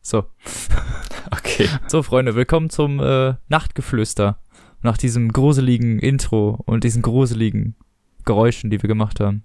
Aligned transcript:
So. 0.00 0.24
Okay. 1.30 1.68
So, 1.86 2.02
Freunde, 2.02 2.34
willkommen 2.34 2.70
zum 2.70 3.00
äh, 3.00 3.34
Nachtgeflüster. 3.48 4.38
Nach 4.80 4.96
diesem 4.96 5.30
gruseligen 5.30 5.98
Intro 5.98 6.58
und 6.64 6.84
diesen 6.84 7.02
gruseligen 7.02 7.76
Geräuschen, 8.24 8.70
die 8.70 8.80
wir 8.82 8.88
gemacht 8.88 9.20
haben. 9.20 9.44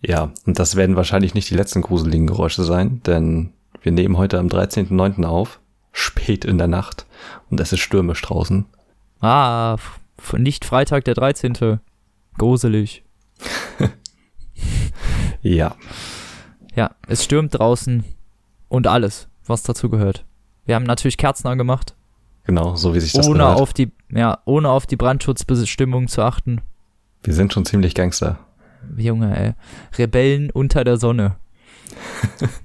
Ja, 0.00 0.32
und 0.46 0.58
das 0.58 0.76
werden 0.76 0.96
wahrscheinlich 0.96 1.34
nicht 1.34 1.50
die 1.50 1.54
letzten 1.56 1.82
gruseligen 1.82 2.26
Geräusche 2.26 2.64
sein, 2.64 3.02
denn 3.04 3.52
wir 3.82 3.92
nehmen 3.92 4.16
heute 4.16 4.38
am 4.38 4.46
13.09. 4.46 5.24
auf, 5.24 5.60
spät 5.92 6.46
in 6.46 6.56
der 6.56 6.68
Nacht, 6.68 7.04
und 7.50 7.60
es 7.60 7.74
ist 7.74 7.80
stürmisch 7.80 8.22
draußen. 8.22 8.64
Ah, 9.20 9.76
nicht 10.32 10.64
Freitag 10.64 11.04
der 11.04 11.14
13. 11.14 11.80
Gruselig. 12.38 13.04
Ja, 15.42 15.74
Ja, 16.74 16.90
es 17.08 17.24
stürmt 17.24 17.58
draußen 17.58 18.04
und 18.68 18.86
alles, 18.86 19.28
was 19.46 19.62
dazu 19.62 19.88
gehört. 19.88 20.24
Wir 20.66 20.74
haben 20.74 20.84
natürlich 20.84 21.16
Kerzen 21.16 21.48
angemacht, 21.48 21.94
genau, 22.44 22.76
so 22.76 22.94
wie 22.94 23.00
sich 23.00 23.12
das 23.12 23.26
ohne 23.26 23.38
gehört. 23.38 23.58
auf 23.60 23.72
die, 23.72 23.90
ja, 24.10 24.38
ohne 24.44 24.68
auf 24.68 24.86
die 24.86 24.96
Brandschutzbestimmung 24.96 26.08
zu 26.08 26.22
achten. 26.22 26.60
Wir 27.22 27.32
sind 27.34 27.52
schon 27.52 27.64
ziemlich 27.64 27.94
Gangster. 27.94 28.38
Junge, 28.96 29.36
ey. 29.36 29.52
Rebellen 29.98 30.50
unter 30.50 30.84
der 30.84 30.96
Sonne. 30.98 31.36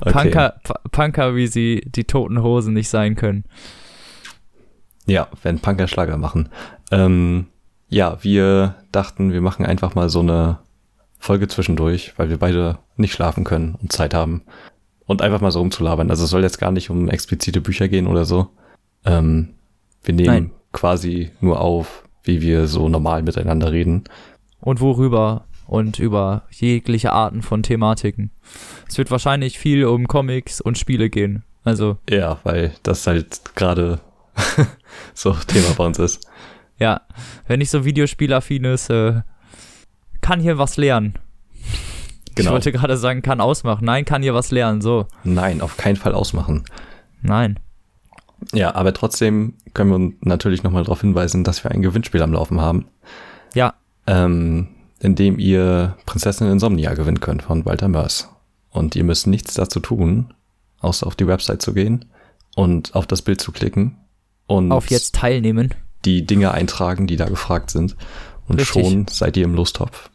Okay. 0.00 0.12
Punker, 0.12 0.60
Punker, 0.92 1.34
wie 1.34 1.46
sie 1.48 1.82
die 1.84 2.04
toten 2.04 2.42
Hosen 2.42 2.74
nicht 2.74 2.88
sein 2.88 3.16
können. 3.16 3.44
Ja, 5.06 5.28
werden 5.42 5.58
Punker 5.60 5.88
Schlager 5.88 6.16
machen. 6.16 6.48
Ähm, 6.92 7.46
ja, 7.90 8.18
wir 8.22 8.76
dachten, 8.92 9.32
wir 9.32 9.40
machen 9.40 9.66
einfach 9.66 9.94
mal 9.94 10.08
so 10.08 10.20
eine 10.20 10.60
Folge 11.18 11.48
zwischendurch, 11.48 12.14
weil 12.16 12.30
wir 12.30 12.38
beide 12.38 12.78
nicht 12.96 13.12
schlafen 13.12 13.44
können 13.44 13.76
und 13.82 13.92
Zeit 13.92 14.14
haben. 14.14 14.42
Und 15.06 15.22
einfach 15.22 15.40
mal 15.40 15.50
so 15.50 15.58
rumzulabern. 15.58 16.08
Also 16.08 16.24
es 16.24 16.30
soll 16.30 16.42
jetzt 16.42 16.60
gar 16.60 16.70
nicht 16.70 16.88
um 16.88 17.08
explizite 17.08 17.60
Bücher 17.60 17.88
gehen 17.88 18.06
oder 18.06 18.24
so. 18.24 18.48
Ähm, 19.04 19.54
wir 20.04 20.14
nehmen 20.14 20.26
Nein. 20.26 20.50
quasi 20.72 21.32
nur 21.40 21.60
auf, 21.60 22.04
wie 22.22 22.40
wir 22.40 22.68
so 22.68 22.88
normal 22.88 23.24
miteinander 23.24 23.72
reden. 23.72 24.04
Und 24.60 24.80
worüber 24.80 25.46
und 25.66 25.98
über 25.98 26.44
jegliche 26.50 27.12
Arten 27.12 27.42
von 27.42 27.64
Thematiken. 27.64 28.30
Es 28.88 28.98
wird 28.98 29.10
wahrscheinlich 29.10 29.58
viel 29.58 29.84
um 29.84 30.06
Comics 30.06 30.60
und 30.60 30.78
Spiele 30.78 31.10
gehen. 31.10 31.42
Also, 31.64 31.98
Ja, 32.08 32.38
weil 32.44 32.72
das 32.84 33.06
halt 33.06 33.56
gerade 33.56 34.00
so 35.14 35.32
Thema 35.32 35.74
bei 35.76 35.86
uns 35.86 35.98
ist. 35.98 36.30
Ja, 36.80 37.02
wenn 37.46 37.58
nicht 37.60 37.70
so 37.70 37.84
Videospielaffin 37.84 38.64
ist, 38.64 38.90
äh, 38.90 39.20
kann 40.20 40.40
hier 40.40 40.58
was 40.58 40.76
lernen. 40.76 41.14
Ich 42.30 42.34
Genau. 42.36 42.52
wollte 42.52 42.72
gerade 42.72 42.96
sagen, 42.96 43.22
kann 43.22 43.40
ausmachen. 43.40 43.84
Nein, 43.84 44.04
kann 44.04 44.22
hier 44.22 44.34
was 44.34 44.50
lernen. 44.50 44.80
So, 44.80 45.06
Nein, 45.24 45.60
auf 45.60 45.76
keinen 45.76 45.96
Fall 45.96 46.14
ausmachen. 46.14 46.64
nein. 47.22 47.58
Ja, 48.54 48.74
aber 48.74 48.94
trotzdem 48.94 49.54
können 49.74 49.90
wir 49.90 50.12
natürlich 50.22 50.62
nochmal 50.62 50.84
darauf 50.84 51.02
hinweisen, 51.02 51.44
dass 51.44 51.62
wir 51.62 51.70
ein 51.72 51.82
Gewinnspiel 51.82 52.22
am 52.22 52.32
Laufen 52.32 52.58
haben. 52.60 52.86
Ja, 53.54 53.74
ähm, 54.06 54.68
in 55.00 55.14
dem 55.14 55.38
ihr 55.38 55.96
Prinzessin 56.06 56.50
Insomnia 56.50 56.94
gewinnen 56.94 57.20
könnt 57.20 57.42
von 57.42 57.66
Walter 57.66 57.88
Mörs. 57.88 58.30
Und 58.70 58.96
ihr 58.96 59.04
müsst 59.04 59.26
nichts 59.26 59.52
dazu 59.54 59.80
tun, 59.80 60.32
außer 60.80 61.06
auf 61.06 61.16
die 61.16 61.26
Website 61.26 61.60
zu 61.60 61.74
gehen 61.74 62.06
und 62.56 62.94
auf 62.94 63.06
das 63.06 63.20
Bild 63.20 63.40
zu 63.42 63.52
klicken 63.52 63.98
und 64.46 64.72
auf 64.72 64.88
jetzt 64.90 65.16
teilnehmen. 65.16 65.74
Die 66.04 66.24
Dinge 66.26 66.52
eintragen, 66.52 67.06
die 67.06 67.16
da 67.16 67.26
gefragt 67.26 67.70
sind. 67.70 67.96
Und 68.48 68.60
Richtig. 68.60 68.84
schon 68.84 69.06
seid 69.08 69.36
ihr 69.36 69.44
im 69.44 69.54
Lostopf. 69.54 70.10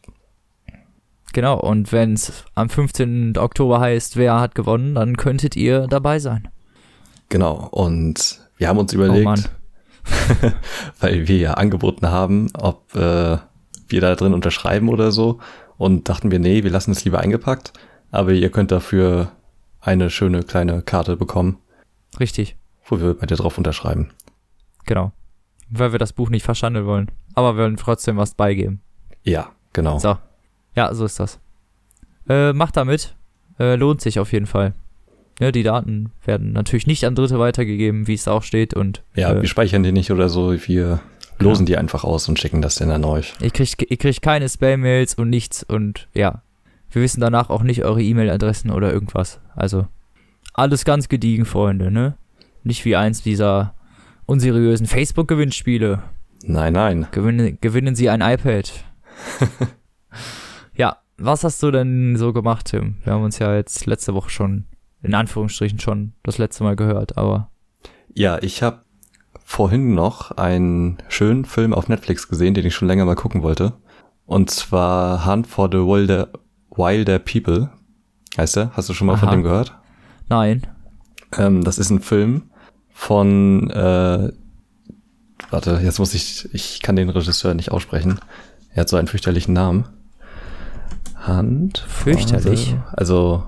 Genau, 1.34 1.60
und 1.60 1.92
wenn 1.92 2.14
es 2.14 2.46
am 2.56 2.70
15. 2.70 3.38
Oktober 3.38 3.80
heißt, 3.80 4.16
wer 4.16 4.40
hat 4.40 4.56
gewonnen, 4.56 4.96
dann 4.96 5.18
könntet 5.18 5.56
ihr 5.56 5.88
dabei 5.88 6.20
sein. 6.20 6.48
Genau. 7.30 7.68
Und 7.72 8.40
wir 8.58 8.68
haben 8.70 8.78
uns 8.80 8.94
Oh 8.94 8.98
überlegt, 8.98 9.26
Mann. 9.26 9.44
weil 11.00 11.28
wir 11.28 11.38
ja 11.38 11.54
angeboten 11.56 12.08
haben, 12.10 12.50
ob 12.54 12.96
äh, 12.96 13.38
wir 13.88 14.02
da 14.02 14.16
drin 14.16 14.34
unterschreiben 14.34 14.88
oder 14.90 15.12
so. 15.12 15.40
Und 15.78 16.08
dachten 16.08 16.32
wir, 16.32 16.40
nee, 16.40 16.64
wir 16.64 16.72
lassen 16.72 16.92
es 16.92 17.04
lieber 17.04 17.20
eingepackt. 17.20 17.74
Aber 18.12 18.32
ihr 18.32 18.50
könnt 18.50 18.72
dafür 18.72 19.32
eine 19.82 20.10
schöne 20.10 20.44
kleine 20.44 20.82
Karte 20.82 21.18
bekommen, 21.18 21.58
Richtig, 22.20 22.56
wo 22.86 23.00
wir 23.02 23.14
beide 23.16 23.36
drauf 23.36 23.58
unterschreiben. 23.58 24.12
genau. 24.86 25.12
Weil 25.70 25.92
wir 25.92 26.00
das 26.00 26.14
Buch 26.14 26.30
nicht 26.30 26.44
verschandeln 26.44 26.86
wollen. 26.86 27.10
Aber 27.34 27.56
wir 27.58 27.64
wollen 27.64 27.78
trotzdem 27.78 28.18
was 28.18 28.36
beigeben. 28.36 28.82
Ja, 29.24 29.50
genau. 29.74 30.00
So. 30.00 30.18
Ja, 30.76 30.94
so 30.94 31.06
ist 31.06 31.20
das. 31.20 31.40
Äh, 32.30 32.54
macht 32.54 32.78
damit. 32.78 33.16
Äh, 33.60 33.76
lohnt 33.76 34.02
sich 34.02 34.20
auf 34.20 34.32
jeden 34.34 34.46
Fall. 34.46 34.74
Ja, 35.40 35.52
die 35.52 35.64
Daten 35.64 36.12
werden 36.24 36.54
natürlich 36.54 36.88
nicht 36.88 37.06
an 37.06 37.16
Dritte 37.16 37.40
weitergegeben, 37.40 38.08
wie 38.08 38.14
es 38.14 38.28
auch 38.28 38.44
steht. 38.44 38.74
Und 38.74 39.04
Ja, 39.16 39.34
äh, 39.34 39.42
wir 39.42 39.48
speichern 39.50 39.84
die 39.84 39.92
nicht 39.92 40.12
oder 40.12 40.30
so. 40.30 40.54
Wir 40.68 41.02
losen 41.40 41.66
die 41.66 41.78
einfach 41.78 42.04
aus 42.04 42.30
und 42.30 42.40
schicken 42.40 42.62
das 42.62 42.76
dann 42.76 42.92
an 42.92 43.04
euch. 43.04 43.34
ihr, 43.42 43.50
kriegt, 43.50 43.82
ihr 43.90 43.98
kriegt 43.98 44.22
keine 44.22 44.48
Spam-Mails 44.48 45.16
und 45.16 45.30
nichts. 45.30 45.64
Und 45.64 46.08
ja, 46.14 46.42
wir 46.92 47.02
wissen 47.02 47.20
danach 47.22 47.50
auch 47.50 47.64
nicht 47.64 47.84
eure 47.84 48.02
E-Mail-Adressen 48.02 48.72
oder 48.72 48.94
irgendwas. 48.94 49.40
Also 49.56 49.88
alles 50.54 50.86
ganz 50.86 51.10
gediegen, 51.10 51.46
Freunde, 51.46 51.92
ne? 51.92 52.16
Nicht 52.64 52.86
wie 52.86 52.96
eins 52.96 53.22
dieser 53.22 53.74
unseriösen 54.26 54.88
Facebook-Gewinnspiele. 54.88 56.04
Nein, 56.44 56.74
nein. 56.74 57.08
Gewinnen, 57.12 57.58
gewinnen 57.62 57.96
Sie 57.96 58.10
ein 58.10 58.22
iPad. 58.22 58.72
ja, 60.76 60.98
was 61.18 61.44
hast 61.44 61.62
du 61.64 61.72
denn 61.72 62.16
so 62.18 62.34
gemacht, 62.34 62.68
Tim? 62.68 62.98
Wir 63.04 63.14
haben 63.14 63.24
uns 63.24 63.40
ja 63.40 63.56
jetzt 63.56 63.86
letzte 63.86 64.14
Woche 64.14 64.30
schon, 64.30 64.66
in 65.02 65.14
Anführungsstrichen 65.14 65.80
schon, 65.80 66.14
das 66.24 66.38
letzte 66.38 66.64
Mal 66.64 66.76
gehört, 66.76 67.18
aber 67.18 67.50
Ja, 68.14 68.38
ich 68.42 68.62
habe 68.62 68.82
vorhin 69.44 69.94
noch 69.94 70.32
einen 70.32 70.98
schönen 71.08 71.46
Film 71.46 71.74
auf 71.74 71.88
Netflix 71.88 72.28
gesehen, 72.28 72.54
den 72.54 72.66
ich 72.66 72.76
schon 72.76 72.88
länger 72.88 73.06
mal 73.06 73.16
gucken 73.16 73.44
wollte. 73.44 73.74
Und 74.26 74.50
zwar 74.50 75.26
Hunt 75.26 75.48
for 75.48 75.70
the 75.72 75.78
Wilder, 75.78 76.30
Wilder 76.72 77.20
People. 77.20 77.70
Heißt 78.38 78.56
der? 78.56 78.72
Hast 78.76 78.90
du 78.90 78.94
schon 78.94 79.08
mal 79.08 79.18
von 79.18 79.30
Aha. 79.30 79.36
dem 79.36 79.44
gehört? 79.44 79.78
nein. 80.30 80.66
Ähm, 81.38 81.64
das 81.64 81.80
ist 81.80 81.90
ein 81.90 82.02
Film 82.02 82.44
von, 82.98 83.70
äh, 83.72 84.32
warte, 85.50 85.82
jetzt 85.84 86.00
muss 86.00 86.14
ich, 86.14 86.48
ich 86.54 86.82
kann 86.82 86.96
den 86.96 87.10
Regisseur 87.10 87.54
nicht 87.54 87.72
aussprechen. 87.72 88.20
Er 88.74 88.82
hat 88.82 88.90
so 88.90 88.96
einen 88.96 89.10
fürchterlichen 89.10 89.54
Namen. 89.54 89.86
Hand. 91.16 91.86
Fürchterlich? 91.90 92.76
Also, 92.94 93.44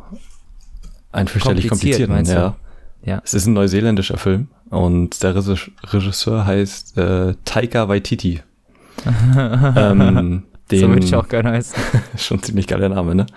ein 1.13 1.29
fürchterlich 1.29 1.69
Kompliziert, 1.69 2.09
komplizierten, 2.09 2.55
ja. 3.03 3.13
Ja. 3.13 3.21
Es 3.23 3.33
ist 3.33 3.45
ein 3.45 3.53
neuseeländischer 3.53 4.17
Film 4.17 4.49
und 4.69 5.23
der 5.23 5.33
Regis- 5.35 5.71
Regisseur 5.93 6.45
heißt 6.45 6.97
äh, 6.97 7.35
Taika 7.45 7.87
Waititi. 7.87 8.41
ähm, 9.77 10.43
den, 10.69 10.79
so 10.79 10.89
würde 10.89 11.05
ich 11.05 11.15
auch 11.15 11.29
gerne 11.29 11.51
heißen. 11.51 11.81
schon 12.17 12.43
ziemlich 12.43 12.67
geiler 12.67 12.89
Name, 12.89 13.15
ne? 13.15 13.27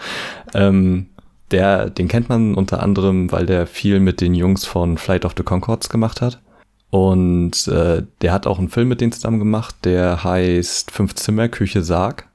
Ähm, 0.55 1.10
der, 1.51 1.91
den 1.91 2.09
kennt 2.09 2.29
man 2.29 2.55
unter 2.55 2.83
anderem, 2.83 3.31
weil 3.33 3.47
der 3.47 3.67
viel 3.67 4.01
mit 4.01 4.21
den 4.21 4.35
Jungs 4.35 4.65
von 4.65 4.99
Flight 4.99 5.25
of 5.25 5.35
the 5.37 5.43
Concords 5.43 5.89
gemacht 5.89 6.21
hat. 6.21 6.41
Und 6.91 7.69
äh, 7.69 8.03
der 8.21 8.33
hat 8.33 8.47
auch 8.47 8.59
einen 8.59 8.69
Film 8.69 8.89
mit 8.89 9.01
denen 9.01 9.13
zusammen 9.13 9.39
gemacht, 9.39 9.77
der 9.85 10.25
heißt 10.25 10.91
Fünf 10.91 11.15
Zimmer, 11.15 11.49
Küche, 11.49 11.83
Sarg. 11.83 12.27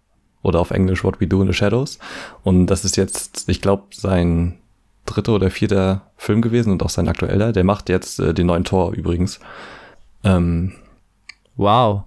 Oder 0.44 0.60
auf 0.60 0.70
Englisch 0.72 1.04
What 1.04 1.20
We 1.20 1.28
Do 1.28 1.42
in 1.42 1.48
the 1.48 1.54
Shadows. 1.54 1.98
Und 2.44 2.68
das 2.68 2.86
ist 2.86 2.98
jetzt, 2.98 3.50
ich 3.50 3.62
glaube, 3.62 3.86
sein 3.92 4.60
dritter 5.06 5.34
oder 5.34 5.50
vierter 5.50 6.04
Film 6.18 6.42
gewesen 6.42 6.72
und 6.72 6.84
auch 6.84 6.90
sein 6.90 7.08
aktueller. 7.08 7.52
Der 7.52 7.64
macht 7.64 7.90
jetzt 7.90 8.20
äh, 8.20 8.34
den 8.34 8.48
neuen 8.48 8.64
Tor 8.64 8.94
übrigens. 8.94 9.40
Ähm, 10.24 10.74
Wow. 11.58 12.04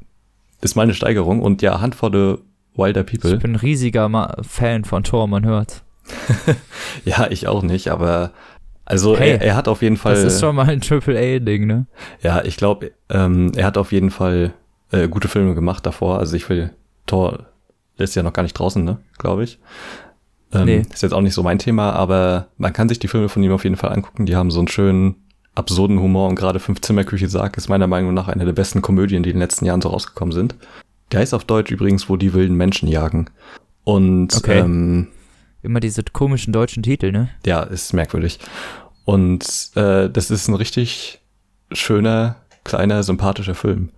ist 0.60 0.76
mal 0.76 0.82
eine 0.82 0.94
Steigerung. 0.94 1.42
Und 1.42 1.62
ja, 1.62 1.80
Hunt 1.82 1.94
for 1.94 2.10
the 2.12 2.36
Wilder 2.76 3.02
People. 3.02 3.34
Ich 3.34 3.40
bin 3.40 3.52
ein 3.52 3.56
riesiger 3.56 4.08
Ma 4.08 4.36
Fan 4.42 4.84
von 4.84 5.02
Thor, 5.02 5.26
man 5.26 5.44
hört. 5.44 5.82
Ja, 7.04 7.26
ich 7.30 7.46
auch 7.48 7.62
nicht, 7.62 7.88
aber 7.88 8.32
also 8.84 9.16
Hey, 9.16 9.32
er, 9.32 9.42
er 9.42 9.56
hat 9.56 9.68
auf 9.68 9.82
jeden 9.82 9.96
Fall. 9.96 10.14
Das 10.14 10.24
ist 10.34 10.40
schon 10.40 10.56
mal 10.56 10.68
ein 10.68 10.80
Triple-A-Ding, 10.80 11.66
ne? 11.66 11.86
ja, 12.22 12.42
ich 12.44 12.56
glaube, 12.56 12.92
ähm, 13.10 13.52
er 13.56 13.66
hat 13.66 13.76
auf 13.78 13.92
jeden 13.92 14.10
Fall 14.10 14.52
äh, 14.92 15.08
gute 15.08 15.28
Filme 15.28 15.54
gemacht 15.54 15.84
davor. 15.86 16.18
Also 16.18 16.36
ich 16.36 16.48
will 16.48 16.70
Thor 17.06 17.46
ist 17.96 18.14
ja 18.14 18.22
noch 18.22 18.32
gar 18.32 18.42
nicht 18.42 18.54
draußen, 18.54 18.84
ne, 18.84 18.98
glaube 19.18 19.44
ich. 19.44 19.58
Ähm, 20.52 20.64
Nee. 20.64 20.82
Ist 20.92 21.02
jetzt 21.02 21.12
auch 21.12 21.20
nicht 21.20 21.34
so 21.34 21.42
mein 21.42 21.58
Thema, 21.58 21.92
aber 21.92 22.48
man 22.56 22.72
kann 22.72 22.88
sich 22.88 22.98
die 22.98 23.08
Filme 23.08 23.28
von 23.28 23.42
ihm 23.42 23.52
auf 23.52 23.64
jeden 23.64 23.76
Fall 23.76 23.92
angucken. 23.92 24.24
Die 24.24 24.36
haben 24.36 24.50
so 24.50 24.60
einen 24.60 24.68
schönen 24.68 25.16
absurden 25.54 25.98
Humor 26.00 26.28
und 26.28 26.36
gerade 26.36 26.60
Fünf 26.60 26.80
Zimmerküche 26.80 27.28
Sarg 27.28 27.56
ist 27.56 27.68
meiner 27.68 27.88
Meinung 27.88 28.14
nach 28.14 28.28
eine 28.28 28.44
der 28.44 28.52
besten 28.52 28.80
Komödien, 28.80 29.22
die 29.24 29.30
in 29.30 29.34
den 29.36 29.40
letzten 29.42 29.64
Jahren 29.64 29.80
so 29.82 29.88
rausgekommen 29.88 30.32
sind. 30.32 30.54
Der 31.10 31.20
heißt 31.20 31.34
auf 31.34 31.44
Deutsch 31.44 31.70
übrigens, 31.72 32.08
wo 32.08 32.16
die 32.16 32.32
wilden 32.32 32.54
Menschen 32.54 32.88
jagen. 32.88 33.28
Und 33.84 34.36
Okay. 34.36 34.60
ähm, 34.60 35.08
Immer 35.68 35.80
diese 35.80 36.02
komischen 36.02 36.54
deutschen 36.54 36.82
Titel, 36.82 37.12
ne? 37.12 37.28
ja, 37.44 37.62
ist 37.62 37.92
merkwürdig. 37.92 38.38
Und 39.04 39.70
äh, 39.74 40.08
das 40.08 40.30
ist 40.30 40.48
ein 40.48 40.54
richtig 40.54 41.20
schöner, 41.72 42.36
kleiner, 42.64 43.02
sympathischer 43.02 43.54
Film. 43.54 43.90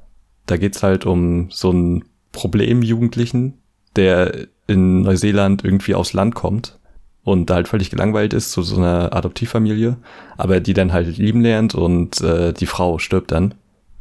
Da 0.46 0.56
geht's 0.56 0.82
halt 0.82 1.06
um 1.06 1.48
so 1.52 1.70
einen 1.70 2.04
Problemjugendlichen, 2.32 3.54
der 3.94 4.48
in 4.66 5.02
Neuseeland 5.02 5.64
irgendwie 5.64 5.94
aufs 5.94 6.12
Land 6.12 6.34
kommt 6.34 6.76
und 7.22 7.50
da 7.50 7.54
halt 7.54 7.68
völlig 7.68 7.88
gelangweilt 7.88 8.32
ist 8.32 8.50
zu 8.50 8.62
so 8.62 8.76
einer 8.76 9.14
Adoptivfamilie, 9.14 9.96
aber 10.36 10.58
die 10.58 10.74
dann 10.74 10.92
halt 10.92 11.18
lieben 11.18 11.40
lernt 11.40 11.76
und 11.76 12.20
äh, 12.20 12.52
die 12.52 12.66
Frau 12.66 12.98
stirbt 12.98 13.30
dann 13.30 13.54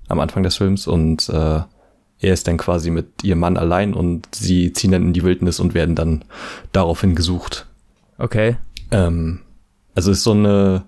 am 0.08 0.20
Anfang 0.20 0.42
des 0.42 0.58
Films 0.58 0.88
und 0.88 1.30
äh, 1.30 1.62
er 2.20 2.34
ist 2.34 2.48
dann 2.48 2.58
quasi 2.58 2.92
mit 2.92 3.24
ihrem 3.24 3.40
Mann 3.40 3.58
allein 3.58 3.94
und 3.94 4.28
sie 4.36 4.74
ziehen 4.74 4.92
dann 4.92 5.04
in 5.04 5.14
die 5.14 5.24
Wildnis 5.24 5.60
und 5.60 5.74
werden 5.74 5.96
dann 5.96 6.26
daraufhin 6.72 7.16
gesucht. 7.16 7.68
Okay. 8.18 8.58
Ähm, 8.92 9.40
also 9.96 10.12
ist 10.12 10.24
so 10.24 10.32
eine, 10.32 10.84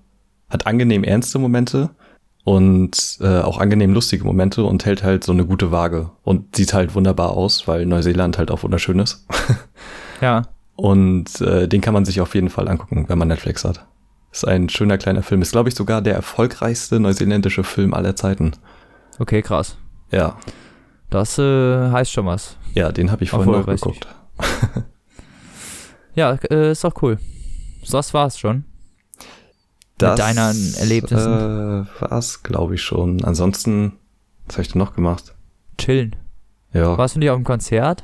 hat 0.49 0.67
angenehm 0.67 1.03
ernste 1.03 1.39
Momente 1.39 1.89
und 2.43 3.17
äh, 3.21 3.39
auch 3.39 3.59
angenehm 3.59 3.93
lustige 3.93 4.25
Momente 4.25 4.63
und 4.63 4.85
hält 4.85 5.03
halt 5.03 5.23
so 5.23 5.31
eine 5.31 5.45
gute 5.45 5.71
Waage 5.71 6.11
und 6.23 6.55
sieht 6.55 6.73
halt 6.73 6.95
wunderbar 6.95 7.31
aus, 7.31 7.67
weil 7.67 7.85
Neuseeland 7.85 8.37
halt 8.37 8.51
auch 8.51 8.63
wunderschön 8.63 8.99
ist. 8.99 9.25
Ja. 10.21 10.43
Und 10.75 11.41
äh, 11.41 11.67
den 11.67 11.81
kann 11.81 11.95
man 11.95 12.05
sich 12.05 12.21
auf 12.21 12.35
jeden 12.35 12.49
Fall 12.49 12.67
angucken, 12.67 13.05
wenn 13.07 13.17
man 13.17 13.27
Netflix 13.27 13.65
hat. 13.65 13.87
Ist 14.31 14.47
ein 14.47 14.69
schöner 14.69 14.97
kleiner 14.97 15.23
Film. 15.23 15.41
Ist, 15.41 15.51
glaube 15.51 15.69
ich, 15.69 15.75
sogar 15.75 16.01
der 16.01 16.13
erfolgreichste 16.13 16.99
neuseeländische 16.99 17.63
Film 17.63 17.93
aller 17.93 18.15
Zeiten. 18.15 18.51
Okay, 19.19 19.41
krass. 19.41 19.77
Ja, 20.11 20.37
Das 21.11 21.37
äh, 21.37 21.89
heißt 21.91 22.11
schon 22.11 22.25
was. 22.25 22.57
ja, 22.73 22.91
den 22.91 23.11
habe 23.11 23.23
ich 23.23 23.29
vorhin 23.29 23.51
noch 23.51 23.67
Erfolgreich. 23.67 23.81
geguckt. 23.81 24.07
Ja, 26.13 26.33
äh, 26.49 26.71
ist 26.71 26.83
doch 26.83 26.93
cool. 27.01 27.19
So, 27.83 27.97
Das 27.97 28.13
war's 28.13 28.37
schon. 28.37 28.65
Mit 30.01 30.19
deinen 30.19 30.73
Erlebnissen. 30.75 31.85
Äh, 31.87 32.01
war's, 32.01 32.43
glaube 32.43 32.75
ich 32.75 32.81
schon. 32.81 33.23
Ansonsten, 33.23 33.93
was 34.45 34.55
habe 34.55 34.63
ich 34.63 34.71
denn 34.73 34.79
noch 34.79 34.93
gemacht? 34.93 35.33
Chillen. 35.77 36.15
Ja. 36.73 36.97
Warst 36.97 37.15
du 37.15 37.19
nicht 37.19 37.29
auf 37.29 37.37
dem 37.37 37.45
Konzert? 37.45 38.03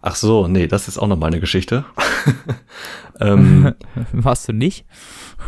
Ach 0.00 0.14
so, 0.14 0.46
nee, 0.46 0.68
das 0.68 0.86
ist 0.86 0.98
auch 0.98 1.08
noch 1.08 1.16
mal 1.16 1.26
eine 1.26 1.40
Geschichte. 1.40 1.84
ähm, 3.20 3.74
Warst 4.12 4.46
du 4.48 4.52
nicht? 4.52 4.84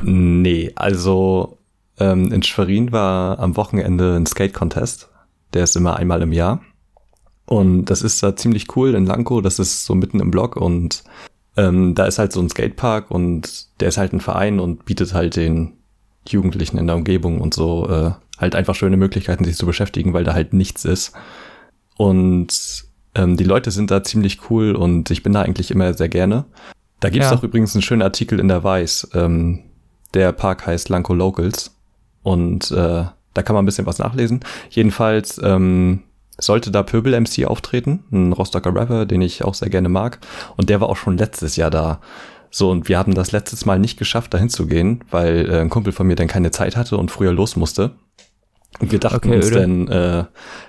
nee, 0.02 0.72
also 0.74 1.58
ähm, 1.98 2.32
in 2.32 2.42
Schwerin 2.42 2.90
war 2.90 3.38
am 3.38 3.56
Wochenende 3.56 4.16
ein 4.16 4.26
Skate-Contest. 4.26 5.09
Der 5.54 5.64
ist 5.64 5.76
immer 5.76 5.96
einmal 5.96 6.22
im 6.22 6.32
Jahr. 6.32 6.60
Und 7.46 7.86
das 7.86 8.02
ist 8.02 8.22
da 8.22 8.36
ziemlich 8.36 8.76
cool 8.76 8.94
in 8.94 9.06
Lanko. 9.06 9.40
Das 9.40 9.58
ist 9.58 9.84
so 9.84 9.94
mitten 9.94 10.20
im 10.20 10.30
Block 10.30 10.56
und 10.56 11.02
ähm, 11.56 11.94
da 11.96 12.04
ist 12.06 12.18
halt 12.18 12.32
so 12.32 12.40
ein 12.40 12.48
Skatepark 12.48 13.10
und 13.10 13.66
der 13.80 13.88
ist 13.88 13.98
halt 13.98 14.12
ein 14.12 14.20
Verein 14.20 14.60
und 14.60 14.84
bietet 14.84 15.14
halt 15.14 15.34
den 15.36 15.72
Jugendlichen 16.28 16.78
in 16.78 16.86
der 16.86 16.94
Umgebung 16.96 17.40
und 17.40 17.54
so 17.54 17.88
äh, 17.88 18.12
halt 18.38 18.54
einfach 18.54 18.74
schöne 18.76 18.96
Möglichkeiten, 18.96 19.44
sich 19.44 19.56
zu 19.56 19.66
beschäftigen, 19.66 20.12
weil 20.12 20.22
da 20.24 20.32
halt 20.34 20.52
nichts 20.52 20.84
ist. 20.84 21.12
Und 21.96 22.84
ähm, 23.14 23.36
die 23.36 23.44
Leute 23.44 23.70
sind 23.70 23.90
da 23.90 24.02
ziemlich 24.04 24.50
cool 24.50 24.74
und 24.76 25.10
ich 25.10 25.22
bin 25.22 25.32
da 25.32 25.42
eigentlich 25.42 25.70
immer 25.70 25.92
sehr 25.94 26.08
gerne. 26.08 26.44
Da 27.00 27.10
gibt's 27.10 27.30
Ja. 27.30 27.36
auch 27.36 27.42
übrigens 27.42 27.74
einen 27.74 27.82
schönen 27.82 28.02
Artikel 28.02 28.38
in 28.38 28.48
der 28.48 28.62
Weiß. 28.62 29.10
Ähm, 29.14 29.64
der 30.14 30.32
Park 30.32 30.66
heißt 30.66 30.88
Lanko 30.88 31.14
Locals 31.14 31.76
und 32.22 32.70
äh, 32.70 33.04
da 33.34 33.42
kann 33.42 33.54
man 33.54 33.62
ein 33.62 33.66
bisschen 33.66 33.86
was 33.86 33.98
nachlesen. 33.98 34.40
Jedenfalls 34.70 35.40
ähm, 35.42 36.02
sollte 36.38 36.70
da 36.70 36.82
Pöbel 36.82 37.18
MC 37.18 37.46
auftreten, 37.46 38.04
ein 38.10 38.32
Rostocker 38.32 38.74
Rapper, 38.74 39.06
den 39.06 39.22
ich 39.22 39.44
auch 39.44 39.54
sehr 39.54 39.70
gerne 39.70 39.88
mag. 39.88 40.18
Und 40.56 40.70
der 40.70 40.80
war 40.80 40.88
auch 40.88 40.96
schon 40.96 41.18
letztes 41.18 41.56
Jahr 41.56 41.70
da. 41.70 42.00
So, 42.50 42.70
und 42.70 42.88
wir 42.88 42.98
haben 42.98 43.14
das 43.14 43.30
letztes 43.30 43.64
Mal 43.64 43.78
nicht 43.78 43.98
geschafft, 43.98 44.34
dahin 44.34 44.48
zu 44.48 44.66
gehen, 44.66 45.04
weil 45.10 45.48
äh, 45.48 45.60
ein 45.60 45.70
Kumpel 45.70 45.92
von 45.92 46.06
mir 46.06 46.16
dann 46.16 46.26
keine 46.26 46.50
Zeit 46.50 46.76
hatte 46.76 46.96
und 46.96 47.10
früher 47.10 47.32
los 47.32 47.56
musste. 47.56 47.92
Und 48.80 48.90
wir 48.90 48.98
dachten 48.98 49.28
Okay, 49.28 49.36
uns 49.36 49.50
dann, 49.50 49.88
äh, 49.88 50.24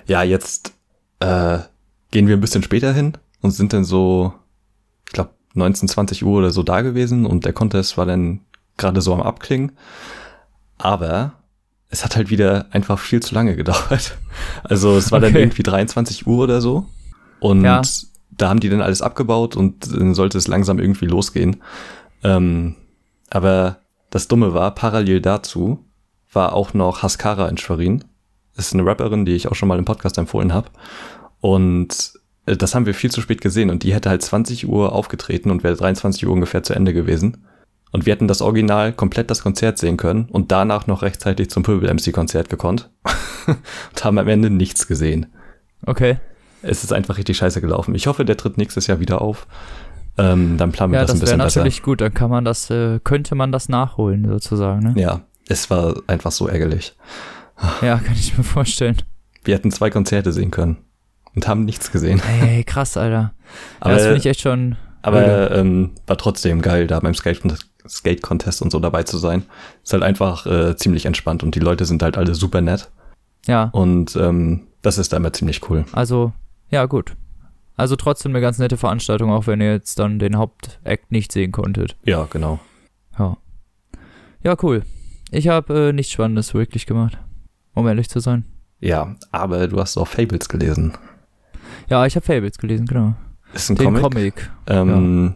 ja, 0.05 0.23
jetzt 0.23 0.73
äh, 1.19 1.59
gehen 2.11 2.27
wir 2.27 2.37
ein 2.37 2.41
bisschen 2.41 2.63
später 2.63 2.93
hin 2.93 3.17
und 3.41 3.51
sind 3.51 3.73
dann 3.73 3.83
so, 3.83 4.33
ich 5.07 5.13
glaube, 5.13 5.31
19, 5.53 5.87
20 5.89 6.23
Uhr 6.23 6.39
oder 6.39 6.51
so 6.51 6.61
da 6.63 6.81
gewesen 6.81 7.25
und 7.25 7.45
der 7.45 7.53
Contest 7.53 7.97
war 7.97 8.05
dann 8.05 8.41
gerade 8.77 9.01
so 9.01 9.13
am 9.13 9.21
Abklingen. 9.21 9.73
Aber 10.77 11.33
es 11.91 12.03
hat 12.03 12.15
halt 12.15 12.29
wieder 12.29 12.65
einfach 12.71 12.97
viel 12.97 13.19
zu 13.21 13.35
lange 13.35 13.55
gedauert. 13.55 14.17
Also 14.63 14.95
es 14.97 15.11
war 15.11 15.19
dann 15.19 15.31
Okay. 15.31 15.41
irgendwie 15.41 15.63
23 15.63 16.25
Uhr 16.25 16.43
oder 16.45 16.61
so. 16.61 16.85
Und 17.39 17.63
Ja. 17.63 17.81
da 18.31 18.49
haben 18.49 18.59
die 18.61 18.69
dann 18.69 18.81
alles 18.81 19.01
abgebaut 19.01 19.55
und 19.55 19.93
dann 19.93 20.13
sollte 20.15 20.38
es 20.38 20.47
langsam 20.47 20.79
irgendwie 20.79 21.05
losgehen. 21.05 21.57
Ähm, 22.23 22.75
aber 23.29 23.77
das 24.09 24.27
Dumme 24.27 24.53
war, 24.53 24.73
parallel 24.75 25.21
dazu 25.21 25.85
war 26.33 26.53
auch 26.53 26.73
noch 26.73 27.03
Haskara 27.03 27.47
in 27.49 27.57
Schwerin. 27.57 28.03
Das 28.55 28.67
ist 28.67 28.73
eine 28.73 28.85
Rapperin, 28.85 29.25
die 29.25 29.33
ich 29.35 29.47
auch 29.49 29.55
schon 29.55 29.67
mal 29.69 29.77
im 29.79 29.85
Podcast 29.85 30.17
empfohlen 30.17 30.53
habe. 30.53 30.69
Und 31.39 32.13
äh, 32.45 32.55
das 32.57 32.73
haben 32.75 32.85
wir 32.85 32.93
viel 32.93 33.11
zu 33.11 33.21
spät 33.21 33.41
gesehen 33.41 33.69
und 33.69 33.83
die 33.83 33.93
hätte 33.93 34.09
halt 34.09 34.21
20 34.21 34.67
Uhr 34.67 34.93
aufgetreten 34.93 35.51
und 35.51 35.63
wäre 35.63 35.75
23 35.75 36.25
Uhr 36.27 36.33
ungefähr 36.33 36.63
zu 36.63 36.73
Ende 36.73 36.93
gewesen. 36.93 37.45
Und 37.91 38.05
wir 38.05 38.13
hätten 38.13 38.27
das 38.27 38.41
Original 38.41 38.93
komplett 38.93 39.29
das 39.29 39.41
Konzert 39.43 39.77
sehen 39.77 39.97
können 39.97 40.25
und 40.31 40.51
danach 40.51 40.88
noch 40.88 41.01
rechtzeitig 41.01 41.49
zum 41.49 41.63
Pöbel-MC-Konzert 41.63 42.49
gekonnt. 42.49 42.89
und 43.47 44.03
haben 44.03 44.17
am 44.17 44.27
Ende 44.27 44.49
nichts 44.49 44.88
gesehen. 44.88 45.27
Okay. 45.85 46.17
Es 46.61 46.83
ist 46.83 46.93
einfach 46.93 47.17
richtig 47.17 47.38
scheiße 47.38 47.59
gelaufen. 47.59 47.95
Ich 47.95 48.07
hoffe, 48.07 48.23
der 48.23 48.38
tritt 48.38 48.57
nächstes 48.57 48.88
Jahr 48.88 48.99
wieder 48.99 49.21
auf. 49.21 49.47
Ähm, 50.17 50.57
dann 50.57 50.71
planen 50.71 50.93
wir 50.93 50.99
Ja, 50.99 51.05
das, 51.05 51.15
ein 51.15 51.19
das 51.19 51.29
wäre 51.29 51.38
bisschen 51.38 51.45
besser. 51.45 51.59
natürlich 51.61 51.81
gut. 51.83 52.01
Dann 52.01 52.13
kann 52.13 52.29
man 52.29 52.45
das, 52.45 52.69
äh, 52.69 52.99
könnte 53.03 53.35
man 53.35 53.51
das 53.51 53.67
nachholen, 53.69 54.27
sozusagen, 54.27 54.93
ne? 54.93 54.93
Ja, 55.01 55.21
es 55.47 55.69
war 55.69 55.95
einfach 56.07 56.31
so 56.31 56.47
ärgerlich. 56.47 56.95
Ja, 57.81 57.97
kann 57.97 58.13
ich 58.13 58.38
mir 58.38 58.43
vorstellen. 58.43 58.97
Wir 59.43 59.55
hätten 59.55 59.71
zwei 59.71 59.89
Konzerte 59.89 60.31
sehen 60.31 60.51
können 60.51 60.77
und 61.35 61.47
haben 61.47 61.65
nichts 61.65 61.91
gesehen. 61.91 62.21
Ey, 62.41 62.63
krass, 62.63 62.97
Alter. 62.97 63.33
Aber, 63.79 63.91
ja, 63.91 63.95
das 63.97 64.03
finde 64.05 64.19
ich 64.19 64.25
echt 64.27 64.41
schon. 64.41 64.77
aber 65.01 65.51
ähm, 65.51 65.91
war 66.07 66.17
trotzdem 66.17 66.61
geil, 66.61 66.88
da 66.88 66.99
beim 66.99 67.13
Skate 67.15 67.41
Skate 67.87 68.21
Contest 68.21 68.61
und 68.61 68.71
so 68.71 68.79
dabei 68.79 69.03
zu 69.03 69.17
sein. 69.17 69.43
Ist 69.83 69.93
halt 69.93 70.03
einfach 70.03 70.45
äh, 70.45 70.75
ziemlich 70.75 71.05
entspannt 71.05 71.43
und 71.43 71.55
die 71.55 71.59
Leute 71.59 71.85
sind 71.85 72.03
halt 72.03 72.17
alle 72.17 72.35
super 72.35 72.61
nett 72.61 72.89
Ja, 73.47 73.65
und 73.73 74.15
ähm, 74.15 74.67
das 74.81 74.97
ist 74.97 75.13
da 75.13 75.17
immer 75.17 75.33
ziemlich 75.33 75.69
cool. 75.69 75.85
also, 75.91 76.33
ja, 76.69 76.85
gut. 76.85 77.15
Also 77.77 77.95
trotzdem 77.95 78.31
eine 78.31 78.41
ganz 78.41 78.59
nette 78.59 78.77
Veranstaltung, 78.77 79.31
auch 79.31 79.47
wenn 79.47 79.61
ihr 79.61 79.71
jetzt 79.71 79.97
dann 79.97 80.19
den 80.19 80.38
Hauptakt 80.38 81.11
nicht 81.11 81.31
sehen 81.31 81.51
konntet. 81.51 81.95
Ja, 82.03 82.27
genau. 82.29 82.59
Ja. 83.17 83.38
Ja, 84.43 84.55
cool. 84.61 84.83
Ich 85.31 85.47
habe 85.47 85.89
äh, 85.89 85.93
nichts 85.93 86.11
Spannendes 86.11 86.53
wirklich 86.53 86.85
gemacht. 86.85 87.17
Um 87.73 87.88
ehrlich 87.88 88.09
zu 88.09 88.19
sein. 88.19 88.45
Ja, 88.79 89.15
aber 89.31 89.67
du 89.67 89.79
hast 89.79 89.97
auch 89.97 90.07
Fables 90.07 90.50
gelesen. 90.50 90.93
Ja, 91.89 92.05
ich 92.05 92.15
habe 92.15 92.25
Fables 92.25 92.57
gelesen, 92.57 92.85
genau. 92.85 93.15
Ist 93.53 93.69
ein 93.69 93.75
Den 93.77 93.85
Comic. 93.85 94.01
Comic, 94.01 94.50
ähm, 94.67 95.35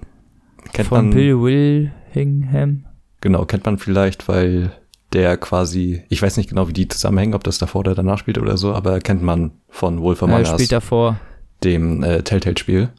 kennt 0.74 0.90
von 0.90 1.10
man, 1.10 1.16
Bill 1.16 1.92
Willingham. 2.16 2.86
Genau, 3.22 3.46
kennt 3.46 3.66
man 3.66 3.78
vielleicht, 3.78 4.28
weil 4.28 4.72
der 5.14 5.38
quasi, 5.38 6.04
ich 6.10 6.22
weiß 6.22 6.38
nicht 6.38 6.50
genau, 6.50 6.68
wie 6.68 6.74
die 6.74 6.88
zusammenhängen, 6.88 7.34
ob 7.34 7.44
das 7.44 7.58
davor 7.58 7.80
oder 7.80 7.96
danach 7.96 8.18
spielt 8.18 8.38
oder 8.38 8.58
so, 8.58 8.74
aber 8.74 9.00
kennt 9.00 9.22
man 9.24 9.52
von 9.70 10.02
Wolf 10.02 10.22
Among 10.24 10.40
Us, 10.42 10.50
spielt 10.50 10.72
davor. 10.72 11.18
dem 11.64 12.04
äh, 12.04 12.22
Telltale-Spiel. 12.22 12.90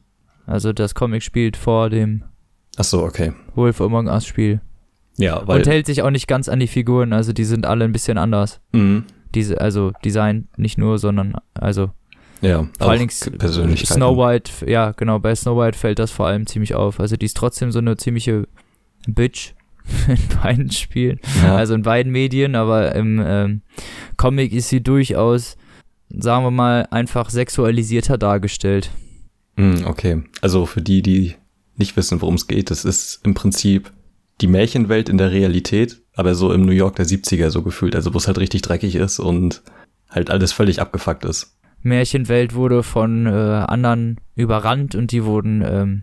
Also 0.46 0.72
das 0.72 0.94
Comic 0.94 1.22
spielt 1.22 1.56
vor 1.56 1.90
dem 1.90 2.24
Ach 2.78 2.84
so, 2.84 3.02
okay. 3.04 3.32
Wolf 3.54 3.80
Among 3.80 4.06
Us 4.06 4.26
Spiel. 4.26 4.60
Ja, 5.18 5.46
weil 5.46 5.60
Und 5.60 5.66
hält 5.66 5.86
sich 5.86 6.02
auch 6.02 6.10
nicht 6.10 6.28
ganz 6.28 6.48
an 6.48 6.60
die 6.60 6.66
Figuren, 6.66 7.12
also 7.12 7.32
die 7.32 7.44
sind 7.44 7.66
alle 7.66 7.84
ein 7.84 7.92
bisschen 7.92 8.18
anders. 8.18 8.60
mh, 8.72 9.02
Diese, 9.34 9.60
also 9.60 9.92
Design 10.04 10.48
nicht 10.56 10.78
nur, 10.78 10.98
sondern 10.98 11.34
also 11.54 11.90
ja, 12.42 12.66
vor 12.78 12.90
allen 12.90 12.98
Dingen. 13.08 13.10
Snow 13.10 14.16
White, 14.18 14.70
ja 14.70 14.92
genau, 14.92 15.18
bei 15.18 15.34
Snow 15.34 15.58
White 15.58 15.76
fällt 15.78 15.98
das 15.98 16.10
vor 16.10 16.26
allem 16.26 16.46
ziemlich 16.46 16.74
auf. 16.74 17.00
Also 17.00 17.16
die 17.16 17.24
ist 17.26 17.36
trotzdem 17.36 17.72
so 17.72 17.78
eine 17.78 17.96
ziemliche 17.96 18.46
Bitch 19.14 19.54
in 20.08 20.18
beiden 20.42 20.70
Spielen, 20.70 21.20
Ja, 21.42 21.56
also 21.56 21.74
in 21.74 21.82
beiden 21.82 22.10
Medien, 22.12 22.54
aber 22.54 22.94
im 22.94 23.22
ähm, 23.24 23.62
Comic 24.16 24.52
ist 24.52 24.68
sie 24.68 24.82
durchaus, 24.82 25.56
sagen 26.08 26.44
wir 26.44 26.50
mal, 26.50 26.88
einfach 26.90 27.30
sexualisierter 27.30 28.18
dargestellt. 28.18 28.90
mh, 29.56 29.86
okay. 29.86 30.22
Also 30.40 30.66
für 30.66 30.82
die, 30.82 31.02
die 31.02 31.34
nicht 31.76 31.96
wissen, 31.96 32.20
worum 32.20 32.34
es 32.34 32.46
geht, 32.46 32.70
das 32.70 32.84
ist 32.84 33.20
im 33.24 33.34
Prinzip 33.34 33.92
die 34.40 34.46
Märchenwelt 34.48 35.08
in 35.08 35.18
der 35.18 35.30
Realität, 35.30 36.02
aber 36.14 36.34
so 36.34 36.52
im 36.52 36.62
New 36.62 36.72
York 36.72 36.96
der 36.96 37.06
70er 37.06 37.50
so 37.50 37.62
gefühlt, 37.62 37.94
also 37.94 38.12
wo 38.12 38.18
es 38.18 38.26
halt 38.26 38.38
richtig 38.38 38.62
dreckig 38.62 38.96
ist 38.96 39.18
und 39.18 39.62
halt 40.10 40.30
alles 40.30 40.52
völlig 40.52 40.80
abgefuckt 40.80 41.24
ist. 41.24 41.56
Märchenwelt 41.82 42.54
wurde 42.54 42.82
von 42.82 43.26
äh, 43.26 43.30
anderen 43.30 44.20
überrannt 44.34 44.94
und 44.94 45.12
die 45.12 45.24
wurden 45.24 45.62
ähm, 45.64 46.02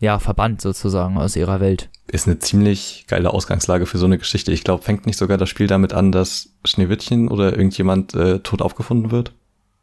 ja 0.00 0.18
verbannt 0.18 0.60
sozusagen 0.60 1.18
aus 1.18 1.36
ihrer 1.36 1.60
Welt. 1.60 1.90
ist 2.10 2.26
eine 2.26 2.38
ziemlich 2.38 3.04
geile 3.08 3.32
Ausgangslage 3.32 3.86
für 3.86 3.98
so 3.98 4.06
eine 4.06 4.18
Geschichte. 4.18 4.52
Ich 4.52 4.64
glaube, 4.64 4.82
fängt 4.82 5.06
nicht 5.06 5.16
sogar 5.16 5.38
das 5.38 5.48
Spiel 5.48 5.66
damit 5.66 5.92
an, 5.92 6.12
dass 6.12 6.50
Schneewittchen 6.64 7.28
oder 7.28 7.50
irgendjemand 7.52 8.14
äh, 8.14 8.38
tot 8.40 8.62
aufgefunden 8.62 9.10
wird? 9.10 9.32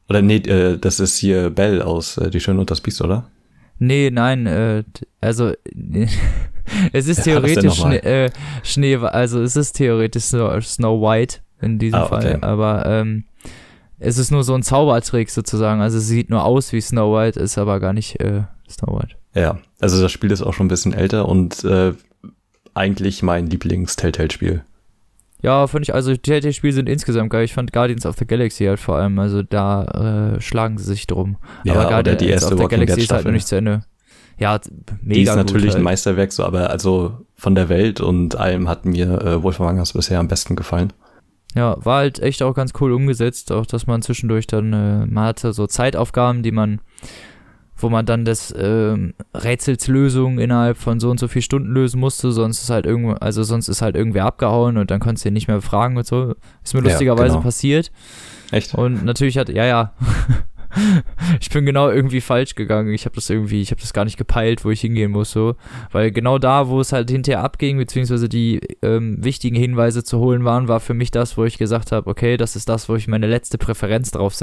Oder 0.09 0.21
nee, 0.21 0.37
äh, 0.37 0.77
das 0.77 0.99
ist 0.99 1.17
hier 1.17 1.49
Belle 1.49 1.85
aus 1.85 2.17
äh, 2.17 2.29
Die 2.29 2.39
Schöne 2.39 2.59
und 2.59 2.71
das 2.71 2.81
Biest, 2.81 3.01
oder? 3.01 3.29
Nee, 3.77 4.09
nein, 4.11 4.45
äh, 4.45 4.83
also 5.19 5.51
es 6.93 7.07
ist 7.07 7.25
denn 7.25 7.41
theoretisch? 7.41 7.75
Schnee, 7.75 7.97
äh, 7.97 8.31
Schnee, 8.63 8.95
also 8.95 9.41
es 9.41 9.55
ist 9.55 9.73
theoretisch 9.73 10.23
Snow, 10.23 10.63
Snow 10.63 11.01
White 11.01 11.39
in 11.61 11.77
diesem 11.79 11.99
Ah, 11.99 12.05
okay. 12.05 12.37
Fall, 12.39 12.43
aber 12.43 12.85
ähm, 12.85 13.25
es 13.99 14.17
ist 14.17 14.31
nur 14.31 14.43
so 14.43 14.53
ein 14.53 14.63
Zaubertrick 14.63 15.29
sozusagen. 15.29 15.81
Also 15.81 15.97
es 15.97 16.07
sieht 16.07 16.29
nur 16.29 16.43
aus 16.45 16.71
wie 16.73 16.81
Snow 16.81 17.15
White, 17.17 17.39
ist 17.39 17.57
aber 17.57 17.79
gar 17.79 17.93
nicht 17.93 18.19
äh, 18.21 18.43
Snow 18.69 18.99
White. 18.99 19.15
Ja, 19.33 19.57
also 19.79 20.01
das 20.01 20.11
Spiel 20.11 20.31
ist 20.31 20.41
auch 20.41 20.53
schon 20.53 20.65
ein 20.65 20.69
bisschen 20.69 20.93
älter 20.93 21.27
und 21.27 21.63
äh, 21.63 21.93
eigentlich 22.73 23.23
mein 23.23 23.47
Lieblings-Telltale-Spiel. 23.47 24.63
Ja, 25.41 25.67
finde 25.67 25.83
ich, 25.83 25.93
also 25.93 26.15
Telltale-Spiele 26.15 26.73
sind 26.73 26.89
insgesamt 26.89 27.29
geil. 27.29 27.45
Ich 27.45 27.53
fand 27.53 27.71
Guardians 27.71 28.05
of 28.05 28.15
the 28.17 28.25
Galaxy 28.25 28.65
halt 28.65 28.79
vor 28.79 28.97
allem, 28.97 29.19
also 29.19 29.43
da 29.43 30.35
äh, 30.35 30.41
schlagen 30.41 30.77
sie 30.77 30.85
sich 30.85 31.07
drum. 31.07 31.37
Ja, 31.63 31.73
aber 31.73 31.81
oder 31.81 31.89
Guardians 31.89 32.19
die 32.19 32.29
erste 32.29 32.53
of 32.53 32.57
the 32.57 32.63
Walking 32.63 32.79
Galaxy 32.79 33.01
ist 33.01 33.11
halt 33.11 33.25
noch 33.25 33.31
nicht 33.31 33.47
zu 33.47 33.55
Ende. 33.55 33.81
Ja, 34.37 34.59
mega 35.01 35.13
Die 35.15 35.21
ist 35.21 35.35
natürlich 35.35 35.69
halt. 35.69 35.77
ein 35.77 35.83
Meisterwerk, 35.83 36.33
so, 36.33 36.43
aber 36.43 36.69
also 36.69 37.25
von 37.35 37.55
der 37.55 37.69
Welt 37.69 38.01
und 38.01 38.35
allem 38.35 38.67
hat 38.67 38.85
mir 38.85 39.21
äh, 39.21 39.43
Wolf 39.43 39.59
Us 39.59 39.93
bisher 39.93 40.19
am 40.19 40.27
besten 40.27 40.55
gefallen. 40.55 40.91
Ja, 41.53 41.77
war 41.85 41.99
halt 41.99 42.19
echt 42.19 42.43
auch 42.43 42.53
ganz 42.53 42.73
cool 42.81 42.91
umgesetzt, 42.91 43.51
auch 43.51 43.65
dass 43.65 43.87
man 43.87 44.01
zwischendurch 44.01 44.45
dann, 44.45 44.73
äh, 44.73 45.05
man 45.05 45.25
hatte 45.25 45.53
so 45.53 45.67
Zeitaufgaben, 45.67 46.43
die 46.43 46.51
man, 46.51 46.81
wo 47.77 47.89
man 47.89 48.05
dann 48.05 48.25
das 48.25 48.53
ähm, 48.57 49.13
Rätsels 49.33 49.87
Lösung 49.87 50.39
innerhalb 50.39 50.77
von 50.77 50.99
so 50.99 51.09
und 51.09 51.19
so 51.19 51.27
vier 51.27 51.41
Stunden 51.41 51.71
lösen 51.73 51.99
musste, 51.99 52.31
sonst 52.31 52.63
ist 52.63 52.69
halt 52.69 52.85
irgendwo, 52.85 53.11
also 53.13 53.43
sonst 53.43 53.67
ist 53.67 53.81
halt 53.81 53.95
irgendwer 53.95 54.25
abgehauen 54.25 54.77
und 54.77 54.91
dann 54.91 54.99
konntest 54.99 55.25
du 55.25 55.29
ihn 55.29 55.33
nicht 55.33 55.47
mehr 55.47 55.57
befragen 55.57 55.97
und 55.97 56.05
so. 56.05 56.35
Ist 56.63 56.73
mir 56.73 56.81
Ja, 56.81 56.89
lustigerweise 56.89 57.33
genau. 57.33 57.41
passiert. 57.41 57.91
Echt? 58.51 58.75
Und 58.75 59.03
natürlich 59.03 59.37
hat, 59.37 59.49
ja, 59.49 59.65
ja. 59.65 59.93
ich 61.39 61.49
bin 61.49 61.65
genau 61.65 61.89
irgendwie 61.89 62.21
falsch 62.21 62.55
gegangen. 62.55 62.93
Ich 62.93 63.05
habe 63.05 63.15
das 63.15 63.29
irgendwie, 63.29 63.61
ich 63.61 63.71
habe 63.71 63.81
das 63.81 63.93
gar 63.93 64.05
nicht 64.05 64.17
gepeilt, 64.17 64.65
wo 64.65 64.71
ich 64.71 64.81
hingehen 64.81 65.11
muss, 65.11 65.31
so. 65.31 65.55
Weil 65.91 66.11
genau 66.11 66.37
da, 66.37 66.67
wo 66.67 66.79
es 66.79 66.91
halt 66.91 67.09
hinterher 67.09 67.43
abging, 67.43 67.77
beziehungsweise 67.77 68.29
die 68.29 68.61
ähm, 68.81 69.23
wichtigen 69.23 69.55
Hinweise 69.55 70.03
zu 70.03 70.19
holen 70.19 70.45
waren, 70.45 70.67
war 70.67 70.79
für 70.79 70.93
mich 70.93 71.11
das, 71.11 71.37
wo 71.37 71.45
ich 71.45 71.57
gesagt 71.57 71.91
habe, 71.91 72.09
okay, 72.09 72.37
das 72.37 72.55
ist 72.55 72.69
das, 72.69 72.89
wo 72.89 72.95
ich 72.95 73.07
meine 73.07 73.27
letzte 73.27 73.57
Präferenz 73.57 74.11
drauf 74.11 74.35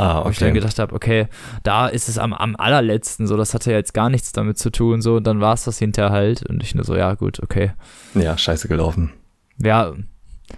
Ah, 0.00 0.24
Wo 0.24 0.30
ich 0.30 0.38
dann 0.38 0.50
okay. 0.50 0.58
gedacht 0.60 0.78
habe, 0.78 0.94
okay, 0.94 1.26
da 1.62 1.86
ist 1.88 2.08
es 2.08 2.16
am, 2.18 2.32
am 2.32 2.56
allerletzten, 2.56 3.26
so, 3.26 3.36
das 3.36 3.52
hatte 3.54 3.70
ja 3.70 3.76
jetzt 3.76 3.92
gar 3.94 4.08
nichts 4.10 4.32
damit 4.32 4.58
zu 4.58 4.70
tun, 4.70 5.02
so, 5.02 5.16
und 5.16 5.26
dann 5.26 5.40
war 5.40 5.54
es 5.54 5.64
das 5.64 5.78
hinterher 5.78 6.10
halt. 6.10 6.44
Und 6.48 6.62
ich 6.62 6.74
nur 6.74 6.84
so, 6.84 6.96
ja, 6.96 7.14
gut, 7.14 7.40
okay. 7.42 7.72
Ja, 8.14 8.36
scheiße 8.38 8.66
gelaufen. 8.68 9.10
Ja, 9.58 9.92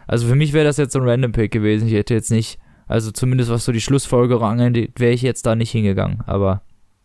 also 0.07 0.29
für 0.29 0.35
mich 0.37 0.53
wäre 0.53 0.65
das 0.65 0.77
jetzt 0.77 0.93
so 0.93 1.01
ein 1.01 1.09
Random 1.09 1.33
Pick 1.33 1.51
gewesen. 1.51 1.89
Ich 1.89 1.95
hätte 1.95 2.15
jetzt 2.15 2.31
nicht, 2.31 2.59
also 2.87 3.11
zumindest 3.11 3.51
was 3.51 3.65
so 3.65 3.73
die 3.73 3.81
Schlussfolgerung 3.81 4.61
angeht, 4.61 4.93
wäre 5.01 5.13
ich 5.13 5.23
jetzt 5.23 5.45
da 5.45 5.55
nicht 5.57 5.71
hingegangen. 5.73 6.23
Aber 6.27 6.63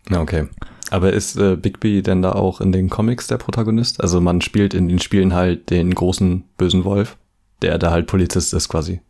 Ja, 0.10 0.22
okay. 0.22 0.48
Aber 0.92 1.12
ist 1.12 1.36
äh, 1.38 1.56
Bigby 1.58 2.02
denn 2.02 2.22
da 2.22 2.32
auch 2.34 2.62
in 2.62 2.72
den 2.72 2.90
Comics 2.90 3.28
der 3.28 3.38
Protagonist? 3.38 4.00
Also 4.02 4.22
man 4.22 4.40
spielt 4.42 4.74
in 4.74 4.88
den 4.88 5.00
Spielen 5.00 5.34
halt 5.34 5.70
den 5.70 5.94
großen 5.94 6.46
bösen 6.58 6.86
Wolf, 6.86 7.18
der 7.62 7.78
da 7.78 7.92
halt 7.92 8.08
Polizist 8.08 8.54
ist 8.54 8.70
quasi. 8.70 9.02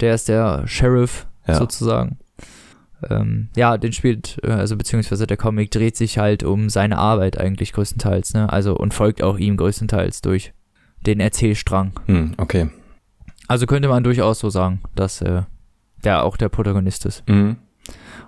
der 0.00 0.14
ist 0.14 0.28
der 0.28 0.62
Sheriff 0.66 1.26
Ja. 1.46 1.56
sozusagen. 1.56 2.18
Ähm, 3.08 3.48
ja, 3.56 3.76
den 3.78 3.92
spielt, 3.92 4.38
äh, 4.42 4.50
also 4.50 4.76
beziehungsweise 4.76 5.26
der 5.26 5.36
Comic 5.36 5.70
dreht 5.70 5.96
sich 5.96 6.18
halt 6.18 6.42
um 6.42 6.70
seine 6.70 6.98
Arbeit 6.98 7.38
eigentlich 7.38 7.72
größtenteils, 7.72 8.34
ne? 8.34 8.50
Also 8.52 8.76
und 8.76 8.94
folgt 8.94 9.22
auch 9.22 9.38
ihm 9.38 9.56
größtenteils 9.56 10.22
durch 10.22 10.52
den 11.06 11.20
Erzählstrang. 11.20 11.92
Hm, 12.06 12.34
okay. 12.38 12.68
Also 13.48 13.66
könnte 13.66 13.88
man 13.88 14.02
durchaus 14.02 14.38
so 14.38 14.50
sagen, 14.50 14.80
dass 14.94 15.20
äh, 15.20 15.42
der 16.04 16.24
auch 16.24 16.36
der 16.36 16.48
Protagonist 16.48 17.06
ist. 17.06 17.28
Mhm. 17.28 17.56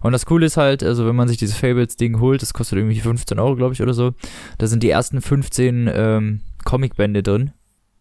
Und 0.01 0.13
das 0.13 0.27
Coole 0.27 0.47
ist 0.47 0.57
halt, 0.57 0.85
also 0.85 1.07
wenn 1.07 1.17
man 1.17 1.27
sich 1.27 1.39
dieses 1.39 1.57
Fables-Ding 1.57 2.21
holt, 2.21 2.43
das 2.43 2.55
kostet 2.55 2.79
irgendwie 2.79 3.01
15 3.01 3.39
Euro, 3.41 3.57
glaube 3.57 3.75
ich, 3.75 3.83
oder 3.83 3.95
so, 3.95 4.13
da 4.59 4.67
sind 4.69 4.83
die 4.83 4.91
ersten 4.91 5.21
15 5.21 5.91
ähm, 5.93 6.41
Comicbände 6.65 7.23
drin. 7.23 7.53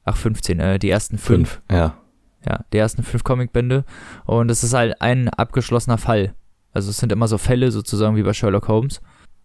Ach, 0.03 0.15
15, 0.15 0.59
äh, 0.59 0.79
die 0.79 0.89
ersten 0.89 1.17
fünf. 1.17 1.49
Fünf. 1.49 1.61
Ja. 1.71 1.97
Ja, 2.47 2.63
die 2.71 2.77
ersten 2.77 3.03
fünf 3.03 3.23
Comicbände. 3.23 3.83
Und 4.25 4.49
es 4.51 4.63
ist 4.63 4.73
halt 4.73 5.01
ein 5.01 5.27
abgeschlossener 5.27 5.97
Fall. 5.97 6.33
Also 6.77 6.91
es 6.91 6.97
sind 6.97 7.11
immer 7.11 7.27
so 7.27 7.39
Fälle 7.39 7.71
sozusagen 7.71 8.15
wie 8.15 8.21
bei 8.21 8.33
Sherlock 8.33 8.67
Holmes, 8.67 9.01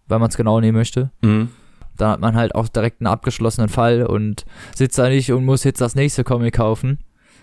weil 0.06 0.18
man 0.18 0.28
es 0.28 0.36
genau 0.36 0.60
nehmen 0.60 0.76
möchte. 0.76 1.10
Mhm. 1.22 1.48
Dann 1.96 2.10
hat 2.10 2.20
man 2.20 2.36
halt 2.36 2.54
auch 2.54 2.68
direkt 2.68 3.00
einen 3.00 3.06
abgeschlossenen 3.06 3.70
Fall 3.70 4.04
und 4.04 4.44
sitzt 4.74 4.98
da 4.98 5.08
nicht 5.08 5.32
und 5.32 5.46
muss 5.46 5.64
jetzt 5.64 5.80
das 5.80 5.94
nächste 5.94 6.24
Comic 6.24 6.54
kaufen. 6.54 6.98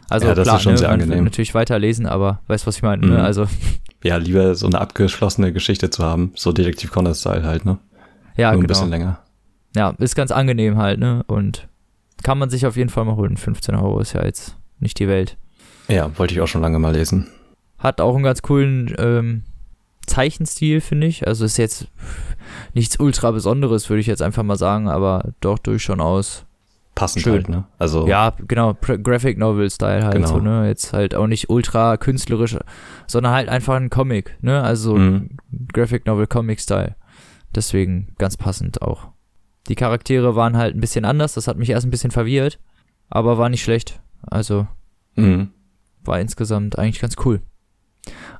Also 0.08 0.28
Ja, 0.28 0.36
das 0.36 0.44
klar, 0.44 0.58
ist 0.58 0.62
schon 0.64 0.74
ne, 0.74 0.78
sehr 0.78 0.92
angenehm. 0.92 1.24
natürlich 1.24 1.56
weiterlesen, 1.56 2.06
aber 2.06 2.42
weißt 2.46 2.68
was 2.68 2.78
ich 2.78 2.84
meine, 2.84 3.04
Mhm. 3.04 3.14
ne? 3.14 3.24
Also 3.24 3.48
Ja, 4.04 4.18
lieber 4.18 4.54
so 4.54 4.68
eine 4.68 4.80
abgeschlossene 4.80 5.52
Geschichte 5.54 5.90
zu 5.90 6.04
haben. 6.04 6.32
So 6.36 6.52
Detektiv 6.52 6.92
Conan-Style 6.92 7.44
halt, 7.44 7.66
ne? 7.66 7.80
ja, 8.38 8.52
Nur 8.52 8.60
ein 8.60 8.62
genau. 8.62 8.68
bisschen 8.68 8.90
länger. 8.92 9.20
Ja, 9.76 9.96
ist 9.98 10.16
ganz 10.16 10.30
angenehm 10.32 10.78
halt, 10.78 11.00
ne? 11.00 11.24
Und 11.26 11.68
kann 12.22 12.38
man 12.38 12.52
sich 12.52 12.66
auf 12.68 12.78
jeden 12.78 12.90
Fall 12.90 13.06
mal 13.06 13.16
holen. 13.16 13.38
15 13.38 13.74
Euro 13.76 14.00
ist 14.00 14.14
ja 14.14 14.24
jetzt 14.24 14.56
nicht 14.80 15.00
die 15.00 15.08
Welt. 15.08 15.38
Ja, 15.88 16.12
wollte 16.20 16.34
ich 16.36 16.42
auch 16.42 16.48
schon 16.48 16.62
lange 16.62 16.78
mal 16.78 16.94
lesen. 16.94 17.28
Hat 17.80 18.00
auch 18.02 18.14
einen 18.14 18.24
ganz 18.24 18.42
coolen 18.44 18.94
ähm, 19.00 19.44
Zeichenstil, 20.10 20.82
finde 20.82 21.08
ich. 21.08 21.26
Also 21.28 21.46
ist 21.46 21.58
jetzt 21.58 21.88
nichts 22.74 23.00
ultra 23.00 23.32
Besonderes, 23.32 23.90
würde 23.90 24.02
ich 24.02 24.08
jetzt 24.08 24.22
einfach 24.22 24.44
mal 24.44 24.58
sagen, 24.58 24.90
aber 24.90 25.30
doch 25.42 25.58
durchaus. 25.60 26.46
Passend 26.96 27.24
Schön. 27.24 27.34
halt, 27.34 27.50
ne? 27.50 27.64
Also, 27.78 28.08
Ja, 28.08 28.34
genau, 28.46 28.74
Graphic 28.74 29.38
Novel 29.38 29.70
Style 29.70 30.04
halt 30.04 30.16
Genau. 30.16 30.28
so, 30.28 30.40
ne? 30.40 30.68
Jetzt 30.68 30.92
halt 30.92 31.16
auch 31.16 31.28
nicht 31.28 31.50
ultra 31.50 31.96
künstlerisch, 31.96 32.58
sondern 33.08 33.32
halt 33.32 33.48
einfach 33.48 33.76
ein 33.76 33.90
Comic, 33.90 34.36
ne? 34.42 34.62
Also 34.62 34.98
Mhm. 34.98 35.30
Graphic 35.72 36.06
Novel 36.06 36.28
Comic 36.28 36.60
Style. 36.60 36.96
Deswegen 37.56 38.14
ganz 38.18 38.36
passend 38.36 38.82
auch. 38.82 39.08
Die 39.70 39.76
Charaktere 39.76 40.36
waren 40.36 40.58
halt 40.58 40.76
ein 40.76 40.82
bisschen 40.82 41.06
anders, 41.06 41.36
das 41.36 41.48
hat 41.48 41.58
mich 41.58 41.70
erst 41.70 41.88
ein 41.88 41.92
bisschen 41.92 42.12
verwirrt, 42.12 42.60
aber 43.10 43.38
war 43.38 43.48
nicht 43.50 43.64
schlecht. 43.64 44.02
Also 44.24 44.68
Mhm. 45.16 45.52
war 46.04 46.20
insgesamt 46.20 46.78
eigentlich 46.78 47.00
ganz 47.00 47.16
cool. 47.24 47.40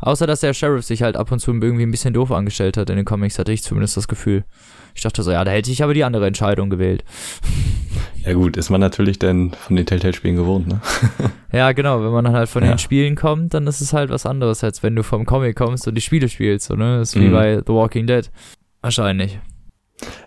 Außer, 0.02 0.28
dass 0.28 0.40
der 0.42 0.54
Sheriff 0.54 0.86
sich 0.86 1.02
halt 1.02 1.18
ab 1.18 1.32
und 1.32 1.40
zu 1.40 1.52
irgendwie 1.52 1.84
ein 1.84 1.92
bisschen 1.92 2.14
doof 2.14 2.32
angestellt 2.32 2.78
hat 2.78 2.90
in 2.90 2.96
den 2.96 3.06
Comics, 3.06 3.38
hatte 3.40 3.52
ich 3.52 3.64
zumindest 3.64 3.98
das 3.98 4.08
Gefühl. 4.08 4.46
Ich 4.96 5.02
dachte 5.04 5.24
so, 5.24 5.32
ja, 5.32 5.44
da 5.44 5.52
hätte 5.52 5.72
ich 5.72 5.84
aber 5.84 5.94
die 5.94 6.04
andere 6.04 6.26
Entscheidung 6.28 6.70
gewählt. 6.70 7.04
Ja 8.26 8.34
gut, 8.34 8.58
ist 8.58 8.70
man 8.70 8.82
natürlich 8.82 9.18
dann 9.18 9.52
von 9.52 9.78
den 9.78 9.86
Telltale-Spielen 9.86 10.36
gewohnt, 10.36 10.68
ne? 10.68 10.82
Ja, 11.54 11.72
genau, 11.72 12.04
wenn 12.04 12.12
man 12.12 12.26
dann 12.26 12.34
halt 12.34 12.50
von 12.50 12.64
Ja. 12.64 12.74
den 12.74 12.78
Spielen 12.78 13.16
kommt, 13.16 13.54
dann 13.54 13.66
ist 13.66 13.80
es 13.80 13.94
halt 13.94 14.10
was 14.10 14.26
anderes, 14.26 14.62
als 14.64 14.84
wenn 14.84 14.94
du 14.96 15.04
vom 15.04 15.26
Comic 15.26 15.56
kommst 15.56 15.88
und 15.88 15.96
die 15.96 16.02
Spiele 16.02 16.28
spielst, 16.28 16.68
so, 16.68 16.76
ne? 16.76 17.00
Das 17.00 17.16
ist 17.16 17.22
wie 17.22 17.28
Mhm. 17.30 17.32
bei 17.32 17.56
The 17.66 17.74
Walking 17.74 18.08
Dead. 18.08 18.30
Wahrscheinlich. 18.82 19.40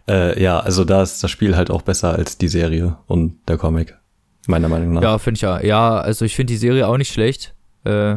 Äh, 0.08 0.42
ja, 0.42 0.58
also 0.58 0.84
da 0.84 1.02
ist 1.02 1.22
das 1.22 1.30
Spiel 1.30 1.54
halt 1.54 1.70
auch 1.70 1.82
besser 1.82 2.14
als 2.14 2.38
die 2.38 2.48
Serie 2.48 2.96
und 3.06 3.36
der 3.46 3.58
Comic. 3.58 3.94
Meiner 4.46 4.68
Meinung 4.68 4.94
nach. 4.94 5.02
Ja, 5.02 5.18
finde 5.18 5.36
ich 5.36 5.42
ja. 5.42 5.62
Ja, 5.62 5.98
also 5.98 6.24
ich 6.24 6.34
finde 6.34 6.52
die 6.54 6.58
Serie 6.58 6.88
auch 6.88 6.96
nicht 6.96 7.12
schlecht. 7.12 7.54
Äh, 7.84 8.16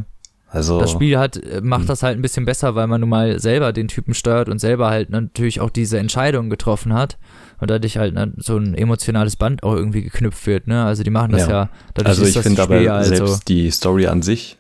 also, 0.55 0.79
Das 0.79 0.91
Spiel 0.91 1.17
hat, 1.19 1.38
äh, 1.38 1.62
macht 1.62 1.81
Hm. 1.81 1.88
das 1.88 2.03
halt 2.03 2.17
ein 2.17 2.21
bisschen 2.21 2.45
besser, 2.45 2.75
weil 2.75 2.88
man 2.88 3.01
nun 3.01 3.09
mal 3.09 3.39
selber 3.39 3.74
den 3.74 3.88
Typen 3.88 4.13
steuert 4.13 4.50
und 4.50 4.59
selber 4.59 4.89
halt 4.89 5.09
natürlich 5.09 5.59
auch 5.59 5.69
diese 5.69 6.00
Entscheidung 6.00 6.50
getroffen 6.50 6.93
hat 6.93 7.17
und 7.59 7.69
dadurch 7.69 7.97
halt 7.97 8.13
ne, 8.13 8.33
so 8.38 8.57
ein 8.57 8.74
emotionales 8.75 9.35
Band 9.35 9.63
auch 9.63 9.74
irgendwie 9.75 10.01
geknüpft 10.01 10.47
wird, 10.47 10.67
ne? 10.67 10.85
Also 10.85 11.03
die 11.03 11.09
machen 11.09 11.31
das 11.33 11.43
Ja. 11.47 11.50
ja, 11.50 11.69
dadurch 11.93 12.09
also 12.09 12.24
ist 12.24 12.35
ich 12.35 12.41
finde 12.41 12.62
aber 12.63 12.79
ja 12.81 13.03
selbst 13.03 13.21
also, 13.21 13.39
die 13.47 13.69
Story 13.71 14.07
an 14.07 14.21
sich, 14.21 14.57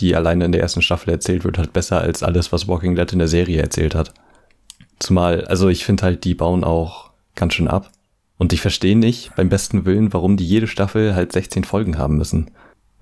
die 0.00 0.14
alleine 0.14 0.44
in 0.44 0.52
der 0.52 0.60
ersten 0.60 0.82
Staffel 0.82 1.10
erzählt 1.10 1.44
wird, 1.44 1.58
halt 1.58 1.72
besser 1.72 2.00
als 2.00 2.22
alles, 2.22 2.52
was 2.52 2.68
Walking 2.68 2.94
Dead 2.96 3.10
in 3.12 3.18
der 3.18 3.28
Serie 3.28 3.62
erzählt 3.62 3.94
hat. 3.94 4.12
Zumal, 4.98 5.44
also 5.46 5.68
ich 5.68 5.84
finde 5.84 6.02
halt, 6.04 6.24
die 6.24 6.34
bauen 6.34 6.64
auch 6.64 7.10
ganz 7.34 7.54
schön 7.54 7.68
ab. 7.68 7.90
Und 8.38 8.52
ich 8.52 8.60
verstehe 8.60 8.96
nicht, 8.98 9.34
beim 9.36 9.48
besten 9.48 9.84
Willen, 9.86 10.12
warum 10.12 10.36
die 10.36 10.46
jede 10.46 10.66
Staffel 10.66 11.14
halt 11.14 11.32
16 11.32 11.64
Folgen 11.64 11.96
haben 11.98 12.16
müssen. 12.16 12.50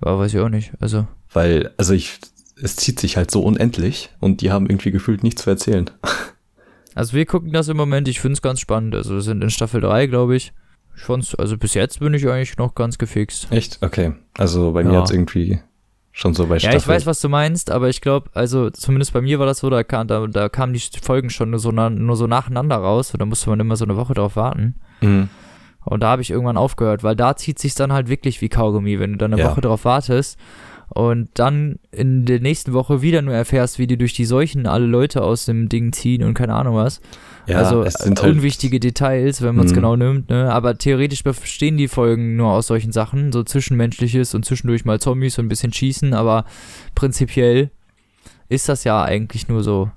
ja, 0.03 0.17
weiß 0.17 0.33
ich 0.33 0.39
auch 0.39 0.49
nicht. 0.49 0.71
Also, 0.79 1.07
Weil, 1.33 1.71
also 1.77 1.93
ich, 1.93 2.19
es 2.61 2.75
zieht 2.75 2.99
sich 2.99 3.17
halt 3.17 3.31
so 3.31 3.41
unendlich 3.41 4.09
und 4.19 4.41
die 4.41 4.51
haben 4.51 4.67
irgendwie 4.67 4.91
gefühlt 4.91 5.23
nichts 5.23 5.43
zu 5.43 5.49
erzählen. 5.49 5.89
also 6.95 7.13
wir 7.13 7.25
gucken 7.25 7.51
das 7.51 7.67
im 7.67 7.77
Moment, 7.77 8.07
ich 8.07 8.19
finde 8.19 8.33
es 8.33 8.41
ganz 8.41 8.59
spannend. 8.59 8.95
Also 8.95 9.15
wir 9.15 9.21
sind 9.21 9.43
in 9.43 9.49
Staffel 9.49 9.81
3, 9.81 10.07
glaube 10.07 10.35
ich. 10.35 10.53
Ich 10.95 11.01
fand's, 11.03 11.35
also 11.35 11.57
bis 11.57 11.73
jetzt 11.73 11.99
bin 11.99 12.13
ich 12.13 12.25
eigentlich 12.27 12.57
noch 12.57 12.73
ganz 12.73 12.97
gefixt. 12.97 13.47
Echt? 13.51 13.79
Okay. 13.81 14.13
Also 14.37 14.71
bei 14.71 14.83
mir 14.83 14.93
Ja. 14.93 14.99
hat's 15.01 15.11
irgendwie 15.11 15.59
schon 16.13 16.33
so 16.33 16.47
bei 16.47 16.55
Ja, 16.55 16.59
Staffel. 16.61 16.77
ich 16.77 16.87
weiß, 16.87 17.05
was 17.05 17.19
du 17.19 17.27
meinst, 17.27 17.69
aber 17.69 17.89
ich 17.89 17.99
glaube, 17.99 18.29
also 18.33 18.69
zumindest 18.69 19.11
bei 19.11 19.19
mir 19.19 19.37
war 19.37 19.45
das 19.45 19.57
so, 19.59 19.69
da, 19.69 19.83
kam, 19.83 20.07
da, 20.07 20.25
da 20.27 20.47
kamen 20.47 20.71
die 20.71 20.81
Folgen 21.01 21.29
schon 21.29 21.49
nur 21.49 21.59
so, 21.59 21.73
na, 21.73 21.89
nur 21.89 22.15
so 22.15 22.27
nacheinander 22.27 22.77
raus 22.77 23.11
und 23.13 23.19
da 23.19 23.25
musste 23.25 23.49
man 23.49 23.59
immer 23.59 23.75
so 23.75 23.83
eine 23.83 23.97
Woche 23.97 24.13
drauf 24.13 24.37
warten. 24.37 24.75
Mhm. 25.01 25.27
Und 25.83 25.99
da 26.01 26.07
habe 26.11 26.21
ich 26.21 26.31
irgendwann 26.31 26.55
aufgehört, 26.57 27.03
weil 27.03 27.17
da 27.17 27.35
zieht 27.35 27.59
sich 27.59 27.75
dann 27.75 27.91
halt 27.91 28.07
wirklich 28.07 28.39
wie 28.41 28.47
Kaugummi, 28.49 28.97
wenn 28.99 29.11
du 29.11 29.17
dann 29.17 29.33
eine 29.33 29.41
Ja. 29.41 29.51
Woche 29.51 29.61
drauf 29.61 29.83
wartest 29.83 30.39
und 30.89 31.29
dann 31.33 31.79
in 31.91 32.25
der 32.25 32.39
nächsten 32.39 32.73
Woche 32.73 33.01
wieder 33.01 33.21
nur 33.21 33.33
erfährst, 33.33 33.79
wie 33.79 33.87
die 33.87 33.97
durch 33.97 34.13
die 34.13 34.25
Seuchen 34.25 34.67
alle 34.67 34.85
Leute 34.85 35.23
aus 35.23 35.45
dem 35.45 35.67
Ding 35.69 35.93
ziehen 35.93 36.23
und 36.23 36.33
keine 36.33 36.53
Ahnung 36.53 36.75
was. 36.75 37.01
Ja, 37.47 37.57
also 37.57 37.83
es 37.83 37.95
sind 37.95 38.21
halt, 38.21 38.33
unwichtige 38.33 38.79
Details, 38.79 39.41
wenn 39.41 39.55
man 39.55 39.65
es 39.65 39.71
Mhm. 39.71 39.75
genau 39.75 39.95
nimmt, 39.95 40.29
ne? 40.29 40.51
Aber 40.51 40.77
theoretisch 40.77 41.23
bestehen 41.23 41.77
die 41.77 41.87
Folgen 41.87 42.35
nur 42.35 42.49
aus 42.51 42.67
solchen 42.67 42.91
Sachen, 42.91 43.31
so 43.31 43.43
zwischenmenschliches 43.43 44.33
und 44.35 44.45
zwischendurch 44.45 44.85
mal 44.85 44.99
Zombies 44.99 45.37
und 45.37 45.45
ein 45.45 45.49
bisschen 45.49 45.73
schießen, 45.73 46.13
aber 46.13 46.45
prinzipiell 46.95 47.71
ist 48.49 48.69
das 48.69 48.83
ja 48.83 49.03
eigentlich 49.03 49.47
nur 49.47 49.63
so 49.63 49.91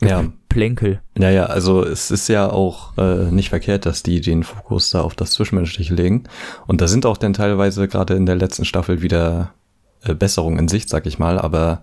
ja, 0.00 0.24
Plänkel. 0.48 1.00
Naja, 1.16 1.46
also 1.46 1.84
es 1.84 2.10
ist 2.12 2.28
ja 2.28 2.48
auch 2.50 2.96
äh, 2.98 3.30
nicht 3.32 3.48
verkehrt, 3.48 3.84
dass 3.86 4.02
die 4.04 4.20
den 4.20 4.44
Fokus 4.44 4.90
da 4.90 5.00
auf 5.02 5.14
das 5.16 5.32
Zwischenmenschliche 5.32 5.94
legen. 5.94 6.24
Und 6.68 6.80
da 6.80 6.86
sind 6.86 7.04
auch 7.04 7.16
dann 7.16 7.32
teilweise 7.32 7.88
gerade 7.88 8.14
in 8.14 8.24
der 8.24 8.36
letzten 8.36 8.64
Staffel 8.64 9.02
wieder 9.02 9.54
äh, 10.02 10.14
Besserungen 10.14 10.58
in 10.58 10.68
Sicht, 10.68 10.88
sag 10.88 11.06
ich 11.06 11.18
mal. 11.18 11.38
Aber 11.38 11.82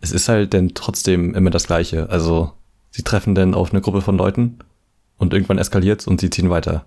es 0.00 0.12
ist 0.12 0.28
halt 0.28 0.54
dann 0.54 0.74
trotzdem 0.74 1.34
immer 1.34 1.50
das 1.50 1.66
Gleiche. 1.66 2.08
Also 2.10 2.52
sie 2.90 3.02
treffen 3.02 3.34
dann 3.34 3.54
auf 3.54 3.72
eine 3.72 3.80
Gruppe 3.80 4.00
von 4.00 4.16
Leuten 4.16 4.58
und 5.18 5.32
irgendwann 5.32 5.58
eskaliert's 5.58 6.06
und 6.06 6.20
sie 6.20 6.30
ziehen 6.30 6.50
weiter. 6.50 6.86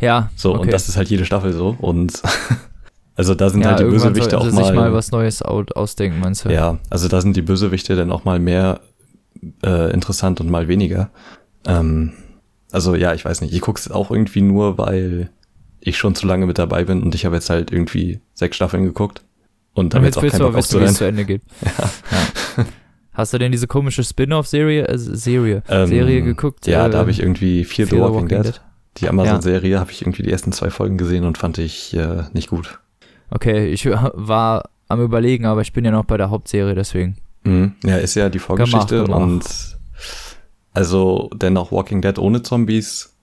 Ja. 0.00 0.30
So, 0.36 0.54
okay. 0.54 0.62
und 0.62 0.72
das 0.72 0.88
ist 0.88 0.96
halt 0.96 1.08
jede 1.08 1.24
Staffel 1.24 1.52
so. 1.52 1.76
Und 1.80 2.22
also 3.14 3.34
da 3.34 3.50
sind 3.50 3.62
ja, 3.62 3.70
halt 3.70 3.80
die 3.80 3.84
Bösewichte 3.84 4.38
auch 4.38 4.44
sie 4.44 4.50
sich 4.50 4.60
mal. 4.60 4.74
mal 4.74 4.92
was 4.92 5.10
Neues 5.10 5.42
au- 5.42 5.64
ausdenken, 5.74 6.20
meinst 6.20 6.44
du? 6.44 6.50
ja, 6.50 6.78
also 6.90 7.08
da 7.08 7.20
sind 7.20 7.36
die 7.36 7.42
Bösewichte 7.42 7.96
dann 7.96 8.12
auch 8.12 8.24
mal 8.24 8.38
mehr 8.38 8.80
äh, 9.64 9.92
interessant 9.92 10.40
und 10.40 10.50
mal 10.50 10.68
weniger. 10.68 11.10
Ähm, 11.66 12.12
also 12.72 12.94
ja, 12.94 13.14
ich 13.14 13.24
weiß 13.24 13.40
nicht. 13.40 13.54
Ich 13.54 13.60
guck's 13.60 13.90
auch 13.90 14.10
irgendwie 14.10 14.42
nur, 14.42 14.78
weil 14.78 15.30
ich 15.80 15.98
schon 15.98 16.14
zu 16.14 16.26
lange 16.26 16.46
mit 16.46 16.58
dabei 16.58 16.84
bin 16.84 17.02
und 17.02 17.14
ich 17.14 17.24
habe 17.24 17.36
jetzt 17.36 17.50
halt 17.50 17.70
irgendwie 17.72 18.20
sechs 18.34 18.56
Staffeln 18.56 18.84
geguckt 18.84 19.22
und 19.76 19.94
Und 19.94 20.02
jetzt 20.02 20.04
jetzt 20.04 20.18
auch 20.18 20.22
willst 20.22 20.32
keinen 20.32 20.40
du 20.40 20.46
Bock 20.48 20.56
wissen, 20.56 20.80
wie 20.80 20.84
es 20.84 20.94
zu 20.94 21.04
Ende 21.04 21.24
geht. 21.24 21.42
Ja. 22.56 22.64
Hast 23.12 23.32
du 23.32 23.38
denn 23.38 23.50
diese 23.50 23.66
komische 23.66 24.04
Spin-off-Serie, 24.04 24.88
äh, 24.88 24.98
Serie, 24.98 25.62
Ähm, 25.70 25.86
Serie 25.86 26.20
geguckt? 26.22 26.66
Ja, 26.66 26.86
äh, 26.86 26.90
da 26.90 26.98
habe 26.98 27.10
ich 27.10 27.20
irgendwie 27.20 27.64
Fear 27.64 27.88
the 27.88 27.98
Walking, 27.98 28.28
Dead. 28.28 28.60
Die 28.98 29.08
Amazon-Serie 29.08 29.80
habe 29.80 29.90
ich 29.90 30.02
irgendwie 30.02 30.22
die 30.22 30.30
ersten 30.30 30.52
zwei 30.52 30.68
Folgen 30.68 30.98
gesehen 30.98 31.24
und 31.24 31.38
fand 31.38 31.56
ich 31.56 31.94
äh, 31.94 32.24
nicht 32.34 32.48
gut. 32.50 32.78
Okay, 33.30 33.68
ich 33.68 33.86
war 33.90 34.68
am 34.88 35.00
überlegen, 35.02 35.46
aber 35.46 35.62
ich 35.62 35.72
bin 35.72 35.84
ja 35.86 35.90
noch 35.92 36.04
bei 36.04 36.16
der 36.18 36.28
Hauptserie, 36.30 36.74
deswegen. 36.74 37.16
Mhm. 37.44 37.74
Ja, 37.84 37.96
ist 37.96 38.14
ja 38.16 38.28
die 38.28 38.38
Vorgeschichte 38.38 39.04
gemacht. 39.04 39.22
und 39.22 39.44
also 40.74 41.30
dennoch 41.34 41.72
Walking 41.72 42.02
Dead 42.02 42.18
ohne 42.18 42.42
Zombies 42.42 43.14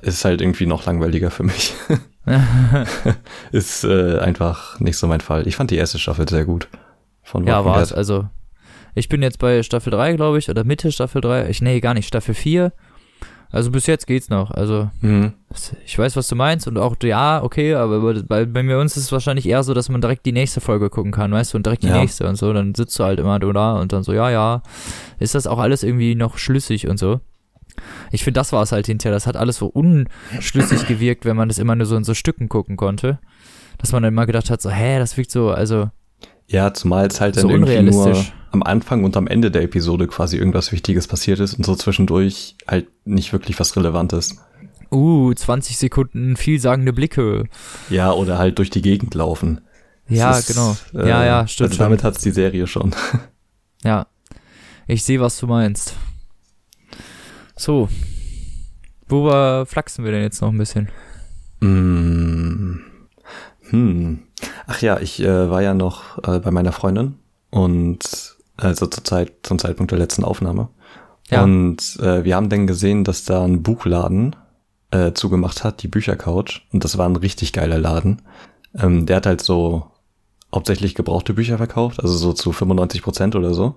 ist 0.00 0.24
halt 0.24 0.40
irgendwie 0.40 0.66
noch 0.66 0.86
langweiliger 0.86 1.30
für 1.30 1.42
mich. 1.44 1.74
ist 3.52 3.84
äh, 3.84 4.18
einfach 4.18 4.80
nicht 4.80 4.96
so 4.96 5.06
mein 5.06 5.20
Fall. 5.20 5.46
Ich 5.46 5.56
fand 5.56 5.70
die 5.70 5.76
erste 5.76 5.98
Staffel 5.98 6.28
sehr 6.28 6.44
gut 6.44 6.68
von 7.22 7.46
ja, 7.46 7.64
war 7.64 7.80
es. 7.80 7.92
Also, 7.92 8.28
ich 8.94 9.08
bin 9.08 9.22
jetzt 9.22 9.38
bei 9.38 9.62
Staffel 9.62 9.90
3, 9.90 10.14
glaube 10.14 10.38
ich, 10.38 10.48
oder 10.48 10.64
Mitte 10.64 10.92
Staffel 10.92 11.20
3. 11.20 11.48
Ich, 11.48 11.62
nee, 11.62 11.80
gar 11.80 11.94
nicht, 11.94 12.06
Staffel 12.08 12.34
4. 12.34 12.72
Also 13.50 13.70
bis 13.70 13.86
jetzt 13.86 14.06
geht's 14.08 14.30
noch. 14.30 14.50
Also, 14.50 14.90
Mhm. 15.00 15.34
ich 15.84 15.96
weiß, 15.96 16.16
was 16.16 16.26
du 16.26 16.34
meinst 16.34 16.66
und 16.66 16.76
auch, 16.76 16.96
ja, 17.04 17.40
okay, 17.42 17.74
aber 17.74 18.00
bei, 18.00 18.44
bei, 18.44 18.44
bei 18.62 18.76
uns 18.78 18.96
ist 18.96 19.04
es 19.04 19.12
wahrscheinlich 19.12 19.46
eher 19.48 19.62
so, 19.62 19.74
dass 19.74 19.88
man 19.88 20.00
direkt 20.00 20.26
die 20.26 20.32
nächste 20.32 20.60
Folge 20.60 20.90
gucken 20.90 21.12
kann, 21.12 21.30
weißt 21.30 21.52
du, 21.52 21.58
und 21.58 21.66
direkt 21.66 21.84
die 21.84 21.88
Ja. 21.88 21.98
nächste 22.00 22.26
und 22.28 22.34
so. 22.36 22.52
Dann 22.52 22.74
sitzt 22.74 22.98
du 22.98 23.04
halt 23.04 23.20
immer 23.20 23.38
da 23.38 23.74
und 23.78 23.92
dann 23.92 24.02
so, 24.02 24.12
ja, 24.12 24.28
ja, 24.30 24.62
ist 25.20 25.36
das 25.36 25.46
auch 25.46 25.58
alles 25.60 25.84
irgendwie 25.84 26.16
noch 26.16 26.36
schlüssig 26.36 26.88
und 26.88 26.98
so. 26.98 27.20
Ich 28.12 28.24
finde, 28.24 28.38
das 28.40 28.52
war 28.52 28.62
es 28.62 28.72
halt 28.72 28.86
hinterher. 28.86 29.14
Das 29.14 29.26
hat 29.26 29.36
alles 29.36 29.56
so 29.56 29.66
unschlüssig 29.66 30.86
gewirkt, 30.86 31.24
wenn 31.24 31.36
man 31.36 31.48
das 31.48 31.58
immer 31.58 31.74
nur 31.74 31.86
so 31.86 31.96
in 31.96 32.04
so 32.04 32.14
Stücken 32.14 32.48
gucken 32.48 32.76
konnte. 32.76 33.18
Dass 33.78 33.92
man 33.92 34.02
dann 34.02 34.12
immer 34.12 34.26
gedacht 34.26 34.50
hat, 34.50 34.62
so, 34.62 34.70
hä, 34.70 34.98
das 34.98 35.16
wirkt 35.16 35.30
so, 35.30 35.50
also, 35.50 35.90
Ja, 36.46 36.72
zumal 36.72 37.06
es 37.06 37.20
halt 37.20 37.36
dann 37.36 37.42
So 37.42 37.50
irgendwie 37.50 37.82
nur 37.82 38.24
am 38.52 38.62
Anfang 38.62 39.02
und 39.02 39.16
am 39.16 39.26
Ende 39.26 39.50
der 39.50 39.62
Episode 39.62 40.06
quasi 40.06 40.36
irgendwas 40.36 40.70
Wichtiges 40.70 41.08
passiert 41.08 41.40
ist 41.40 41.54
und 41.54 41.66
so 41.66 41.74
zwischendurch 41.74 42.56
halt 42.68 42.86
nicht 43.04 43.32
wirklich 43.32 43.58
was 43.58 43.74
Relevantes. 43.76 44.36
uh, 44.92 45.34
20 45.34 45.76
Sekunden 45.76 46.36
vielsagende 46.36 46.92
Blicke. 46.92 47.44
Ja, 47.90 48.12
oder 48.12 48.38
halt 48.38 48.58
durch 48.58 48.70
die 48.70 48.82
Gegend 48.82 49.14
laufen. 49.14 49.60
Ja, 50.08 50.38
ist, 50.38 50.46
genau. 50.48 50.76
äh, 50.94 51.08
ja, 51.08 51.24
ja, 51.24 51.46
stimmt. 51.48 51.70
Also 51.70 51.82
damit 51.82 52.04
hat's 52.04 52.20
die 52.22 52.30
Serie 52.30 52.66
schon. 52.66 52.94
Ja. 53.82 54.06
Ich 54.86 55.02
sehe, 55.04 55.20
was 55.20 55.38
du 55.38 55.46
meinst. 55.46 55.94
So. 57.56 57.88
Wo 59.08 59.24
wir 59.24 59.66
flachsen 59.66 60.04
wir 60.04 60.12
denn 60.12 60.22
jetzt 60.22 60.40
noch 60.40 60.50
ein 60.50 60.58
bisschen? 60.58 60.88
Mm. 61.60 62.80
Hm. 63.70 64.18
Ach 64.66 64.80
ja, 64.82 64.98
ich 65.00 65.20
äh, 65.20 65.50
war 65.50 65.62
ja 65.62 65.74
noch 65.74 66.18
äh, 66.26 66.38
bei 66.38 66.50
meiner 66.50 66.72
Freundin 66.72 67.14
und 67.50 68.36
also 68.56 68.86
zur 68.86 69.04
Zeit, 69.04 69.32
zum 69.42 69.58
Zeitpunkt 69.58 69.90
der 69.92 69.98
letzten 69.98 70.24
Aufnahme. 70.24 70.68
Ja. 71.30 71.42
Und 71.42 71.98
äh, 72.00 72.24
wir 72.24 72.36
haben 72.36 72.50
dann 72.50 72.66
gesehen, 72.66 73.04
dass 73.04 73.24
da 73.24 73.42
ein 73.44 73.62
Buchladen 73.62 74.36
äh, 74.90 75.12
zugemacht 75.12 75.64
hat, 75.64 75.82
die 75.82 75.88
Büchercouch. 75.88 76.62
Und 76.72 76.84
das 76.84 76.98
war 76.98 77.08
ein 77.08 77.16
richtig 77.16 77.52
geiler 77.52 77.78
Laden. 77.78 78.22
Ähm, 78.76 79.06
der 79.06 79.16
hat 79.16 79.26
halt 79.26 79.40
so 79.42 79.90
hauptsächlich 80.54 80.94
gebrauchte 80.94 81.34
Bücher 81.34 81.56
verkauft, 81.56 82.00
also 82.00 82.14
so 82.14 82.32
zu 82.32 82.52
95 82.52 83.02
Prozent 83.02 83.34
oder 83.36 83.54
so. 83.54 83.76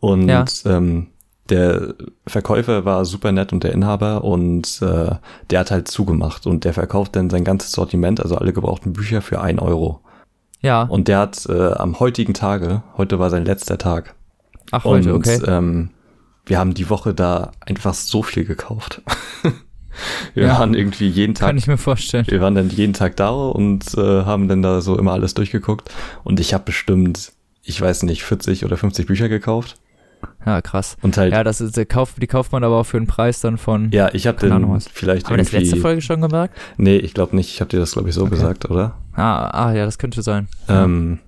Und 0.00 0.28
Ja. 0.28 0.44
ähm, 0.64 1.08
der 1.50 1.94
Verkäufer 2.26 2.84
war 2.84 3.04
super 3.04 3.32
nett 3.32 3.52
und 3.52 3.62
der 3.64 3.72
Inhaber 3.72 4.24
und 4.24 4.80
äh, 4.82 5.10
der 5.50 5.60
hat 5.60 5.70
halt 5.70 5.88
zugemacht 5.88 6.46
und 6.46 6.64
der 6.64 6.72
verkauft 6.74 7.16
dann 7.16 7.30
sein 7.30 7.44
ganzes 7.44 7.72
Sortiment, 7.72 8.20
also 8.20 8.36
alle 8.36 8.52
gebrauchten 8.52 8.92
Bücher 8.92 9.22
für 9.22 9.40
ein 9.40 9.58
Euro. 9.58 10.00
Ja. 10.60 10.82
Und 10.82 11.08
der 11.08 11.18
hat 11.18 11.46
äh, 11.48 11.72
am 11.72 12.00
heutigen 12.00 12.34
Tage, 12.34 12.82
heute 12.96 13.18
war 13.18 13.30
sein 13.30 13.44
letzter 13.44 13.78
Tag, 13.78 14.14
Ach, 14.72 14.84
und 14.84 15.06
heute, 15.06 15.14
okay. 15.14 15.40
ähm, 15.46 15.90
wir 16.44 16.58
haben 16.58 16.74
die 16.74 16.90
Woche 16.90 17.14
da 17.14 17.52
einfach 17.60 17.94
so 17.94 18.22
viel 18.22 18.44
gekauft. 18.44 19.02
wir 20.34 20.46
Ja. 20.46 20.58
waren 20.58 20.74
irgendwie 20.74 21.08
jeden 21.08 21.34
Tag, 21.34 21.48
Kann 21.48 21.56
ich 21.56 21.66
mir 21.66 21.78
vorstellen. 21.78 22.26
wir 22.28 22.40
waren 22.40 22.54
dann 22.54 22.68
jeden 22.70 22.92
Tag 22.92 23.16
da 23.16 23.30
und 23.30 23.94
äh, 23.96 24.24
haben 24.24 24.48
dann 24.48 24.62
da 24.62 24.80
so 24.80 24.98
immer 24.98 25.12
alles 25.12 25.34
durchgeguckt. 25.34 25.90
Und 26.24 26.40
ich 26.40 26.52
habe 26.54 26.64
bestimmt, 26.64 27.32
ich 27.62 27.80
weiß 27.80 28.02
nicht, 28.04 28.22
40 28.24 28.64
oder 28.64 28.76
50 28.76 29.06
Bücher 29.06 29.28
gekauft. 29.28 29.76
Ja, 30.44 30.60
krass. 30.62 30.96
Und 31.02 31.16
halt, 31.16 31.32
Ja, 31.32 31.38
ja, 31.38 31.44
das 31.44 31.60
ist, 31.60 31.76
der 31.76 31.86
Kauf, 31.86 32.14
die 32.20 32.26
kauft 32.26 32.52
man 32.52 32.62
aber 32.62 32.76
auch 32.76 32.84
für 32.86 32.96
einen 32.96 33.06
Preis 33.06 33.40
dann 33.40 33.58
von. 33.58 33.90
ich 34.12 34.26
habe 34.26 34.38
Keine 34.38 34.54
Ahnung 34.54 34.78
vielleicht 34.80 35.26
Haben 35.26 35.36
wir 35.36 35.42
das 35.42 35.52
letzte 35.52 35.76
Folge 35.76 36.00
schon 36.00 36.20
gesagt? 36.20 36.56
Nee, 36.76 36.96
ich 36.96 37.14
glaube 37.14 37.34
nicht. 37.34 37.50
Ich 37.52 37.60
habe 37.60 37.68
dir 37.70 37.80
das, 37.80 37.92
glaube 37.92 38.08
ich, 38.08 38.14
so 38.14 38.22
Okay. 38.22 38.30
gesagt, 38.30 38.70
oder? 38.70 38.96
Ah, 39.14 39.48
ah, 39.48 39.72
ja, 39.74 39.84
das 39.84 39.98
könnte 39.98 40.22
sein. 40.22 40.48
Ähm, 40.68 41.18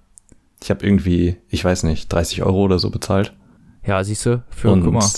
ich 0.62 0.70
habe 0.70 0.84
irgendwie, 0.84 1.36
ich 1.48 1.64
weiß 1.64 1.82
nicht, 1.84 2.12
30 2.12 2.42
Euro 2.42 2.62
oder 2.62 2.78
so 2.78 2.90
bezahlt. 2.90 3.34
Ja, 3.84 4.02
siehst 4.04 4.26
du, 4.26 4.42
für, 4.50 4.70
und 4.70 4.84
guck 4.84 4.92
mal. 4.92 5.08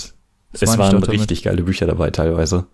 es 0.53 0.77
waren 0.77 1.03
richtig 1.03 1.43
geile 1.43 1.63
Bücher 1.63 1.87
dabei 1.87 2.09
teilweise. 2.11 2.67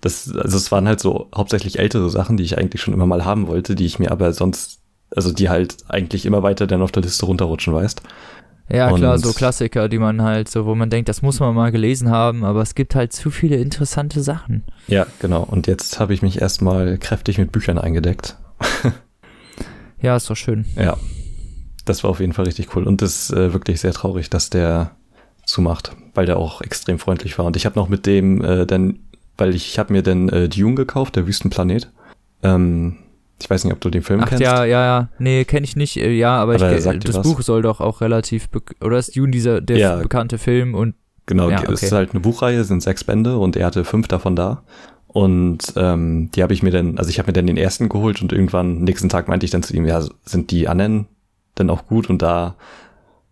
Das, 0.00 0.34
also 0.34 0.56
es 0.56 0.72
waren 0.72 0.88
halt 0.88 0.98
so 1.00 1.28
hauptsächlich 1.34 1.78
ältere 1.78 2.10
Sachen, 2.10 2.36
die 2.36 2.42
ich 2.42 2.58
eigentlich 2.58 2.80
schon 2.82 2.94
immer 2.94 3.06
mal 3.06 3.24
haben 3.24 3.46
wollte, 3.46 3.74
die 3.74 3.86
ich 3.86 3.98
mir 3.98 4.10
aber 4.10 4.32
sonst, 4.32 4.80
also 5.14 5.32
die 5.32 5.48
halt 5.48 5.76
eigentlich 5.88 6.26
immer 6.26 6.42
weiter 6.42 6.66
dann 6.66 6.82
auf 6.82 6.90
der 6.90 7.02
Liste 7.02 7.26
runterrutschen, 7.26 7.72
weißt. 7.72 8.02
Ja, 8.72 8.90
klar, 8.92 9.14
und- 9.14 9.18
so 9.20 9.32
Klassiker, 9.32 9.88
die 9.88 9.98
man 9.98 10.22
halt 10.22 10.48
so, 10.48 10.64
wo 10.66 10.74
man 10.74 10.88
denkt, 10.90 11.08
das 11.08 11.20
muss 11.22 11.40
man 11.40 11.54
mal 11.54 11.70
gelesen 11.72 12.10
haben, 12.10 12.42
aber 12.44 12.62
es 12.62 12.74
gibt 12.74 12.94
halt 12.94 13.12
zu 13.12 13.30
viele 13.30 13.56
interessante 13.56 14.22
Sachen. 14.22 14.64
Ja, 14.88 15.06
genau. 15.20 15.42
Und 15.42 15.66
jetzt 15.66 16.00
habe 16.00 16.14
ich 16.14 16.22
mich 16.22 16.40
erstmal 16.40 16.96
kräftig 16.98 17.38
mit 17.38 17.52
Büchern 17.52 17.78
eingedeckt. 17.78 18.36
Ja, 20.00 20.16
ist 20.16 20.28
doch 20.30 20.36
schön. 20.36 20.64
Ja. 20.76 20.96
Das 21.84 22.02
war 22.04 22.10
auf 22.10 22.20
jeden 22.20 22.32
Fall 22.32 22.44
richtig 22.46 22.74
cool. 22.76 22.84
Und 22.84 23.02
das 23.02 23.30
ist 23.30 23.36
äh, 23.36 23.52
wirklich 23.52 23.80
sehr 23.80 23.92
traurig, 23.92 24.30
dass 24.30 24.50
der 24.50 24.92
zumacht, 25.44 25.96
weil 26.14 26.26
der 26.26 26.36
auch 26.36 26.60
extrem 26.62 26.98
freundlich 26.98 27.36
war. 27.38 27.44
Und 27.44 27.56
ich 27.56 27.66
habe 27.66 27.78
noch 27.78 27.88
mit 27.88 28.06
dem 28.06 28.42
äh, 28.44 28.66
dann, 28.66 29.00
weil 29.36 29.54
ich, 29.54 29.68
ich 29.72 29.78
habe 29.78 29.92
mir 29.92 30.02
dann 30.02 30.28
äh, 30.28 30.48
Dune 30.48 30.74
gekauft, 30.76 31.16
der 31.16 31.26
Wüstenplanet. 31.26 31.90
Ähm, 32.44 32.98
ich 33.42 33.50
weiß 33.50 33.64
nicht, 33.64 33.72
ob 33.72 33.80
du 33.80 33.90
den 33.90 34.02
Film 34.02 34.20
Ach 34.22 34.28
kennst. 34.28 34.42
ja, 34.42 34.64
ja, 34.64 34.84
ja. 34.84 35.08
Nee, 35.18 35.44
kenne 35.44 35.64
ich 35.64 35.76
nicht. 35.76 35.96
äh, 35.96 36.12
Ja, 36.12 36.36
aber, 36.36 36.54
Aber 36.54 36.72
ich, 36.76 36.84
das 36.84 37.14
was? 37.16 37.22
Buch 37.22 37.42
soll 37.42 37.62
doch 37.62 37.80
auch 37.80 38.00
relativ 38.00 38.48
oder 38.82 38.98
ist 38.98 39.16
Dune 39.16 39.30
dieser 39.30 39.60
der 39.60 39.76
Ja. 39.78 39.96
bekannte 39.96 40.38
Film 40.38 40.74
und 40.74 40.94
Genau, 41.26 41.50
Ja, 41.50 41.62
es 41.62 41.68
okay. 41.68 41.86
ist 41.86 41.92
halt 41.92 42.10
eine 42.10 42.20
Buchreihe, 42.20 42.64
sind 42.64 42.82
sechs 42.82 43.04
Bände 43.04 43.38
und 43.38 43.54
er 43.56 43.66
hatte 43.66 43.84
fünf 43.84 44.08
davon 44.08 44.34
da. 44.34 44.64
Und 45.06 45.72
ähm, 45.76 46.30
die 46.34 46.42
habe 46.42 46.52
ich 46.52 46.62
mir 46.62 46.70
dann, 46.72 46.98
also 46.98 47.10
ich 47.10 47.18
habe 47.18 47.28
mir 47.28 47.32
dann 47.34 47.46
den 47.46 47.56
ersten 47.56 47.88
geholt 47.88 48.22
und 48.22 48.32
irgendwann 48.32 48.78
nächsten 48.82 49.08
Tag 49.08 49.28
meinte 49.28 49.44
ich 49.44 49.50
dann 49.52 49.62
zu 49.62 49.74
ihm, 49.76 49.86
ja, 49.86 50.02
sind 50.24 50.50
die 50.50 50.66
anderen 50.68 51.06
denn 51.58 51.70
auch 51.70 51.86
gut? 51.86 52.08
Und 52.10 52.22
da 52.22 52.56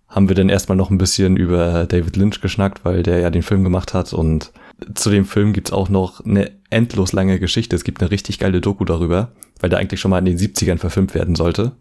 haben 0.09 0.29
wir 0.29 0.37
dann 0.37 0.49
erstmal 0.51 0.77
noch 0.77 0.90
ein 0.90 0.99
bisschen 0.99 1.37
über 1.37 1.87
David 1.87 2.16
Lynch 2.16 2.40
geschnackt, 2.40 2.85
weil 2.85 3.03
der 3.03 3.18
ja 3.20 3.31
den 3.31 3.42
Film 3.42 3.64
gemacht 3.64 3.94
hat. 3.94 4.12
Und 4.12 4.53
zu 4.94 5.09
dem 5.11 5.25
Film 5.25 5.53
gibt's 5.53 5.73
auch 5.73 5.88
noch 5.88 6.25
eine 6.25 6.51
endlos 6.68 7.12
lange 7.12 7.40
Geschichte. 7.40 7.75
Es 7.77 7.83
gibt 7.85 8.01
eine 8.03 8.11
richtig 8.11 8.38
geile 8.38 8.61
Doku 8.61 8.85
darüber, 8.85 9.33
weil 9.61 9.70
der 9.70 9.79
eigentlich 9.79 10.01
schon 10.01 10.11
mal 10.11 10.18
in 10.18 10.25
den 10.25 10.38
70ern 10.38 10.79
verfilmt 10.79 11.14
werden 11.14 11.35
sollte. 11.35 11.73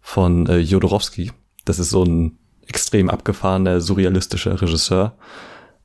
Von 0.00 0.46
äh, 0.46 0.58
Jodorowsky. 0.58 1.32
Das 1.64 1.78
ist 1.78 1.90
so 1.90 2.04
ein 2.04 2.38
extrem 2.66 3.08
abgefahrener, 3.08 3.80
surrealistischer 3.80 4.60
Regisseur, 4.60 5.16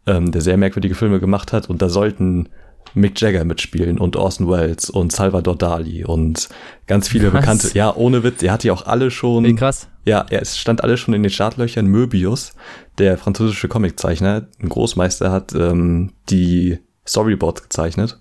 ähm, 0.06 0.32
der 0.32 0.42
sehr 0.42 0.58
merkwürdige 0.58 0.96
Filme 0.96 1.20
gemacht 1.20 1.54
hat. 1.54 1.70
Und 1.70 1.82
da 1.82 1.90
sollten 1.90 2.50
Mick 2.94 3.20
Jagger 3.20 3.44
mitspielen 3.44 3.98
und 3.98 4.16
Orson 4.16 4.50
Welles 4.50 4.90
und 4.90 5.12
Salvador 5.12 5.56
Dali 5.56 6.06
und 6.06 6.50
ganz 6.86 7.08
viele 7.08 7.34
Was? 7.34 7.42
bekannte. 7.42 7.72
Ja, 7.74 7.96
ohne 7.96 8.24
Witz. 8.24 8.44
Er 8.44 8.52
hat 8.52 8.64
die 8.64 8.72
auch 8.72 8.86
alle 8.86 9.10
schon. 9.10 9.46
wie 9.46 9.56
krass. 9.56 9.88
Ja, 10.06 10.26
er 10.30 10.42
es 10.42 10.58
stand 10.58 10.84
alles 10.84 11.00
schon 11.00 11.14
in 11.14 11.24
den 11.24 11.32
Startlöchern. 11.32 11.86
Möbius, 11.86 12.54
der 12.98 13.18
französische 13.18 13.68
Comiczeichner, 13.68 14.48
ein 14.62 14.70
Großmeister, 14.70 15.32
hat 15.32 15.54
ähm, 15.56 16.12
die 16.30 16.80
Storyboards 17.08 17.64
gezeichnet 17.64 18.20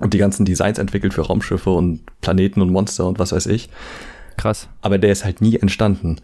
und 0.00 0.12
die 0.14 0.18
ganzen 0.18 0.44
Designs 0.44 0.78
entwickelt 0.78 1.14
für 1.14 1.22
Raumschiffe 1.22 1.70
und 1.70 2.00
Planeten 2.20 2.60
und 2.62 2.70
Monster 2.70 3.06
und 3.06 3.18
was 3.18 3.32
weiß 3.32 3.46
ich. 3.46 3.68
Krass. 4.36 4.68
Aber 4.82 4.98
der 4.98 5.12
ist 5.12 5.24
halt 5.24 5.40
nie 5.40 5.56
entstanden. 5.56 6.16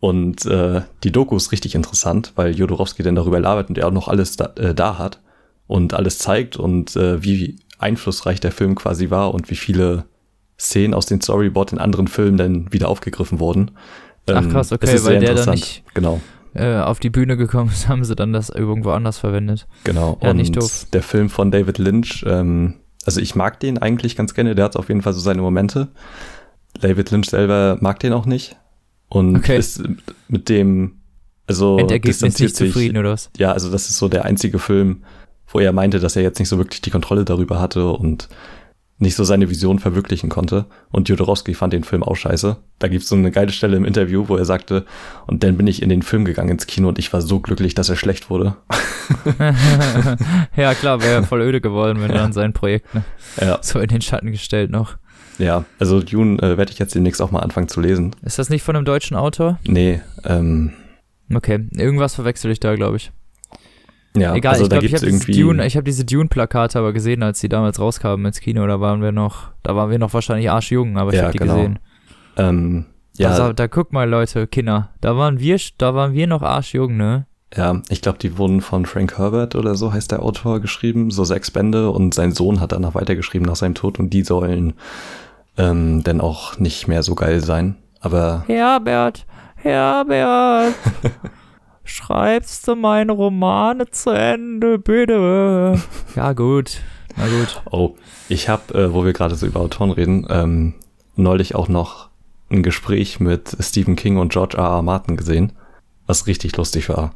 Und 0.00 0.44
äh, 0.44 0.82
die 1.02 1.12
Doku 1.12 1.34
ist 1.36 1.50
richtig 1.50 1.74
interessant, 1.74 2.32
weil 2.36 2.54
Jodorowsky 2.54 3.02
dann 3.02 3.14
darüber 3.14 3.40
labert 3.40 3.70
und 3.70 3.78
er 3.78 3.86
auch 3.88 3.92
noch 3.92 4.08
alles 4.08 4.36
da, 4.36 4.52
äh, 4.56 4.74
da 4.74 4.98
hat 4.98 5.20
und 5.66 5.94
alles 5.94 6.18
zeigt 6.18 6.56
und 6.56 6.94
äh, 6.96 7.22
wie 7.24 7.56
einflussreich 7.78 8.38
der 8.40 8.52
Film 8.52 8.74
quasi 8.74 9.08
war 9.08 9.32
und 9.32 9.50
wie 9.50 9.54
viele 9.56 10.04
Szenen 10.58 10.92
aus 10.92 11.06
den 11.06 11.20
Storyboard 11.22 11.72
in 11.72 11.78
anderen 11.78 12.06
Filmen 12.06 12.36
dann 12.36 12.72
wieder 12.72 12.88
aufgegriffen 12.88 13.40
wurden. 13.40 13.70
Ach, 14.30 14.46
krass, 14.48 14.72
okay, 14.72 14.98
weil 15.04 15.20
der 15.20 15.34
dann 15.34 15.50
nicht- 15.50 15.82
Genau. 15.94 16.20
äh, 16.54 16.76
auf 16.80 17.00
die 17.00 17.10
Bühne 17.10 17.36
gekommen 17.38 17.70
ist, 17.70 17.88
haben 17.88 18.04
sie 18.04 18.14
dann 18.14 18.34
das 18.34 18.50
irgendwo 18.50 18.90
anders 18.90 19.18
verwendet. 19.18 19.66
Genau. 19.84 20.18
Ja, 20.22 20.30
und 20.30 20.36
nicht 20.36 20.54
doof. 20.56 20.86
der 20.92 21.02
Film 21.02 21.30
von 21.30 21.50
David 21.50 21.78
Lynch, 21.78 22.24
ähm, 22.28 22.74
also 23.04 23.20
ich 23.20 23.34
mag 23.34 23.60
den 23.60 23.78
eigentlich 23.78 24.16
ganz 24.16 24.34
gerne, 24.34 24.54
der 24.54 24.64
hat 24.66 24.76
auf 24.76 24.88
jeden 24.88 25.02
Fall 25.02 25.12
so 25.12 25.20
seine 25.20 25.42
Momente. 25.42 25.88
David 26.80 27.10
Lynch 27.10 27.30
selber 27.30 27.78
mag 27.80 28.00
den 28.00 28.12
auch 28.12 28.26
nicht. 28.26 28.56
Und 29.08 29.36
Okay. 29.36 29.56
ist 29.58 29.82
mit 30.28 30.48
dem, 30.48 30.96
also 31.46 31.78
Endergebnis 31.78 32.38
nicht 32.40 32.56
zufrieden, 32.56 32.96
oder 32.96 33.12
was? 33.12 33.30
ja, 33.36 33.52
also 33.52 33.70
das 33.70 33.88
ist 33.90 33.98
so 33.98 34.08
der 34.08 34.24
einzige 34.24 34.58
Film, 34.58 35.04
wo 35.48 35.60
er 35.60 35.72
meinte, 35.72 36.00
dass 36.00 36.16
er 36.16 36.22
jetzt 36.22 36.38
nicht 36.38 36.48
so 36.48 36.58
wirklich 36.58 36.80
die 36.80 36.90
Kontrolle 36.90 37.24
darüber 37.24 37.60
hatte 37.60 37.86
und 37.90 38.28
nicht 38.98 39.16
so 39.16 39.24
seine 39.24 39.50
Vision 39.50 39.78
verwirklichen 39.80 40.28
konnte. 40.30 40.66
Und 40.90 41.08
Jodorowsky 41.08 41.54
fand 41.54 41.72
den 41.72 41.84
Film 41.84 42.02
auch 42.02 42.14
scheiße. 42.14 42.56
Da 42.78 42.88
gibt's 42.88 43.08
so 43.08 43.16
eine 43.16 43.30
geile 43.32 43.50
Stelle 43.50 43.76
im 43.76 43.84
Interview, 43.84 44.24
wo 44.28 44.36
er 44.36 44.44
sagte, 44.44 44.84
und 45.26 45.42
dann 45.42 45.56
bin 45.56 45.66
ich 45.66 45.82
in 45.82 45.88
den 45.88 46.02
Film 46.02 46.24
gegangen 46.24 46.50
ins 46.50 46.66
Kino 46.66 46.88
und 46.88 46.98
ich 46.98 47.12
war 47.12 47.20
so 47.20 47.40
glücklich, 47.40 47.74
dass 47.74 47.88
er 47.88 47.96
schlecht 47.96 48.30
wurde. 48.30 48.56
ja, 50.56 50.74
klar, 50.74 51.02
wäre 51.02 51.22
voll 51.24 51.40
öde 51.42 51.60
geworden, 51.60 52.00
wenn 52.00 52.10
er 52.10 52.18
dann 52.18 52.32
sein 52.32 52.52
Projekt 52.52 52.94
ne, 52.94 53.04
Ja, 53.40 53.58
so 53.62 53.80
in 53.80 53.88
den 53.88 54.00
Schatten 54.00 54.30
gestellt 54.30 54.70
noch. 54.70 54.96
ja. 55.38 55.64
Also 55.78 56.00
Dune 56.00 56.38
äh, 56.42 56.56
werde 56.56 56.72
ich 56.72 56.78
jetzt 56.78 56.94
demnächst 56.94 57.20
auch 57.20 57.30
mal 57.30 57.40
anfangen 57.40 57.68
zu 57.68 57.80
lesen. 57.80 58.14
Ist 58.22 58.38
das 58.38 58.48
nicht 58.50 58.62
von 58.62 58.76
einem 58.76 58.84
deutschen 58.84 59.16
Autor? 59.16 59.58
Nee, 59.66 60.00
ähm, 60.24 60.72
Okay, 61.32 61.66
irgendwas 61.72 62.14
verwechsel 62.14 62.50
ich 62.50 62.60
da, 62.60 62.74
glaube 62.74 62.96
ich. 62.98 63.10
Ja, 64.16 64.34
Egal, 64.34 64.52
also 64.52 64.64
ich 64.64 64.70
glaube, 64.70 64.86
ich 64.86 64.94
habe. 64.94 65.10
Dune, 65.32 65.66
ich 65.66 65.76
habe 65.76 65.84
diese 65.84 66.04
Dune-Plakate 66.04 66.78
aber 66.78 66.92
gesehen, 66.92 67.22
als 67.22 67.40
die 67.40 67.48
damals 67.48 67.80
rauskamen 67.80 68.26
ins 68.26 68.40
Kino. 68.40 68.66
Da 68.66 68.80
waren 68.80 69.02
wir 69.02 69.12
noch, 69.12 69.50
da 69.62 69.74
waren 69.74 69.90
wir 69.90 69.98
noch 69.98 70.14
wahrscheinlich 70.14 70.50
arschjung, 70.50 70.96
aber 70.98 71.10
ich 71.12 71.16
Ja, 71.16 71.22
habe 71.24 71.32
die 71.32 71.38
genau. 71.38 71.54
gesehen. 71.54 71.78
ähm, 72.36 72.86
Ja. 73.16 73.28
ja, 73.28 73.32
Also, 73.34 73.52
da 73.52 73.66
guck 73.68 73.92
mal, 73.92 74.08
Leute, 74.08 74.46
Kinder, 74.46 74.90
da 75.00 75.16
waren 75.16 75.38
wir, 75.40 75.58
da 75.78 75.94
waren 75.94 76.12
wir 76.12 76.26
noch 76.26 76.42
arschjung, 76.42 76.96
ne? 76.96 77.26
ja, 77.56 77.80
ich 77.88 78.02
glaube, 78.02 78.18
die 78.18 78.36
wurden 78.36 78.60
von 78.60 78.84
Frank 78.84 79.16
Herbert 79.16 79.54
oder 79.54 79.76
so 79.76 79.92
heißt 79.92 80.10
der 80.10 80.22
Autor 80.24 80.58
geschrieben, 80.58 81.12
so 81.12 81.22
sechs 81.22 81.52
Bände 81.52 81.90
und 81.90 82.12
sein 82.12 82.32
Sohn 82.32 82.58
hat 82.58 82.72
danach 82.72 82.96
weitergeschrieben 82.96 83.46
nach 83.46 83.54
seinem 83.54 83.76
Tod 83.76 84.00
und 84.00 84.10
die 84.10 84.24
sollen 84.24 84.72
ähm, 85.56 86.02
dann 86.02 86.20
auch 86.20 86.58
nicht 86.58 86.88
mehr 86.88 87.04
so 87.04 87.14
geil 87.14 87.40
sein. 87.40 87.76
Aber 88.00 88.42
Herbert, 88.48 89.24
Herbert, 89.54 90.74
schreibst 91.84 92.66
du 92.66 92.74
meine 92.74 93.12
Romane 93.12 93.90
zu 93.90 94.10
Ende, 94.10 94.78
bitte? 94.78 95.80
Ja, 96.16 96.32
gut, 96.32 96.80
na 97.16 97.24
gut. 97.26 97.62
oh, 97.70 97.94
ich 98.28 98.48
habe, 98.48 98.74
äh, 98.74 98.92
wo 98.92 99.04
wir 99.04 99.12
gerade 99.12 99.34
so 99.34 99.46
über 99.46 99.60
Autoren 99.60 99.90
reden, 99.90 100.26
ähm, 100.30 100.74
neulich 101.16 101.54
auch 101.54 101.68
noch 101.68 102.08
ein 102.50 102.62
Gespräch 102.62 103.20
mit 103.20 103.56
Stephen 103.60 103.96
King 103.96 104.16
und 104.18 104.32
George 104.32 104.56
R. 104.56 104.64
R. 104.64 104.82
Martin 104.82 105.16
gesehen, 105.16 105.52
was 106.06 106.26
richtig 106.26 106.56
lustig 106.56 106.88
war. 106.88 107.14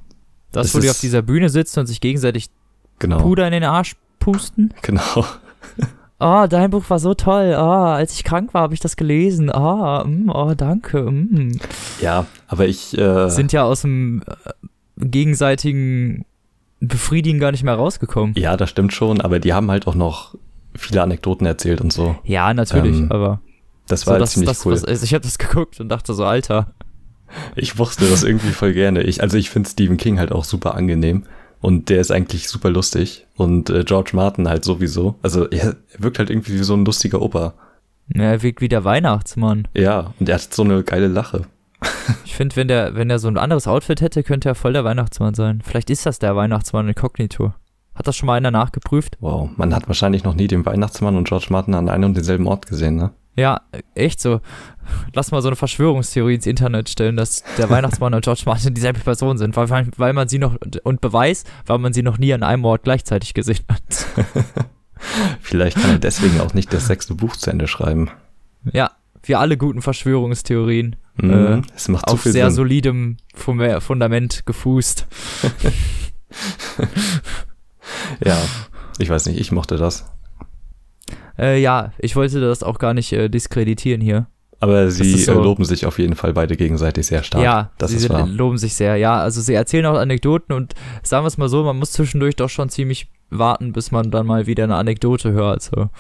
Das, 0.53 0.69
Es 0.69 0.75
wo 0.75 0.81
die 0.81 0.91
auf 0.91 1.01
dieser 1.01 1.23
Bühne 1.23 1.49
sitzen 1.51 1.81
und 1.81 1.87
sich 1.87 2.01
gegenseitig 2.01 2.49
Genau, 2.99 3.19
Puder 3.21 3.47
in 3.47 3.53
den 3.53 3.65
Arsch 3.65 3.95
pusten. 4.19 4.75
genau. 4.83 5.25
Oh, 6.21 6.47
dein 6.49 6.71
Buch 6.71 6.89
war 6.91 6.99
so 6.99 7.15
toll. 7.15 7.55
Oh, 7.57 7.61
als 7.61 8.15
ich 8.15 8.25
krank 8.25 8.53
war, 8.53 8.63
habe 8.63 8.75
ich 8.75 8.81
das 8.81 8.97
gelesen. 8.97 9.51
Oh, 9.55 10.03
mm, 10.05 10.31
oh 10.35 10.55
danke. 10.57 11.03
Mm. 11.11 11.61
Ja, 12.01 12.27
aber 12.49 12.67
ich 12.67 12.97
äh, 12.99 13.29
Sind 13.29 13.53
ja 13.53 13.63
aus 13.63 13.83
dem 13.83 14.23
äh, 14.27 15.07
gegenseitigen 15.07 16.25
Befriedigen 16.81 17.39
gar 17.39 17.53
nicht 17.53 17.63
mehr 17.63 17.75
rausgekommen. 17.75 18.35
Ja, 18.37 18.57
das 18.57 18.71
stimmt 18.71 18.93
schon, 18.93 19.21
aber 19.21 19.39
die 19.39 19.53
haben 19.53 19.71
halt 19.71 19.87
auch 19.87 19.95
noch 19.95 20.35
viele 20.75 21.03
Anekdoten 21.03 21.47
erzählt 21.47 21.81
und 21.81 21.93
so. 21.93 22.17
Ja, 22.25 22.53
natürlich, 22.53 22.99
Ähm, 22.99 23.13
aber 23.13 23.41
Das 23.87 24.01
so, 24.03 24.07
war 24.07 24.15
halt 24.15 24.23
das, 24.23 24.33
ziemlich 24.33 24.49
das, 24.51 24.67
cool. 24.67 24.73
was, 24.73 25.03
ich 25.03 25.15
habe 25.15 25.23
das 25.23 25.39
geguckt 25.39 25.79
und 25.81 25.89
dachte 25.89 26.15
so, 26.15 26.25
Alter. 26.25 26.73
Ich 27.55 27.79
wusste 27.79 28.09
das 28.09 28.23
irgendwie 28.25 28.53
voll 28.53 28.73
gerne. 28.73 29.03
Ich, 29.03 29.21
also 29.23 29.37
ich 29.37 29.51
finde 29.51 29.69
Stephen 29.69 29.99
King 29.99 30.19
halt 30.19 30.33
auch 30.33 30.45
super 30.45 30.75
angenehm 30.75 31.25
und 31.61 31.89
der 31.89 32.01
ist 32.01 32.11
eigentlich 32.11 32.49
super 32.49 32.71
lustig 32.71 33.27
und 33.37 33.71
äh, 33.71 33.85
George 33.85 34.11
Martin 34.15 34.49
halt 34.49 34.65
sowieso. 34.65 35.17
Also 35.23 35.49
er, 35.49 35.77
er 35.93 36.03
wirkt 36.03 36.19
halt 36.19 36.31
irgendwie 36.31 36.55
wie 36.55 36.63
so 36.65 36.75
ein 36.75 36.85
lustiger 36.85 37.21
Opa. 37.23 37.55
Ja, 38.15 38.25
er 38.25 38.43
wirkt 38.43 38.61
wie 38.61 38.69
der 38.69 38.85
Weihnachtsmann. 38.85 39.69
Ja, 39.75 40.15
und 40.19 40.29
er 40.29 40.37
hat 40.37 40.55
so 40.55 40.63
eine 40.63 40.83
geile 40.83 41.09
Lache. 41.09 41.43
Ich 42.25 42.35
finde, 42.37 42.55
wenn 42.57 42.69
der, 42.69 42.95
wenn 42.95 43.09
der 43.09 43.19
so 43.19 43.27
ein 43.27 43.37
anderes 43.37 43.67
Outfit 43.67 44.01
hätte, 44.01 44.23
könnte 44.23 44.49
er 44.49 44.55
voll 44.55 44.73
der 44.73 44.85
Weihnachtsmann 44.85 45.35
sein. 45.35 45.61
Vielleicht 45.65 45.91
ist 45.91 46.07
das 46.07 46.21
der 46.21 46.37
Weihnachtsmann 46.37 46.87
inkognito. 46.87 47.53
Hat 47.95 48.07
das 48.07 48.17
schon 48.17 48.29
mal 48.29 48.35
einer 48.35 48.53
nachgeprüft? 48.53 49.17
Wow, 49.21 49.51
man 49.57 49.75
hat 49.75 49.89
wahrscheinlich 49.89 50.23
noch 50.23 50.35
nie 50.35 50.47
den 50.47 50.65
Weihnachtsmann 50.65 51.17
und 51.17 51.27
George 51.27 51.49
Martin 51.51 51.75
an 51.75 51.89
einem 51.89 52.05
und 52.05 52.17
denselben 52.17 52.47
Ort 52.47 52.67
gesehen, 52.67 52.95
ne? 52.95 53.11
Ja, 53.39 53.61
echt 53.95 54.21
so. 54.21 54.41
Lass 55.15 55.31
mal 55.31 55.41
so 55.43 55.49
eine 55.49 55.57
Verschwörungstheorie 55.57 56.35
ins 56.35 56.47
Internet 56.47 56.89
stellen, 56.89 57.17
dass 57.17 57.45
der 57.57 57.71
Weihnachtsmann 57.71 58.15
und 58.15 58.25
George 58.25 58.43
Martin 58.47 58.75
dieselbe 58.75 58.99
Person 59.01 59.39
sind, 59.39 59.57
weil, 59.57 59.71
weil- 59.71 60.13
man 60.13 60.29
sie 60.29 60.39
noch, 60.39 60.57
und 60.83 61.01
Beweis, 61.01 61.45
weil 61.67 61.79
man 61.79 61.93
sie 61.93 62.03
noch 62.03 62.19
nie 62.19 62.33
an 62.35 62.43
einem 62.43 62.65
Ort 62.65 62.83
gleichzeitig 62.83 63.35
gesehen 63.35 63.61
hat. 63.71 64.07
Vielleicht 65.41 65.77
kann 65.81 65.91
er 65.91 65.99
deswegen 65.99 66.41
auch 66.41 66.55
nicht 66.55 66.73
das 66.73 66.89
sechste 66.89 67.15
Buch 67.15 67.37
zu 67.37 67.51
Ende 67.51 67.69
schreiben. 67.69 68.11
Ja, 68.73 68.91
wir 69.23 69.39
alle 69.39 69.57
guten 69.57 69.83
Verschwörungstheorien. 69.83 70.97
Mhm, 71.17 71.63
es 71.77 71.89
macht 71.89 72.09
zu 72.09 72.15
auf 72.15 72.23
sehr 72.23 72.47
Sinn. 72.47 72.55
solidem 72.57 73.17
Fum- 73.35 73.81
Fundament 73.81 74.45
gefußt. 74.47 75.07
ja, 78.25 78.37
ich 78.99 79.09
weiß 79.09 79.27
nicht, 79.27 79.41
ich 79.41 79.53
mochte 79.53 79.77
das. 79.77 80.11
Äh, 81.39 81.61
ja, 81.61 81.93
ich 81.99 82.17
wollte 82.17 82.41
das 82.41 82.63
auch 82.63 82.79
gar 82.79 82.95
nicht 82.95 83.13
äh, 83.13 83.29
diskreditieren 83.29 84.01
hier. 84.01 84.27
Aber 84.61 84.91
sie 84.91 85.17
so- 85.19 85.33
äh, 85.33 85.35
loben 85.35 85.65
sich 85.65 85.87
auf 85.87 85.99
jeden 86.01 86.17
Fall 86.17 86.33
beide 86.33 86.57
gegenseitig 86.57 87.07
sehr 87.07 87.23
stark. 87.23 87.45
Ja, 87.45 87.71
das 87.79 87.91
sie 87.91 87.97
ist 87.99 88.03
sind, 88.03 88.13
wahr. 88.13 88.27
loben 88.27 88.59
sich 88.59 88.75
sehr. 88.75 88.97
Ja, 88.97 89.17
also 89.21 89.41
sie 89.41 89.55
erzählen 89.55 89.87
auch 89.87 89.97
Anekdoten 89.97 90.53
und 90.55 90.75
sagen 91.05 91.23
wir 91.25 91.29
es 91.29 91.39
mal 91.39 91.49
so, 91.49 91.63
man 91.63 91.79
muss 91.79 91.93
zwischendurch 91.93 92.35
doch 92.35 92.49
schon 92.51 92.69
ziemlich 92.69 93.09
warten, 93.31 93.73
bis 93.73 93.93
man 93.93 94.11
dann 94.11 94.27
mal 94.27 94.47
wieder 94.47 94.65
eine 94.65 94.75
Anekdote 94.75 95.31
hört. 95.33 95.63
So. 95.63 95.91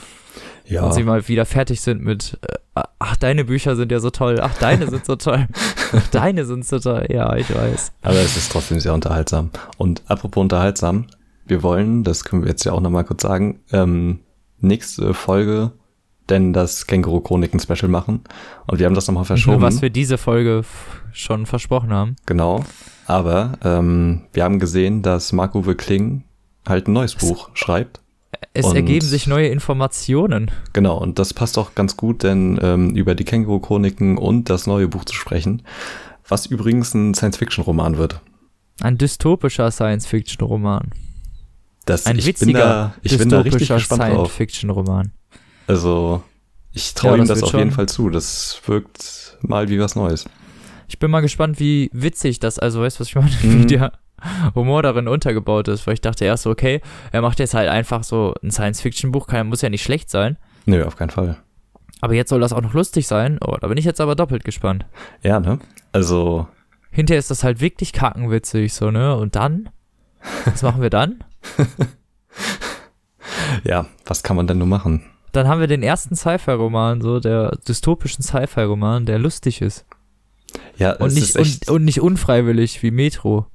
Ja, 0.66 0.82
Und 0.84 0.92
sie 0.94 1.04
mal 1.04 1.28
wieder 1.28 1.46
fertig 1.46 1.80
sind 1.82 2.02
mit, 2.02 2.36
äh, 2.74 2.82
ach, 2.98 3.16
deine 3.16 3.44
Bücher 3.44 3.76
sind 3.76 3.92
ja 3.92 4.00
so 4.00 4.10
toll, 4.10 4.38
ach, 4.42 4.54
deine 4.58 4.88
sind 4.88 5.06
so 5.06 5.14
toll, 5.14 5.46
ach, 5.92 6.08
deine 6.10 6.44
sind 6.44 6.66
so 6.66 6.78
toll. 6.80 7.06
Ja, 7.10 7.36
ich 7.36 7.54
weiß. 7.54 7.92
aber 8.02 8.16
es 8.16 8.36
ist 8.36 8.50
trotzdem 8.50 8.80
sehr 8.80 8.92
unterhaltsam. 8.92 9.50
Und 9.76 10.02
apropos 10.08 10.40
unterhaltsam, 10.42 11.06
wir 11.46 11.62
wollen, 11.62 12.02
das 12.02 12.24
können 12.24 12.42
wir 12.42 12.50
jetzt 12.50 12.64
ja 12.64 12.72
auch 12.72 12.80
nochmal 12.80 13.04
kurz 13.04 13.22
sagen, 13.22 13.60
ähm, 13.72 14.18
nächste 14.60 15.14
Folge 15.14 15.72
denn 16.28 16.52
das 16.52 16.86
Känguru-Chroniken-Special 16.86 17.88
machen. 17.88 18.20
Und 18.66 18.78
wir 18.78 18.86
haben 18.86 18.94
das 18.94 19.06
nochmal 19.06 19.24
verschoben. 19.24 19.62
Was 19.62 19.80
wir 19.80 19.90
diese 19.90 20.18
Folge 20.18 20.62
schon 21.12 21.46
versprochen 21.46 21.90
haben. 21.92 22.16
genau. 22.26 22.64
Aber 23.06 23.52
ähm, 23.64 24.24
wir 24.34 24.44
haben 24.44 24.58
gesehen, 24.58 25.00
dass 25.00 25.32
Marco-Uwe 25.32 25.74
Kling 25.76 26.24
halt 26.68 26.88
ein 26.88 26.92
neues 26.92 27.14
Buch 27.14 27.48
schreibt. 27.54 28.00
Es 28.52 28.66
Und- 28.66 28.76
ergeben 28.76 29.06
sich 29.06 29.26
neue 29.26 29.48
Informationen. 29.48 30.50
Genau, 30.74 30.98
und 30.98 31.18
das 31.18 31.32
passt 31.32 31.56
auch 31.56 31.74
ganz 31.74 31.96
gut, 31.96 32.22
denn 32.22 32.58
ähm, 32.62 32.90
über 32.94 33.14
die 33.14 33.24
Känguru-Chroniken 33.24 34.18
und 34.18 34.50
das 34.50 34.66
neue 34.66 34.88
Buch 34.88 35.06
zu 35.06 35.14
sprechen, 35.14 35.62
was 36.28 36.44
übrigens 36.44 36.92
ein 36.92 37.14
Science-Fiction-Roman 37.14 37.96
wird. 37.96 38.20
Ein 38.82 38.98
dystopischer 38.98 39.70
Science-Fiction-Roman. 39.70 40.90
Das, 41.88 42.06
Ein 42.06 42.18
ich 42.18 42.24
bin 42.24 42.34
witziger 42.34 42.58
da, 42.58 42.94
ich 43.02 43.16
bin 43.18 43.28
da 43.28 43.40
richtig 43.40 43.68
gespannt 43.68 44.02
drauf. 44.02 44.12
Science-Fiction-Roman. 44.32 45.12
Also, 45.66 46.22
ich 46.72 46.94
traue 46.94 47.12
Ja, 47.12 47.16
ihm 47.24 47.28
das 47.28 47.40
das 47.40 47.42
auf 47.48 47.52
jeden 47.54 47.70
schon- 47.70 47.76
Fall 47.76 47.88
zu. 47.88 48.10
Das 48.10 48.60
wirkt 48.66 49.36
mal 49.42 49.68
wie 49.68 49.78
was 49.80 49.96
Neues. 49.96 50.26
Ich 50.88 50.98
bin 50.98 51.10
mal 51.10 51.20
gespannt, 51.20 51.60
wie 51.60 51.90
witzig 51.92 52.38
das, 52.40 52.58
also 52.58 52.80
weißt 52.80 52.96
du, 52.96 53.00
was 53.00 53.08
ich 53.08 53.14
meine, 53.14 53.30
wie 53.42 53.46
Mhm. 53.46 53.66
der 53.68 53.92
Humor 54.54 54.82
darin 54.82 55.06
untergebaut 55.08 55.68
ist, 55.68 55.86
weil 55.86 55.94
ich 55.94 56.00
dachte 56.00 56.24
erst 56.24 56.42
so, 56.44 56.50
okay, 56.50 56.80
er 57.12 57.20
macht 57.22 57.38
jetzt 57.38 57.54
halt 57.54 57.68
einfach 57.68 58.02
so 58.04 58.34
ein 58.42 58.50
Science-Fiction-Buch, 58.50 59.26
kann- 59.26 59.48
muss 59.48 59.62
ja 59.62 59.68
nicht 59.68 59.82
schlecht 59.82 60.10
sein, 60.10 60.36
Nö, 60.66 60.84
auf 60.84 60.96
keinen 60.96 61.10
Fall. 61.10 61.36
aber 62.00 62.14
jetzt 62.14 62.30
soll 62.30 62.40
das 62.40 62.52
auch 62.52 62.62
noch 62.62 62.74
lustig 62.74 63.06
sein. 63.06 63.38
Oh, 63.44 63.56
da 63.60 63.68
bin 63.68 63.76
ich 63.78 63.84
jetzt 63.84 64.00
aber 64.00 64.14
doppelt 64.16 64.44
gespannt. 64.44 64.86
Ja, 65.22 65.38
ne? 65.40 65.58
Also, 65.92 66.48
Hinterher 66.90 67.18
ist 67.18 67.30
das 67.30 67.44
halt 67.44 67.60
wirklich 67.60 67.92
kackenwitzig, 67.92 68.72
so, 68.72 68.90
ne? 68.90 69.14
Und 69.14 69.36
dann? 69.36 69.68
Was 70.46 70.62
machen 70.62 70.80
wir 70.82 70.90
dann? 70.90 71.22
ja, 73.64 73.86
was 74.06 74.22
kann 74.22 74.36
man 74.36 74.46
denn 74.46 74.58
nur 74.58 74.66
machen? 74.66 75.02
Dann 75.32 75.46
haben 75.48 75.60
wir 75.60 75.66
den 75.66 75.82
ersten 75.82 76.16
Sci-Fi-Roman, 76.16 77.00
so, 77.02 77.20
der 77.20 77.56
dystopischen 77.68 78.22
Sci-Fi-Roman, 78.24 79.04
der 79.06 79.18
lustig 79.18 79.60
ist. 79.60 79.84
Ja, 80.78 80.92
Und 80.92 81.12
nicht, 81.14 81.36
und, 81.36 81.68
und 81.68 81.84
nicht 81.84 82.00
unfreiwillig 82.00 82.82
wie 82.82 82.90
Metro. 82.90 83.46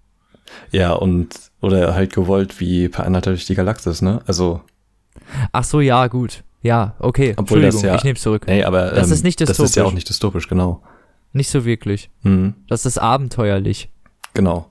ja, 0.71 0.93
und, 0.93 1.35
oder 1.61 1.95
halt 1.95 2.13
gewollt 2.13 2.59
wie 2.59 2.89
Per 2.89 3.05
Anhalter 3.05 3.31
durch 3.31 3.45
die 3.45 3.55
Galaxis, 3.55 4.01
ne? 4.01 4.21
Also, 4.27 4.61
Ach 5.51 5.63
so, 5.63 5.79
ja, 5.79 6.07
gut. 6.07 6.43
Ja, 6.61 6.95
okay. 6.99 7.33
Obwohl 7.37 7.61
das 7.61 7.75
Entschuldigung, 7.75 7.93
ja- 7.93 7.97
ich 7.97 8.03
nehme 8.03 8.19
zurück. 8.19 8.45
nee, 8.47 8.63
aber 8.63 8.91
Das 8.91 9.07
ähm, 9.07 9.13
ist 9.13 9.23
nicht 9.23 9.41
Das 9.41 9.49
ist 9.51 9.57
ja 9.57 9.63
dystopisch. 9.65 9.89
auch 9.89 9.93
nicht 9.95 10.09
dystopisch, 10.09 10.47
genau. 10.47 10.83
Nicht 11.31 11.49
so 11.49 11.65
wirklich. 11.65 12.11
Mhm. 12.21 12.53
Das 12.67 12.85
ist 12.85 12.97
abenteuerlich. 12.99 13.89
Genau. 14.33 14.67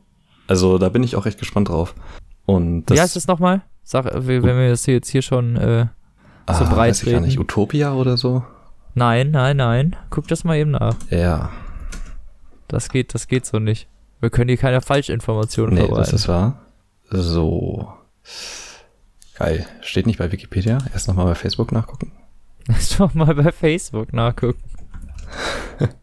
Also, 0.46 0.79
da 0.79 0.88
bin 0.88 1.03
ich 1.03 1.16
auch 1.16 1.27
echt 1.27 1.38
gespannt 1.38 1.68
drauf. 1.68 1.94
Und 2.53 2.87
das, 2.87 2.97
Wie 2.97 3.01
heißt 3.01 3.17
es 3.17 3.27
nochmal? 3.27 3.62
Sag, 3.85 4.07
wenn 4.15 4.43
wir 4.45 4.69
das 4.71 4.87
jetzt 4.87 5.09
hier 5.09 5.23
schon. 5.23 5.57
Äh, 5.57 5.87
so 6.49 6.65
breit 6.65 6.73
Ah, 6.73 6.77
weiß 6.77 6.99
ich 7.03 7.07
gar 7.07 7.15
reden? 7.15 7.27
nicht, 7.27 7.38
Utopia 7.38 7.93
oder 7.95 8.17
so? 8.17 8.45
nein, 8.95 9.31
nein, 9.31 9.57
nein. 9.57 9.97
Guck 10.11 10.29
das 10.29 10.45
mal 10.45 10.57
eben 10.57 10.73
nach. 10.73 10.95
Ja. 11.11 11.51
Das 12.69 12.88
geht, 12.88 13.15
das 13.15 13.27
geht 13.29 13.47
so 13.47 13.59
nicht. 13.59 13.88
Wir 14.21 14.31
können 14.31 14.49
hier 14.49 14.57
keine 14.59 14.81
Falschinformationen 14.81 15.75
Nee, 15.75 15.81
verbreiten. 15.81 16.03
das 16.05 16.12
ist 16.12 16.29
wahr. 16.29 16.61
So. 17.11 17.93
Geil. 19.38 19.67
Steht 19.81 20.07
nicht 20.07 20.19
bei 20.19 20.31
Wikipedia. 20.31 20.79
Erst 20.93 21.09
nochmal 21.09 21.27
bei 21.27 21.35
Facebook 21.35 21.73
nachgucken. 21.73 22.12
Lass 22.69 22.97
doch 22.97 23.12
mal 23.15 23.35
bei 23.35 23.51
Facebook 23.53 24.12
nachgucken. 24.12 24.62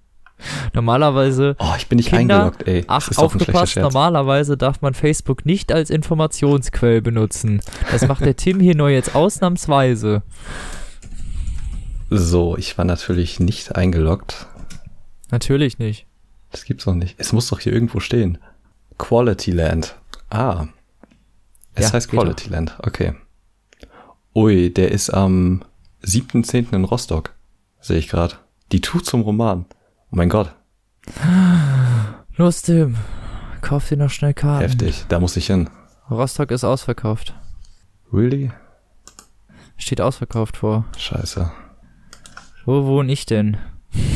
Normalerweise, 0.73 1.55
Oh, 1.59 1.73
ich 1.77 1.87
bin 1.87 1.97
nicht 1.97 2.09
Kinder, 2.09 2.35
eingeloggt, 2.45 2.67
ey. 2.67 2.83
ach, 2.87 3.09
ist 3.09 3.17
aufgepasst, 3.19 3.75
normalerweise 3.77 4.55
darf 4.57 4.81
man 4.81 4.93
Facebook 4.93 5.45
nicht 5.45 5.71
als 5.71 5.89
Informationsquelle 5.89 7.01
benutzen. 7.01 7.61
Das 7.91 8.07
macht 8.07 8.21
der 8.25 8.35
Tim 8.35 8.59
hier 8.59 8.75
neu 8.75 8.93
jetzt 8.93 9.15
ausnahmsweise. 9.15 10.23
So, 12.09 12.57
ich 12.57 12.77
war 12.77 12.85
natürlich 12.85 13.39
nicht 13.39 13.75
eingeloggt. 13.75 14.47
Natürlich 15.31 15.77
nicht. 15.79 16.07
Das 16.51 16.65
gibt's 16.65 16.85
doch 16.85 16.95
nicht. 16.95 17.15
Es 17.19 17.33
muss 17.33 17.47
doch 17.49 17.59
hier 17.59 17.73
irgendwo 17.73 17.99
stehen. 17.99 18.39
Quality 18.97 19.51
Land. 19.51 19.95
Ah. 20.29 20.67
Es 21.75 21.87
Ja, 21.87 21.93
heißt 21.93 22.09
Quality 22.09 22.49
Land. 22.49 22.75
Okay. 22.79 23.13
Ui, 24.35 24.73
der 24.73 24.91
ist 24.91 25.09
am 25.11 25.63
7.10. 26.03 26.73
in 26.73 26.83
Rostock. 26.85 27.35
Sehe 27.79 27.97
ich 27.99 28.07
gerade. 28.07 28.35
Die 28.71 28.81
Tour 28.81 29.03
zum 29.03 29.21
Roman. 29.21 29.65
Oh 30.11 30.15
mein 30.15 30.29
Gott. 30.29 30.53
Los, 32.35 32.61
Tim. 32.61 32.95
Kauf 33.61 33.87
dir 33.89 33.97
noch 33.97 34.09
schnell 34.09 34.33
Karten. 34.33 34.61
Heftig. 34.61 35.05
Da 35.09 35.19
muss 35.19 35.37
ich 35.37 35.47
hin. 35.47 35.69
Rostock 36.09 36.51
ist 36.51 36.63
ausverkauft. 36.63 37.33
Really? 38.11 38.51
Steht 39.77 40.01
ausverkauft 40.01 40.57
vor. 40.57 40.85
Scheiße. 40.97 41.51
Wo 42.65 42.85
wohne 42.85 43.11
ich 43.11 43.25
denn? 43.25 43.57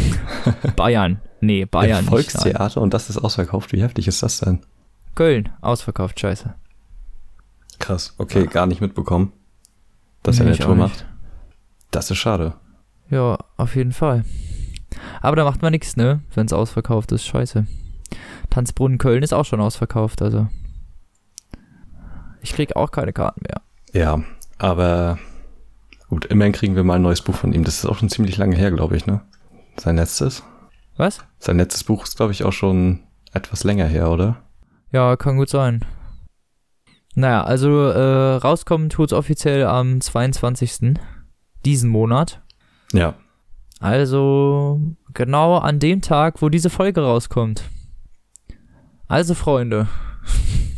Bayern. 0.75 1.21
Nee, 1.41 1.65
Bayern 1.65 1.99
Im. 2.05 2.07
Volkstheater 2.07 2.81
und 2.81 2.93
das 2.93 3.09
ist 3.09 3.17
ausverkauft. 3.17 3.73
Wie 3.73 3.81
heftig 3.81 4.07
ist 4.07 4.23
das 4.23 4.39
denn? 4.39 4.61
Köln, 5.15 5.49
ausverkauft, 5.61 6.19
scheiße. 6.19 6.55
Krass. 7.79 8.15
Okay, 8.17 8.47
gar 8.47 8.65
nicht 8.65 8.81
mitbekommen. 8.81 9.33
Dass 10.23 10.37
er 10.39 10.45
Nee, 10.45 10.51
eine 10.51 10.57
ich 10.57 10.65
Tour 10.65 10.75
macht. 10.75 11.05
Das 11.91 12.09
ist 12.09 12.17
schade. 12.17 12.53
Ja, 13.09 13.37
auf 13.57 13.75
jeden 13.75 13.91
Fall. 13.91 14.23
Aber 15.21 15.35
da 15.35 15.43
macht 15.43 15.61
man 15.61 15.71
nichts, 15.71 15.95
ne? 15.95 16.21
Wenn 16.33 16.45
es 16.45 16.53
ausverkauft 16.53 17.11
ist, 17.11 17.25
scheiße. 17.25 17.65
Tanzbrunnen 18.49 18.97
Köln 18.97 19.23
ist 19.23 19.33
auch 19.33 19.45
schon 19.45 19.61
ausverkauft, 19.61 20.21
also. 20.21 20.47
Ich 22.41 22.53
krieg 22.53 22.75
auch 22.75 22.91
keine 22.91 23.13
Karten 23.13 23.41
mehr. 23.47 23.61
Ja, 23.93 24.23
aber 24.57 25.17
gut, 26.09 26.25
immerhin 26.25 26.53
kriegen 26.53 26.75
wir 26.75 26.83
mal 26.83 26.95
ein 26.95 27.01
neues 27.01 27.21
Buch 27.21 27.35
von 27.35 27.53
ihm. 27.53 27.63
Das 27.63 27.77
ist 27.77 27.85
auch 27.85 27.97
schon 27.97 28.09
ziemlich 28.09 28.37
lange 28.37 28.55
her, 28.55 28.71
glaube 28.71 28.97
ich, 28.97 29.05
ne? 29.05 29.21
Sein 29.77 29.95
letztes? 29.95 30.43
Was? 30.97 31.25
Sein 31.39 31.57
letztes 31.57 31.83
Buch 31.83 32.03
ist, 32.03 32.17
glaube 32.17 32.31
ich, 32.31 32.43
auch 32.43 32.53
schon 32.53 32.99
etwas 33.33 33.63
länger 33.63 33.85
her, 33.85 34.11
oder? 34.11 34.43
Ja, 34.91 35.15
kann 35.15 35.37
gut 35.37 35.49
sein. 35.49 35.83
Naja, 37.15 37.43
also 37.43 37.89
äh, 37.89 38.35
rauskommen 38.35 38.89
tut's 38.89 39.13
offiziell 39.13 39.65
am 39.65 40.01
22. 40.01 40.95
diesen 41.65 41.89
Monat. 41.89 42.41
Ja. 42.91 43.15
Also 43.83 44.79
genau 45.13 45.57
an 45.57 45.79
dem 45.79 46.01
Tag, 46.01 46.41
wo 46.41 46.49
diese 46.49 46.69
Folge 46.69 47.01
rauskommt. 47.01 47.63
Also 49.07 49.33
Freunde, 49.35 49.87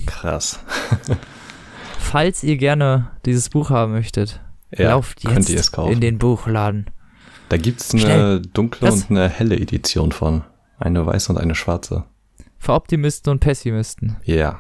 Krass. 0.06 0.60
falls 2.00 2.44
ihr 2.44 2.58
gerne 2.58 3.12
dieses 3.26 3.50
Buch 3.50 3.70
haben 3.70 3.92
möchtet, 3.94 4.42
Ja, 4.72 4.90
lauft 4.90 5.24
jetzt 5.24 5.50
es 5.50 5.70
in 5.90 6.02
den 6.02 6.18
Buchladen. 6.18 6.90
Da 7.50 7.58
gibt's 7.58 7.92
eine 7.94 8.02
Schnell. 8.02 8.42
dunkle 8.42 8.88
Was? 8.88 9.04
und 9.04 9.12
eine 9.18 9.30
helle 9.30 9.56
Edition 9.58 10.12
von. 10.12 10.44
Eine 10.78 11.06
weiße 11.06 11.32
und 11.32 11.38
eine 11.38 11.56
schwarze. 11.56 12.04
Für 12.58 12.74
Optimisten 12.74 13.32
und 13.32 13.40
Pessimisten. 13.40 14.18
Ja. 14.24 14.60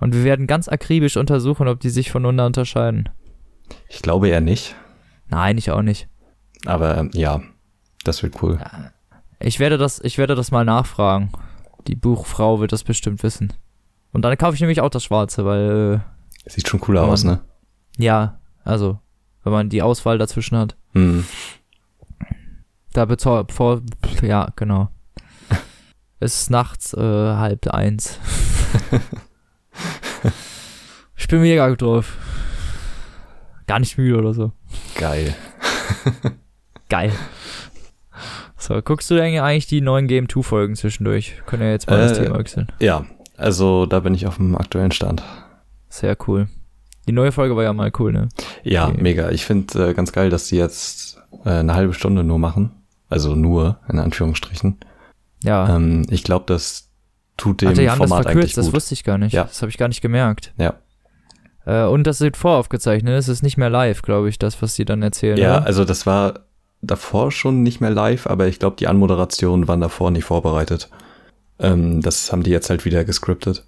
Und 0.00 0.14
wir 0.14 0.24
werden 0.24 0.46
ganz 0.46 0.68
akribisch 0.68 1.16
untersuchen, 1.16 1.68
ob 1.68 1.80
die 1.80 1.90
sich 1.90 2.10
voneinander 2.10 2.46
unterscheiden. 2.46 3.08
Ich 3.88 4.00
glaube 4.00 4.28
eher 4.28 4.40
nicht. 4.40 4.76
Nein, 5.28 5.58
ich 5.58 5.70
auch 5.72 5.82
nicht. 5.82 6.08
Aber 6.64 6.96
ähm, 6.96 7.10
ja, 7.12 7.42
das 8.06 8.22
wird 8.22 8.42
cool. 8.42 8.58
Ich 9.38 9.58
werde 9.58 9.78
das, 9.78 10.00
ich 10.00 10.18
werde 10.18 10.34
das 10.34 10.50
mal 10.50 10.64
nachfragen. 10.64 11.30
Die 11.86 11.94
Buchfrau 11.94 12.60
wird 12.60 12.72
das 12.72 12.84
bestimmt 12.84 13.22
wissen. 13.22 13.52
Und 14.12 14.22
dann 14.22 14.36
kaufe 14.38 14.54
ich 14.54 14.60
nämlich 14.60 14.80
auch 14.80 14.90
das 14.90 15.04
Schwarze, 15.04 15.44
weil, 15.44 16.02
Sieht 16.46 16.68
schon 16.68 16.80
cooler 16.80 17.02
Mann. 17.02 17.10
aus, 17.10 17.24
ne? 17.24 17.40
äh, 17.98 18.04
ja, 18.04 18.38
also, 18.64 18.98
wenn 19.44 19.52
man 19.52 19.68
die 19.68 19.82
Auswahl 19.82 20.18
dazwischen 20.18 20.56
hat. 20.56 20.76
Hm. 20.92 21.26
Da 22.92 23.04
bezau 23.04 23.44
vor, 23.50 23.82
ja, 24.22 24.48
genau. 24.56 24.88
es 26.20 26.42
ist 26.42 26.50
nachts 26.50 26.94
äh, 26.94 27.00
halb 27.00 27.68
eins. 27.68 28.18
ich 31.16 31.28
bin 31.28 31.40
mega 31.40 31.68
gut 31.68 31.82
drauf. 31.82 32.16
Gar 33.66 33.80
nicht 33.80 33.98
müde 33.98 34.16
oder 34.16 34.32
so. 34.32 34.52
Geil. 34.94 35.34
Geil. 36.88 37.12
So, 38.58 38.80
guckst 38.82 39.10
du 39.10 39.14
denn 39.16 39.38
eigentlich 39.40 39.66
die 39.66 39.80
neuen 39.80 40.06
Game 40.06 40.28
2 40.28 40.42
Folgen 40.42 40.76
zwischendurch? 40.76 41.34
Können 41.46 41.62
ja 41.62 41.70
jetzt 41.70 41.88
mal 41.90 41.98
das 41.98 42.18
Äh, 42.18 42.24
Thema 42.24 42.38
wechseln. 42.38 42.68
Ja, 42.80 43.04
also 43.36 43.86
da 43.86 44.00
bin 44.00 44.14
ich 44.14 44.26
auf 44.26 44.36
dem 44.36 44.56
aktuellen 44.56 44.92
Stand. 44.92 45.22
Sehr 45.88 46.16
cool. 46.26 46.48
Die 47.06 47.12
neue 47.12 47.32
Folge 47.32 47.54
war 47.54 47.62
ja 47.62 47.72
mal 47.72 47.92
cool, 47.98 48.12
ne? 48.12 48.28
Ja, 48.64 48.88
Okay. 48.88 49.00
mega. 49.00 49.30
Ich 49.30 49.44
finde 49.44 49.90
äh, 49.90 49.94
ganz 49.94 50.12
geil, 50.12 50.30
dass 50.30 50.48
die 50.48 50.56
jetzt 50.56 51.18
äh, 51.44 51.50
eine 51.50 51.74
halbe 51.74 51.92
Stunde 51.94 52.24
nur 52.24 52.38
machen. 52.38 52.72
Also 53.08 53.34
nur, 53.36 53.78
in 53.88 53.98
Anführungsstrichen. 54.00 54.78
Ja. 55.44 55.76
Ähm, 55.76 56.04
ich 56.10 56.24
glaube, 56.24 56.46
das 56.48 56.88
tut 57.36 57.60
dem 57.60 57.68
Ach, 57.68 57.72
die 57.74 57.88
haben 57.90 58.00
das 58.00 58.08
Format 58.08 58.26
eigentlich 58.26 58.54
verkürzt, 58.54 58.56
das 58.58 58.72
wusste 58.72 58.94
ich 58.94 59.04
gar 59.04 59.18
nicht. 59.18 59.32
Ja. 59.34 59.44
Das 59.44 59.62
habe 59.62 59.70
ich 59.70 59.78
gar 59.78 59.86
nicht 59.88 60.00
gemerkt. 60.00 60.52
Ja. 60.58 60.74
Äh, 61.66 61.84
und 61.86 62.04
das 62.04 62.20
wird 62.20 62.36
voraufgezeichnet, 62.36 63.14
es 63.16 63.28
ist 63.28 63.42
nicht 63.42 63.56
mehr 63.58 63.70
live, 63.70 64.02
glaube 64.02 64.28
ich, 64.28 64.38
das, 64.38 64.60
was 64.62 64.74
die 64.74 64.84
dann 64.84 65.02
erzählen. 65.02 65.36
Ja, 65.38 65.58
oder? 65.58 65.66
also 65.66 65.84
das 65.84 66.06
war 66.06 66.45
davor 66.86 67.30
schon 67.32 67.62
nicht 67.62 67.80
mehr 67.80 67.90
live, 67.90 68.26
aber 68.26 68.46
ich 68.48 68.58
glaube, 68.58 68.76
die 68.78 68.86
Anmoderationen 68.88 69.68
waren 69.68 69.80
davor 69.80 70.10
nicht 70.10 70.24
vorbereitet. 70.24 70.88
Ähm, 71.58 72.00
das 72.02 72.32
haben 72.32 72.42
die 72.42 72.50
jetzt 72.50 72.68
halt 72.70 72.84
wieder 72.84 73.04
gescriptet. 73.04 73.64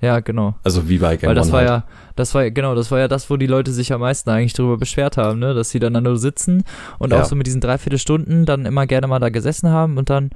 ja 0.00 0.20
genau. 0.20 0.54
Also 0.64 0.88
wie 0.88 0.98
bei 0.98 1.16
Game 1.16 1.28
Weil 1.28 1.34
das 1.34 1.46
One 1.48 1.52
war 1.54 1.60
halt. 1.60 1.68
ja, 1.70 1.84
das 2.16 2.34
war 2.34 2.50
genau, 2.50 2.74
das 2.74 2.90
war 2.90 2.98
ja 3.00 3.08
das, 3.08 3.30
wo 3.30 3.36
die 3.36 3.46
Leute 3.46 3.72
sich 3.72 3.92
am 3.92 4.00
meisten 4.00 4.30
eigentlich 4.30 4.52
drüber 4.52 4.76
beschwert 4.76 5.16
haben, 5.16 5.38
ne? 5.40 5.54
Dass 5.54 5.70
sie 5.70 5.78
dann 5.80 5.94
da 5.94 6.00
nur 6.00 6.16
sitzen 6.18 6.64
und 6.98 7.12
Ja. 7.12 7.20
auch 7.20 7.24
so 7.24 7.34
mit 7.36 7.46
diesen 7.46 7.60
Dreiviertelstunden 7.60 8.44
dann 8.46 8.64
immer 8.66 8.86
gerne 8.86 9.06
mal 9.08 9.18
da 9.18 9.28
gesessen 9.28 9.70
haben 9.70 9.96
und 9.98 10.08
dann 10.10 10.30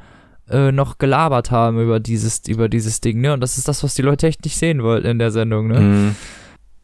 äh, 0.49 0.71
noch 0.73 0.99
gelabert 0.99 1.51
haben 1.51 1.81
über 1.81 1.99
dieses, 2.01 2.43
über 2.49 2.69
dieses 2.69 3.01
Ding, 3.01 3.21
ne? 3.21 3.33
Und 3.33 3.41
das 3.41 3.59
ist 3.59 3.67
das, 3.69 3.83
was 3.85 3.95
die 3.95 4.03
Leute 4.03 4.27
echt 4.29 4.45
nicht 4.45 4.57
sehen 4.57 4.83
wollten 4.83 5.07
in 5.07 5.19
der 5.19 5.31
Sendung, 5.33 5.69
ne? 5.69 5.81
Mhm. 5.81 6.17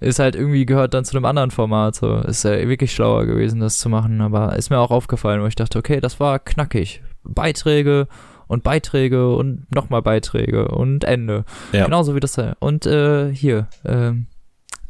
Ist 0.03 0.19
halt 0.19 0.35
irgendwie 0.37 0.67
gehört 0.67 0.95
dann 0.95 1.05
zu 1.05 1.17
einem 1.17 1.25
anderen 1.25 1.51
Format, 1.51 1.95
so. 1.95 2.17
Ist 2.17 2.45
ja 2.45 2.69
wirklich 2.69 2.93
schlauer 2.93 3.25
gewesen, 3.27 3.61
das 3.61 3.79
zu 3.79 3.88
machen, 3.88 4.21
aber 4.21 4.57
ist 4.57 4.71
mir 4.71 4.79
auch 4.79 4.91
aufgefallen, 4.91 5.43
wo 5.43 5.47
ich 5.47 5.55
dachte, 5.55 5.79
okay, 5.79 6.01
das 6.01 6.19
war 6.21 6.38
knackig. 6.38 7.03
Beiträge 7.25 8.09
und 8.49 8.62
Beiträge 8.65 9.35
und 9.35 9.67
nochmal 9.75 10.03
Beiträge 10.03 10.69
und 10.69 11.05
Ende. 11.05 11.45
Ja. 11.73 11.85
Genauso 11.85 12.15
wie 12.15 12.21
das 12.21 12.33
da. 12.33 12.55
Und 12.59 12.85
äh, 12.87 13.33
hier, 13.33 13.69
ähm, 13.85 14.27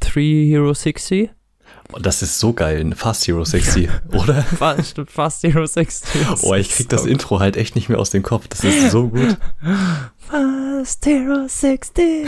3 0.00 0.20
Hero 0.20 0.72
60. 0.74 1.30
Und 1.92 2.06
das 2.06 2.22
ist 2.22 2.38
so 2.40 2.54
geil, 2.54 2.90
Fast 2.96 3.26
Hero 3.28 3.44
60, 3.44 3.88
oder? 4.14 4.42
Fast, 4.42 5.00
fast 5.08 5.42
Hero 5.42 5.66
60. 5.66 6.26
Das 6.28 6.42
Oh, 6.44 6.54
ich 6.54 6.70
krieg 6.70 6.88
das 6.88 7.02
so- 7.02 7.08
Intro 7.08 7.38
halt 7.38 7.56
echt 7.56 7.74
nicht 7.76 7.88
mehr 7.90 7.98
aus 7.98 8.10
dem 8.10 8.22
Kopf. 8.22 8.48
Das 8.48 8.64
ist 8.64 8.90
so 8.90 9.08
gut. 9.08 9.36
Fast 10.16 11.04
Hero 11.06 11.46
60. 11.46 12.26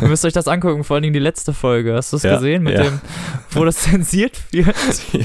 Ihr 0.00 0.08
müsst 0.08 0.24
euch 0.24 0.32
das 0.32 0.48
angucken, 0.48 0.84
vor 0.84 0.94
allen 0.94 1.02
Dingen 1.02 1.14
die 1.14 1.18
letzte 1.20 1.52
Folge. 1.52 1.94
Hast 1.94 2.12
du 2.12 2.16
es 2.16 2.22
Ja, 2.22 2.34
gesehen? 2.34 2.62
Mit 2.64 2.74
ja. 2.74 2.84
dem, 2.84 3.00
wo 3.50 3.64
das 3.64 3.78
zensiert 3.78 4.40
wird. 4.52 4.74
ja. 5.12 5.24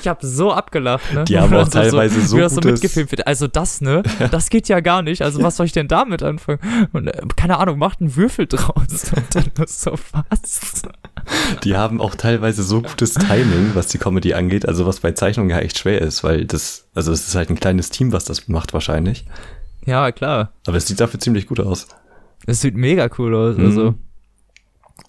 Ich 0.00 0.06
habe 0.06 0.24
so 0.24 0.52
abgelacht, 0.52 1.12
ne? 1.14 1.24
Die 1.24 1.36
haben 1.36 1.52
auch 1.54 1.66
teilweise 1.68 2.20
so 2.24 2.36
wie 2.36 2.40
das 2.42 2.54
so 2.54 2.60
gutes- 2.60 2.74
mitgefilmt 2.82 3.10
wird. 3.10 3.26
Also 3.26 3.48
das, 3.48 3.80
ne? 3.80 4.04
Das 4.30 4.48
geht 4.48 4.68
ja 4.68 4.78
gar 4.78 5.02
nicht. 5.02 5.20
Also 5.22 5.42
was 5.42 5.56
soll 5.56 5.66
ich 5.66 5.72
denn 5.72 5.88
damit 5.88 6.22
anfangen? 6.22 6.60
Und, 6.92 7.08
äh, 7.08 7.22
keine 7.34 7.58
Ahnung, 7.58 7.78
macht 7.78 8.00
einen 8.00 8.14
Würfel 8.14 8.46
draus. 8.46 8.74
Und 9.16 9.34
dann 9.34 9.46
nur 9.58 9.66
so, 9.66 9.98
was? 10.12 10.82
Die 11.64 11.76
haben 11.76 12.00
auch 12.00 12.14
teilweise 12.14 12.62
so 12.62 12.82
gutes 12.82 13.14
Timing, 13.14 13.72
was 13.74 13.88
die 13.88 13.98
Comedy 13.98 14.34
angeht, 14.34 14.68
also 14.68 14.86
was 14.86 15.00
bei 15.00 15.10
Zeichnungen 15.10 15.50
ja 15.50 15.58
echt 15.58 15.78
schwer 15.78 16.00
ist, 16.02 16.22
weil 16.22 16.44
das, 16.44 16.84
also 16.94 17.10
es 17.10 17.26
ist 17.26 17.34
halt 17.34 17.50
ein 17.50 17.58
kleines 17.58 17.90
Team, 17.90 18.12
was 18.12 18.24
das 18.24 18.46
macht 18.46 18.74
wahrscheinlich. 18.74 19.24
Ja, 19.86 20.12
klar. 20.12 20.52
Aber 20.68 20.76
es 20.76 20.86
sieht 20.86 21.00
dafür 21.00 21.18
ziemlich 21.18 21.46
gut 21.48 21.58
aus. 21.58 21.88
Es 22.46 22.60
sieht 22.60 22.76
mega 22.76 23.08
cool 23.18 23.34
aus. 23.34 23.56
Mhm. 23.56 23.64
Also 23.64 23.94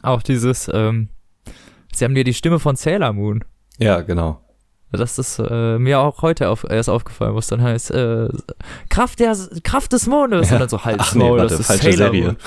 auch 0.02 0.22
dieses, 0.22 0.70
ähm, 0.74 1.10
sie 1.94 2.06
haben 2.06 2.16
dir 2.16 2.24
die 2.24 2.34
Stimme 2.34 2.60
von 2.60 2.76
Sailor 2.76 3.14
Moon. 3.14 3.44
Ja, 3.78 4.02
genau. 4.02 4.42
Das 4.92 5.20
ist 5.20 5.40
äh, 5.40 5.78
mir 5.78 6.00
auch 6.00 6.22
heute 6.22 6.50
auf, 6.50 6.66
erst 6.70 6.90
aufgefallen, 6.90 7.34
wo 7.34 7.40
es 7.40 7.48
dann 7.48 7.62
heißt, 7.62 7.92
äh, 7.92 8.30
Kraft, 8.90 9.20
der, 9.20 9.36
Kraft 9.64 9.92
des 9.92 10.08
Mondes. 10.08 10.52
Und 10.52 10.60
dann 10.60 10.70
so 10.70 10.82
Halsmaul, 10.86 11.38
nee, 11.38 11.48
das 11.48 11.60
ist 11.60 11.68
falsche 11.68 11.92
Sailor 11.92 12.12
Serie. 12.12 12.24
Moon. 12.24 12.38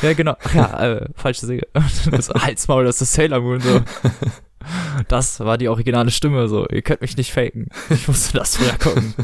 Ja, 0.00 0.12
genau. 0.14 0.36
Ja, 0.54 0.84
äh, 0.84 1.08
falsche 1.14 1.46
Serie. 1.46 1.66
So, 2.20 2.34
Halsmaul, 2.34 2.84
das 2.84 3.02
ist 3.02 3.12
Sailor 3.12 3.40
Moon. 3.40 3.60
So. 3.60 3.80
Das 5.08 5.40
war 5.40 5.58
die 5.58 5.68
originale 5.68 6.10
Stimme. 6.10 6.48
So, 6.48 6.66
ihr 6.68 6.82
könnt 6.82 7.02
mich 7.02 7.16
nicht 7.16 7.32
faken. 7.32 7.68
Ich 7.90 8.08
musste 8.08 8.38
das 8.38 8.56
früher 8.56 8.78
gucken. 8.78 9.14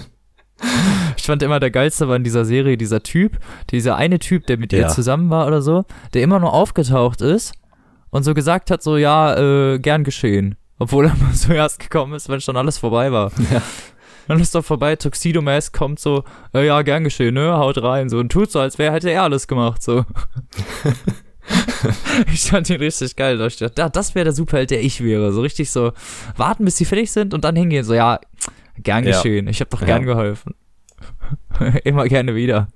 Ich 1.16 1.24
fand 1.24 1.42
immer 1.42 1.60
der 1.60 1.70
geilste 1.70 2.08
war 2.08 2.16
in 2.16 2.24
dieser 2.24 2.44
Serie 2.44 2.76
dieser 2.76 3.02
Typ, 3.02 3.38
dieser 3.70 3.96
eine 3.96 4.18
Typ, 4.18 4.46
der 4.46 4.58
mit 4.58 4.72
ihr 4.72 4.80
Ja. 4.80 4.88
zusammen 4.88 5.30
war 5.30 5.46
oder 5.46 5.62
so, 5.62 5.84
der 6.14 6.22
immer 6.22 6.38
nur 6.38 6.52
aufgetaucht 6.52 7.20
ist 7.20 7.52
und 8.10 8.24
so 8.24 8.34
gesagt 8.34 8.70
hat, 8.70 8.82
so 8.82 8.96
ja, 8.96 9.36
äh, 9.36 9.78
gern 9.78 10.04
geschehen. 10.04 10.56
Obwohl 10.78 11.06
er 11.06 11.16
mal 11.16 11.32
so 11.34 11.52
erst 11.52 11.80
gekommen 11.80 12.14
ist, 12.14 12.28
wenn 12.28 12.40
schon 12.40 12.56
alles 12.56 12.78
vorbei 12.78 13.12
war. 13.12 13.32
Ja. 13.52 13.62
Dann 14.28 14.40
ist 14.40 14.54
doch 14.54 14.64
vorbei, 14.64 14.94
Tuxedo 14.96 15.40
Mask 15.40 15.74
kommt 15.76 15.98
so, 16.00 16.22
äh, 16.54 16.66
ja, 16.66 16.82
gern 16.82 17.02
geschehen, 17.04 17.34
ne, 17.34 17.56
haut 17.56 17.82
rein, 17.82 18.08
so 18.10 18.18
und 18.18 18.30
tut 18.30 18.50
so, 18.52 18.60
als 18.60 18.78
wäre 18.78 18.92
hätte 18.92 19.10
er 19.10 19.22
alles 19.22 19.48
gemacht, 19.48 19.82
so. 19.82 20.04
ich 22.32 22.42
fand 22.42 22.68
ihn 22.68 22.76
richtig 22.76 23.16
geil. 23.16 23.40
Ich 23.46 23.56
dachte, 23.56 23.90
das 23.90 24.14
wäre 24.14 24.24
der 24.24 24.32
Superheld, 24.34 24.70
der 24.70 24.82
ich 24.82 25.02
wäre. 25.02 25.32
So 25.32 25.40
richtig 25.40 25.70
so, 25.70 25.92
warten, 26.36 26.64
bis 26.64 26.76
sie 26.76 26.84
fertig 26.84 27.10
sind 27.10 27.32
und 27.32 27.44
dann 27.44 27.56
hingehen, 27.56 27.84
so, 27.84 27.94
ja, 27.94 28.20
gern 28.82 29.04
Ja. 29.04 29.10
geschehen, 29.12 29.48
ich 29.48 29.60
habe 29.60 29.70
doch 29.70 29.80
Ja. 29.80 29.86
gern 29.86 30.04
geholfen. 30.04 30.54
Immer 31.84 32.06
gerne 32.08 32.34
wieder. 32.34 32.68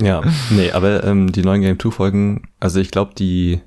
Ja, 0.00 0.22
nee, 0.50 0.70
aber 0.70 1.02
ähm, 1.04 1.32
die 1.32 1.42
neuen 1.42 1.60
Game 1.62 1.78
2 1.78 1.90
Folgen, 1.90 2.48
also 2.60 2.78
ich 2.78 2.90
glaube, 2.92 3.14
die, 3.18 3.60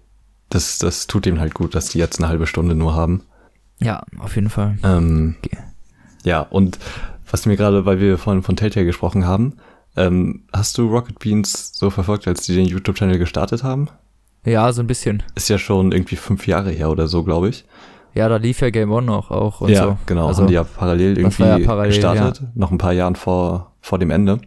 das, 0.49 0.77
das 0.77 1.07
tut 1.07 1.25
dem 1.25 1.39
halt 1.39 1.53
gut, 1.53 1.75
dass 1.75 1.89
die 1.89 1.97
jetzt 1.99 2.19
eine 2.19 2.29
halbe 2.29 2.47
Stunde 2.47 2.73
nur 2.73 2.93
haben. 2.95 3.23
Ja, 3.81 4.03
auf 4.19 4.35
jeden 4.35 4.49
Fall. 4.49 4.77
Ähm, 4.83 5.35
Okay. 5.43 5.57
Ja, 6.23 6.41
und 6.41 6.77
was 7.29 7.45
mir 7.45 7.57
gerade, 7.57 7.85
weil 7.85 7.99
wir 7.99 8.17
vorhin 8.17 8.43
von 8.43 8.55
Telltale 8.55 8.85
gesprochen 8.85 9.25
haben, 9.25 9.57
ähm, 9.97 10.43
hast 10.53 10.77
du 10.77 10.87
Rocket 10.87 11.19
Beans 11.19 11.71
so 11.73 11.89
verfolgt, 11.89 12.27
als 12.27 12.45
die 12.45 12.55
den 12.55 12.65
YouTube-Channel 12.67 13.17
gestartet 13.17 13.63
haben? 13.63 13.89
Ja, 14.45 14.71
so 14.71 14.81
ein 14.81 14.87
bisschen. 14.87 15.23
Ist 15.35 15.49
ja 15.49 15.57
schon 15.57 15.91
irgendwie 15.91 16.15
fünf 16.15 16.47
Jahre 16.47 16.71
her 16.71 16.89
oder 16.91 17.07
so, 17.07 17.23
glaube 17.23 17.49
ich. 17.49 17.65
Ja, 18.13 18.27
da 18.27 18.37
lief 18.37 18.61
ja 18.61 18.69
Game 18.69 18.91
One 18.91 19.05
noch 19.05 19.31
auch 19.31 19.61
und 19.61 19.69
ja, 19.69 19.83
so. 19.83 19.97
genau. 20.05 20.27
Also, 20.27 20.41
haben 20.41 20.47
die 20.47 20.55
ja 20.55 20.63
parallel 20.63 21.17
irgendwie 21.17 21.43
ja 21.43 21.59
parallel, 21.59 21.93
gestartet, 21.93 22.43
noch 22.55 22.71
ein 22.71 22.77
paar 22.77 22.93
Jahren 22.93 23.15
vor, 23.15 23.73
vor 23.81 23.99
dem 23.99 24.11
Ende. 24.11 24.39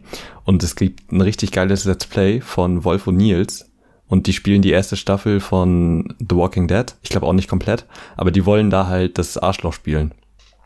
Und 0.43 0.61
es 0.63 0.75
gibt 0.75 1.11
ein 1.11 1.21
richtig 1.21 1.51
geiles 1.51 1.85
Let's 1.85 2.05
Play 2.05 2.41
von 2.41 2.83
Wolf 2.83 3.07
und 3.07 3.17
Nils. 3.17 3.71
Und 4.07 4.27
die 4.27 4.33
spielen 4.33 4.61
die 4.61 4.69
erste 4.69 4.95
Staffel 4.95 5.39
von 5.39 6.13
The 6.19 6.35
Walking 6.35 6.67
Dead. 6.67 6.85
Ich 7.01 7.09
glaube 7.09 7.25
auch 7.25 7.33
nicht 7.33 7.49
komplett, 7.49 7.85
aber 8.17 8.29
die 8.29 8.45
wollen 8.45 8.69
da 8.69 8.85
halt 8.85 9.17
das 9.17 9.37
Arschloch 9.37 9.73
spielen. 9.73 10.13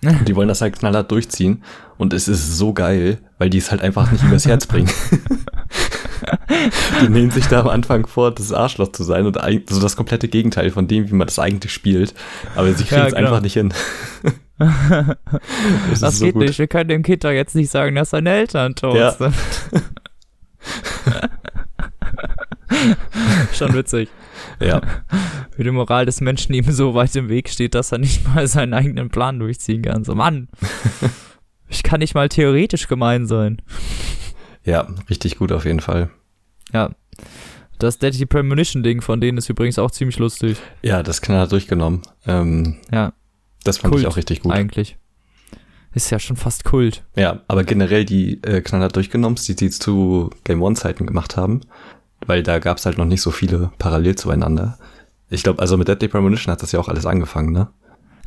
Und 0.03 0.27
die 0.27 0.35
wollen 0.35 0.47
das 0.47 0.61
halt 0.61 0.77
knallhart 0.77 1.11
durchziehen. 1.11 1.63
Und 1.97 2.13
es 2.13 2.27
ist 2.27 2.57
so 2.57 2.73
geil, 2.73 3.19
weil 3.37 3.49
die 3.49 3.57
es 3.57 3.71
halt 3.71 3.81
einfach 3.81 4.11
nicht 4.11 4.23
übers 4.23 4.45
Herz 4.45 4.65
bringen. 4.65 4.89
die 7.01 7.09
nehmen 7.09 7.31
sich 7.31 7.47
da 7.47 7.61
am 7.61 7.67
Anfang 7.69 8.05
vor, 8.07 8.31
das 8.31 8.51
Arschloch 8.53 8.91
zu 8.91 9.03
sein 9.03 9.25
und 9.25 9.41
eig- 9.43 9.71
so 9.71 9.79
das 9.81 9.95
komplette 9.95 10.27
Gegenteil 10.27 10.69
von 10.71 10.87
dem, 10.87 11.09
wie 11.09 11.13
man 11.15 11.25
das 11.27 11.39
eigentlich 11.39 11.71
spielt. 11.73 12.13
Aber 12.55 12.71
sie 12.73 12.83
kriegen 12.83 13.01
Ja, 13.01 13.07
es 13.07 13.13
genau. 13.15 13.27
einfach 13.29 13.41
nicht 13.41 13.53
hin. 13.53 13.73
Das 16.01 16.19
so 16.19 16.25
geht 16.25 16.33
gut. 16.33 16.43
nicht. 16.43 16.59
Wir 16.59 16.67
können 16.67 16.89
dem 16.89 17.01
Kind 17.01 17.23
doch 17.23 17.31
jetzt 17.31 17.55
nicht 17.55 17.71
sagen, 17.71 17.95
dass 17.95 18.09
seine 18.09 18.29
Eltern 18.31 18.75
tot 18.75 18.97
Ja. 18.97 19.11
sind. 19.11 19.33
Schon 23.53 23.73
witzig. 23.73 24.09
Ja, 24.59 24.81
Wie 25.55 25.63
die 25.63 25.71
Moral 25.71 26.05
des 26.05 26.19
Menschen 26.21 26.53
ihm 26.53 26.69
so 26.71 26.93
weit 26.93 27.15
im 27.15 27.29
Weg 27.29 27.49
steht, 27.49 27.73
dass 27.75 27.91
er 27.93 27.97
nicht 27.99 28.27
mal 28.27 28.47
seinen 28.47 28.73
eigenen 28.73 29.09
Plan 29.09 29.39
durchziehen 29.39 29.81
kann. 29.81 30.03
So, 30.03 30.13
Mann, 30.15 30.49
ich 31.69 31.83
kann 31.83 31.99
nicht 31.99 32.15
mal 32.15 32.27
theoretisch 32.29 32.87
gemein 32.87 33.25
sein. 33.27 33.61
ja, 34.65 34.87
richtig 35.09 35.37
gut 35.37 35.51
auf 35.53 35.65
jeden 35.65 35.79
Fall. 35.79 36.09
Ja. 36.73 36.91
Das 37.79 37.97
Deadly 37.97 38.25
Premonition-Ding 38.25 39.01
von 39.01 39.21
denen 39.21 39.37
ist 39.37 39.49
übrigens 39.49 39.79
auch 39.79 39.91
ziemlich 39.91 40.19
lustig. 40.19 40.57
Ja, 40.81 41.01
das 41.01 41.21
knallhart 41.21 41.51
durchgenommen. 41.51 42.01
Ähm, 42.27 42.77
Ja, 42.91 43.13
das 43.63 43.77
fand 43.77 43.91
Kult 43.93 44.03
ich 44.03 44.07
auch 44.07 44.17
richtig 44.17 44.41
gut. 44.41 44.51
eigentlich. 44.51 44.97
Ist 45.93 46.09
ja 46.11 46.19
schon 46.19 46.35
fast 46.35 46.65
Kult. 46.65 47.03
Ja, 47.15 47.41
aber 47.47 47.63
generell 47.63 48.05
die 48.05 48.43
äh, 48.43 48.61
knallhart 48.61 48.95
durchgenommen, 48.95 49.37
die 49.37 49.53
sie 49.53 49.69
zu 49.69 50.29
Game 50.43 50.61
One-Zeiten 50.61 51.07
gemacht 51.07 51.35
haben, 51.37 51.61
weil 52.25 52.43
da 52.43 52.59
gab's 52.59 52.85
halt 52.85 52.97
noch 52.97 53.05
nicht 53.05 53.21
so 53.21 53.31
viele 53.31 53.71
parallel 53.79 54.15
zueinander. 54.15 54.77
Ich 55.29 55.41
glaube, 55.43 55.59
also 55.61 55.77
mit 55.77 55.87
Deadly 55.87 56.09
Premonition 56.09 56.51
hat 56.51 56.61
das 56.61 56.71
ja 56.73 56.79
auch 56.79 56.89
alles 56.89 57.05
angefangen, 57.05 57.53
ne? 57.53 57.69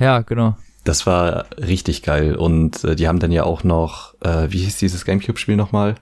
Ja, 0.01 0.21
genau. 0.21 0.57
Das 0.85 1.07
war 1.07 1.47
richtig 1.59 2.03
geil 2.03 2.35
und 2.35 2.83
äh, 2.85 2.97
die 2.97 3.07
haben 3.07 3.21
dann 3.21 3.31
ja 3.31 3.45
auch 3.45 3.63
noch, 3.65 4.15
äh, 4.23 4.49
wie 4.51 4.59
hieß 4.59 4.79
dieses 4.79 5.05
Gamecube-Spiel 5.05 5.57
nochmal? 5.57 5.95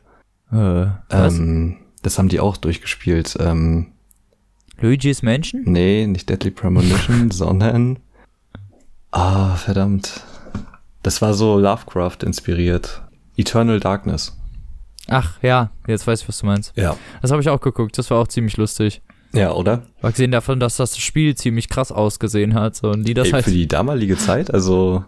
Äh, 0.53 0.87
was? 1.11 1.37
Ähm, 1.39 1.77
das 2.03 2.19
haben 2.19 2.29
die 2.29 2.41
auch 2.41 2.57
durchgespielt. 2.57 3.37
Ähm, 3.41 3.89
Luigi's 4.81 5.23
Mansion? 5.23 5.63
nee, 5.65 6.07
nicht 6.07 6.29
Deadly 6.29 6.51
Premonition, 6.51 7.31
sondern 7.33 7.99
ah, 9.11 9.57
verdammt. 9.57 10.23
Das 11.03 11.23
war 11.23 11.35
so 11.35 11.59
Lovecraft 11.59 12.19
inspiriert. 12.23 13.03
Eternal 13.37 13.81
Darkness. 13.81 14.37
Ach, 15.09 15.43
ja, 15.43 15.71
jetzt 15.87 16.07
weiß 16.07 16.23
ich, 16.23 16.29
was 16.29 16.39
du 16.39 16.47
meinst. 16.47 16.77
Ja. 16.77 16.97
Das 17.23 17.31
habe 17.31 17.43
ich 17.43 17.49
auch 17.49 17.61
geguckt, 17.61 17.97
das 17.99 18.11
war 18.11 18.19
auch 18.19 18.29
ziemlich 18.29 18.57
lustig. 18.57 19.03
Ja, 19.33 19.53
oder? 19.53 19.83
Abgesehen 20.03 20.33
davon, 20.33 20.61
dass 20.61 20.77
das 20.77 20.99
Spiel 20.99 21.35
ziemlich 21.37 21.69
krass 21.69 21.93
ausgesehen 21.93 22.55
hat. 22.55 22.77
So, 22.77 22.91
und 22.91 23.07
die 23.07 23.15
das 23.15 23.29
Ey, 23.29 23.33
halt. 23.33 23.45
für 23.45 23.51
die 23.51 23.69
damalige 23.69 24.17
Zeit, 24.17 24.53
also 24.53 25.05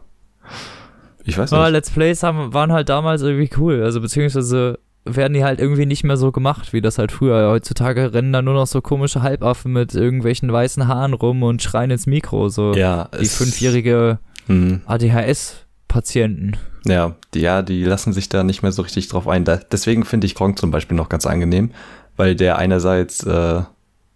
ich 1.24 1.36
weiß 1.36 1.52
Aber 1.52 1.64
nicht. 1.64 1.72
Let's 1.72 1.90
Plays 1.90 2.22
haben, 2.22 2.52
waren 2.54 2.72
halt 2.72 2.88
damals 2.88 3.22
irgendwie 3.22 3.50
cool. 3.56 3.82
Also 3.82 4.00
beziehungsweise 4.00 4.78
werden 5.04 5.34
die 5.34 5.42
halt 5.44 5.60
irgendwie 5.60 5.86
nicht 5.86 6.04
mehr 6.04 6.16
so 6.16 6.30
gemacht, 6.32 6.72
wie 6.72 6.80
das 6.80 6.98
halt 6.98 7.10
früher. 7.12 7.50
Heutzutage 7.50 8.12
rennen 8.14 8.32
da 8.32 8.40
nur 8.42 8.54
noch 8.54 8.66
so 8.66 8.80
komische 8.80 9.22
Halbaffen 9.22 9.72
mit 9.72 9.94
irgendwelchen 9.94 10.52
weißen 10.52 10.86
Haaren 10.86 11.12
rum 11.14 11.42
und 11.42 11.62
schreien 11.62 11.90
ins 11.90 12.06
Mikro. 12.06 12.48
So 12.48 12.72
ja, 12.74 13.08
die 13.20 13.26
fünfjährige 13.26 14.18
Hm, 14.46 14.82
ADHS-Patienten. 14.86 16.56
ja, 16.86 17.14
die, 17.34 17.40
ja, 17.40 17.62
die 17.62 17.84
lassen 17.84 18.12
sich 18.12 18.28
da 18.28 18.42
nicht 18.44 18.62
mehr 18.62 18.72
so 18.72 18.82
richtig 18.82 19.08
drauf 19.08 19.28
ein. 19.28 19.44
Da, 19.44 19.56
deswegen 19.56 20.04
finde 20.04 20.26
ich 20.26 20.34
Gronk 20.34 20.58
zum 20.58 20.70
Beispiel 20.70 20.96
noch 20.96 21.08
ganz 21.08 21.26
angenehm, 21.26 21.70
weil 22.16 22.34
der 22.34 22.58
einerseits 22.58 23.22
äh, 23.24 23.62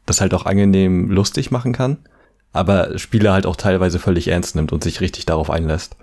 das 0.07 0.21
halt 0.21 0.35
auch 0.35 0.47
angenehm 0.47 1.11
lustig 1.11 1.51
machen 1.51 1.73
kann, 1.73 1.99
aber 2.53 2.99
Spiele 2.99 3.33
halt 3.33 3.47
auch 3.47 3.57
teilweise 3.57 3.99
völlig 3.99 4.29
ernst 4.29 4.57
nimmt 4.57 4.73
und 4.73 4.83
sich 4.83 5.01
richtig 5.01 5.27
darauf 5.27 5.51
einlässt. 5.51 5.97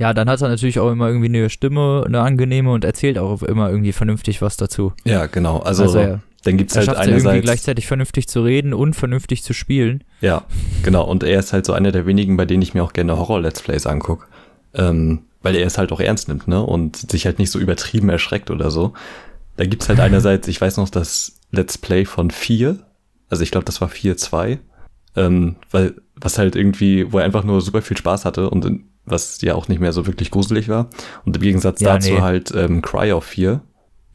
Ja, 0.00 0.14
dann 0.14 0.28
hat 0.30 0.40
er 0.40 0.48
natürlich 0.48 0.80
auch 0.80 0.90
immer 0.90 1.08
irgendwie 1.08 1.26
eine 1.28 1.50
Stimme, 1.50 2.02
eine 2.06 2.20
angenehme 2.22 2.72
und 2.72 2.84
erzählt 2.84 3.18
auch 3.18 3.42
immer 3.42 3.68
irgendwie 3.70 3.92
vernünftig 3.92 4.40
was 4.42 4.56
dazu. 4.56 4.92
Ja, 5.04 5.26
genau. 5.26 5.58
Also, 5.58 5.82
Also 5.82 5.98
er, 5.98 6.20
dann 6.42 6.56
gibt's 6.56 6.74
er 6.74 6.80
halt 6.86 6.88
es 6.88 6.94
ja 6.94 7.00
irgendwie 7.04 7.20
einerseits. 7.28 7.44
gleichzeitig 7.44 7.86
vernünftig 7.86 8.26
zu 8.26 8.42
reden 8.42 8.72
und 8.72 8.94
vernünftig 8.94 9.42
zu 9.44 9.52
spielen. 9.52 10.02
Ja, 10.22 10.44
genau. 10.82 11.04
Und 11.04 11.22
er 11.22 11.38
ist 11.38 11.52
halt 11.52 11.66
so 11.66 11.74
einer 11.74 11.92
der 11.92 12.06
wenigen, 12.06 12.36
bei 12.38 12.46
denen 12.46 12.62
ich 12.62 12.72
mir 12.74 12.82
auch 12.82 12.94
gerne 12.94 13.16
Horror-Let's 13.18 13.60
Plays 13.62 13.86
anguck. 13.86 14.26
Ähm, 14.74 15.20
weil 15.42 15.54
er 15.56 15.66
es 15.66 15.78
halt 15.78 15.92
auch 15.92 16.00
ernst 16.00 16.28
nimmt, 16.28 16.48
ne? 16.48 16.62
Und 16.62 17.10
sich 17.10 17.26
halt 17.26 17.38
nicht 17.38 17.50
so 17.50 17.58
übertrieben 17.58 18.08
erschreckt 18.08 18.50
oder 18.50 18.70
so. 18.70 18.94
Da 19.56 19.64
gibt's 19.66 19.88
halt 19.88 20.00
einerseits, 20.00 20.48
ich 20.48 20.60
weiß 20.60 20.78
noch, 20.78 20.88
das 20.88 21.38
Let's 21.50 21.76
Play 21.76 22.04
von 22.06 22.30
vier. 22.30 22.78
Also 23.28 23.42
ich 23.42 23.50
glaube, 23.50 23.64
das 23.66 23.80
war 23.82 23.88
4-2. 23.88 24.58
Ähm, 25.16 25.56
weil, 25.70 25.94
was 26.14 26.38
halt 26.38 26.56
irgendwie, 26.56 27.12
wo 27.12 27.18
er 27.18 27.24
einfach 27.24 27.44
nur 27.44 27.60
super 27.60 27.82
viel 27.82 27.96
Spaß 27.96 28.24
hatte 28.24 28.48
und 28.48 28.64
in- 28.64 28.84
was 29.10 29.40
ja 29.42 29.54
auch 29.54 29.68
nicht 29.68 29.80
mehr 29.80 29.92
so 29.92 30.06
wirklich 30.06 30.30
gruselig 30.30 30.68
war. 30.68 30.88
Und 31.24 31.36
im 31.36 31.42
Gegensatz 31.42 31.80
Ja, 31.80 31.94
dazu 31.94 32.12
nee. 32.14 32.20
halt 32.20 32.52
ähm, 32.54 32.82
Cry 32.82 33.12
of 33.12 33.24
4 33.24 33.60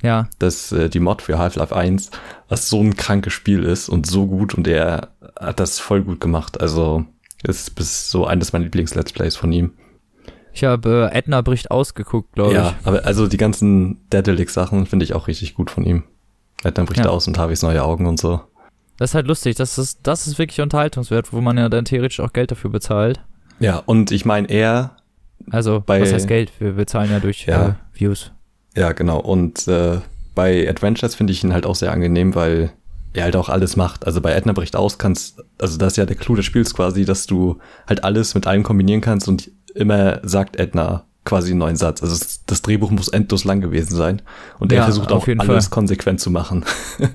Ja, 0.03 0.27
das 0.39 0.71
äh, 0.71 0.89
die 0.89 0.99
Mod 0.99 1.21
für 1.21 1.37
Half-Life 1.37 1.75
1, 1.75 2.11
was 2.49 2.69
so 2.69 2.79
ein 2.81 2.95
krankes 2.95 3.33
Spiel 3.33 3.63
ist 3.63 3.89
und 3.89 4.05
so 4.05 4.25
gut 4.27 4.53
und 4.53 4.67
er 4.67 5.09
hat 5.39 5.59
das 5.59 5.79
voll 5.79 6.01
gut 6.03 6.19
gemacht. 6.19 6.59
Also 6.61 7.05
ist 7.43 7.75
bis 7.75 8.09
so 8.09 8.25
eines 8.25 8.53
meiner 8.53 8.65
Lieblings-Let's 8.65 9.13
Plays 9.13 9.35
von 9.35 9.51
ihm. 9.51 9.71
ich 10.53 10.63
habe 10.63 11.09
äh, 11.13 11.17
Edna 11.17 11.41
bricht 11.41 11.69
ausgeguckt, 11.71 12.33
glaube 12.33 12.53
Ja, 12.53 12.73
aber 12.83 13.05
also 13.05 13.27
die 13.27 13.37
ganzen 13.37 13.99
Daedalic-Sachen 14.09 14.85
finde 14.85 15.03
ich 15.05 15.13
auch 15.13 15.27
richtig 15.27 15.53
gut 15.53 15.69
von 15.69 15.83
ihm. 15.85 16.03
Dann 16.63 16.85
bricht 16.85 17.01
Ja. 17.05 17.09
aus 17.11 17.27
und 17.27 17.37
Harveys 17.37 17.61
neue 17.61 17.83
Augen 17.83 18.07
und 18.07 18.19
so. 18.19 18.35
ich. 18.35 18.39
Das 18.97 19.11
ist 19.11 19.15
halt 19.15 19.27
lustig. 19.27 19.55
Das 19.57 19.77
ist, 19.77 19.99
das 20.03 20.25
ist 20.25 20.39
wirklich 20.39 20.61
unterhaltungswert, 20.61 21.33
wo 21.33 21.41
man 21.41 21.57
ja 21.57 21.67
dann 21.69 21.83
theoretisch 21.85 22.21
auch 22.21 22.31
Geld 22.33 22.49
dafür 22.49 22.71
bezahlt. 22.71 23.19
Ja, 23.59 23.77
und 23.85 24.11
ich 24.11 24.25
meine, 24.25 24.49
er, 24.49 24.97
Also, 25.51 25.81
Bei- 25.85 26.01
was 26.01 26.11
heißt 26.13 26.27
Geld? 26.27 26.51
Wir 26.59 26.71
bezahlen 26.73 27.11
ja 27.11 27.19
durch 27.19 27.45
Ja. 27.45 27.69
Äh, 27.69 27.73
Views. 27.93 28.31
ja 28.75 28.91
genau, 28.93 29.19
und 29.19 29.67
äh, 29.67 29.99
bei 30.33 30.67
Adventures 30.69 31.15
finde 31.15 31.31
ich 31.33 31.43
ihn 31.43 31.53
halt 31.53 31.65
auch 31.65 31.75
sehr 31.75 31.91
angenehm, 31.91 32.35
weil 32.35 32.71
er 33.13 33.23
halt 33.25 33.35
auch 33.37 33.47
alles 33.47 33.75
macht. 33.77 34.05
Also 34.05 34.19
bei 34.21 34.33
Edna 34.33 34.51
bricht 34.53 34.75
aus 34.75 34.97
kannst, 34.97 35.41
also 35.59 35.77
das 35.77 35.93
ist 35.93 35.97
ja 35.97 36.05
der 36.05 36.15
Clou 36.17 36.35
des 36.35 36.43
Spiels 36.45 36.73
quasi, 36.73 37.05
dass 37.05 37.27
du 37.27 37.59
halt 37.87 38.03
alles 38.03 38.33
mit 38.35 38.45
allem 38.47 38.63
kombinieren 38.63 38.99
kannst 39.01 39.27
und 39.29 39.51
immer 39.73 40.19
sagt 40.27 40.57
Edna 40.57 41.05
quasi 41.23 41.51
einen 41.51 41.59
neuen 41.59 41.75
Satz. 41.77 42.03
Also 42.03 42.23
das 42.47 42.61
Drehbuch 42.61 42.91
muss 42.91 43.07
endlos 43.07 43.45
lang 43.45 43.61
gewesen 43.61 43.95
sein 43.95 44.21
und 44.59 44.71
er 44.73 44.79
Ja, 44.79 44.83
versucht 44.83 45.11
auf 45.13 45.23
auch 45.23 45.27
jeden 45.27 45.39
alles 45.39 45.65
Fall. 45.67 45.71
konsequent 45.71 46.19
zu 46.19 46.29
machen. 46.31 46.65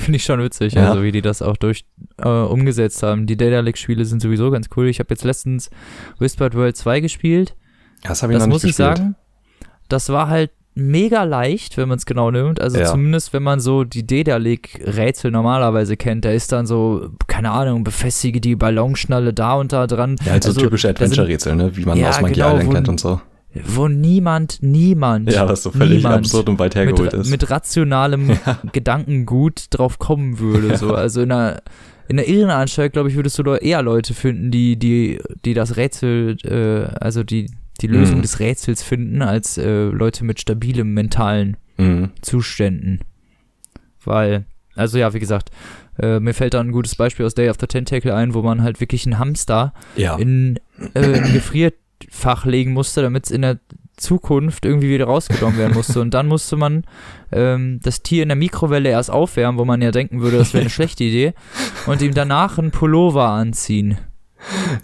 Finde 0.00 0.16
ich 0.16 0.24
schon 0.24 0.42
witzig, 0.42 0.72
Ja. 0.74 0.90
also 0.90 1.02
wie 1.02 1.12
die 1.12 1.22
das 1.22 1.42
auch 1.42 1.56
durch 1.56 1.84
äh, 2.18 2.28
umgesetzt 2.28 3.02
haben. 3.02 3.26
Die 3.26 3.36
Data 3.36 3.60
Lake 3.60 3.78
Spiele 3.78 4.04
sind 4.04 4.20
sowieso 4.22 4.50
ganz 4.50 4.68
cool. 4.76 4.88
Ich 4.88 4.98
habe 4.98 5.08
jetzt 5.10 5.24
letztens 5.24 5.70
Whispered 6.18 6.54
World 6.54 6.76
2 6.76 7.00
gespielt. 7.00 7.54
Das 8.02 8.22
habe 8.22 8.32
Das 8.32 8.46
muss 8.46 8.64
ich 8.64 8.74
sagen. 8.76 9.14
Das 9.88 10.08
war 10.08 10.28
halt 10.28 10.50
mega 10.74 11.24
leicht, 11.24 11.76
wenn 11.76 11.88
man 11.88 11.98
es 11.98 12.06
genau 12.06 12.30
nimmt. 12.30 12.60
Also 12.60 12.78
Ja. 12.78 12.86
zumindest, 12.86 13.32
wenn 13.32 13.42
man 13.42 13.60
so 13.60 13.84
die 13.84 14.06
Data 14.06 14.36
Lake 14.38 14.78
Rätsel 14.96 15.30
normalerweise 15.32 15.96
kennt. 15.96 16.24
Da 16.24 16.30
ist 16.30 16.52
dann 16.52 16.64
so, 16.66 17.10
keine 17.26 17.50
Ahnung, 17.50 17.84
befestige 17.84 18.40
die 18.40 18.54
Ballonschnalle 18.56 19.34
da 19.34 19.54
und 19.54 19.72
da 19.72 19.86
dran. 19.86 20.16
Ja, 20.24 20.32
halt 20.32 20.44
so 20.44 20.50
Also, 20.50 20.60
typische 20.62 20.86
da 20.88 20.98
sind- 20.98 21.02
Adventure-Rätsel, 21.12 21.56
ne? 21.56 21.76
wie 21.76 21.84
man 21.84 21.98
Ja, 21.98 22.10
aus 22.10 22.20
Monkey 22.20 22.34
genau, 22.36 22.54
Island 22.56 22.72
kennt 22.74 22.88
und 22.88 23.00
so. 23.00 23.20
Wo 23.66 23.88
niemand, 23.88 24.58
niemand, 24.62 25.32
Ja, 25.32 25.48
was 25.48 25.62
so 25.64 25.70
völlig 25.72 25.98
niemand 25.98 26.16
absurd 26.26 26.48
und 26.48 26.58
weit 26.58 26.74
hergeholt 26.76 27.12
mit, 27.12 27.20
ist. 27.20 27.30
mit 27.30 27.50
rationalem 27.50 28.30
Gedankengut 28.72 29.66
drauf 29.70 29.98
kommen 29.98 30.38
würde. 30.38 30.76
So. 30.76 30.94
Also 30.94 31.22
in 31.22 31.32
einer, 31.32 31.60
in 32.08 32.16
der 32.16 32.28
Irrenanstalt, 32.28 32.92
glaube 32.92 33.08
ich, 33.08 33.16
würdest 33.16 33.38
du 33.38 33.42
eher 33.54 33.82
Leute 33.82 34.14
finden, 34.14 34.50
die, 34.50 34.76
die, 34.76 35.18
die 35.44 35.54
das 35.54 35.76
Rätsel, 35.76 36.36
äh, 36.44 36.94
also 37.02 37.22
die, 37.24 37.50
die 37.80 37.86
Lösung 37.86 38.18
Mhm. 38.18 38.22
des 38.22 38.40
Rätsels 38.40 38.82
finden, 38.82 39.22
als 39.22 39.58
äh, 39.58 39.84
Leute 39.84 40.24
mit 40.24 40.40
stabilem 40.40 40.92
mentalen 40.94 41.56
Mhm. 41.78 42.10
Zuständen. 42.20 43.00
Weil, 44.04 44.44
also 44.76 44.98
ja, 44.98 45.12
wie 45.14 45.18
gesagt, 45.18 45.50
äh, 45.98 46.20
mir 46.20 46.34
fällt 46.34 46.54
da 46.54 46.60
ein 46.60 46.72
gutes 46.72 46.94
Beispiel 46.94 47.24
aus 47.26 47.34
Day 47.34 47.48
of 47.48 47.56
the 47.60 47.66
Tentacle 47.66 48.14
ein, 48.14 48.34
wo 48.34 48.42
man 48.42 48.62
halt 48.62 48.80
wirklich 48.80 49.06
einen 49.06 49.18
Hamster 49.18 49.72
Ja. 49.96 50.16
in 50.16 50.58
äh, 50.94 51.20
ein 51.20 51.32
Gefrierfach 52.00 52.44
legen 52.44 52.72
musste, 52.72 53.02
damit 53.02 53.26
es 53.26 53.30
in 53.30 53.42
der 53.42 53.58
Zukunft 53.96 54.64
irgendwie 54.64 54.90
wieder 54.90 55.06
rausgenommen 55.06 55.58
werden 55.58 55.74
musste. 55.74 56.00
Und 56.00 56.14
dann 56.14 56.26
musste 56.26 56.56
man 56.56 56.84
ähm, 57.32 57.80
das 57.82 58.02
Tier 58.02 58.22
in 58.22 58.28
der 58.28 58.36
Mikrowelle 58.36 58.88
erst 58.88 59.10
aufwärmen, 59.10 59.58
wo 59.58 59.64
man 59.64 59.82
ja 59.82 59.90
denken 59.90 60.20
würde, 60.20 60.38
das 60.38 60.54
wäre 60.54 60.62
eine 60.62 60.70
schlechte 60.70 61.04
Idee, 61.04 61.34
und 61.86 62.00
ihm 62.02 62.14
danach 62.14 62.58
einen 62.58 62.70
Pullover 62.70 63.28
anziehen, 63.28 63.98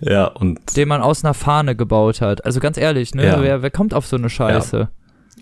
ja, 0.01 0.27
und 0.27 0.77
den 0.77 0.87
man 0.87 1.01
aus 1.01 1.25
einer 1.25 1.33
Fahne 1.33 1.75
gebaut 1.75 2.21
hat. 2.21 2.45
Also 2.45 2.61
ganz 2.61 2.77
ehrlich, 2.77 3.15
ne? 3.15 3.27
Ja. 3.27 3.41
Wer, 3.41 3.63
wer 3.63 3.71
kommt 3.71 3.95
auf 3.95 4.07
so 4.07 4.17
eine 4.17 4.29
Scheiße? 4.29 4.89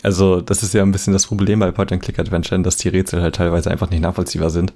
also 0.03 0.39
das 0.39 0.63
ist 0.63 0.73
ja 0.73 0.83
ein 0.83 0.93
bisschen 0.93 1.11
das 1.11 1.27
Problem 1.27 1.59
bei 1.59 1.71
Point-and-Click-Adventuren, 1.71 2.63
dass 2.63 2.77
die 2.77 2.87
Rätsel 2.87 3.21
halt 3.21 3.35
teilweise 3.35 3.69
einfach 3.69 3.89
nicht 3.89 4.01
nachvollziehbar 4.01 4.51
sind. 4.51 4.73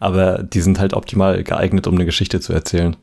Aber 0.00 0.42
die 0.42 0.60
sind 0.60 0.78
halt 0.80 0.92
optimal 0.92 1.42
geeignet, 1.44 1.86
um 1.86 1.94
eine 1.94 2.04
Geschichte 2.04 2.40
zu 2.40 2.52
erzählen. 2.52 2.96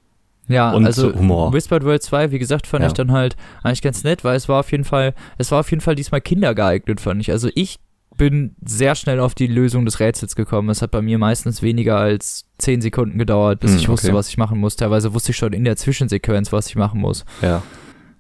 Ja, 0.51 0.71
Und 0.73 0.85
also 0.85 1.13
Humor. 1.13 1.53
Whispered 1.53 1.83
World 1.83 2.03
2, 2.03 2.31
wie 2.31 2.39
gesagt, 2.39 2.67
fand 2.67 2.81
Ja. 2.81 2.87
ich 2.87 2.93
dann 2.93 3.11
halt 3.11 3.35
eigentlich 3.63 3.81
ganz 3.81 4.03
nett, 4.03 4.23
weil 4.23 4.35
es 4.35 4.47
war 4.49 4.59
auf 4.59 4.71
jeden 4.71 4.83
Fall, 4.83 5.13
es 5.37 5.51
war 5.51 5.59
auf 5.59 5.69
jeden 5.71 5.81
Fall 5.81 5.95
diesmal 5.95 6.21
kindergeeignet, 6.21 6.99
fand 7.01 7.21
ich. 7.21 7.31
Also 7.31 7.49
ich 7.55 7.79
bin 8.17 8.55
sehr 8.63 8.93
schnell 8.95 9.19
auf 9.19 9.33
die 9.33 9.47
Lösung 9.47 9.85
des 9.85 9.99
Rätsels 9.99 10.35
gekommen. 10.35 10.69
Es 10.69 10.81
hat 10.81 10.91
bei 10.91 11.01
mir 11.01 11.17
meistens 11.17 11.61
weniger 11.61 11.97
als 11.97 12.45
10 12.59 12.81
Sekunden 12.81 13.17
gedauert, 13.17 13.59
bis 13.61 13.71
Hm, 13.71 13.77
ich 13.79 13.89
wusste, 13.89 14.09
okay. 14.09 14.15
was 14.17 14.27
ich 14.29 14.37
machen 14.37 14.59
muss. 14.59 14.75
Teilweise 14.75 15.13
wusste 15.13 15.31
ich 15.31 15.37
schon 15.37 15.53
in 15.53 15.63
der 15.63 15.77
Zwischensequenz, 15.77 16.51
was 16.51 16.67
ich 16.67 16.75
machen 16.75 16.99
muss. 16.99 17.25
Ja. 17.41 17.63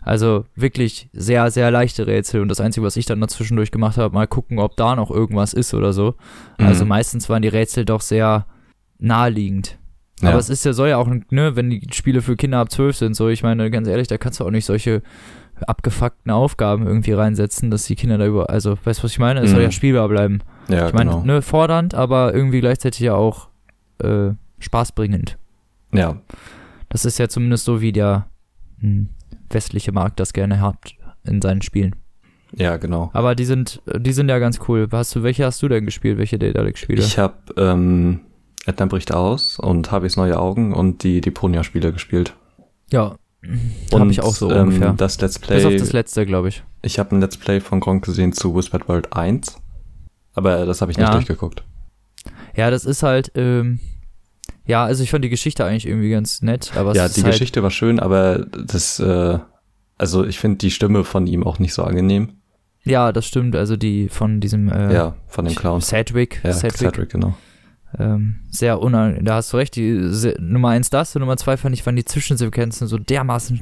Also 0.03 0.45
wirklich 0.55 1.09
sehr, 1.13 1.51
sehr 1.51 1.69
leichte 1.69 2.07
Rätsel. 2.07 2.41
Und 2.41 2.47
das 2.47 2.59
Einzige, 2.61 2.85
was 2.85 2.95
ich 2.97 3.05
dann 3.05 3.21
dazwischendurch 3.21 3.69
gemacht 3.69 3.97
habe, 3.97 4.13
mal 4.15 4.25
gucken, 4.27 4.57
ob 4.57 4.75
da 4.75 4.95
noch 4.95 5.11
irgendwas 5.11 5.53
ist 5.53 5.73
oder 5.75 5.93
so. 5.93 6.15
Also 6.57 6.85
Mhm. 6.85 6.89
meistens 6.89 7.29
waren 7.29 7.43
die 7.43 7.49
Rätsel 7.49 7.85
doch 7.85 8.01
sehr 8.01 8.47
naheliegend. 8.97 9.77
Ja. 10.21 10.29
Aber 10.29 10.39
es 10.39 10.49
ist 10.49 10.65
ja, 10.65 10.73
soll 10.73 10.89
ja 10.89 10.97
auch, 10.97 11.07
ne, 11.29 11.55
wenn 11.55 11.69
die 11.69 11.81
Spiele 11.93 12.21
für 12.21 12.35
Kinder 12.35 12.59
ab 12.59 12.71
12 12.71 12.95
sind, 12.97 13.15
so, 13.15 13.27
ich 13.29 13.43
meine, 13.43 13.69
ganz 13.71 13.87
ehrlich, 13.87 14.07
da 14.07 14.17
kannst 14.17 14.39
du 14.39 14.45
auch 14.45 14.51
nicht 14.51 14.65
solche 14.65 15.01
abgefuckten 15.67 16.31
Aufgaben 16.31 16.87
irgendwie 16.87 17.13
reinsetzen, 17.13 17.69
dass 17.69 17.85
die 17.85 17.95
Kinder 17.95 18.17
da 18.17 18.25
über, 18.25 18.49
also, 18.49 18.77
weißt 18.83 18.99
du, 18.99 19.03
was 19.03 19.11
ich 19.11 19.19
meine? 19.19 19.41
Es 19.41 19.51
soll 19.51 19.59
Mhm. 19.59 19.65
ja 19.65 19.71
spielbar 19.71 20.09
bleiben. 20.09 20.39
ja, 20.69 20.87
ich 20.87 20.93
meine, 20.93 21.11
genau. 21.11 21.23
ne, 21.23 21.41
fordernd, 21.41 21.93
aber 21.95 22.33
irgendwie 22.33 22.61
gleichzeitig 22.61 23.01
ja 23.01 23.13
auch 23.15 23.49
äh, 24.03 24.31
spaßbringend. 24.59 25.37
Ja, 25.93 26.17
Das 26.89 27.05
ist 27.05 27.17
ja 27.19 27.27
zumindest 27.29 27.65
so, 27.65 27.81
wie 27.81 27.91
der 27.91 28.27
hm, 28.79 29.09
westliche 29.49 29.91
Markt 29.91 30.19
das 30.19 30.33
gerne 30.33 30.61
hat 30.61 30.77
in 31.25 31.41
seinen 31.41 31.61
Spielen. 31.61 31.95
ja, 32.55 32.77
genau. 32.77 33.09
Aber 33.13 33.35
die 33.35 33.45
sind, 33.45 33.81
die 33.97 34.13
sind 34.13 34.29
ja 34.29 34.39
ganz 34.39 34.59
cool. 34.67 34.87
Hast 34.91 35.15
du, 35.15 35.23
welche 35.23 35.45
hast 35.45 35.61
du 35.61 35.67
denn 35.67 35.85
gespielt? 35.85 36.17
Welche 36.17 36.39
Daedalic-Spiele? 36.39 37.01
Ich 37.01 37.17
habe 37.19 37.35
ähm, 37.57 38.21
Edna 38.65 38.85
bricht 38.85 39.13
aus 39.13 39.57
und 39.59 39.91
Habis 39.91 40.17
neue 40.17 40.39
Augen 40.39 40.73
und 40.73 41.03
die 41.03 41.21
Deponia-Spiele 41.21 41.91
gespielt. 41.93 42.35
Ja, 42.91 43.15
habe 43.93 44.11
ich 44.11 44.21
auch 44.21 44.35
so 44.35 44.51
ähm, 44.51 44.67
ungefähr. 44.67 44.93
Das 44.93 45.19
Let's 45.19 45.39
Bis 45.39 45.63
auf 45.65 45.69
Play, 45.71 45.77
das 45.79 45.93
letzte, 45.93 46.25
glaube 46.25 46.49
ich. 46.49 46.63
ich 46.83 46.99
habe 46.99 47.15
ein 47.15 47.21
Let's 47.21 47.37
Play 47.37 47.59
von 47.59 47.79
Gronk 47.79 48.05
gesehen 48.05 48.33
zu 48.33 48.53
Whispered 48.55 48.87
World 48.87 49.13
1, 49.13 49.57
aber 50.33 50.65
das 50.65 50.81
habe 50.81 50.91
ich 50.91 50.97
nicht 50.97 51.07
Ja. 51.07 51.13
durchgeguckt. 51.13 51.63
Ja, 52.55 52.69
das 52.69 52.85
ist 52.85 53.01
halt, 53.01 53.31
ähm, 53.35 53.79
ja, 54.65 54.85
also 54.85 55.03
ich 55.03 55.09
fand 55.09 55.23
die 55.25 55.29
Geschichte 55.29 55.65
eigentlich 55.65 55.87
irgendwie 55.87 56.11
ganz 56.11 56.41
nett, 56.43 56.71
aber 56.75 56.91
es 56.91 56.97
Ja, 56.97 57.09
die 57.09 57.23
halt, 57.23 57.33
Geschichte 57.33 57.63
war 57.63 57.71
schön, 57.71 57.99
aber 57.99 58.39
das, 58.45 58.99
äh, 58.99 59.39
also 59.97 60.23
ich 60.25 60.37
finde 60.37 60.57
die 60.59 60.69
Stimme 60.71 61.03
von 61.03 61.25
ihm 61.25 61.43
auch 61.43 61.57
nicht 61.57 61.73
so 61.73 61.83
angenehm. 61.83 62.33
Ja, 62.83 63.11
das 63.11 63.25
stimmt, 63.25 63.55
also 63.55 63.75
die 63.77 64.07
von 64.09 64.39
diesem, 64.39 64.69
äh, 64.69 64.93
ja, 64.93 65.15
von 65.27 65.45
dem 65.45 65.55
Clown. 65.55 65.81
Sedgwick, 65.81 66.41
Ja, 66.43 66.53
Sedgwick, 66.53 66.89
Cedric, 66.93 67.09
genau. 67.09 67.35
Ähm, 67.99 68.35
sehr 68.49 68.79
unangenehm, 68.81 69.25
da 69.25 69.35
hast 69.35 69.51
du 69.53 69.57
recht, 69.57 69.75
die 69.75 69.99
se- 70.09 70.35
Nummer 70.39 70.69
eins 70.69 70.89
das 70.89 71.15
und 71.15 71.19
Nummer 71.21 71.37
zwei 71.37 71.57
fand 71.57 71.75
ich, 71.75 71.85
waren 71.85 71.95
die 71.95 72.05
Zwischensequenzen 72.05 72.87
so 72.87 72.97
dermaßen 72.97 73.61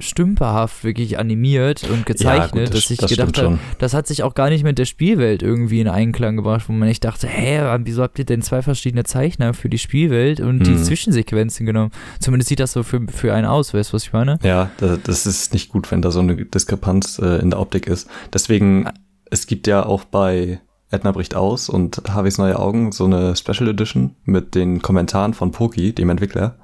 stümperhaft 0.00 0.84
wirklich 0.84 1.18
animiert 1.18 1.82
und 1.90 2.06
gezeichnet, 2.06 2.68
das, 2.72 2.82
dass 2.82 2.90
ich 2.90 2.98
das 2.98 3.10
gedacht 3.10 3.36
habe, 3.38 3.58
das 3.78 3.94
hat 3.94 4.06
sich 4.06 4.22
auch 4.22 4.34
gar 4.34 4.48
nicht 4.48 4.62
mit 4.62 4.78
der 4.78 4.84
Spielwelt 4.84 5.42
irgendwie 5.42 5.80
in 5.80 5.88
Einklang 5.88 6.36
gebracht, 6.36 6.68
wo 6.68 6.72
man 6.72 6.86
nicht 6.88 7.04
dachte, 7.04 7.26
hä, 7.26 7.60
wieso 7.82 8.02
habt 8.02 8.16
ihr 8.18 8.24
denn 8.24 8.40
zwei 8.42 8.62
verschiedene 8.62 9.02
Zeichner 9.04 9.54
für 9.54 9.68
die 9.68 9.78
Spielwelt 9.78 10.38
und 10.40 10.64
die 10.64 10.70
Mhm. 10.70 10.84
Zwischensequenzen 10.84 11.66
genommen? 11.66 11.90
Zumindest 12.20 12.48
sieht 12.48 12.60
das 12.60 12.72
so 12.72 12.84
für, 12.84 13.06
für 13.08 13.34
einen 13.34 13.46
aus, 13.46 13.74
weißt 13.74 13.90
du, 13.90 13.94
was 13.94 14.04
ich 14.04 14.12
meine? 14.12 14.38
Ja, 14.44 14.70
da- 14.76 14.98
das 15.02 15.26
ist 15.26 15.52
nicht 15.52 15.68
gut, 15.70 15.90
wenn 15.90 16.00
da 16.00 16.12
so 16.12 16.20
eine 16.20 16.36
Diskrepanz 16.36 17.18
äh, 17.18 17.40
in 17.40 17.50
der 17.50 17.58
Optik 17.58 17.88
ist. 17.88 18.08
Deswegen, 18.32 18.86
Ah. 18.86 18.94
es 19.30 19.48
gibt 19.48 19.66
ja 19.66 19.84
auch 19.84 20.04
bei 20.04 20.60
Edna 20.90 21.12
bricht 21.12 21.34
aus 21.34 21.68
und 21.68 22.02
Harveys 22.08 22.38
neue 22.38 22.58
Augen 22.58 22.92
so 22.92 23.04
eine 23.04 23.36
Special 23.36 23.68
Edition 23.68 24.14
mit 24.24 24.54
den 24.54 24.80
Kommentaren 24.80 25.34
von 25.34 25.52
Poki, 25.52 25.92
dem 25.94 26.08
Entwickler, 26.10 26.56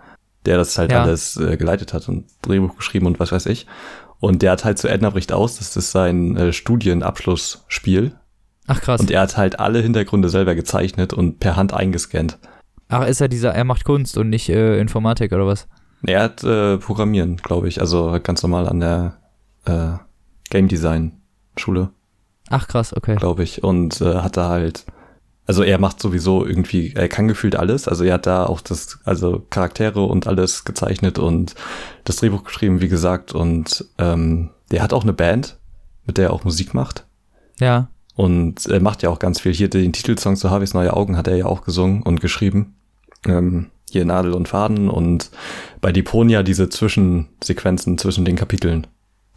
der 0.46 0.56
das 0.56 0.76
halt 0.78 0.92
Ja. 0.92 1.02
alles 1.02 1.36
äh, 1.36 1.56
geleitet 1.56 1.92
hat 1.92 2.08
und 2.08 2.24
Drehbuch 2.42 2.76
geschrieben 2.76 3.06
und 3.06 3.20
was 3.20 3.32
weiß 3.32 3.46
ich. 3.46 3.66
Und 4.20 4.40
der 4.42 4.52
hat 4.52 4.64
halt 4.64 4.78
zu 4.78 4.88
Edna 4.88 5.10
bricht 5.10 5.32
aus, 5.32 5.58
das 5.58 5.76
ist 5.76 5.92
sein 5.92 6.36
äh, 6.36 6.52
Studienabschlussspiel. 6.52 8.12
Ach 8.66 8.80
krass. 8.80 9.00
Und 9.00 9.10
er 9.10 9.20
hat 9.22 9.36
halt 9.36 9.60
alle 9.60 9.80
Hintergründe 9.80 10.28
selber 10.30 10.54
gezeichnet 10.54 11.12
und 11.12 11.38
per 11.38 11.56
Hand 11.56 11.74
eingescannt. 11.74 12.38
Ach, 12.88 13.06
ist 13.06 13.20
er 13.20 13.28
dieser, 13.28 13.52
er 13.54 13.64
macht 13.64 13.84
Kunst 13.84 14.16
und 14.16 14.30
nicht 14.30 14.48
äh, 14.48 14.78
Informatik 14.80 15.32
oder 15.32 15.46
was? 15.46 15.66
Er 16.06 16.22
hat 16.22 16.44
äh, 16.44 16.78
Programmieren, 16.78 17.36
glaube 17.36 17.68
ich, 17.68 17.80
also 17.80 18.18
ganz 18.22 18.42
normal 18.42 18.68
an 18.68 18.80
der 18.80 19.16
äh, 19.66 19.98
Game 20.50 20.68
Design 20.68 21.12
Schule. 21.56 21.90
Ach 22.50 22.68
krass, 22.68 22.94
okay. 22.96 23.16
glaube 23.16 23.42
ich, 23.42 23.62
und 23.64 24.00
äh, 24.00 24.16
hat 24.16 24.36
da 24.36 24.48
halt, 24.48 24.84
also 25.46 25.62
er 25.62 25.78
macht 25.78 26.00
sowieso 26.00 26.44
irgendwie, 26.44 26.92
er 26.94 27.08
kann 27.08 27.26
gefühlt 27.28 27.56
alles, 27.56 27.88
also 27.88 28.04
er 28.04 28.14
hat 28.14 28.26
da 28.26 28.44
auch 28.46 28.60
das, 28.60 28.98
also 29.04 29.42
Charaktere 29.50 30.02
und 30.04 30.26
alles 30.26 30.64
gezeichnet 30.64 31.18
und 31.18 31.54
das 32.04 32.16
Drehbuch 32.16 32.44
geschrieben, 32.44 32.80
wie 32.80 32.88
gesagt, 32.88 33.32
und 33.34 33.84
ähm, 33.98 34.50
der 34.70 34.82
hat 34.82 34.92
auch 34.92 35.02
eine 35.04 35.12
Band, 35.14 35.56
mit 36.06 36.18
der 36.18 36.26
er 36.26 36.32
auch 36.32 36.44
Musik 36.44 36.74
macht 36.74 37.06
Ja. 37.60 37.88
und 38.14 38.66
er 38.66 38.80
macht 38.80 39.02
ja 39.02 39.08
auch 39.10 39.18
ganz 39.18 39.40
viel. 39.40 39.54
Hier 39.54 39.68
den 39.70 39.92
Titelsong 39.92 40.36
zu 40.36 40.50
Harveys 40.50 40.74
Neue 40.74 40.92
Augen 40.92 41.16
hat 41.16 41.26
er 41.28 41.36
ja 41.36 41.46
auch 41.46 41.62
gesungen 41.64 42.02
und 42.02 42.20
geschrieben. 42.20 42.74
Ähm, 43.26 43.70
hier 43.90 44.04
Nadel 44.04 44.32
und 44.34 44.48
Faden 44.48 44.90
und 44.90 45.30
bei 45.80 45.92
Deponia 45.92 46.42
diese 46.42 46.68
Zwischensequenzen 46.68 47.96
zwischen 47.96 48.24
den 48.24 48.36
Kapiteln. 48.36 48.86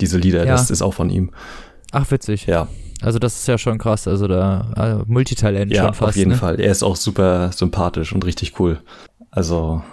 Diese 0.01 0.17
Lieder, 0.17 0.39
Ja. 0.45 0.51
das 0.51 0.71
ist 0.71 0.81
auch 0.81 0.93
von 0.93 1.09
ihm. 1.09 1.31
Ach, 1.91 2.09
witzig. 2.11 2.47
Ja, 2.47 2.67
Also 3.01 3.19
das 3.19 3.37
ist 3.39 3.47
ja 3.47 3.57
schon 3.57 3.77
krass. 3.77 4.07
Also 4.07 4.27
da 4.27 5.01
äh, 5.05 5.11
Multitalent 5.11 5.71
Ja, 5.71 5.83
schon 5.85 5.93
fast. 5.93 6.09
auf 6.09 6.15
jeden 6.15 6.31
ne? 6.31 6.37
Fall. 6.37 6.59
Er 6.59 6.71
ist 6.71 6.83
auch 6.83 6.95
super 6.95 7.51
sympathisch 7.51 8.13
und 8.13 8.25
richtig 8.25 8.59
cool. 8.59 8.79
Also 9.29 9.83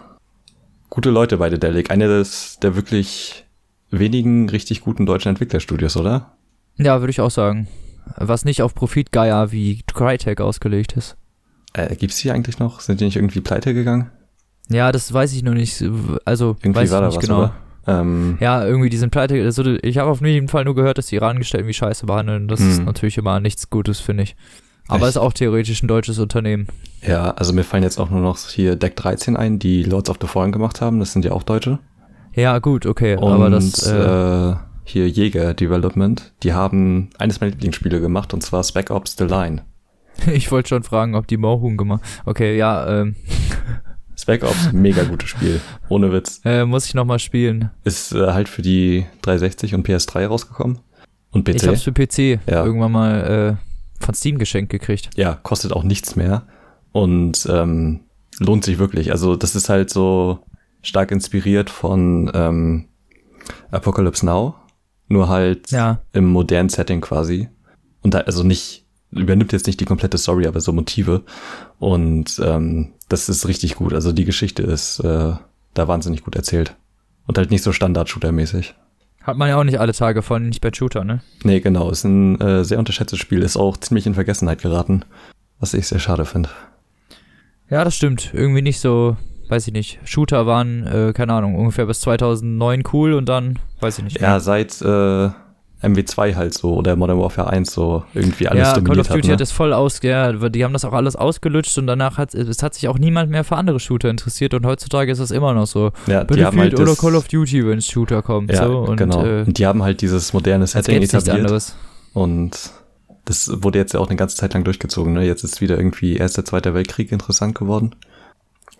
gute 0.90 1.10
Leute 1.10 1.36
bei 1.36 1.50
Dedelic. 1.50 1.90
Eine 1.90 2.08
des, 2.08 2.58
der 2.62 2.76
wirklich 2.76 3.44
wenigen 3.90 4.48
richtig 4.48 4.80
guten 4.80 5.06
deutschen 5.06 5.28
Entwicklerstudios, 5.28 5.96
oder? 5.96 6.36
Ja, 6.76 7.00
würde 7.00 7.10
ich 7.10 7.20
auch 7.20 7.30
sagen. 7.30 7.68
Was 8.16 8.44
nicht 8.44 8.62
auf 8.62 8.74
Profitgeier 8.74 9.52
wie 9.52 9.82
Crytek 9.86 10.40
ausgelegt 10.40 10.94
ist. 10.96 11.16
Äh, 11.72 11.94
gibt's 11.96 12.18
die 12.18 12.30
eigentlich 12.30 12.58
noch? 12.58 12.80
Sind 12.80 13.00
die 13.00 13.04
nicht 13.04 13.16
irgendwie 13.16 13.40
pleite 13.40 13.74
gegangen? 13.74 14.10
Ja, 14.68 14.92
das 14.92 15.12
weiß 15.12 15.32
ich 15.34 15.42
noch 15.42 15.54
nicht. 15.54 15.82
Also 16.24 16.56
Irgendwie 16.62 16.80
weiß 16.80 16.90
war 16.90 17.00
ich 17.00 17.02
da 17.02 17.06
nicht 17.08 17.16
was, 17.16 17.24
genau. 17.24 17.38
oder? 17.38 17.54
Ähm, 17.86 18.38
Ja, 18.40 18.64
irgendwie 18.64 18.88
die 18.90 18.96
sind 18.96 19.10
pleite. 19.10 19.34
Also 19.42 19.62
ich 19.82 19.98
habe 19.98 20.10
auf 20.10 20.20
jeden 20.20 20.48
Fall 20.48 20.64
nur 20.64 20.74
gehört, 20.74 20.98
dass 20.98 21.06
die 21.06 21.16
Iran-Gestellten 21.16 21.68
wie 21.68 21.74
Scheiße 21.74 22.06
behandeln. 22.06 22.48
Das 22.48 22.60
ist 22.60 22.78
Hm. 22.78 22.84
natürlich 22.86 23.18
immer 23.18 23.40
nichts 23.40 23.68
Gutes, 23.70 24.00
finde 24.00 24.22
ich. 24.24 24.36
Aber 24.88 25.06
Echt? 25.06 25.10
ist 25.10 25.16
auch 25.16 25.32
theoretisch 25.32 25.82
ein 25.82 25.88
deutsches 25.88 26.18
Unternehmen. 26.18 26.66
ja, 27.06 27.30
also 27.32 27.52
mir 27.54 27.64
fallen 27.64 27.82
jetzt 27.82 27.98
auch 27.98 28.10
nur 28.10 28.20
noch 28.20 28.38
hier 28.38 28.76
Deck 28.76 28.96
13 28.96 29.36
ein, 29.36 29.58
die 29.58 29.82
Lords 29.82 30.10
of 30.10 30.18
the 30.20 30.26
Fallen 30.26 30.52
gemacht 30.52 30.80
haben. 30.80 31.00
Das 31.00 31.12
sind 31.12 31.24
ja 31.24 31.32
auch 31.32 31.42
Deutsche. 31.42 31.78
Ja, 32.34 32.58
gut, 32.58 32.84
okay. 32.84 33.16
Und 33.16 33.32
aber 33.32 33.48
das. 33.50 33.86
Äh, 33.86 34.50
äh, 34.50 34.56
hier 34.86 35.08
Jäger 35.08 35.54
Development, 35.54 36.32
die 36.42 36.52
haben 36.52 37.08
eines 37.18 37.40
meiner 37.40 37.52
Lieblingsspiele 37.52 38.02
gemacht 38.02 38.34
und 38.34 38.42
zwar 38.42 38.62
Spec 38.64 38.90
Ops 38.90 39.16
The 39.16 39.24
Line. 39.24 39.62
ich 40.32 40.52
wollte 40.52 40.68
schon 40.68 40.82
fragen, 40.82 41.14
ob 41.14 41.26
die 41.26 41.38
Mohun 41.38 41.78
gemacht. 41.78 42.02
Okay, 42.26 42.56
ja, 42.58 43.00
ähm, 43.00 43.16
Spec 44.16 44.42
Ops, 44.44 44.72
mega 44.72 45.02
gutes 45.04 45.28
Spiel. 45.30 45.60
Ohne 45.88 46.12
Witz. 46.12 46.40
äh, 46.44 46.64
muss 46.64 46.86
ich 46.86 46.94
nochmal 46.94 47.18
spielen. 47.18 47.70
Ist 47.84 48.12
äh, 48.12 48.32
halt 48.32 48.48
für 48.48 48.62
die 48.62 49.06
360 49.22 49.74
und 49.74 49.86
PS3 49.86 50.26
rausgekommen. 50.26 50.78
Und 51.32 51.44
PC. 51.44 51.54
Ich 51.56 51.66
hab's 51.66 51.82
für 51.82 51.92
PC 51.92 52.40
Ja. 52.48 52.64
irgendwann 52.64 52.92
mal 52.92 53.58
äh, 53.60 54.04
von 54.04 54.14
Steam 54.14 54.38
geschenkt 54.38 54.70
gekriegt. 54.70 55.10
ja, 55.16 55.34
kostet 55.42 55.72
auch 55.72 55.82
nichts 55.82 56.14
mehr. 56.16 56.46
Und 56.92 57.46
ähm, 57.50 58.00
lohnt 58.38 58.64
sich 58.64 58.78
wirklich. 58.78 59.10
Also 59.10 59.34
das 59.36 59.56
ist 59.56 59.68
halt 59.68 59.90
so 59.90 60.38
stark 60.82 61.10
inspiriert 61.10 61.70
von 61.70 62.30
ähm, 62.34 62.84
Apocalypse 63.70 64.24
Now. 64.24 64.54
nur 65.08 65.28
halt 65.28 65.70
Ja. 65.70 66.00
im 66.12 66.26
modernen 66.26 66.68
Setting 66.68 67.00
quasi. 67.00 67.48
Und 68.02 68.14
da, 68.14 68.20
also 68.20 68.42
nicht, 68.44 68.86
übernimmt 69.10 69.52
jetzt 69.52 69.66
nicht 69.66 69.80
die 69.80 69.84
komplette 69.86 70.18
Story, 70.18 70.46
aber 70.46 70.60
so 70.60 70.72
Motive. 70.72 71.22
Und 71.78 72.40
ähm, 72.44 72.92
das 73.08 73.28
ist 73.28 73.46
richtig 73.46 73.76
gut. 73.76 73.92
Also 73.92 74.12
die 74.12 74.24
Geschichte 74.24 74.62
ist 74.62 75.00
äh, 75.00 75.32
da 75.74 75.88
wahnsinnig 75.88 76.24
gut 76.24 76.36
erzählt. 76.36 76.76
Und 77.26 77.38
halt 77.38 77.50
nicht 77.50 77.62
so 77.62 77.72
Standard-Shooter-mäßig. 77.72 78.74
Hat 79.22 79.38
man 79.38 79.48
ja 79.48 79.56
auch 79.56 79.64
nicht 79.64 79.80
alle 79.80 79.94
Tage 79.94 80.20
von, 80.20 80.48
nicht 80.48 80.60
bei 80.60 80.70
Shooter, 80.72 81.04
ne? 81.04 81.22
Nee, 81.42 81.60
genau. 81.60 81.90
Ist 81.90 82.04
ein 82.04 82.38
äh, 82.40 82.64
sehr 82.64 82.78
unterschätztes 82.78 83.18
Spiel. 83.18 83.42
Ist 83.42 83.56
auch 83.56 83.78
ziemlich 83.78 84.06
in 84.06 84.14
Vergessenheit 84.14 84.60
geraten. 84.60 85.04
Was 85.60 85.72
ich 85.72 85.86
sehr 85.86 85.98
schade 85.98 86.26
finde. 86.26 86.50
Ja, 87.70 87.84
das 87.84 87.96
stimmt. 87.96 88.32
Irgendwie 88.34 88.60
nicht 88.60 88.80
so, 88.80 89.16
weiß 89.48 89.66
ich 89.66 89.72
nicht. 89.72 89.98
Shooter 90.04 90.44
waren, 90.46 90.86
äh, 90.86 91.12
keine 91.14 91.32
Ahnung, 91.32 91.54
ungefähr 91.54 91.86
bis 91.86 92.00
2009 92.00 92.82
cool 92.92 93.14
und 93.14 93.26
dann, 93.26 93.58
weiß 93.80 93.98
ich 93.98 94.04
nicht. 94.04 94.20
Ja, 94.20 94.40
seit 94.40 94.82
äh, 94.82 95.30
MW2 95.84 96.34
halt 96.34 96.54
so 96.54 96.74
oder 96.74 96.96
Modern 96.96 97.18
Warfare 97.18 97.48
1 97.50 97.72
so 97.72 98.04
irgendwie 98.14 98.48
alles 98.48 98.60
ja, 98.62 98.72
Call 98.74 98.82
dominiert 98.82 99.00
of 99.00 99.08
Duty 99.08 99.20
hat. 99.22 99.24
hat 99.24 99.30
Ne? 99.32 99.36
das 99.36 99.52
voll 99.52 99.72
aus, 99.72 100.00
ja, 100.02 100.32
die 100.32 100.64
haben 100.64 100.72
das 100.72 100.84
auch 100.84 100.92
alles 100.92 101.16
ausgelutscht 101.16 101.76
und 101.78 101.86
danach 101.86 102.18
hat 102.18 102.34
es 102.34 102.62
hat 102.62 102.74
sich 102.74 102.88
auch 102.88 102.98
niemand 102.98 103.30
mehr 103.30 103.44
für 103.44 103.56
andere 103.56 103.80
Shooter 103.80 104.10
interessiert 104.10 104.54
und 104.54 104.64
heutzutage 104.66 105.12
ist 105.12 105.18
das 105.20 105.30
immer 105.30 105.52
noch 105.54 105.66
so. 105.66 105.92
Ja, 106.06 106.24
die 106.24 106.44
haben 106.44 106.56
Battlefield 106.56 106.78
halt 106.78 106.80
oder 106.80 106.94
Call 106.96 107.14
of 107.16 107.28
Duty, 107.28 107.66
wenn 107.66 107.78
es 107.78 107.86
Shooter 107.88 108.22
kommt. 108.22 108.50
ja, 108.52 108.66
so, 108.66 108.78
und, 108.80 108.96
genau. 108.96 109.24
Äh, 109.24 109.42
und 109.46 109.58
die 109.58 109.66
haben 109.66 109.82
halt 109.82 110.00
dieses 110.00 110.32
moderne 110.32 110.66
Setting 110.66 111.02
etabliert. 111.02 111.74
Und 112.12 112.70
das 113.24 113.50
wurde 113.62 113.78
jetzt 113.78 113.94
ja 113.94 114.00
auch 114.00 114.08
eine 114.08 114.16
ganze 114.16 114.36
Zeit 114.36 114.54
lang 114.54 114.64
durchgezogen. 114.64 115.12
Ne? 115.14 115.24
Jetzt 115.24 115.44
ist 115.44 115.60
wieder 115.60 115.76
irgendwie 115.76 116.16
Erster, 116.16 116.44
Zweiter 116.44 116.74
Weltkrieg 116.74 117.10
interessant 117.12 117.54
geworden. 117.54 117.94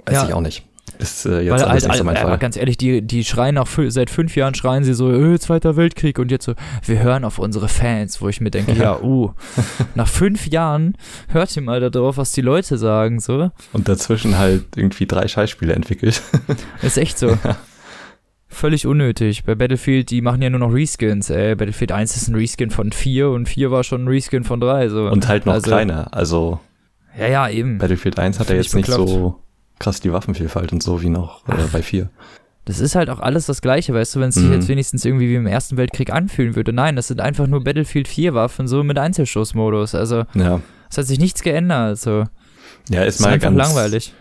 Weiß 0.07 0.15
Ja. 0.17 0.27
ich 0.29 0.35
auch 0.35 0.41
nicht. 0.41 0.65
Ist 0.99 1.27
äh, 1.27 1.41
jetzt 1.41 1.51
Weil 1.53 1.63
alles 1.63 1.83
halt, 1.85 1.85
nicht 1.93 1.99
so 1.99 2.05
mein 2.05 2.17
aber 2.17 2.29
Fall. 2.31 2.39
ganz 2.39 2.57
ehrlich, 2.57 2.77
die, 2.77 3.03
die 3.03 3.25
schreien 3.25 3.57
nach 3.57 3.67
seit 3.89 4.11
fünf 4.11 4.37
Jahren 4.37 4.55
schreien 4.55 4.85
sie 4.85 4.95
so, 4.95 5.13
äh, 5.13 5.39
Zweiter 5.39 5.77
Weltkrieg 5.77 6.19
und 6.19 6.31
jetzt 6.31 6.45
so, 6.45 6.55
wir 6.87 6.99
hören 7.03 7.25
auf 7.25 7.39
unsere 7.39 7.69
Fans, 7.69 8.21
wo 8.23 8.29
ich 8.29 8.41
mir 8.41 8.51
denke, 8.51 8.73
ja, 8.81 9.01
uh, 9.01 9.33
nach 9.95 10.09
fünf 10.09 10.47
Jahren 10.47 10.97
hört 11.29 11.55
ihr 11.57 11.63
mal 11.63 11.81
da 11.81 11.91
drauf, 11.91 12.17
was 12.17 12.33
die 12.33 12.41
Leute 12.43 12.79
sagen, 12.79 13.21
so. 13.21 13.51
Und 13.73 13.89
dazwischen 13.89 14.39
halt 14.39 14.65
irgendwie 14.77 15.07
drei 15.07 15.27
Scheißspiele 15.27 15.73
entwickelt. 15.73 16.23
Ist 16.83 16.99
echt 16.99 17.19
so. 17.19 17.37
Völlig 18.47 18.87
unnötig. 18.87 19.43
Bei 19.45 19.57
Battlefield, 19.57 20.11
die 20.11 20.21
machen 20.21 20.41
ja 20.41 20.49
nur 20.49 20.61
noch 20.61 20.73
Reskins, 20.73 21.29
ey. 21.29 21.57
Battlefield 21.57 21.91
1 21.91 22.17
ist 22.17 22.29
ein 22.29 22.37
Reskin 22.37 22.71
von 22.71 22.93
4 22.93 23.31
und 23.31 23.49
4 23.49 23.71
war 23.73 23.83
schon 23.83 24.05
ein 24.05 24.09
Reskin 24.09 24.45
von 24.45 24.61
3, 24.61 24.89
so. 24.91 25.09
Und 25.09 25.27
halt 25.27 25.45
noch 25.45 25.55
Also- 25.55 25.67
kleiner. 25.67 26.15
Also 26.15 26.61
Ja, 27.19 27.27
ja, 27.27 27.49
eben. 27.49 27.79
Battlefield 27.79 28.17
1 28.19 28.39
hat 28.39 28.51
ja 28.51 28.57
jetzt 28.57 28.75
nicht 28.77 28.89
so 28.89 29.41
krass 29.79 30.01
die 30.01 30.13
Waffenvielfalt 30.13 30.73
und 30.73 30.83
so 30.83 31.03
wie 31.03 31.09
noch 31.11 31.47
äh, 31.49 31.53
bei 31.73 31.83
4. 31.83 32.09
Das 32.67 32.81
ist 32.81 32.95
halt 32.95 33.11
auch 33.11 33.21
alles 33.21 33.45
das 33.47 33.61
Gleiche, 33.61 33.93
weißt 33.93 34.15
du, 34.15 34.21
wenn 34.21 34.31
es 34.31 34.37
sich 34.37 34.45
Mhm. 34.45 34.53
jetzt 34.55 34.69
wenigstens 34.69 35.05
irgendwie 35.05 35.29
wie 35.29 35.35
im 35.35 35.47
Ersten 35.47 35.77
Weltkrieg 35.77 36.11
anfühlen 36.11 36.57
würde. 36.57 36.73
Nein, 36.73 36.97
das 36.97 37.09
sind 37.09 37.21
einfach 37.21 37.47
nur 37.47 37.63
Battlefield 37.63 38.09
4 38.09 38.33
Waffen, 38.35 38.67
so 38.69 38.83
mit 38.83 38.99
Einzelschussmodus. 38.99 39.95
Also, 39.95 40.25
Ja. 40.35 40.61
es 40.91 40.97
hat 40.97 41.07
sich 41.07 41.19
nichts 41.19 41.43
geändert, 41.43 41.99
so. 41.99 42.25
Ja, 42.89 43.03
ist 43.05 43.17
Ist 43.17 43.21
mal 43.21 43.39
ganz 43.39 43.57
langweilig. 43.57 44.15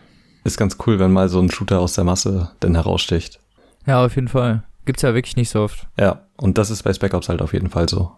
Ist 0.44 0.58
ganz 0.58 0.78
cool, 0.86 1.00
wenn 1.00 1.12
mal 1.14 1.30
so 1.30 1.40
ein 1.40 1.50
Shooter 1.50 1.80
aus 1.80 1.94
der 1.94 2.04
Masse 2.04 2.52
denn 2.62 2.76
heraussticht. 2.76 3.40
Ja, 3.86 4.04
auf 4.06 4.16
jeden 4.16 4.28
Fall. 4.28 4.64
Gibt's 4.86 5.02
ja 5.04 5.14
wirklich 5.14 5.38
nicht 5.38 5.50
so 5.50 5.62
oft. 5.62 5.88
Ja, 5.98 6.24
und 6.36 6.58
das 6.58 6.70
ist 6.70 6.84
bei 6.84 6.94
Spec 6.94 7.14
Ops 7.14 7.30
halt 7.30 7.42
auf 7.42 7.54
jeden 7.54 7.70
Fall 7.70 7.88
so. 7.88 8.12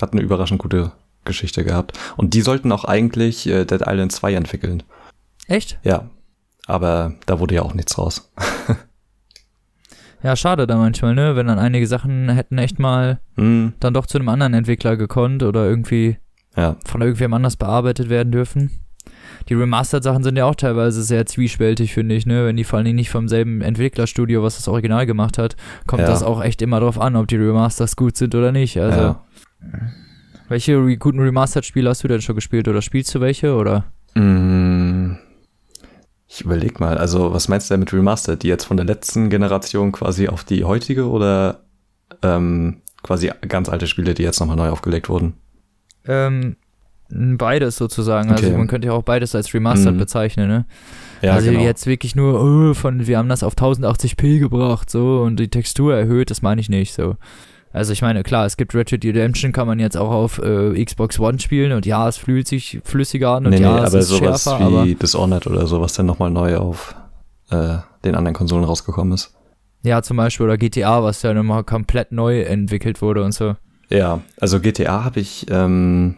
Hat 0.00 0.12
eine 0.12 0.20
überraschend 0.20 0.58
gute 0.60 0.92
Geschichte 1.24 1.64
gehabt. 1.64 1.98
Und 2.18 2.34
die 2.34 2.42
sollten 2.42 2.70
auch 2.72 2.84
eigentlich 2.84 3.46
äh, 3.46 3.64
Dead 3.64 3.80
Island 3.86 4.12
2 4.12 4.34
entwickeln. 4.34 4.82
Echt? 5.46 5.78
Ja. 5.82 6.10
Aber 6.70 7.14
da 7.26 7.38
wurde 7.40 7.54
ja 7.56 7.62
auch 7.62 7.74
nichts 7.74 7.98
raus. 7.98 8.32
Ja, 10.22 10.36
schade 10.36 10.66
da 10.66 10.76
manchmal, 10.76 11.14
ne? 11.14 11.34
Wenn 11.34 11.46
dann 11.46 11.58
einige 11.58 11.86
Sachen 11.86 12.28
hätten 12.28 12.58
echt 12.58 12.78
mal 12.78 13.20
Hm, 13.36 13.72
dann 13.80 13.94
doch 13.94 14.06
zu 14.06 14.18
einem 14.18 14.28
anderen 14.28 14.52
Entwickler 14.54 14.96
gekonnt 14.96 15.42
oder 15.42 15.66
irgendwie 15.66 16.18
ja, 16.56 16.76
von 16.86 17.00
irgendwem 17.00 17.32
anders 17.32 17.56
bearbeitet 17.56 18.10
werden 18.10 18.30
dürfen. 18.30 18.70
Die 19.48 19.54
Remastered-Sachen 19.54 20.22
sind 20.22 20.36
ja 20.36 20.44
auch 20.44 20.54
teilweise 20.54 21.02
sehr 21.02 21.24
zwiespältig, 21.24 21.94
finde 21.94 22.14
ich, 22.14 22.26
ne? 22.26 22.44
Wenn 22.44 22.56
die 22.56 22.64
vor 22.64 22.76
allen 22.76 22.84
Dingen 22.84 22.96
nicht 22.96 23.08
vom 23.10 23.28
selben 23.28 23.62
Entwicklerstudio, 23.62 24.42
was 24.42 24.56
das 24.56 24.68
Original 24.68 25.06
gemacht 25.06 25.38
hat, 25.38 25.56
kommt 25.86 26.02
Ja. 26.02 26.08
das 26.08 26.22
auch 26.22 26.42
echt 26.44 26.60
immer 26.60 26.80
drauf 26.80 27.00
an, 27.00 27.16
ob 27.16 27.26
die 27.26 27.36
Remasters 27.36 27.96
gut 27.96 28.16
sind 28.18 28.34
oder 28.34 28.52
nicht. 28.52 28.78
Also, 28.78 29.00
ja. 29.00 29.24
welche 30.50 30.76
re 30.76 30.98
guten 30.98 31.20
Remastered-Spiele 31.20 31.88
hast 31.88 32.04
du 32.04 32.08
denn 32.08 32.20
schon 32.20 32.34
gespielt 32.34 32.68
oder 32.68 32.82
spielst 32.82 33.14
du 33.14 33.20
welche 33.22 33.54
oder? 33.54 33.84
Mm, 34.14 34.89
Ich 36.32 36.42
überleg 36.42 36.78
mal, 36.78 36.96
also 36.96 37.34
was 37.34 37.48
meinst 37.48 37.68
du 37.68 37.74
denn 37.74 37.80
mit 37.80 37.92
Remastered? 37.92 38.42
Die 38.44 38.48
jetzt 38.48 38.64
von 38.64 38.76
der 38.76 38.86
letzten 38.86 39.30
Generation 39.30 39.90
quasi 39.90 40.28
auf 40.28 40.44
die 40.44 40.62
heutige 40.64 41.08
oder 41.10 41.62
ähm, 42.22 42.82
quasi 43.02 43.32
ganz 43.48 43.68
alte 43.68 43.88
Spiele, 43.88 44.14
die 44.14 44.22
jetzt 44.22 44.38
nochmal 44.38 44.54
neu 44.56 44.68
aufgelegt 44.68 45.08
wurden? 45.08 45.34
Ähm, 46.06 46.54
beides 47.08 47.74
sozusagen. 47.76 48.30
Also 48.30 48.46
Okay. 48.46 48.56
man 48.56 48.68
könnte 48.68 48.86
ja 48.86 48.92
auch 48.92 49.02
beides 49.02 49.34
als 49.34 49.52
Remastered 49.52 49.94
Mhm. 49.96 49.98
bezeichnen, 49.98 50.48
ne? 50.48 50.66
Ja, 51.20 51.34
also 51.34 51.50
genau. 51.50 51.64
jetzt 51.64 51.86
wirklich 51.86 52.14
nur, 52.14 52.40
oh, 52.40 52.74
von, 52.74 53.08
wir 53.08 53.18
haben 53.18 53.28
das 53.28 53.42
auf 53.42 53.56
1080p 53.56 54.38
gebracht, 54.38 54.88
so, 54.88 55.22
und 55.22 55.36
die 55.36 55.48
Textur 55.48 55.96
erhöht, 55.96 56.30
das 56.30 56.42
meine 56.42 56.60
ich 56.60 56.68
nicht, 56.68 56.94
so. 56.94 57.16
Also 57.72 57.92
ich 57.92 58.02
meine, 58.02 58.22
klar, 58.22 58.46
es 58.46 58.56
gibt 58.56 58.74
Dead 58.74 59.04
Redemption, 59.04 59.52
kann 59.52 59.66
man 59.66 59.78
jetzt 59.78 59.96
auch 59.96 60.10
auf 60.10 60.38
äh, 60.38 60.84
Xbox 60.84 61.20
One 61.20 61.38
spielen 61.38 61.72
und 61.72 61.86
ja, 61.86 62.08
es 62.08 62.16
fühlt 62.16 62.48
sich 62.48 62.80
flüssiger 62.84 63.30
an 63.30 63.46
und 63.46 63.50
nee, 63.50 63.58
nee, 63.58 63.64
ja, 63.64 63.84
es 63.84 63.90
aber 63.90 63.98
ist 63.98 64.08
sowas 64.08 64.42
schärfer, 64.42 64.58
wie 64.58 64.64
aber 64.64 64.86
Dishonored 64.86 65.46
oder 65.46 65.66
so, 65.66 65.80
was 65.80 65.92
dann 65.92 66.06
nochmal 66.06 66.30
neu 66.30 66.56
auf 66.56 66.96
äh, 67.50 67.76
den 68.04 68.16
anderen 68.16 68.34
Konsolen 68.34 68.64
rausgekommen 68.64 69.12
ist. 69.12 69.34
ja, 69.82 70.02
zum 70.02 70.16
Beispiel, 70.16 70.46
oder 70.46 70.58
GTA, 70.58 71.02
was 71.04 71.22
ja 71.22 71.32
nochmal 71.32 71.62
komplett 71.64 72.10
neu 72.12 72.42
entwickelt 72.42 73.02
wurde 73.02 73.22
und 73.24 73.32
so. 73.32 73.54
Ja, 73.88 74.20
also 74.40 74.60
GTA 74.60 75.04
habe 75.04 75.20
ich 75.20 75.46
ähm, 75.50 76.16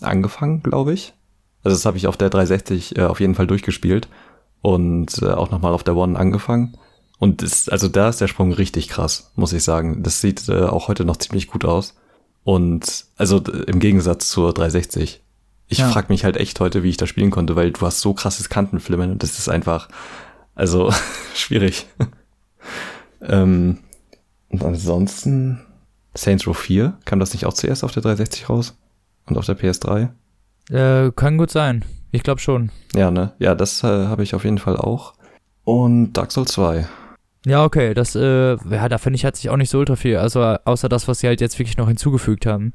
angefangen, 0.00 0.62
glaube 0.62 0.92
ich. 0.92 1.14
Also 1.62 1.76
das 1.76 1.86
habe 1.86 1.96
ich 1.96 2.06
auf 2.06 2.16
der 2.16 2.30
360 2.30 2.98
äh, 2.98 3.02
auf 3.02 3.20
jeden 3.20 3.34
Fall 3.34 3.46
durchgespielt 3.46 4.08
und 4.62 5.22
äh, 5.22 5.30
auch 5.30 5.50
nochmal 5.50 5.72
auf 5.72 5.82
der 5.82 5.96
One 5.96 6.18
angefangen. 6.18 6.76
Und 7.18 7.42
das, 7.42 7.68
also 7.68 7.88
da 7.88 8.08
ist 8.08 8.20
der 8.20 8.28
Sprung 8.28 8.52
richtig 8.52 8.88
krass, 8.88 9.30
muss 9.36 9.52
ich 9.52 9.62
sagen. 9.64 10.02
Das 10.02 10.20
sieht 10.20 10.48
äh, 10.48 10.62
auch 10.64 10.88
heute 10.88 11.04
noch 11.04 11.16
ziemlich 11.16 11.46
gut 11.46 11.64
aus. 11.64 11.94
Und 12.42 13.06
also 13.16 13.38
im 13.38 13.78
Gegensatz 13.80 14.28
zur 14.28 14.52
360. 14.52 15.22
Ich 15.68 15.78
Ja. 15.78 15.88
frag 15.90 16.10
mich 16.10 16.24
halt 16.24 16.36
echt 16.36 16.60
heute, 16.60 16.82
wie 16.82 16.90
ich 16.90 16.96
das 16.98 17.08
spielen 17.08 17.30
konnte, 17.30 17.56
weil 17.56 17.70
du 17.70 17.80
hast 17.86 18.00
so 18.00 18.12
krasses 18.12 18.48
Kantenflimmern 18.50 19.10
und 19.12 19.22
das 19.22 19.38
ist 19.38 19.48
einfach, 19.48 19.88
also 20.54 20.92
schwierig. 21.34 21.86
ähm, 23.22 23.78
und 24.50 24.62
ansonsten 24.64 25.60
Saints 26.14 26.46
Row 26.46 26.56
4, 26.56 26.98
kam 27.04 27.18
das 27.18 27.32
nicht 27.32 27.46
auch 27.46 27.54
zuerst 27.54 27.82
auf 27.82 27.92
der 27.92 28.02
360 28.02 28.48
raus? 28.48 28.76
Und 29.26 29.38
auf 29.38 29.46
der 29.46 29.58
PS3? 29.58 30.10
Äh, 30.70 31.10
kann 31.12 31.38
gut 31.38 31.50
sein. 31.50 31.84
Ich 32.12 32.22
glaube 32.22 32.40
schon. 32.40 32.70
Ja, 32.94 33.10
ne? 33.10 33.32
Ja, 33.38 33.54
das 33.54 33.82
äh, 33.82 33.86
habe 33.86 34.22
ich 34.22 34.34
auf 34.34 34.44
jeden 34.44 34.58
Fall 34.58 34.76
auch. 34.76 35.14
Und 35.64 36.12
Dark 36.12 36.30
Souls 36.30 36.52
2. 36.52 36.86
Ja, 37.46 37.64
okay, 37.64 37.94
das, 37.94 38.14
äh, 38.14 38.56
ja, 38.56 38.88
da 38.88 38.98
finde 38.98 39.16
ich, 39.16 39.24
hat 39.24 39.36
sich 39.36 39.50
auch 39.50 39.56
nicht 39.56 39.70
so 39.70 39.78
ultra 39.78 39.96
viel, 39.96 40.16
also 40.16 40.40
außer 40.42 40.88
das, 40.88 41.08
was 41.08 41.18
sie 41.18 41.26
halt 41.26 41.40
jetzt 41.40 41.58
wirklich 41.58 41.76
noch 41.76 41.88
hinzugefügt 41.88 42.46
haben. 42.46 42.72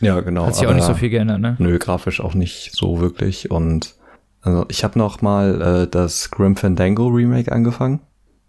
Ja, 0.00 0.20
genau. 0.20 0.46
Hat 0.46 0.56
sich 0.56 0.66
auch 0.66 0.74
nicht 0.74 0.84
so 0.84 0.94
viel 0.94 1.10
geändert, 1.10 1.40
ne? 1.40 1.56
Nö, 1.58 1.78
grafisch 1.78 2.20
auch 2.20 2.34
nicht 2.34 2.72
so 2.74 3.00
wirklich. 3.00 3.50
Und 3.50 3.94
also 4.42 4.66
ich 4.68 4.82
habe 4.82 4.98
noch 4.98 5.22
mal 5.22 5.62
äh, 5.62 5.86
das 5.88 6.30
Grim 6.30 6.56
Fandango 6.56 7.06
Remake 7.06 7.52
angefangen. 7.52 8.00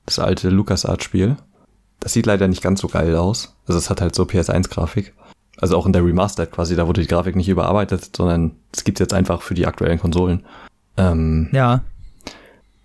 Das 0.05 0.19
alte 0.19 0.49
LucasArts-Spiel. 0.49 1.37
Das 1.99 2.11
sieht 2.11 2.25
leider 2.25 2.47
nicht 2.47 2.63
ganz 2.63 2.81
so 2.81 2.87
geil 2.87 3.15
aus. 3.15 3.55
Also 3.67 3.77
es 3.77 3.89
hat 3.89 4.01
halt 4.01 4.15
so 4.15 4.23
PS1-Grafik. 4.23 5.13
Also 5.59 5.77
auch 5.77 5.85
in 5.85 5.93
der 5.93 6.03
Remastered 6.03 6.51
quasi, 6.51 6.75
da 6.75 6.87
wurde 6.87 7.01
die 7.01 7.07
Grafik 7.07 7.35
nicht 7.35 7.47
überarbeitet, 7.47 8.15
sondern 8.17 8.55
es 8.73 8.83
gibt's 8.83 8.99
jetzt 8.99 9.13
einfach 9.13 9.43
für 9.43 9.53
die 9.53 9.67
aktuellen 9.67 9.99
Konsolen. 9.99 10.43
Ähm, 10.97 11.49
Ja, 11.53 11.81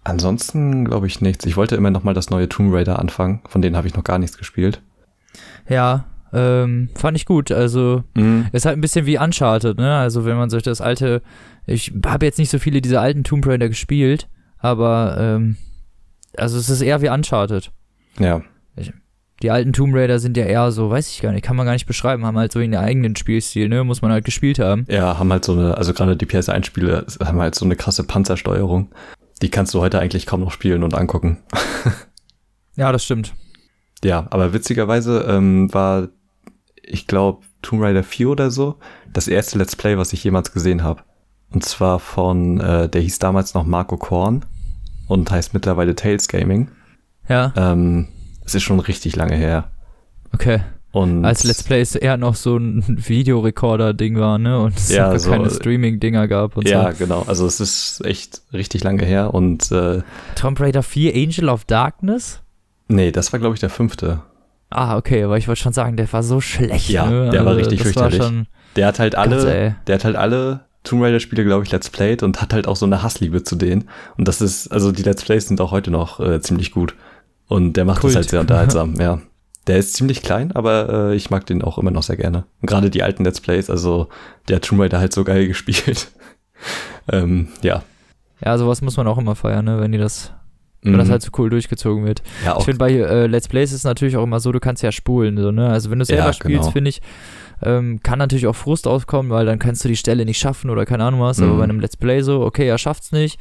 Ansonsten 0.05 0.85
glaube 0.85 1.07
ich 1.07 1.21
nichts. 1.21 1.45
Ich 1.45 1.57
wollte 1.57 1.77
immer 1.77 1.91
noch 1.91 2.03
mal 2.05 2.15
das 2.15 2.31
neue 2.31 2.49
Tomb 2.49 2.73
Raider 2.73 2.99
anfangen. 2.99 3.41
Von 3.49 3.61
denen 3.63 3.77
habe 3.77 3.87
ich 3.87 3.95
noch 3.95 4.05
gar 4.05 4.19
nichts 4.19 4.39
gespielt. 4.39 4.81
ja, 5.69 6.07
ähm, 6.33 6.91
fand 6.95 7.17
ich 7.17 7.25
gut, 7.25 7.51
also 7.51 8.05
Mhm. 8.15 8.49
Ist 8.53 8.67
halt 8.67 8.77
ein 8.77 8.83
bisschen 8.83 9.07
wie 9.07 9.19
Uncharted, 9.19 9.79
ne? 9.79 9.97
Also 9.97 10.27
wenn 10.27 10.37
man 10.37 10.51
sich 10.51 10.63
das 10.63 10.81
alte, 10.83 11.23
ich 11.67 11.93
habe 12.05 12.27
jetzt 12.27 12.39
nicht 12.39 12.51
so 12.51 12.59
viele 12.59 12.83
dieser 12.83 13.01
alten 13.01 13.25
Tomb 13.25 13.47
Raider 13.47 13.69
gespielt, 13.69 14.29
aber 14.59 15.17
ähm, 15.19 15.57
also 16.37 16.59
es 16.59 16.69
ist 16.69 16.83
eher 16.83 17.01
wie 17.01 17.09
Uncharted. 17.09 17.71
Ja. 18.19 18.43
Die 19.43 19.51
alten 19.53 19.73
Tomb 19.73 19.95
Raider 19.95 20.19
sind 20.19 20.37
ja 20.37 20.45
eher 20.45 20.73
so, 20.73 20.91
weiß 20.91 21.09
ich 21.11 21.23
gar 21.23 21.31
nicht, 21.33 21.45
kann 21.45 21.55
man 21.57 21.65
gar 21.65 21.73
nicht 21.73 21.87
beschreiben, 21.87 22.27
haben 22.27 22.37
halt 22.37 22.51
so 22.53 22.59
ihren 22.61 22.75
eigenen 22.75 23.15
Spielstil, 23.15 23.69
ne? 23.69 23.85
Muss 23.85 24.03
man 24.03 24.11
halt 24.11 24.25
gespielt 24.25 24.59
haben. 24.59 24.85
Ja, 24.89 25.17
haben 25.19 25.31
halt 25.33 25.45
so 25.45 25.53
eine, 25.53 25.79
also 25.79 25.95
gerade 25.95 26.17
die 26.17 26.27
PS1-Spiele 26.27 27.07
haben 27.25 27.41
halt 27.41 27.55
so 27.55 27.65
eine 27.65 27.77
krasse 27.77 28.03
Panzersteuerung. 28.05 28.89
Die 29.43 29.51
kannst 29.51 29.73
du 29.75 29.81
heute 29.81 29.99
eigentlich 30.01 30.27
kaum 30.27 30.41
noch 30.41 30.51
spielen 30.53 30.83
und 30.83 30.95
angucken. 30.95 31.39
Ja, 32.77 32.93
das 32.93 33.05
stimmt. 33.05 33.35
Ja, 34.05 34.29
aber 34.31 34.53
witzigerweise 34.53 35.23
ähm, 35.29 35.75
war, 35.75 36.11
ich 36.81 37.09
glaube, 37.09 37.45
Tomb 37.61 37.83
Raider 37.83 38.05
4 38.05 38.29
oder 38.29 38.53
so, 38.53 38.77
das 39.13 39.27
erste 39.27 39.59
Let's 39.59 39.75
Play, 39.75 39.99
was 39.99 40.13
ich 40.13 40.23
jemals 40.23 40.53
gesehen 40.53 40.85
habe. 40.85 41.03
Und 41.51 41.65
zwar 41.65 41.99
von, 41.99 42.61
äh, 42.61 42.89
der 42.89 43.01
hieß 43.01 43.19
damals 43.19 43.55
noch 43.55 43.67
Marco 43.67 43.97
Korn 43.97 44.45
und 45.09 45.29
heißt 45.29 45.55
mittlerweile 45.55 45.97
Tales 45.97 46.29
Gaming. 46.29 46.71
Ja, 47.29 47.53
Ähm, 47.57 48.07
es 48.45 48.55
ist 48.55 48.63
schon 48.63 48.79
richtig 48.79 49.17
lange 49.17 49.35
her. 49.35 49.73
okay. 50.33 50.61
Und 50.99 51.25
Als 51.25 51.45
Let's 51.45 51.63
Play 51.63 51.81
ist 51.81 51.95
eher 51.95 52.17
noch 52.17 52.35
so 52.35 52.57
ein 52.57 52.83
Videorekorder-Ding 53.07 54.19
war, 54.19 54.39
ne? 54.39 54.59
Und 54.59 54.77
es 54.77 54.91
Ja, 54.91 55.17
so, 55.19 55.31
keine 55.31 55.49
Streaming-Dinger 55.49 56.27
gab 56.27 56.57
und 56.57 56.69
ja, 56.69 56.91
so. 56.91 56.99
genau. 56.99 57.23
Also 57.27 57.47
es 57.47 57.61
ist 57.61 58.05
echt 58.05 58.43
richtig 58.53 58.83
lange 58.83 59.05
her 59.05 59.33
und 59.33 59.71
äh, 59.71 60.03
Tomb 60.35 60.59
Raider 60.61 60.83
4 60.83 61.15
Angel 61.15 61.49
of 61.51 61.65
Darkness? 61.65 62.41
nee, 62.89 63.13
das 63.13 63.33
war 63.33 63.39
glaube 63.39 63.55
ich 63.55 63.61
der 63.61 63.71
fünfte. 63.71 64.23
Ah, 64.71 64.97
okay, 64.97 65.23
aber 65.23 65.39
ich 65.39 65.47
wollte 65.47 65.61
schon 65.63 65.73
sagen, 65.73 65.97
der 65.97 66.13
war 66.13 66.23
so 66.23 66.41
schlecht. 66.41 66.91
Ja, 66.91 67.07
ne? 67.09 67.31
der 67.31 67.45
war 67.47 67.57
richtig 67.57 67.83
fürchterlich. 67.83 68.19
War 68.19 68.27
schon, 68.27 68.47
Der 68.77 68.87
hat 68.87 68.99
halt 68.99 69.15
Gott, 69.15 69.21
alle, 69.27 69.55
ey. 69.55 69.75
der 69.87 69.95
hat 69.95 70.05
halt 70.05 70.17
alle 70.17 70.61
Tomb 70.85 71.03
Raider 71.03 71.21
Spiele, 71.21 71.45
glaube 71.45 71.65
ich, 71.65 71.71
Let's 71.71 71.91
Played 71.91 72.23
und 72.23 72.43
hat 72.43 72.53
halt 72.53 72.67
auch 72.67 72.77
so 72.77 72.87
eine 72.87 73.03
Hassliebe 73.03 73.43
zu 73.45 73.57
denen. 73.57 73.89
Und 74.17 74.27
das 74.27 74.41
ist, 74.41 74.69
also 74.73 74.91
die 74.91 75.03
Let's 75.03 75.23
Plays 75.25 75.47
sind 75.49 75.61
auch 75.61 75.71
heute 75.71 75.91
noch 75.91 76.19
äh, 76.19 76.41
ziemlich 76.41 76.71
gut. 76.73 76.95
Und 77.47 77.75
der 77.75 77.85
macht 77.85 78.01
Kult. 78.01 78.13
das 78.13 78.17
halt 78.17 78.31
sehr 78.31 78.41
unterhaltsam, 78.41 78.95
ja. 79.01 79.21
Der 79.69 79.77
ist 79.77 79.95
ziemlich 79.95 80.23
klein, 80.23 80.51
aber 80.53 81.11
äh, 81.11 81.15
ich 81.15 81.31
mag 81.31 81.47
den 81.47 81.63
auch 81.63 81.79
immer 81.79 81.91
noch 81.91 82.03
sehr 82.03 82.17
gerne. 82.17 82.45
Gerade 82.63 82.91
die 82.91 83.03
alten 83.03 83.25
Let's 83.25 83.41
Plays, 83.41 83.71
also 83.71 84.09
der 84.49 84.57
hat 84.57 84.65
Tomb 84.65 84.81
Raider 84.81 84.99
halt 84.99 85.13
so 85.13 85.23
geil 85.25 85.47
gespielt. 85.49 86.09
ähm, 87.13 87.49
ja. 87.63 87.83
ja, 88.45 88.59
sowas 88.59 88.83
muss 88.83 88.97
man 88.97 89.07
auch 89.07 89.19
immer 89.19 89.35
feiern, 89.37 89.65
ne? 89.65 89.81
Wenn 89.81 89.93
die 89.93 89.99
das, 89.99 90.33
wenn 90.83 90.97
das 90.99 91.09
Mhm. 91.09 91.13
halt 91.13 91.23
so 91.23 91.31
cool 91.39 91.51
durchgezogen 91.51 92.05
wird. 92.05 92.23
ja, 92.45 92.57
Ich 92.59 92.65
finde 92.65 92.79
bei 92.79 92.91
äh, 92.93 93.27
Let's 93.27 93.49
Plays 93.49 93.71
ist 93.71 93.79
es 93.79 93.85
natürlich 93.85 94.17
auch 94.17 94.23
immer 94.25 94.41
so, 94.41 94.53
du 94.53 94.61
kannst 94.61 94.83
ja 94.83 94.93
spulen, 94.93 95.37
so, 95.37 95.51
ne? 95.51 95.69
Also 95.69 95.91
wenn 95.91 95.99
du 95.99 96.05
selber 96.05 96.27
Ja, 96.27 96.33
spielst, 96.33 96.61
genau. 96.63 96.71
finde 96.71 96.89
ich, 96.91 97.01
ähm, 97.63 98.01
kann 98.03 98.19
natürlich 98.19 98.47
auch 98.47 98.57
Frust 98.57 98.87
aufkommen, 98.87 99.31
weil 99.31 99.45
dann 99.47 99.59
kannst 99.59 99.85
du 99.85 99.89
die 99.89 99.97
Stelle 99.97 100.25
nicht 100.25 100.39
schaffen 100.39 100.71
oder 100.71 100.87
keine 100.87 101.05
Ahnung 101.05 101.21
was, 101.21 101.41
aber 101.41 101.53
Mhm. 101.55 101.59
bei 101.59 101.65
einem 101.65 101.81
Let's 101.81 101.97
Play 101.97 102.23
so, 102.23 102.43
okay, 102.43 102.67
er 102.69 102.79
schafft's 102.79 103.13
nicht. 103.13 103.39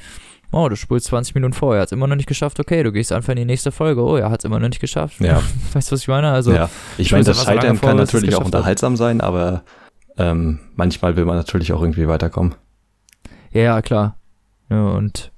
Oh, 0.52 0.70
du 0.70 0.76
spulst 0.76 1.08
20 1.08 1.36
Minuten 1.36 1.54
vorher, 1.54 1.82
hat's 1.82 1.91
immer 1.91 2.08
noch 2.08 2.16
nicht 2.16 2.28
geschafft, 2.28 2.60
okay, 2.60 2.82
du 2.84 2.91
gehst 2.91 3.12
einfach 3.12 3.32
in 3.32 3.38
die 3.38 3.45
nächste 3.45 3.72
Folge, 3.72 4.02
oh, 4.02 4.16
er 4.16 4.30
hat's 4.30 4.45
immer 4.45 4.60
noch 4.60 4.70
nicht 4.70 4.80
geschafft. 4.80 5.20
Ja. 5.20 5.41
Weißt 5.74 5.91
du, 5.91 5.93
was 5.93 6.02
ich 6.02 6.08
meine? 6.08 6.32
Also, 6.32 6.54
ja. 6.54 6.70
Ich 6.98 7.12
meine, 7.12 7.26
das 7.26 7.43
Scheitern 7.43 7.78
vor, 7.78 7.89
kann 7.89 8.00
es 8.00 8.14
natürlich 8.14 8.36
auch 8.36 8.39
geschafft 8.39 8.54
hat. 8.54 8.60
unterhaltsam 8.60 8.95
sein, 8.95 9.20
aber 9.20 9.64
ähm, 10.18 10.60
manchmal 10.76 11.16
will 11.16 11.26
man 11.26 11.36
natürlich 11.36 11.74
auch 11.74 11.82
irgendwie 11.82 12.08
weiterkommen. 12.08 12.56
ja, 13.52 13.62
ja, 13.62 13.82
klar. 13.82 14.18
Ja, 14.70 14.88
und 14.89 15.32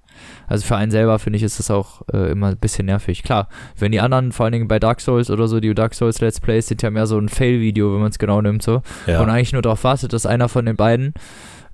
also 0.48 0.66
für 0.66 0.76
einen 0.76 0.92
selber 0.92 1.20
finde 1.20 1.38
ich, 1.38 1.44
ist 1.44 1.60
das 1.60 1.70
auch 1.70 2.02
äh, 2.12 2.32
immer 2.32 2.48
ein 2.48 2.58
bisschen 2.58 2.88
nervig. 2.88 3.24
Klar, 3.24 3.48
wenn 3.78 3.92
die 3.92 4.00
anderen, 4.00 4.32
vor 4.32 4.46
allen 4.46 4.54
Dingen 4.54 4.68
bei 4.68 4.80
Dark 4.80 5.00
Souls 5.00 5.30
oder 5.30 5.48
so, 5.48 5.60
die 5.60 5.74
Dark 5.76 5.94
Souls 5.94 6.20
Let's 6.22 6.40
Plays 6.40 6.68
sind 6.68 6.82
ja 6.82 6.90
mehr 6.90 7.06
so 7.06 7.18
ein 7.20 7.30
Fail-Video, 7.30 7.94
wenn 7.94 8.02
man 8.02 8.10
es 8.10 8.18
genau 8.18 8.42
nimmt, 8.42 8.64
so. 8.64 8.82
Ja. 9.06 9.22
und 9.22 9.30
eigentlich 9.30 9.54
nur 9.54 9.62
darauf 9.62 9.84
wartet, 9.84 10.12
dass 10.12 10.26
einer 10.26 10.50
von 10.50 10.66
den 10.66 10.76
beiden 10.76 11.14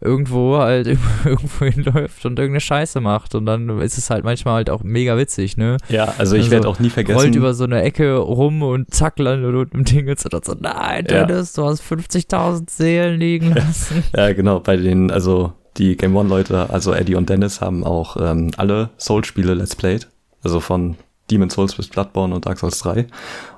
irgendwo 0.02 0.58
halt 0.58 0.88
irgendwo 1.26 1.66
hinläuft 1.66 2.26
und 2.26 2.38
irgendeine 2.38 2.60
Scheiße 2.62 3.02
macht. 3.02 3.36
Und 3.36 3.46
dann 3.46 3.70
ist 3.80 3.98
es 3.98 4.10
halt 4.10 4.24
manchmal 4.24 4.56
halt 4.56 4.70
auch 4.70 4.84
mega 4.84 5.18
witzig, 5.18 5.58
ne? 5.58 5.78
Ja, 5.89 6.14
also 6.18 6.36
ich 6.36 6.43
Also, 6.43 6.52
werde 6.52 6.68
auch 6.68 6.80
nie 6.80 6.89
vergessen. 6.89 7.20
Rollt 7.20 7.36
über 7.36 7.54
so 7.54 7.64
eine 7.64 7.82
Ecke 7.82 8.16
rum 8.18 8.62
und 8.64 8.93
zack, 8.93 9.20
landet 9.20 9.54
unten 9.56 9.78
im 9.80 9.86
Ding 9.86 10.08
und 10.10 10.20
so, 10.20 10.30
so 10.43 10.56
nein, 10.60 11.06
Ja. 11.10 11.26
Dennis, 11.26 11.54
du 11.54 11.66
hast 11.66 11.82
50.000 11.84 12.70
Seelen 12.70 13.20
liegen 13.20 13.54
lassen. 13.54 14.04
Ja, 14.16 14.34
genau, 14.34 14.60
bei 14.60 14.78
den, 14.78 15.12
also 15.12 15.54
die 15.78 15.98
Game 15.98 16.16
One-Leute, 16.16 16.70
also 16.70 16.93
Eddie 16.93 17.16
und 17.16 17.30
Dennis, 17.30 17.60
haben 17.62 17.84
auch 17.84 18.18
ähm, 18.20 18.52
alle 18.58 18.89
Souls-Spiele 18.98 19.54
Let's 19.54 19.76
Played. 19.76 20.08
Also 20.43 20.60
von 20.60 20.96
Demon 21.32 21.50
Souls 21.50 21.76
bis 21.76 21.88
Bloodborne 21.88 22.36
und 22.36 22.46
Dark 22.46 22.60
Souls 22.60 22.80
3. 22.80 23.08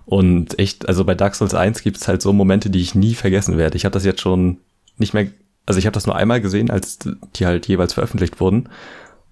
Und 0.05 0.57
echt, 0.57 0.87
also 0.87 1.03
bei 1.03 1.15
Dark 1.15 1.35
Souls 1.35 1.53
1 1.53 1.83
gibt 1.83 1.97
es 1.97 2.07
halt 2.07 2.21
so 2.21 2.31
Momente, 2.31 2.69
die 2.69 2.79
ich 2.79 2.95
nie 2.95 3.13
vergessen 3.13 3.57
werde. 3.57 3.75
Ich 3.75 3.83
habe 3.85 3.93
das 3.93 4.05
jetzt 4.05 4.21
schon 4.21 4.57
nicht 4.97 5.13
mehr, 5.13 5.27
also 5.67 5.77
ich 5.77 5.85
habe 5.85 5.93
das 5.93 6.07
nur 6.07 6.15
einmal 6.15 6.41
gesehen, 6.41 6.71
als 6.71 6.97
die 7.35 7.45
halt 7.45 7.67
jeweils 7.67 7.93
veröffentlicht 7.93 8.39
wurden. 8.39 8.69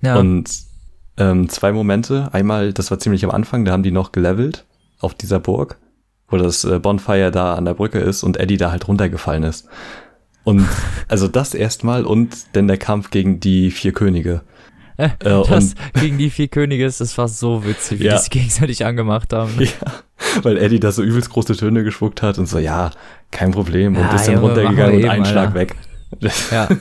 Ja, 0.02 0.18
Und 0.18 0.50
ähm, 1.18 1.50
zwei 1.50 1.72
Momente. 1.72 2.30
Einmal, 2.34 2.74
das 2.74 2.92
war 2.92 3.00
ziemlich 3.00 3.24
am 3.26 3.32
Anfang, 3.32 3.66
da 3.66 3.72
haben 3.72 3.84
die 3.84 3.92
noch 3.92 4.12
gelevelt 4.12 4.66
auf 5.00 5.14
dieser 5.16 5.40
Burg, 5.40 5.78
wo 6.28 6.38
das 6.38 6.64
äh, 6.66 6.78
Bonfire 6.80 7.32
da 7.32 7.56
an 7.56 7.66
der 7.66 7.74
Brücke 7.74 8.00
ist 8.00 8.22
und 8.24 8.38
Eddie 8.38 8.58
da 8.58 8.70
halt 8.72 8.88
runtergefallen 8.88 9.44
ist. 9.44 9.68
Und 10.44 10.68
also 11.08 11.28
das 11.28 11.54
erstmal 11.56 12.06
und 12.06 12.36
dann 12.54 12.68
der 12.68 12.78
Kampf 12.78 13.10
gegen 13.12 13.40
die 13.40 13.72
vier 13.72 13.94
Könige. 13.94 14.42
äh, 14.98 15.06
äh, 15.24 15.44
das 15.48 15.76
gegen 16.00 16.18
die 16.18 16.30
vier 16.30 16.48
Könige, 16.50 16.86
das 16.86 17.18
war 17.18 17.28
so 17.28 17.66
witzig, 17.66 18.00
wie 18.00 18.06
Ja. 18.06 18.14
die 18.14 18.20
sich 18.20 18.30
gegenseitig 18.30 18.86
angemacht 18.86 19.34
haben. 19.34 19.54
Ja, 19.60 20.42
weil 20.44 20.58
Eddie 20.58 20.80
da 20.80 20.92
so 20.94 21.04
übelst 21.04 21.30
große 21.30 21.56
Töne 21.58 21.84
gespuckt 21.84 22.22
hat 22.22 22.38
und 22.40 22.46
so, 22.48 22.58
ja, 22.58 22.92
kein 23.32 23.52
Problem. 23.52 23.96
Und 23.96 24.02
Ja, 24.02 24.16
ist 24.16 24.28
dann 24.28 24.38
runtergegangen 24.38 24.78
machen 24.78 24.94
und 24.96 25.04
wir 25.04 25.12
einen 25.12 25.24
eben, 25.26 25.32
Schlag 25.32 25.54
weg. 25.54 25.76
Ja. 26.52 26.68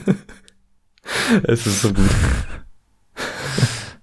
Es 1.43 1.67
ist 1.67 1.81
so 1.83 1.89
gut. 1.93 2.09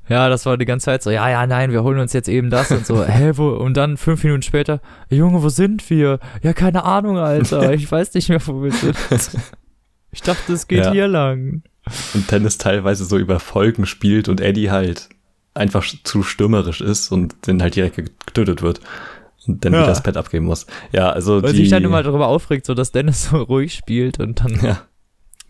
Ja, 0.09 0.29
das 0.29 0.47
war 0.47 0.57
die 0.59 0.67
ganze 0.67 0.85
Zeit 0.87 1.03
so, 1.03 1.11
ja, 1.11 1.29
ja, 1.29 1.47
nein, 1.47 1.73
wir 1.73 1.83
holen 1.83 1.99
uns 1.99 2.13
jetzt 2.13 2.29
eben 2.29 2.51
das 2.51 2.71
und 2.71 2.85
so, 2.87 3.05
hä, 3.07 3.33
wo, 3.37 3.49
und 3.51 3.77
dann 3.77 3.97
fünf 3.97 4.23
Minuten 4.25 4.43
später, 4.43 4.81
Junge, 5.11 5.43
wo 5.43 5.49
sind 5.49 5.89
wir? 5.91 6.19
Ja, 6.43 6.53
keine 6.53 6.85
Ahnung, 6.85 7.19
Alter, 7.19 7.73
ich 7.75 7.91
weiß 7.91 8.13
nicht 8.15 8.29
mehr, 8.29 8.41
wo 8.47 8.63
wir 8.63 8.73
sind. 8.73 8.97
Ich 10.11 10.23
dachte, 10.23 10.53
es 10.53 10.69
geht 10.69 10.85
Ja. 10.85 10.93
hier 10.93 11.09
lang. 11.09 11.63
Und 12.15 12.31
Dennis 12.31 12.59
teilweise 12.59 13.05
so 13.05 13.17
über 13.19 13.41
Folgen 13.41 13.87
spielt 13.87 14.29
und 14.29 14.41
Eddie 14.41 14.71
halt 14.71 15.09
einfach 15.55 15.85
zu 16.05 16.23
stürmerisch 16.23 16.81
ist 16.81 17.11
und 17.11 17.35
dann 17.43 17.63
halt 17.63 17.75
direkt 17.77 17.97
getötet 18.27 18.63
wird. 18.63 18.81
Und 19.47 19.65
dann 19.65 19.73
Ja. 19.73 19.81
wieder 19.81 19.89
das 19.89 20.03
Pad 20.03 20.17
abgeben 20.17 20.47
muss. 20.47 20.67
Ja, 20.93 21.11
also 21.11 21.43
Weil 21.43 21.53
die, 21.53 21.59
sich 21.61 21.71
dann 21.71 21.83
immer 21.83 22.03
darüber 22.03 22.29
aufregt, 22.29 22.67
so 22.67 22.75
dass 22.75 22.93
Dennis 22.93 23.25
so 23.31 23.39
ruhig 23.39 23.75
spielt 23.75 24.21
und 24.21 24.41
dann 24.45 24.61
ja, 24.63 24.83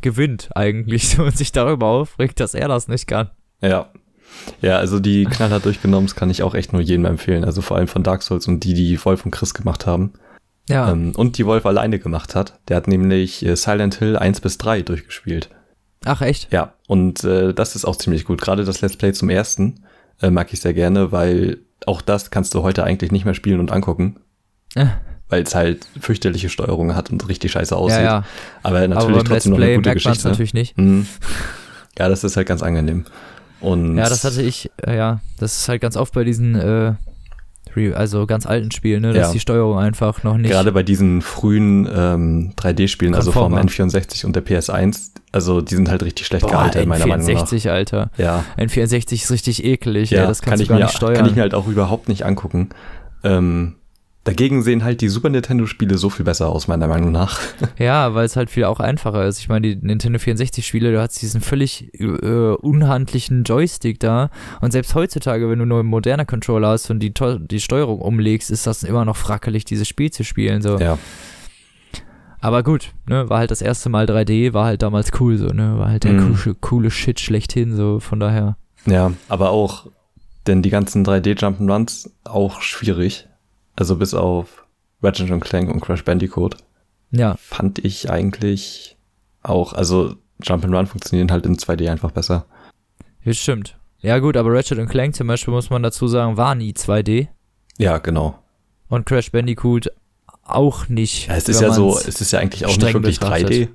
gewinnt 0.03 0.51
eigentlich 0.55 1.09
so 1.11 1.23
und 1.23 1.37
sich 1.37 1.53
darüber 1.53 1.87
aufregt, 1.87 2.41
dass 2.41 2.55
er 2.55 2.69
das 2.69 2.89
nicht 2.89 3.07
kann. 3.07 3.31
ja. 3.61 3.91
Ja, 4.63 4.79
also 4.79 4.99
die 4.99 5.27
Knaller 5.27 5.61
durchgenommen, 5.61 6.07
das 6.07 6.17
kann 6.17 6.31
ich 6.31 6.43
auch 6.43 6.55
echt 6.55 6.73
nur 6.73 6.81
jedem 6.81 7.05
empfehlen. 7.05 7.45
Also 7.45 7.61
vor 7.61 7.77
allem 7.77 7.87
von 7.87 8.03
Dark 8.03 8.23
Souls 8.23 8.49
und 8.49 8.65
die, 8.65 8.73
die 8.73 9.05
Wolf 9.05 9.27
und 9.27 9.31
Chris 9.31 9.53
gemacht 9.53 9.87
haben. 9.87 10.15
Ja, 10.71 10.91
Ähm, 10.91 11.13
und 11.17 11.37
die 11.37 11.45
Wolf 11.45 11.67
alleine 11.67 11.99
gemacht 11.99 12.35
hat. 12.35 12.59
Der 12.69 12.79
hat 12.79 12.89
nämlich 12.89 13.45
äh, 13.45 13.57
Silent 13.57 13.97
Hill 13.97 14.17
1 14.17 14.41
bis 14.41 14.57
3 14.57 14.83
durchgespielt. 14.83 15.51
ach 16.07 16.23
echt? 16.23 16.51
Ja, 16.51 16.73
und 16.89 17.25
äh, 17.25 17.53
das 17.53 17.77
ist 17.77 17.85
auch 17.85 17.97
ziemlich 17.97 18.25
gut. 18.25 18.41
Gerade 18.41 18.65
das 18.65 18.81
Let's 18.81 18.97
Play 18.97 19.13
zum 19.13 19.29
ersten 19.29 19.85
äh, 20.23 20.31
mag 20.31 20.53
ich 20.53 20.61
sehr 20.61 20.73
gerne, 20.73 21.13
weil 21.13 21.59
auch 21.87 22.01
das 22.01 22.31
kannst 22.31 22.55
du 22.55 22.63
heute 22.63 22.85
eigentlich 22.85 23.13
nicht 23.13 23.25
mehr 23.27 23.35
spielen 23.35 23.61
und 23.61 23.71
angucken. 23.71 24.17
Weil 25.33 25.45
es 25.45 25.55
halt 25.55 25.87
fürchterliche 25.99 26.51
Steuerung 26.51 26.95
hat 26.95 27.11
und 27.11 27.27
richtig 27.27 27.53
scheiße 27.53 27.75
aussieht. 27.75 28.01
Ja, 28.01 28.05
ja, 28.05 28.25
Aber 28.63 28.77
aber 28.81 28.89
natürlich 28.89 29.17
Let's 29.17 29.29
trotzdem 29.31 29.53
noch 29.53 29.61
eine 29.61 29.77
gute 29.77 29.95
Geschichte. 29.95 30.29
natürlich 30.29 30.53
nicht. 30.53 30.77
Mhm. 30.77 31.07
Ja, 31.99 32.11
das 32.11 32.23
ist 32.23 32.37
halt 32.37 32.47
ganz 32.47 32.63
angenehm. 32.63 33.07
Und 33.61 33.97
Ja, 33.97 34.11
das 34.11 34.25
hatte 34.25 34.43
ich, 34.43 34.71
äh, 34.87 34.95
ja, 34.95 35.21
das 35.39 35.57
ist 35.57 35.69
halt 35.71 35.81
ganz 35.81 35.97
oft 35.97 36.13
bei 36.13 36.25
diesen, 36.25 36.55
äh, 36.55 36.93
also 37.95 38.27
ganz 38.27 38.45
alten 38.45 38.71
Spielen, 38.73 39.01
ne, 39.01 39.15
dass 39.15 39.29
Ja. 39.29 39.33
die 39.33 39.41
Steuerung 39.41 39.79
einfach 39.79 40.23
noch 40.23 40.37
nicht. 40.37 40.51
gerade 40.51 40.71
bei 40.73 40.83
diesen 40.83 41.23
frühen 41.23 41.89
ähm, 41.91 42.53
3D-Spielen, 42.59 43.15
also 43.15 43.33
vom 43.33 43.55
Konformer. 43.55 43.71
N64 43.71 44.27
und 44.27 44.37
der 44.37 44.45
PS1, 44.45 45.13
also 45.33 45.63
die 45.63 45.77
sind 45.77 45.89
halt 45.89 46.03
richtig 46.03 46.27
schlecht 46.27 46.43
Boah, 46.43 46.51
gealtert, 46.51 46.85
meiner 46.87 47.07
Meinung 47.07 47.25
nach. 47.27 47.47
N64, 47.47 47.71
Alter. 47.71 48.11
Ja, 48.19 48.45
N64 48.59 49.13
ist 49.15 49.31
richtig 49.31 49.65
eklig, 49.65 50.11
ja 50.11 50.21
ey, 50.23 50.27
das 50.27 50.43
kann 50.43 50.61
ich, 50.61 50.69
mir, 50.69 50.77
nicht 50.77 50.95
steuern. 50.95 51.15
kann 51.15 51.27
ich 51.27 51.35
mir 51.37 51.41
halt 51.41 51.55
auch 51.55 51.67
überhaupt 51.69 52.11
nicht 52.11 52.27
angucken. 52.27 52.69
Ähm, 53.25 53.77
dagegen 54.25 54.63
sehen 54.63 54.85
halt 54.85 55.01
die 55.01 55.09
Super 55.09 55.29
Nintendo-Spiele 55.31 55.99
so 55.99 56.09
viel 56.11 56.25
besser 56.25 56.49
aus, 56.49 56.69
meiner 56.69 56.87
Meinung 56.89 57.11
nach. 57.13 57.41
Ja, 57.79 58.15
weil 58.15 58.25
es 58.25 58.37
halt 58.37 58.51
viel 58.51 58.65
auch 58.65 58.79
einfacher 58.81 59.27
ist. 59.27 59.39
Ich 59.41 59.49
meine, 59.49 59.75
die 59.75 59.87
Nintendo 59.87 60.19
64-Spiele, 60.19 60.93
du 60.93 61.01
hast 61.01 61.21
diesen 61.23 61.41
völlig 61.41 61.93
äh, 62.01 62.05
unhandlichen 62.55 63.43
Joystick 63.45 63.99
da. 63.99 64.31
Und 64.61 64.71
selbst 64.73 64.95
heutzutage, 64.95 65.51
wenn 65.51 65.59
du 65.59 65.65
nur 65.67 65.81
einen 65.81 65.89
moderner 65.89 66.25
Controller 66.25 66.69
hast 66.69 66.91
und 66.91 67.01
die, 67.01 67.13
die 67.49 67.61
Steuerung 67.61 68.01
umlegst, 68.01 68.51
ist 68.51 68.67
das 68.67 68.83
immer 68.85 69.05
noch 69.05 69.17
frackelig, 69.17 69.65
dieses 69.65 69.89
Spiel 69.89 70.11
zu 70.13 70.23
spielen. 70.23 70.63
So. 70.63 70.79
Ja, 70.79 70.99
Aber 72.41 72.63
gut, 72.63 72.93
ne, 73.09 73.29
war 73.29 73.39
halt 73.39 73.51
das 73.51 73.63
erste 73.63 73.89
Mal 73.89 74.07
3D, 74.07 74.53
war 74.53 74.67
halt 74.67 74.83
damals 74.83 75.11
cool 75.21 75.37
so, 75.39 75.47
ne? 75.47 75.79
War 75.79 75.89
halt 75.91 76.05
der 76.05 76.13
Mhm. 76.13 76.37
coole, 76.43 76.55
coole 76.61 76.91
Shit 76.91 77.21
schlechthin, 77.21 77.75
so 77.77 78.01
von 78.01 78.19
daher. 78.21 78.57
ja, 78.87 79.13
aber 79.29 79.51
auch, 79.51 79.87
denn 80.49 80.61
die 80.63 80.71
ganzen 80.71 81.05
3D-Jump'n'Runs 81.05 82.11
auch 82.25 82.61
schwierig. 82.61 83.29
Also 83.77 83.97
bis 83.97 84.15
auf 84.15 84.67
Ratchet 85.03 85.41
Clank 85.43 85.71
und 85.71 85.81
Crash 85.81 86.05
Bandicoot 86.05 86.57
Ja, 87.11 87.37
fand 87.39 87.79
ich 87.85 88.11
eigentlich 88.11 88.97
auch, 89.43 89.73
also 89.73 90.15
Jump'n'Run 90.43 90.87
funktionieren 90.87 91.31
halt 91.31 91.47
in 91.47 91.57
2D 91.57 91.91
einfach 91.91 92.11
besser. 92.11 92.47
das 93.25 93.37
stimmt. 93.39 93.79
Ja 94.01 94.19
gut, 94.19 94.37
aber 94.37 94.53
Ratchet 94.53 94.89
Clank 94.89 95.15
zum 95.15 95.29
Beispiel, 95.29 95.55
muss 95.55 95.71
man 95.71 95.83
dazu 95.83 96.09
sagen, 96.09 96.37
war 96.37 96.55
nie 96.55 96.73
2D. 96.73 97.29
Ja, 97.79 97.99
genau. 97.99 98.39
Und 98.89 99.07
Crash 99.07 99.31
Bandicoot 99.31 99.91
auch 100.45 100.89
nicht. 100.89 101.29
Ja, 101.29 101.37
es 101.37 101.49
ist 101.49 101.61
ja 101.61 101.71
so, 101.73 101.97
es 101.97 102.21
ist 102.21 102.33
ja 102.33 102.41
eigentlich 102.41 102.67
auch 102.67 102.77
nicht 102.77 102.93
wirklich 102.93 103.21
betrachtet. 103.21 103.49
3D. 103.51 103.69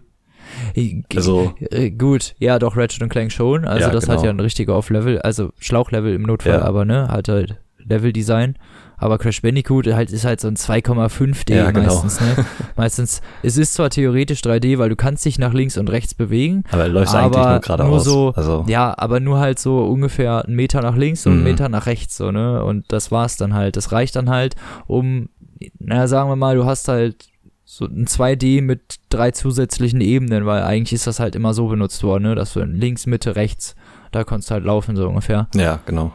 G- 0.76 1.04
Also- 1.16 1.54
äh, 1.60 1.92
gut, 1.92 2.36
ja, 2.40 2.60
doch 2.60 2.76
Ratchet 2.78 3.10
Clank 3.10 3.32
schon. 3.32 3.66
Also 3.66 3.82
Ja, 3.88 3.90
das 3.92 4.06
genau. 4.06 4.18
hat 4.18 4.26
ja 4.26 4.30
ein 4.32 4.40
richtiger 4.40 4.76
Off-Level, 4.76 5.20
also 5.22 5.52
Schlauchlevel 5.60 6.14
im 6.14 6.24
Notfall, 6.24 6.54
Ja. 6.60 6.62
aber 6.64 6.84
ne, 6.86 7.08
hat 7.08 7.30
halt 7.30 7.58
Level-Design. 7.88 8.56
Aber 9.00 9.20
Crash 9.20 9.44
Bandicoot 9.44 9.86
halt 9.94 10.12
ist 10.12 10.26
halt 10.26 10.42
so 10.42 10.48
ein 10.48 10.56
2,5D 10.56 11.54
Ja, 11.56 11.70
genau. 11.72 11.88
meistens, 12.02 12.20
ne? 12.20 12.46
meistens, 12.76 13.22
es 13.44 13.56
ist 13.58 13.76
zwar 13.76 13.92
theoretisch 13.92 14.42
3D, 14.42 14.80
weil 14.80 14.90
du 14.90 14.96
kannst 14.96 15.24
dich 15.24 15.38
nach 15.38 15.54
links 15.54 15.78
und 15.78 15.90
rechts 15.92 16.16
bewegen, 16.16 16.64
Aber 16.72 16.84
er 16.84 16.88
läuft 16.90 17.14
aber 17.14 17.26
eigentlich 17.26 17.46
nur 17.48 17.60
geradeaus. 17.60 18.04
so, 18.06 18.34
also, 18.36 18.66
ja, 18.68 18.96
aber 18.98 19.20
nur 19.20 19.40
halt 19.40 19.60
so 19.60 19.86
ungefähr 19.86 20.44
einen 20.46 20.56
Meter 20.56 20.82
nach 20.82 20.96
links 20.96 21.26
und 21.28 21.34
einen 21.34 21.42
Mhm. 21.42 21.48
Meter 21.48 21.70
nach 21.70 21.86
rechts, 21.86 22.18
so, 22.18 22.32
ne? 22.32 22.64
Und 22.64 22.86
das 22.92 23.12
war's 23.12 23.38
dann 23.38 23.54
halt. 23.54 23.78
Das 23.78 23.92
reicht 23.92 24.16
dann 24.16 24.30
halt, 24.32 24.56
um, 24.88 25.30
naja, 25.78 26.08
sagen 26.08 26.30
wir 26.30 26.36
mal, 26.36 26.56
du 26.56 26.66
hast 26.66 26.88
halt 26.88 27.28
so 27.66 27.86
ein 27.86 28.08
2D 28.08 28.62
mit 28.64 28.96
drei 29.10 29.30
zusätzlichen 29.30 30.02
Ebenen, 30.02 30.46
weil 30.48 30.64
eigentlich 30.64 30.94
ist 30.94 31.06
das 31.06 31.20
halt 31.20 31.36
immer 31.36 31.54
so 31.54 31.68
benutzt 31.68 32.02
worden, 32.04 32.24
ne? 32.24 32.34
dass 32.34 32.54
du 32.54 32.62
links, 32.64 33.06
Mitte, 33.06 33.36
rechts, 33.36 33.76
da 34.12 34.24
konntest 34.24 34.50
du 34.50 34.54
halt 34.56 34.64
laufen, 34.64 34.96
so 34.96 35.08
ungefähr. 35.08 35.50
Ja, 35.54 35.80
genau. 35.86 36.14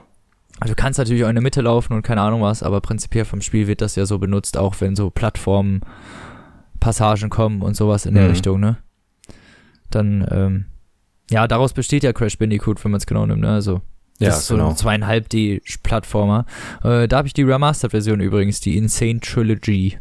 Also 0.63 0.75
du 0.75 0.81
kannst 0.81 0.99
natürlich 1.01 1.25
auch 1.25 1.29
in 1.29 1.35
der 1.35 1.43
Mitte 1.43 1.61
laufen 1.61 1.93
und 1.93 2.03
keine 2.03 2.21
Ahnung 2.21 2.41
was, 2.43 2.63
aber 2.63 2.81
prinzipiell 2.81 3.25
vom 3.25 3.41
Spiel 3.41 3.67
wird 3.67 3.81
das 3.81 3.97
ja 3.97 4.07
so 4.07 4.19
benutzt, 4.21 4.57
auch 4.57 4.77
wenn 4.81 4.95
so 4.95 5.11
Plattformen, 5.11 5.81
Passagen 6.79 7.31
kommen 7.31 7.63
und 7.63 7.75
sowas 7.75 8.07
in 8.07 8.15
der 8.15 8.25
Mhm. 8.25 8.31
Richtung, 8.31 8.61
ne? 8.61 8.77
Dann, 9.91 10.25
ähm, 10.31 10.65
ja, 11.31 11.49
daraus 11.49 11.73
besteht 11.73 12.05
ja 12.05 12.13
Crash 12.13 12.39
Bandicoot, 12.39 12.83
wenn 12.85 12.93
man 12.93 12.99
es 12.99 13.07
genau 13.07 13.27
nimmt, 13.27 13.41
ne? 13.41 13.51
Also, 13.51 13.83
das 14.21 14.29
Ja, 14.29 14.29
ist 14.37 14.47
so 14.47 14.55
genau. 14.55 14.71
ein 14.71 14.77
zweieinhalb 14.77 15.29
D-Plattformer. 15.31 16.47
Äh, 16.85 17.09
da 17.09 17.17
habe 17.19 17.27
ich 17.27 17.35
die 17.35 17.43
Remastered-Version 17.43 18.21
übrigens, 18.21 18.61
die 18.61 18.77
Insane 18.77 19.19
Trilogy. 19.19 19.99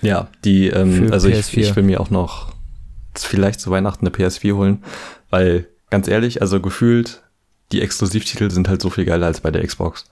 Ja, 0.00 0.28
die, 0.46 0.68
ähm, 0.68 1.12
also 1.12 1.28
ich, 1.28 1.36
PS4. 1.36 1.58
ich 1.58 1.76
will 1.76 1.82
mir 1.82 2.00
auch 2.00 2.08
noch 2.08 2.54
vielleicht 3.14 3.60
zu 3.60 3.70
Weihnachten 3.70 4.06
eine 4.06 4.14
PS4 4.16 4.54
holen, 4.54 4.82
weil 5.28 5.66
ganz 5.90 6.08
ehrlich, 6.08 6.40
also 6.40 6.58
gefühlt, 6.60 7.22
die 7.72 7.80
Exklusivtitel 7.82 8.50
sind 8.50 8.68
halt 8.68 8.82
so 8.82 8.90
viel 8.90 9.04
geiler 9.04 9.26
als 9.26 9.40
bei 9.40 9.50
der 9.50 9.66
Xbox. 9.66 10.04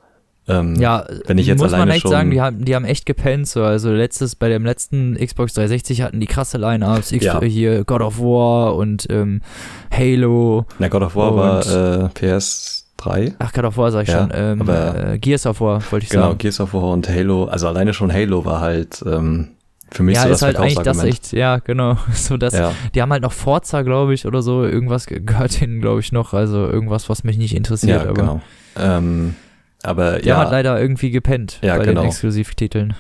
Ähm, 0.49 0.77
Ja, 0.77 1.05
wenn 1.27 1.37
ich 1.37 1.47
jetzt 1.47 1.61
muss 1.61 1.73
man 1.73 1.91
echt 1.91 2.09
sagen, 2.09 2.31
die 2.31 2.41
haben, 2.41 2.65
die 2.65 2.75
haben 2.75 2.87
echt 2.87 3.05
gepennt. 3.05 3.47
So. 3.49 3.65
Also 3.65 3.91
letztes, 3.93 4.35
bei 4.35 4.49
dem 4.49 4.65
letzten 4.65 5.15
Xbox 5.17 5.53
360 5.55 6.01
hatten 6.03 6.21
die 6.21 6.27
krasse 6.27 6.57
Line-Ups, 6.57 7.11
Ja. 7.11 7.41
hier 7.43 7.85
God 7.85 8.01
of 8.01 8.19
War 8.19 8.75
und 8.75 9.07
ähm, 9.11 9.43
Halo. 9.91 10.65
Na, 10.79 10.89
God 10.89 11.03
of 11.03 11.17
War 11.17 11.37
war 11.37 11.61
äh, 11.61 12.09
PS3. 12.09 13.35
Ach, 13.39 13.53
God 13.53 13.65
of 13.65 13.77
War 13.77 13.93
sag 13.93 14.03
ich 14.05 14.09
Ja, 14.09 14.21
schon. 14.23 14.31
Ähm, 14.35 14.63
aber- 14.63 15.13
äh, 15.13 15.19
Gears 15.19 15.45
of 15.47 15.61
War, 15.61 15.83
wollte 15.91 16.05
ich 16.05 16.11
Genau, 16.11 16.29
sagen. 16.29 16.39
Gears 16.39 16.61
of 16.61 16.73
War 16.73 16.85
und 16.85 17.09
Halo. 17.09 17.45
Also 17.45 17.69
alleine 17.69 17.93
schon 17.93 18.13
Halo 18.13 18.45
war 18.45 18.61
halt 18.61 19.05
ähm, 19.07 19.49
für 19.91 20.03
mich 20.03 20.17
Ja, 20.17 20.23
so 20.25 20.29
ist 20.29 20.33
das 20.35 20.43
halt 20.43 20.57
eigentlich 20.59 20.79
das 20.79 21.03
echt, 21.05 21.33
ja, 21.33 21.59
genau. 21.59 21.97
So, 22.13 22.37
das, 22.37 22.55
ja, 22.55 22.73
Die 22.95 23.01
haben 23.03 23.11
halt 23.13 23.23
noch 23.23 23.33
Forza, 23.33 23.83
glaube 23.83 24.15
ich, 24.15 24.27
oder 24.27 24.43
so. 24.43 24.65
Irgendwas 24.65 25.07
ge- 25.07 25.21
gehört 25.21 25.61
ihnen, 25.63 25.81
glaube 25.81 26.01
ich, 26.01 26.13
noch. 26.13 26.35
Also 26.35 26.67
irgendwas, 26.67 27.09
was 27.09 27.25
mich 27.25 27.39
nicht 27.39 27.55
interessiert. 27.57 28.03
ja 28.05 28.11
aber 28.11 28.15
genau. 28.15 28.41
Ähm, 28.77 29.35
aber 29.83 30.19
die 30.19 30.31
haben 30.33 30.39
halt 30.39 30.49
ja, 30.49 30.53
leider 30.53 30.81
irgendwie 30.81 31.11
gepennt 31.11 31.59
Ja, 31.63 31.77
bei 31.77 31.85
genau. 31.85 32.03
den 32.03 32.09
Exklusivtiteln. 32.11 32.95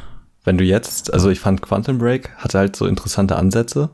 wenn 0.45 0.57
du 0.59 0.64
jetzt, 0.64 1.12
also 1.12 1.28
ich 1.28 1.41
fand 1.41 1.61
Quantum 1.61 1.99
Break 1.99 2.30
hatte 2.39 2.59
halt 2.59 2.76
so 2.76 2.86
interessante 2.86 3.36
Ansätze. 3.36 3.91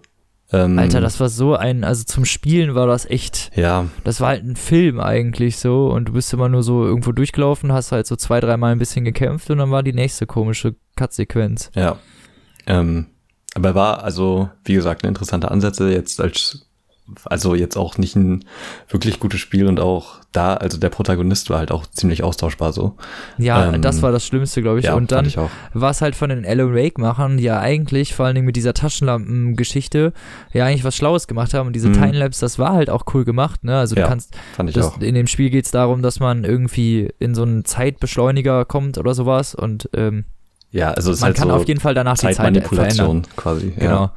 Ähm, 0.52 0.78
Alter, 0.78 1.00
das 1.00 1.18
war 1.18 1.30
so 1.30 1.56
ein, 1.56 1.82
also 1.82 2.04
zum 2.04 2.24
Spielen 2.26 2.74
war 2.74 2.86
das 2.86 3.06
echt 3.06 3.50
Ja, 3.56 3.86
Das 4.04 4.20
war 4.20 4.28
halt 4.28 4.44
ein 4.44 4.54
Film 4.56 5.00
eigentlich 5.00 5.56
so 5.58 5.88
und 5.88 6.10
du 6.10 6.12
bist 6.12 6.32
immer 6.34 6.48
nur 6.50 6.62
so 6.62 6.84
irgendwo 6.84 7.10
durchgelaufen, 7.12 7.72
hast 7.72 7.90
halt 7.90 8.06
so 8.06 8.14
zwei, 8.14 8.38
dreimal 8.40 8.70
ein 8.72 8.78
bisschen 8.78 9.04
gekämpft 9.06 9.50
und 9.50 9.58
dann 9.58 9.70
war 9.70 9.82
die 9.82 9.94
nächste 9.94 10.26
komische 10.26 10.76
Cut-Sequenz. 10.96 11.70
ja. 11.74 11.96
Ähm, 12.66 13.06
aber 13.54 13.74
war 13.74 14.02
also, 14.02 14.48
wie 14.64 14.74
gesagt, 14.74 15.02
eine 15.04 15.10
interessante 15.10 15.50
Ansätze 15.50 15.90
jetzt 15.90 16.20
als, 16.20 16.66
also 17.26 17.54
jetzt 17.54 17.76
auch 17.76 17.98
nicht 17.98 18.16
ein 18.16 18.44
wirklich 18.88 19.20
gutes 19.20 19.38
Spiel 19.40 19.66
und 19.68 19.78
auch 19.78 20.16
da, 20.32 20.54
also 20.54 20.78
der 20.78 20.88
Protagonist 20.88 21.50
war 21.50 21.58
halt 21.58 21.70
auch 21.70 21.86
ziemlich 21.86 22.24
austauschbar 22.24 22.72
so. 22.72 22.96
Ja, 23.38 23.72
Ähm, 23.72 23.82
das 23.82 24.02
war 24.02 24.10
das 24.10 24.26
Schlimmste, 24.26 24.62
glaube 24.62 24.80
ich. 24.80 24.86
Ja, 24.86 24.94
und 24.94 25.12
dann 25.12 25.30
war 25.72 25.90
es 25.90 26.00
halt 26.00 26.16
von 26.16 26.30
den 26.30 26.44
Alan 26.44 26.74
Wake-Machern, 26.74 27.36
die 27.36 27.44
ja 27.44 27.60
eigentlich, 27.60 28.14
vor 28.14 28.26
allen 28.26 28.34
Dingen 28.34 28.46
mit 28.46 28.56
dieser 28.56 28.74
Taschenlampen-Geschichte, 28.74 30.12
ja 30.52 30.64
eigentlich 30.66 30.82
was 30.84 30.96
Schlaues 30.96 31.26
gemacht 31.26 31.54
haben. 31.54 31.68
Und 31.68 31.72
diese 31.74 31.88
Mhm. 31.88 31.94
Timelapse, 31.94 32.40
das 32.40 32.58
war 32.58 32.72
halt 32.72 32.90
auch 32.90 33.04
cool 33.14 33.24
gemacht, 33.24 33.62
ne? 33.64 33.78
Also 33.78 33.94
du 33.94 34.00
Ja, 34.00 34.08
kannst, 34.08 34.34
Fand 34.56 34.70
ich 34.70 34.74
das, 34.74 34.96
in 34.98 35.14
dem 35.14 35.26
Spiel 35.26 35.50
geht 35.50 35.66
es 35.66 35.70
darum, 35.70 36.02
dass 36.02 36.20
man 36.20 36.44
irgendwie 36.44 37.10
in 37.18 37.34
so 37.34 37.42
einen 37.42 37.64
Zeitbeschleuniger 37.64 38.64
kommt 38.64 38.98
oder 38.98 39.14
sowas 39.14 39.54
und 39.54 39.88
ähm, 39.94 40.24
Ja, 40.74 40.90
also 40.90 41.12
es 41.12 41.18
ist 41.18 41.20
man 41.20 41.28
halt 41.28 41.36
kann 41.36 41.48
so 41.48 41.54
auf 41.54 41.68
jeden 41.68 41.78
Fall 41.78 41.94
danach 41.94 42.18
die 42.18 42.26
Zeit 42.26 42.36
verändern. 42.36 43.22
Quasi. 43.36 43.72
Ja. 43.76 43.80
Genau. 43.80 44.10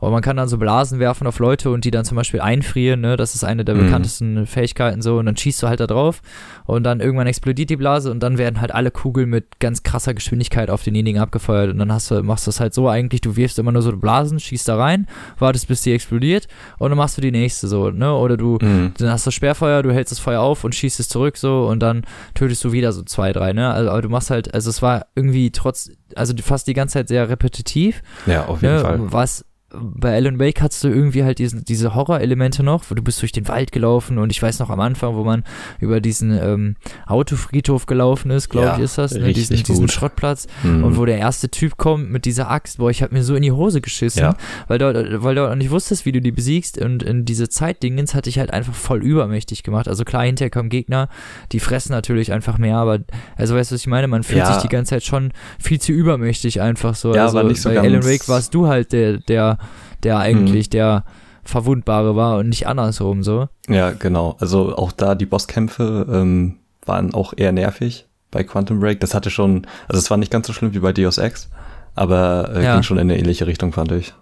Und 0.00 0.10
man 0.12 0.22
kann 0.22 0.36
dann 0.36 0.48
so 0.48 0.56
Blasen 0.58 0.98
werfen 0.98 1.26
auf 1.26 1.38
Leute 1.38 1.70
und 1.70 1.84
die 1.84 1.90
dann 1.90 2.04
zum 2.04 2.16
Beispiel 2.16 2.40
einfrieren, 2.40 3.00
ne? 3.02 3.16
Das 3.16 3.34
ist 3.34 3.44
eine 3.44 3.64
der 3.64 3.74
Mhm. 3.74 3.80
bekanntesten 3.86 4.46
Fähigkeiten 4.46 5.02
so. 5.02 5.18
Und 5.18 5.26
dann 5.26 5.36
schießt 5.36 5.62
du 5.62 5.68
halt 5.68 5.80
da 5.80 5.86
drauf 5.86 6.22
und 6.64 6.84
dann 6.84 7.00
irgendwann 7.00 7.26
explodiert 7.26 7.70
die 7.70 7.76
Blase 7.76 8.10
und 8.10 8.20
dann 8.20 8.38
werden 8.38 8.60
halt 8.60 8.72
alle 8.74 8.90
Kugeln 8.90 9.28
mit 9.28 9.60
ganz 9.60 9.82
krasser 9.82 10.14
Geschwindigkeit 10.14 10.70
auf 10.70 10.82
denjenigen 10.82 11.20
abgefeuert. 11.20 11.70
Und 11.70 11.78
dann 11.78 11.92
hast 11.92 12.10
du, 12.10 12.22
machst 12.22 12.46
du 12.46 12.50
es 12.50 12.60
halt 12.60 12.72
so 12.74 12.88
eigentlich, 12.88 13.20
du 13.20 13.36
wirfst 13.36 13.58
immer 13.58 13.72
nur 13.72 13.82
so 13.82 13.94
Blasen, 13.96 14.40
schießt 14.40 14.68
da 14.68 14.76
rein, 14.76 15.06
wartest 15.38 15.68
bis 15.68 15.82
die 15.82 15.92
explodiert 15.92 16.48
und 16.78 16.90
dann 16.90 16.98
machst 16.98 17.16
du 17.18 17.20
die 17.20 17.30
nächste 17.32 17.68
so, 17.68 17.90
ne? 17.90 18.14
Oder 18.14 18.36
du, 18.36 18.58
Mhm. 18.62 18.92
dann 18.98 19.10
hast 19.10 19.26
du 19.26 19.30
Sperrfeuer, 19.30 19.82
du 19.82 19.92
hältst 19.92 20.12
das 20.12 20.18
Feuer 20.18 20.40
auf 20.40 20.64
und 20.64 20.74
schießt 20.74 20.98
es 21.00 21.08
zurück 21.08 21.36
so 21.36 21.66
und 21.66 21.80
dann 21.80 22.02
tötest 22.34 22.64
du 22.64 22.72
wieder 22.72 22.92
so 22.92 23.02
zwei, 23.02 23.32
drei, 23.32 23.52
ne? 23.52 23.70
Also, 23.70 23.90
aber 23.90 24.02
du 24.02 24.08
machst 24.08 24.30
halt, 24.30 24.54
also 24.54 24.70
es 24.70 24.80
war 24.82 25.06
irgendwie 25.14 25.50
trotz, 25.50 25.90
also 26.16 26.32
fast 26.42 26.66
die 26.66 26.74
ganze 26.74 26.94
Zeit 26.94 27.08
sehr 27.08 27.28
repetitiv 27.28 28.02
Ja, 28.26 28.46
auf 28.46 28.62
jeden 28.62 28.74
ne, 28.74 28.80
Fall. 28.80 28.98
Was 29.12 29.44
bei 29.72 30.14
Alan 30.16 30.38
Wake 30.40 30.60
hattest 30.62 30.82
du 30.82 30.88
irgendwie 30.88 31.22
halt 31.22 31.38
diesen, 31.38 31.64
diese 31.64 31.94
Horrorelemente 31.94 32.62
noch, 32.62 32.84
wo 32.90 32.94
du 32.94 33.02
bist 33.02 33.22
durch 33.22 33.32
den 33.32 33.46
Wald 33.48 33.70
gelaufen 33.72 34.18
und 34.18 34.30
ich 34.30 34.42
weiß 34.42 34.58
noch 34.58 34.68
am 34.70 34.80
Anfang, 34.80 35.14
wo 35.14 35.22
man 35.24 35.44
über 35.78 36.00
diesen 36.00 36.32
ähm, 36.32 36.76
Autofriedhof 37.06 37.86
gelaufen 37.86 38.30
ist, 38.30 38.48
glaube 38.48 38.66
Ja, 38.68 38.76
ich, 38.76 38.82
ist 38.84 38.98
das, 38.98 39.12
ne, 39.14 39.32
diesen, 39.32 39.56
diesen. 39.62 39.88
Schrottplatz 39.88 40.46
Mhm. 40.62 40.84
und 40.84 40.96
wo 40.96 41.04
der 41.04 41.18
erste 41.18 41.50
Typ 41.50 41.76
kommt 41.76 42.10
mit 42.10 42.24
dieser 42.24 42.50
Axt, 42.50 42.78
boah, 42.78 42.90
ich 42.90 43.02
hab 43.02 43.12
mir 43.12 43.22
so 43.22 43.34
in 43.34 43.42
die 43.42 43.52
Hose 43.52 43.80
geschissen, 43.80 44.22
Ja. 44.22 44.36
weil 44.68 44.78
du, 44.78 45.22
weil 45.22 45.34
du 45.34 45.50
auch 45.50 45.54
nicht 45.54 45.70
wusstest, 45.70 46.06
wie 46.06 46.12
du 46.12 46.20
die 46.20 46.32
besiegst 46.32 46.78
und 46.78 47.02
in 47.02 47.24
diese 47.24 47.48
Zeitdingens 47.48 48.14
hatte 48.14 48.28
ich 48.30 48.38
halt 48.38 48.52
einfach 48.52 48.74
voll 48.74 49.02
übermächtig 49.02 49.62
gemacht. 49.62 49.88
Also 49.88 50.04
klar, 50.04 50.24
hinterher 50.24 50.50
kommen 50.50 50.68
Gegner, 50.68 51.08
die 51.52 51.60
fressen 51.60 51.92
natürlich 51.92 52.32
einfach 52.32 52.58
mehr, 52.58 52.76
aber 52.76 53.00
also 53.36 53.54
weißt 53.56 53.70
du, 53.70 53.74
was 53.74 53.80
ich 53.82 53.86
meine? 53.86 54.08
Man 54.08 54.22
fühlt 54.22 54.38
Ja. 54.40 54.52
sich 54.54 54.62
die 54.62 54.68
ganze 54.68 54.90
Zeit 54.90 55.04
schon 55.04 55.32
viel 55.58 55.80
zu 55.80 55.92
übermächtig 55.92 56.60
einfach 56.60 56.94
so. 56.94 57.14
Ja, 57.14 57.24
also 57.26 57.38
aber 57.38 57.48
nicht 57.48 57.60
so 57.62 57.68
bei 57.68 57.76
ganz- 57.76 57.86
Alan 57.86 58.04
Wake 58.04 58.28
warst 58.28 58.54
du 58.54 58.66
halt 58.66 58.92
der, 58.92 59.18
der, 59.18 59.58
der 60.04 60.18
eigentlich 60.18 60.66
Mhm. 60.66 60.70
der 60.70 61.04
Verwundbare 61.44 62.14
war 62.16 62.38
und 62.38 62.48
nicht 62.48 62.66
andersrum 62.66 63.22
so. 63.22 63.48
Ja, 63.68 63.90
genau. 63.92 64.36
Also 64.40 64.76
auch 64.76 64.92
da 64.92 65.14
die 65.14 65.26
Bosskämpfe 65.26 66.06
ähm, 66.12 66.56
waren 66.86 67.14
auch 67.14 67.32
eher 67.36 67.52
nervig 67.52 68.06
bei 68.30 68.44
Quantum 68.44 68.78
Break. 68.80 69.00
Das 69.00 69.14
hatte 69.14 69.30
schon, 69.30 69.66
also 69.88 69.98
es 69.98 70.10
war 70.10 70.16
nicht 70.18 70.30
ganz 70.30 70.46
so 70.46 70.52
schlimm 70.52 70.74
wie 70.74 70.78
bei 70.78 70.92
Deus 70.92 71.18
Ex, 71.18 71.48
aber 71.94 72.50
äh, 72.54 72.64
Ja. 72.64 72.74
ging 72.74 72.82
schon 72.82 72.98
in 72.98 73.10
eine 73.10 73.18
ähnliche 73.18 73.46
Richtung, 73.46 73.72
fand 73.72 73.90
ich. 73.92 74.12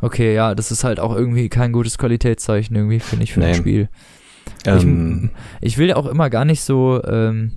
Okay, 0.00 0.34
ja, 0.34 0.54
das 0.54 0.70
ist 0.72 0.82
halt 0.82 0.98
auch 0.98 1.14
irgendwie 1.14 1.48
kein 1.50 1.72
gutes 1.72 1.98
Qualitätszeichen 1.98 2.74
irgendwie, 2.74 3.00
finde 3.00 3.24
ich, 3.24 3.32
für 3.34 3.40
ein 3.42 3.48
Nee. 3.50 3.54
Spiel. 3.54 3.88
Ähm, 4.64 5.30
Ich 5.60 5.76
will 5.78 5.92
auch 5.92 6.06
immer 6.06 6.30
gar 6.30 6.44
nicht 6.46 6.62
so 6.62 7.02
ähm, 7.04 7.52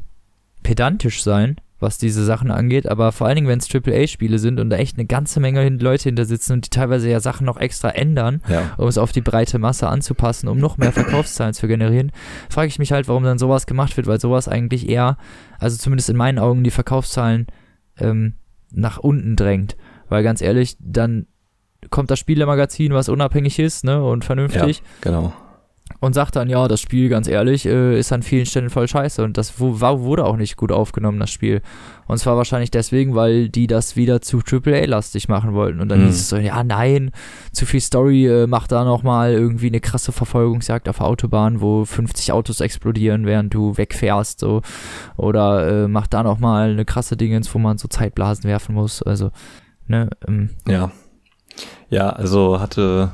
pedantisch 0.62 1.24
sein, 1.24 1.56
was 1.84 2.00
diese 2.00 2.26
Sachen 2.26 2.50
angeht, 2.50 2.88
aber 2.88 3.12
vor 3.12 3.28
allen 3.28 3.36
Dingen, 3.36 3.48
wenn 3.48 3.60
es 3.60 3.70
AAA-Spiele 3.74 4.40
sind 4.40 4.60
und 4.60 4.72
da 4.72 4.78
echt 4.78 4.98
eine 4.98 5.06
ganze 5.06 5.40
Menge 5.40 5.70
Leute 5.70 6.06
hinter 6.06 6.26
sitzen 6.26 6.54
und 6.54 6.66
die 6.66 6.70
teilweise 6.72 7.10
ja 7.10 7.20
Sachen 7.20 7.46
noch 7.46 7.58
extra 7.58 7.90
ändern, 7.90 8.42
ja. 8.48 8.74
um 8.78 8.88
es 8.88 8.98
auf 8.98 9.12
die 9.12 9.22
breite 9.22 9.60
Masse 9.60 9.88
anzupassen, 9.88 10.48
um 10.48 10.58
noch 10.58 10.78
mehr 10.78 10.92
Verkaufszahlen 10.92 11.54
zu 11.54 11.68
generieren, 11.68 12.12
frage 12.50 12.68
ich 12.68 12.80
mich 12.80 12.92
halt, 12.92 13.08
warum 13.08 13.24
dann 13.24 13.38
sowas 13.38 13.68
gemacht 13.68 13.96
wird, 13.98 14.08
weil 14.08 14.20
sowas 14.20 14.48
eigentlich 14.48 14.90
eher, 14.90 15.18
also 15.60 15.78
zumindest 15.78 16.10
in 16.10 16.18
meinen 16.18 16.40
Augen, 16.40 16.64
die 16.64 16.72
Verkaufszahlen 16.72 17.46
ähm, 18.00 18.34
nach 18.72 18.98
unten 18.98 19.36
drängt. 19.36 19.78
Weil 20.10 20.24
ganz 20.24 20.42
ehrlich, 20.42 20.78
dann 20.80 21.28
kommt 21.90 22.10
das 22.10 22.20
Spielemagazin, 22.20 22.94
was 22.94 23.10
unabhängig 23.10 23.60
ist, 23.60 23.84
ne, 23.84 24.04
und 24.04 24.26
vernünftig, 24.26 24.82
Genau. 25.02 25.34
Und 26.04 26.12
sagt 26.12 26.36
dann, 26.36 26.50
ja, 26.50 26.68
das 26.68 26.82
Spiel, 26.82 27.08
ganz 27.08 27.30
ehrlich, 27.30 27.66
äh, 27.66 27.98
ist 27.98 28.12
an 28.12 28.24
vielen 28.24 28.46
Stellen 28.46 28.70
voll 28.70 28.90
scheiße. 28.90 29.24
Und 29.24 29.38
das 29.38 29.62
wurde 29.62 30.26
auch 30.26 30.36
nicht 30.36 30.58
gut 30.58 30.74
aufgenommen, 30.74 31.18
das 31.18 31.32
Spiel. 31.32 31.62
Und 32.08 32.18
zwar 32.18 32.36
wahrscheinlich 32.36 32.72
deswegen, 32.72 33.16
weil 33.16 33.48
die 33.48 33.68
das 33.68 33.96
wieder 33.96 34.20
zu 34.20 34.42
AAA-lastig 34.42 35.30
machen 35.30 35.54
wollten. 35.54 35.80
Und 35.80 35.88
dann 35.88 36.02
Mhm. 36.02 36.08
hieß 36.08 36.16
es 36.16 36.28
so, 36.28 36.36
ja, 36.36 36.62
nein, 36.62 37.12
zu 37.54 37.66
viel 37.66 37.80
Story, 37.80 38.28
äh, 38.28 38.48
mach 38.48 38.68
da 38.68 38.84
nochmal 38.84 39.32
irgendwie 39.32 39.68
eine 39.68 39.80
krasse 39.80 40.12
Verfolgungsjagd 40.12 40.90
auf 40.90 41.00
Autobahn, 41.00 41.62
wo 41.62 41.86
50 41.86 42.34
Autos 42.34 42.60
explodieren, 42.60 43.26
während 43.26 43.54
du 43.54 43.78
wegfährst, 43.78 44.42
so. 44.42 44.62
Oder 45.16 45.86
äh, 45.86 45.88
mach 45.88 46.08
da 46.08 46.22
nochmal 46.24 46.72
eine 46.72 46.84
krasse 46.84 47.16
Dingens, 47.16 47.56
wo 47.56 47.60
man 47.60 47.78
so 47.78 47.88
Zeitblasen 47.88 48.44
werfen 48.44 48.76
muss. 48.76 49.02
Also, 49.02 49.32
ne, 49.88 50.10
ähm, 50.28 50.50
Ja. 50.68 50.92
Ja, 51.90 52.10
also 52.10 52.60
hatte 52.60 53.12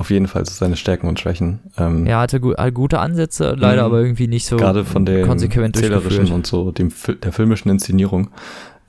auf 0.00 0.10
jeden 0.10 0.26
Fall 0.28 0.44
so 0.46 0.52
seine 0.52 0.76
Stärken 0.76 1.06
und 1.08 1.20
Schwächen. 1.20 1.60
Ähm, 1.78 2.06
er 2.06 2.18
hatte 2.18 2.40
gu 2.40 2.52
äh, 2.52 2.72
gute 2.72 2.98
Ansätze, 2.98 3.54
leider 3.56 3.82
Mhm. 3.82 3.86
aber 3.86 4.00
irgendwie 4.00 4.26
nicht 4.28 4.46
so 4.46 4.56
gerade 4.56 4.84
von 4.84 5.04
der 5.04 5.24
zählerischen 5.72 6.32
und 6.32 6.46
so 6.46 6.70
dem, 6.72 6.90
der 7.22 7.32
filmischen 7.32 7.70
Inszenierung. 7.70 8.30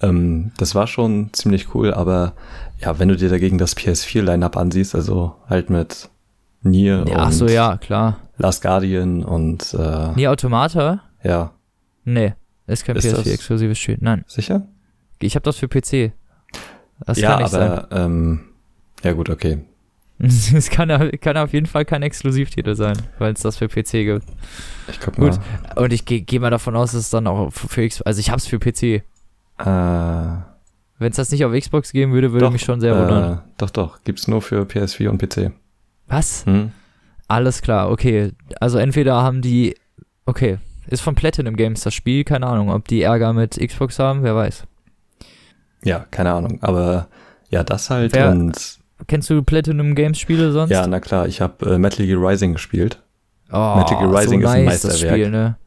Ähm, 0.02 0.52
das 0.58 0.74
war 0.74 0.88
schon 0.88 1.30
ziemlich 1.34 1.76
cool, 1.76 1.94
aber 1.94 2.34
ja, 2.80 2.98
wenn 2.98 3.10
du 3.10 3.16
dir 3.18 3.30
dagegen 3.30 3.58
das 3.58 3.76
PS4-Line-Up 3.78 4.56
ansiehst, 4.58 4.96
also 4.96 5.36
halt 5.48 5.70
mit 5.70 6.10
Nier 6.64 7.06
Ja, 7.08 7.26
und 7.26 7.32
so, 7.34 7.46
ja, 7.48 7.78
klar. 7.78 8.18
Last 8.38 8.64
Guardian 8.64 9.24
und 9.24 9.76
äh, 9.78 10.14
Nie 10.16 10.28
Automata? 10.28 11.02
ja, 11.24 11.52
Nee, 12.06 12.34
ist 12.68 12.86
kein 12.86 12.96
Ist 12.96 13.12
das- 13.12 13.26
PS4-exklusives 13.26 13.76
Spiel. 13.78 13.98
Nein, 14.00 14.24
sicher? 14.28 14.66
ich 15.20 15.36
habe 15.36 15.44
das 15.44 15.58
für 15.58 15.68
PC. 15.68 16.14
Das 17.06 17.20
ja, 17.20 17.32
kann 17.32 17.40
nicht 17.44 17.52
sein. 17.52 17.70
aber 17.72 17.88
ähm, 17.92 18.40
ja 19.04 19.12
gut, 19.14 19.30
okay. 19.30 19.60
Es 20.54 20.70
kann, 20.70 21.12
kann 21.20 21.38
auf 21.38 21.54
jeden 21.54 21.66
Fall 21.66 21.86
kein 21.86 22.04
Exklusivtitel 22.04 22.76
sein, 22.76 22.98
weil 23.20 23.34
es 23.34 23.42
das 23.42 23.58
für 23.58 23.68
PC 23.68 23.92
gibt. 23.92 24.26
Ich 24.88 25.00
guck 25.00 25.16
Gut. 25.16 25.40
mal. 25.76 25.84
Und 25.84 25.94
ich 25.94 26.06
gehe 26.06 26.22
geh 26.22 26.40
mal 26.40 26.50
davon 26.50 26.76
aus, 26.76 26.92
dass 26.92 27.02
es 27.02 27.10
dann 27.10 27.28
auch 27.28 27.52
für, 27.52 27.68
für 27.68 27.82
X, 27.84 28.02
also 28.02 28.20
ich 28.20 28.30
hab's 28.30 28.46
für 28.46 28.60
PC. 28.60 28.84
Äh, 28.84 29.04
Wenn 29.66 31.10
es 31.10 31.16
das 31.16 31.32
nicht 31.32 31.44
auf 31.46 31.54
Xbox 31.54 31.92
geben 31.92 32.14
würde, 32.14 32.32
würde 32.32 32.46
Doch, 32.46 32.52
mich 32.52 32.62
schon 32.62 32.80
sehr 32.80 32.98
wundern. 32.98 33.34
Äh, 33.34 33.42
doch, 33.58 33.70
doch. 33.70 34.04
Gibt's 34.04 34.28
nur 34.28 34.42
für 34.42 34.64
PS4 34.64 35.10
und 35.10 35.18
PC. 35.18 35.52
Was? 36.08 36.46
Hm? 36.46 36.72
Alles 37.28 37.62
klar, 37.62 37.90
okay. 37.90 38.34
Also 38.60 38.78
entweder 38.78 39.22
haben 39.22 39.42
die, 39.42 39.76
okay, 40.26 40.58
ist 40.88 41.02
von 41.02 41.16
Platinum 41.16 41.56
Games 41.56 41.82
das 41.82 41.94
Spiel, 41.94 42.24
keine 42.26 42.48
Ahnung, 42.48 42.70
ob 42.70 42.88
die 42.88 43.02
Ärger 43.02 43.34
mit 43.34 43.58
Xbox 43.58 43.98
haben, 44.00 44.24
wer 44.24 44.36
weiß. 44.36 44.66
Ja, 45.84 46.06
keine 46.12 46.34
Ahnung. 46.34 46.60
Aber 46.62 47.08
ja, 47.50 47.64
das 47.64 47.90
halt 47.90 48.14
Wer- 48.14 48.32
und 48.32 48.81
Kennst 49.08 49.30
du 49.30 49.42
Platinum 49.44 49.96
Games 49.96 50.20
Spiele 50.20 50.52
sonst? 50.52 50.72
ja, 50.72 50.86
na 50.88 51.00
klar, 51.00 51.28
ich 51.28 51.42
habe 51.42 51.74
äh, 51.74 51.78
Metal 51.78 52.06
Gear 52.06 52.20
Rising 52.22 52.54
gespielt. 52.54 53.02
oh, 53.52 53.76
Metal 53.78 53.98
Gear 53.98 54.14
Rising 54.16 54.42
so 54.42 54.48
ist 54.48 54.54
ein 54.54 54.66
nice, 54.66 54.82
das 54.82 54.92
Meisterwerk. 54.94 55.14
Spiel, 55.16 55.30
ne? 55.32 55.58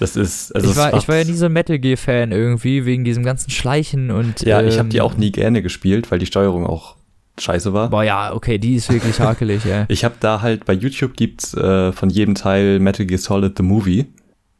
Das 0.00 0.16
ist 0.16 0.54
also 0.54 0.70
ich, 0.70 0.76
war, 0.76 0.90
macht- 0.90 1.02
ich 1.02 1.08
war 1.08 1.16
ja 1.16 1.24
nie 1.24 1.32
so 1.34 1.46
ein 1.46 1.52
Metal 1.52 1.78
Gear 1.78 1.96
Fan 1.96 2.32
irgendwie, 2.32 2.84
wegen 2.84 3.04
diesem 3.04 3.22
ganzen 3.22 3.50
Schleichen 3.50 4.10
und. 4.10 4.42
Ja, 4.42 4.60
ich 4.62 4.74
ähm, 4.74 4.78
habe 4.80 4.88
die 4.88 5.00
auch 5.00 5.16
nie 5.16 5.30
gerne 5.30 5.62
gespielt, 5.62 6.10
weil 6.10 6.18
die 6.18 6.26
Steuerung 6.26 6.66
auch 6.66 6.96
scheiße 7.38 7.72
war. 7.72 7.90
Boah, 7.90 8.02
ja, 8.04 8.32
okay, 8.34 8.58
die 8.58 8.74
ist 8.74 8.90
wirklich 8.92 9.18
hakelig, 9.20 9.64
ey. 9.66 9.84
Ich 9.88 10.04
habe 10.04 10.14
da 10.20 10.40
halt 10.40 10.64
bei 10.64 10.72
YouTube 10.72 11.16
gibt's 11.16 11.54
äh, 11.54 11.92
von 11.92 12.10
jedem 12.10 12.34
Teil 12.34 12.80
Metal 12.80 13.06
Gear 13.06 13.18
Solid 13.18 13.56
the 13.56 13.62
Movie. 13.62 14.06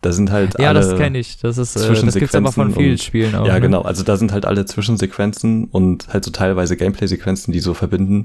Da 0.04 0.12
sind 0.12 0.30
halt 0.30 0.58
Ja, 0.60 0.68
alle 0.68 0.80
das 0.80 0.96
kenne 0.96 1.18
ich. 1.18 1.38
Das 1.38 1.56
ist, 1.56 1.76
äh, 1.76 1.94
das 2.04 2.14
gibt's 2.14 2.34
aber 2.34 2.52
von 2.52 2.74
vielen 2.74 2.92
und- 2.92 3.02
Spielen 3.02 3.34
auch. 3.34 3.46
Ja, 3.46 3.54
ne? 3.54 3.60
genau. 3.62 3.80
Also 3.82 4.02
da 4.02 4.16
sind 4.18 4.32
halt 4.32 4.44
alle 4.44 4.66
Zwischensequenzen 4.66 5.64
und 5.64 6.08
halt 6.12 6.24
so 6.24 6.30
teilweise 6.30 6.76
Gameplay-Sequenzen, 6.76 7.52
die 7.52 7.60
so 7.60 7.72
verbinden, 7.72 8.24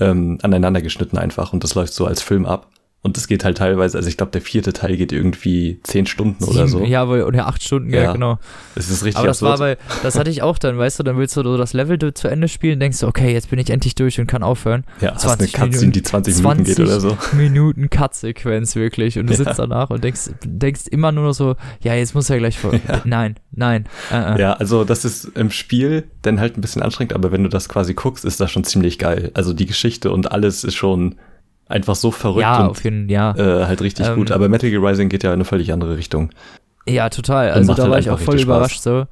ähm, 0.00 0.38
aneinander 0.42 0.80
geschnitten 0.80 1.18
einfach 1.18 1.52
und 1.52 1.64
das 1.64 1.74
läuft 1.74 1.92
so 1.92 2.06
als 2.06 2.22
Film 2.22 2.46
ab. 2.46 2.70
Und 3.00 3.16
das 3.16 3.28
geht 3.28 3.44
halt 3.44 3.58
teilweise, 3.58 3.96
also 3.96 4.08
ich 4.08 4.16
glaube, 4.16 4.32
der 4.32 4.40
vierte 4.42 4.72
Teil 4.72 4.96
geht 4.96 5.12
irgendwie 5.12 5.78
zehn 5.84 6.04
Stunden 6.04 6.42
oder 6.42 6.66
so. 6.66 6.82
Ja, 6.82 7.04
oder 7.06 7.46
acht 7.46 7.62
Stunden, 7.62 7.90
ja, 7.94 8.02
Ja. 8.02 8.12
genau. 8.12 8.38
Es 8.74 8.90
ist 8.90 9.04
richtig 9.04 9.18
Aber 9.18 9.28
das 9.28 9.40
war 9.40 9.52
absurd. 9.52 9.78
bei, 9.78 10.00
das 10.02 10.18
hatte 10.18 10.30
ich 10.30 10.42
auch 10.42 10.58
dann, 10.58 10.76
weißt 10.78 10.98
du, 10.98 11.04
dann 11.04 11.16
willst 11.16 11.36
du 11.36 11.42
so 11.44 11.56
das 11.56 11.72
Level 11.74 12.12
zu 12.12 12.26
Ende 12.28 12.48
spielen, 12.48 12.80
denkst 12.80 12.98
du, 12.98 13.06
okay, 13.06 13.32
jetzt 13.32 13.50
bin 13.50 13.60
ich 13.60 13.70
endlich 13.70 13.94
durch 13.94 14.18
und 14.18 14.26
kann 14.26 14.42
aufhören. 14.42 14.84
ja, 15.00 15.14
hast 15.14 15.24
eine 15.26 15.48
20 15.48 15.52
Cutscene, 15.52 15.92
die 15.92 16.02
20 16.02 16.36
Minuten 16.42 16.64
geht 16.64 16.74
20 16.76 16.84
oder 16.92 17.00
so. 17.00 17.16
Minuten 17.36 17.88
Cut-Sequenz 17.88 18.74
wirklich 18.74 19.16
und 19.16 19.26
du 19.28 19.32
Ja. 19.32 19.38
sitzt 19.44 19.58
danach 19.60 19.90
und 19.90 20.02
denkst, 20.02 20.30
denkst 20.44 20.88
immer 20.90 21.12
nur 21.12 21.24
noch 21.26 21.34
so, 21.34 21.54
ja, 21.80 21.94
jetzt 21.94 22.16
muss 22.16 22.28
er 22.30 22.38
gleich 22.38 22.58
vor. 22.58 22.72
Ja. 22.88 23.02
Nein, 23.04 23.36
nein. 23.52 23.86
Äh, 24.10 24.34
äh. 24.36 24.40
Ja, 24.40 24.52
also 24.54 24.84
das 24.84 25.04
ist 25.04 25.24
im 25.36 25.50
Spiel 25.50 26.04
dann 26.22 26.40
halt 26.40 26.58
ein 26.58 26.60
bisschen 26.62 26.82
anstrengend, 26.82 27.12
aber 27.12 27.30
wenn 27.32 27.42
du 27.44 27.48
das 27.48 27.68
quasi 27.68 27.94
guckst, 27.94 28.24
ist 28.24 28.40
das 28.40 28.50
schon 28.50 28.64
ziemlich 28.64 28.98
geil. 28.98 29.30
Also 29.34 29.52
die 29.52 29.66
Geschichte 29.66 30.10
und 30.10 30.32
alles 30.32 30.64
ist 30.64 30.74
schon 30.74 31.14
einfach 31.68 31.94
so 31.94 32.10
verrückt 32.10 32.40
ja, 32.42 32.62
und 32.62 32.70
auf 32.70 32.84
jeden 32.84 33.08
ja. 33.08 33.34
äh, 33.36 33.66
halt 33.66 33.80
richtig 33.82 34.06
Ähm, 34.06 34.16
gut. 34.16 34.30
Aber 34.30 34.48
Metal 34.48 34.70
Gear 34.70 34.82
Rising 34.82 35.08
geht 35.08 35.22
ja 35.22 35.30
in 35.30 35.34
eine 35.34 35.44
völlig 35.44 35.72
andere 35.72 35.96
Richtung. 35.96 36.30
Ja, 36.88 37.08
total. 37.10 37.50
Also 37.50 37.74
da 37.74 37.82
halt 37.82 37.92
war 37.92 37.98
ich 37.98 38.10
auch 38.10 38.18
voll 38.18 38.40
überrascht 38.40 38.80
so. 38.80 39.06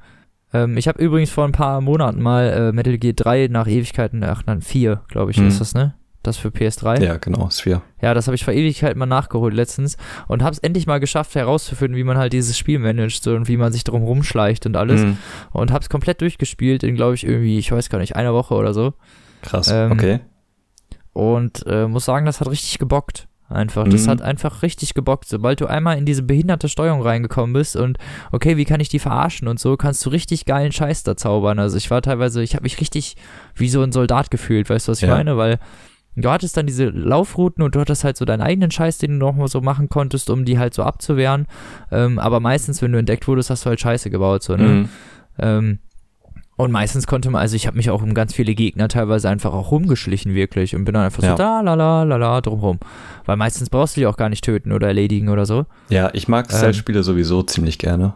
Ähm, 0.53 0.77
ich 0.77 0.87
habe 0.87 1.01
übrigens 1.03 1.29
vor 1.29 1.45
ein 1.45 1.51
paar 1.51 1.81
Monaten 1.81 2.21
mal 2.21 2.45
äh, 2.49 2.71
Metal 2.71 2.97
Gear 2.97 3.13
3 3.13 3.47
nach 3.51 3.67
Ewigkeiten, 3.67 4.23
ach 4.23 4.43
nein, 4.45 4.61
4, 4.61 5.01
glaube 5.09 5.31
ich, 5.31 5.37
Mhm. 5.39 5.47
ist 5.47 5.59
das, 5.59 5.73
ne? 5.73 5.93
Das 6.23 6.37
für 6.37 6.49
PS3. 6.49 7.01
Ja, 7.03 7.17
genau, 7.17 7.49
Sphere. 7.49 7.81
Ja, 8.01 8.13
das 8.13 8.27
habe 8.27 8.35
ich 8.35 8.43
vor 8.43 8.53
Ewigkeit 8.53 8.97
mal 8.97 9.05
nachgeholt 9.05 9.53
letztens 9.53 9.95
und 10.27 10.41
habe 10.43 10.51
es 10.53 10.59
endlich 10.59 10.87
mal 10.87 10.99
geschafft 10.99 11.35
herauszufinden, 11.35 11.97
wie 11.97 12.03
man 12.03 12.17
halt 12.17 12.33
dieses 12.33 12.57
Spiel 12.57 12.79
managt 12.79 13.23
so, 13.23 13.33
und 13.35 13.47
wie 13.47 13.55
man 13.55 13.71
sich 13.71 13.83
drum 13.83 14.03
rumschleicht 14.03 14.65
und 14.65 14.75
alles. 14.75 15.01
Mhm. 15.03 15.17
Und 15.51 15.71
habe 15.71 15.83
es 15.83 15.89
komplett 15.89 16.19
durchgespielt 16.21 16.83
in, 16.83 16.95
glaube 16.95 17.15
ich, 17.15 17.25
irgendwie, 17.25 17.59
ich 17.59 17.71
weiß 17.71 17.89
gar 17.89 17.99
nicht, 17.99 18.15
einer 18.15 18.33
Woche 18.33 18.55
oder 18.55 18.73
so. 18.73 18.93
Krass, 19.41 19.69
Ähm, 19.71 19.91
okay. 19.91 20.19
Und 21.17 21.65
äh, 21.65 21.87
muss 21.87 22.05
sagen, 22.05 22.25
das 22.27 22.39
hat 22.41 22.49
richtig 22.49 22.77
gebockt. 22.77 23.27
Einfach. 23.49 23.87
Das 23.87 24.05
Mhm. 24.05 24.11
hat 24.11 24.21
einfach 24.21 24.61
richtig 24.61 24.93
gebockt. 24.93 25.27
Sobald 25.27 25.61
du 25.61 25.67
einmal 25.67 25.97
in 25.97 26.05
diese 26.05 26.21
behinderte 26.21 26.67
Steuerung 26.67 27.01
reingekommen 27.01 27.53
bist 27.53 27.75
und 27.77 27.97
okay, 28.33 28.57
wie 28.57 28.65
kann 28.65 28.81
ich 28.81 28.89
die 28.89 28.99
verarschen 28.99 29.47
und 29.47 29.57
so, 29.57 29.77
kannst 29.77 30.05
du 30.05 30.09
richtig 30.09 30.45
geilen 30.45 30.73
Scheiß 30.73 31.03
da 31.03 31.15
zaubern. 31.15 31.57
Also 31.57 31.77
ich 31.77 31.89
war 31.89 32.01
teilweise, 32.01 32.43
ich 32.43 32.55
habe 32.55 32.63
mich 32.63 32.79
richtig 32.81 33.15
wie 33.55 33.69
so 33.69 33.81
ein 33.81 33.93
Soldat 33.93 34.29
gefühlt, 34.31 34.69
weißt 34.69 34.87
du, 34.87 34.91
was 34.91 35.01
ich 35.01 35.07
Ja. 35.07 35.15
meine? 35.15 35.37
Weil 35.37 35.59
du 36.17 36.29
hattest 36.29 36.57
dann 36.57 36.65
diese 36.67 36.89
Laufrouten 36.89 37.63
und 37.63 37.73
du 37.73 37.79
hattest 37.79 38.03
halt 38.03 38.17
so 38.17 38.25
deinen 38.25 38.41
eigenen 38.41 38.69
Scheiß, 38.69 38.97
den 38.97 39.11
du 39.11 39.25
noch 39.25 39.33
mal 39.35 39.47
so 39.47 39.61
machen 39.61 39.87
konntest, 39.87 40.29
um 40.29 40.43
die 40.43 40.59
halt 40.59 40.73
so 40.73 40.83
abzuwehren. 40.83 41.47
Ähm, 41.89 42.19
aber 42.19 42.41
meistens, 42.41 42.81
wenn 42.81 42.91
du 42.91 42.99
entdeckt 42.99 43.27
wurdest, 43.29 43.49
hast 43.49 43.65
du 43.65 43.69
halt 43.69 43.79
Scheiße 43.79 44.09
gebaut, 44.09 44.43
so, 44.43 44.57
ne? 44.57 44.63
Mhm. 44.67 44.89
Ähm, 45.39 45.79
und 46.57 46.71
meistens 46.71 47.07
konnte 47.07 47.29
man, 47.29 47.41
also 47.41 47.55
ich 47.55 47.67
habe 47.67 47.77
mich 47.77 47.89
auch 47.89 48.01
um 48.01 48.13
ganz 48.13 48.33
viele 48.33 48.53
Gegner 48.55 48.87
teilweise 48.87 49.29
einfach 49.29 49.53
auch 49.53 49.71
rumgeschlichen, 49.71 50.33
wirklich. 50.33 50.75
Und 50.75 50.85
bin 50.85 50.93
dann 50.95 51.03
einfach 51.05 51.21
so 51.21 51.27
Ja. 51.29 51.35
da, 51.35 51.61
la, 51.61 51.75
la, 51.75 52.03
la, 52.03 52.17
la, 52.17 52.41
drumrum. 52.41 52.79
Weil 53.25 53.37
meistens 53.37 53.69
brauchst 53.69 53.95
du 53.95 54.01
die 54.01 54.07
auch 54.07 54.17
gar 54.17 54.29
nicht 54.29 54.43
töten 54.43 54.71
oder 54.71 54.87
erledigen 54.87 55.29
oder 55.29 55.45
so. 55.45 55.65
Ja, 55.89 56.09
ich 56.13 56.27
mag 56.27 56.47
Ähm, 56.51 56.57
Stealth-Spiele 56.57 57.03
sowieso 57.03 57.43
ziemlich 57.43 57.77
gerne. 57.77 58.15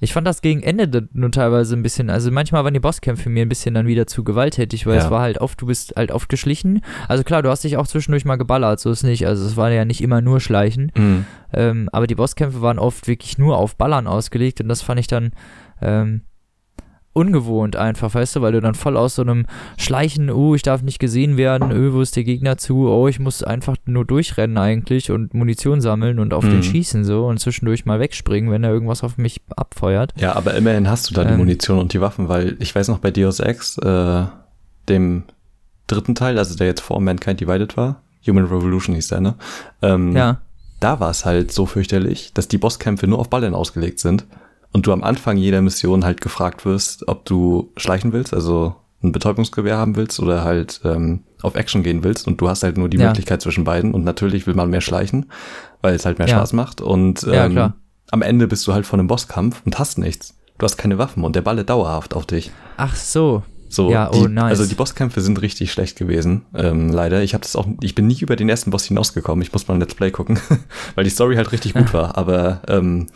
Ich 0.00 0.12
fand 0.12 0.26
das 0.26 0.42
gegen 0.42 0.62
Ende 0.62 1.08
nur 1.12 1.30
teilweise 1.30 1.74
ein 1.76 1.82
bisschen, 1.82 2.10
also 2.10 2.30
manchmal 2.30 2.62
waren 2.64 2.74
die 2.74 2.80
Bosskämpfe 2.80 3.30
mir 3.30 3.42
ein 3.42 3.48
bisschen 3.48 3.74
dann 3.74 3.86
wieder 3.86 4.06
zu 4.06 4.22
gewalttätig, 4.24 4.84
weil 4.86 4.96
Ja. 4.96 5.04
es 5.04 5.10
war 5.10 5.22
halt 5.22 5.40
oft, 5.40 5.58
du 5.62 5.66
bist 5.66 5.94
halt 5.96 6.10
oft 6.10 6.28
geschlichen. 6.28 6.82
Also 7.08 7.22
klar, 7.22 7.42
du 7.42 7.48
hast 7.48 7.64
dich 7.64 7.76
auch 7.78 7.86
zwischendurch 7.86 8.24
mal 8.26 8.36
geballert, 8.36 8.80
so 8.80 8.90
ist 8.90 9.04
nicht. 9.04 9.26
Also 9.26 9.46
es 9.46 9.56
war 9.56 9.70
ja 9.70 9.84
nicht 9.84 10.02
immer 10.02 10.20
nur 10.20 10.40
Schleichen. 10.40 10.90
Mhm. 10.96 11.24
Ähm, 11.54 11.88
aber 11.92 12.06
die 12.08 12.16
Bosskämpfe 12.16 12.60
waren 12.60 12.78
oft 12.80 13.06
wirklich 13.06 13.38
nur 13.38 13.56
auf 13.56 13.76
Ballern 13.76 14.06
ausgelegt 14.08 14.60
und 14.60 14.68
das 14.68 14.82
fand 14.82 14.98
ich 15.00 15.06
dann 15.06 15.30
ähm, 15.80 16.22
ungewohnt 17.14 17.76
einfach, 17.76 18.12
weißt 18.14 18.36
du, 18.36 18.42
weil 18.42 18.52
du 18.52 18.60
dann 18.60 18.74
voll 18.74 18.96
aus 18.98 19.14
so 19.14 19.22
einem 19.22 19.46
Schleichen, 19.78 20.28
oh, 20.30 20.54
ich 20.54 20.62
darf 20.62 20.82
nicht 20.82 20.98
gesehen 20.98 21.36
werden, 21.38 21.72
oh, 21.72 21.94
wo 21.94 22.00
ist 22.02 22.16
der 22.16 22.24
Gegner 22.24 22.58
zu, 22.58 22.88
oh, 22.88 23.08
ich 23.08 23.18
muss 23.20 23.42
einfach 23.42 23.76
nur 23.86 24.04
durchrennen 24.04 24.58
eigentlich 24.58 25.10
und 25.10 25.32
Munition 25.32 25.80
sammeln 25.80 26.18
und 26.18 26.34
auf 26.34 26.44
Mhm. 26.44 26.50
den 26.50 26.62
schießen 26.62 27.04
so 27.04 27.26
und 27.26 27.40
zwischendurch 27.40 27.86
mal 27.86 28.00
wegspringen, 28.00 28.50
wenn 28.50 28.64
er 28.64 28.70
irgendwas 28.72 29.02
auf 29.02 29.16
mich 29.16 29.40
abfeuert. 29.56 30.12
Ja, 30.18 30.34
aber 30.36 30.54
immerhin 30.54 30.90
hast 30.90 31.08
du 31.08 31.14
da 31.14 31.24
die 31.24 31.30
Ähm. 31.32 31.38
Munition 31.38 31.78
und 31.78 31.92
die 31.94 32.00
Waffen, 32.00 32.28
weil 32.28 32.56
ich 32.58 32.74
weiß 32.74 32.88
noch 32.88 32.98
bei 32.98 33.10
Deus 33.10 33.40
Ex, 33.40 33.78
äh, 33.78 34.24
dem 34.88 35.22
dritten 35.86 36.14
Teil, 36.14 36.36
also 36.38 36.56
der 36.56 36.66
jetzt 36.66 36.80
vor 36.80 37.00
Mankind 37.00 37.40
Divided 37.40 37.76
war, 37.76 38.02
Human 38.26 38.44
Revolution 38.44 38.94
hieß 38.94 39.08
der, 39.08 39.20
ne? 39.20 39.34
Ähm, 39.82 40.16
Ja, 40.16 40.40
Da 40.80 40.98
war 41.00 41.10
es 41.10 41.24
halt 41.24 41.52
so 41.52 41.64
fürchterlich, 41.66 42.32
dass 42.34 42.48
die 42.48 42.58
Bosskämpfe 42.58 43.06
nur 43.06 43.18
auf 43.18 43.30
Ballen 43.30 43.54
ausgelegt 43.54 44.00
sind 44.00 44.26
und 44.74 44.86
du 44.86 44.92
am 44.92 45.02
Anfang 45.02 45.38
jeder 45.38 45.62
Mission 45.62 46.04
halt 46.04 46.20
gefragt 46.20 46.66
wirst, 46.66 47.08
ob 47.08 47.24
du 47.24 47.72
schleichen 47.78 48.12
willst, 48.12 48.34
also 48.34 48.74
ein 49.02 49.12
Betäubungsgewehr 49.12 49.78
haben 49.78 49.96
willst 49.96 50.20
oder 50.20 50.44
halt 50.44 50.80
ähm, 50.84 51.20
auf 51.42 51.54
Action 51.54 51.82
gehen 51.82 52.04
willst 52.04 52.26
und 52.26 52.40
du 52.40 52.48
hast 52.48 52.62
halt 52.62 52.76
nur 52.76 52.88
die 52.90 52.98
Ja. 52.98 53.06
Möglichkeit 53.06 53.40
zwischen 53.40 53.64
beiden 53.64 53.94
und 53.94 54.04
natürlich 54.04 54.46
will 54.46 54.54
man 54.54 54.68
mehr 54.70 54.80
schleichen, 54.82 55.26
weil 55.80 55.94
es 55.94 56.04
halt 56.04 56.18
mehr 56.18 56.28
Ja. 56.28 56.36
Spaß 56.36 56.52
macht 56.54 56.80
und 56.82 57.22
Ja, 57.22 57.46
ähm, 57.46 57.52
klar. 57.52 57.74
am 58.10 58.20
Ende 58.22 58.46
bist 58.48 58.66
du 58.66 58.72
halt 58.74 58.84
vor 58.84 58.98
einem 58.98 59.08
Bosskampf 59.08 59.62
und 59.64 59.78
hast 59.78 59.98
nichts. 59.98 60.34
Du 60.58 60.64
hast 60.64 60.76
keine 60.76 60.98
Waffen 60.98 61.24
und 61.24 61.34
der 61.36 61.42
balle 61.42 61.64
dauerhaft 61.64 62.14
auf 62.14 62.26
dich. 62.26 62.50
ach 62.76 62.94
so, 62.96 63.42
So, 63.68 63.90
Ja, 63.90 64.08
die, 64.10 64.18
oh, 64.20 64.28
nice. 64.28 64.50
Also 64.58 64.66
die 64.66 64.74
Bosskämpfe 64.76 65.20
sind 65.20 65.42
richtig 65.42 65.72
schlecht 65.72 65.98
gewesen, 65.98 66.42
ähm, 66.54 66.90
leider. 66.92 67.22
Ich 67.24 67.34
habe 67.34 67.42
das 67.42 67.56
auch, 67.56 67.66
ich 67.80 67.94
bin 67.96 68.06
nie 68.06 68.18
über 68.20 68.36
den 68.36 68.48
ersten 68.48 68.70
Boss 68.70 68.84
hinausgekommen. 68.84 69.42
Ich 69.42 69.52
muss 69.52 69.66
mal 69.66 69.74
ein 69.74 69.80
Let's 69.80 69.96
Play 69.96 70.12
gucken, 70.12 70.38
weil 70.94 71.02
die 71.04 71.10
Story 71.10 71.34
halt 71.36 71.50
richtig 71.50 71.74
gut 71.74 71.92
war. 71.92 72.16
Aber 72.16 72.62
ähm, 72.68 73.08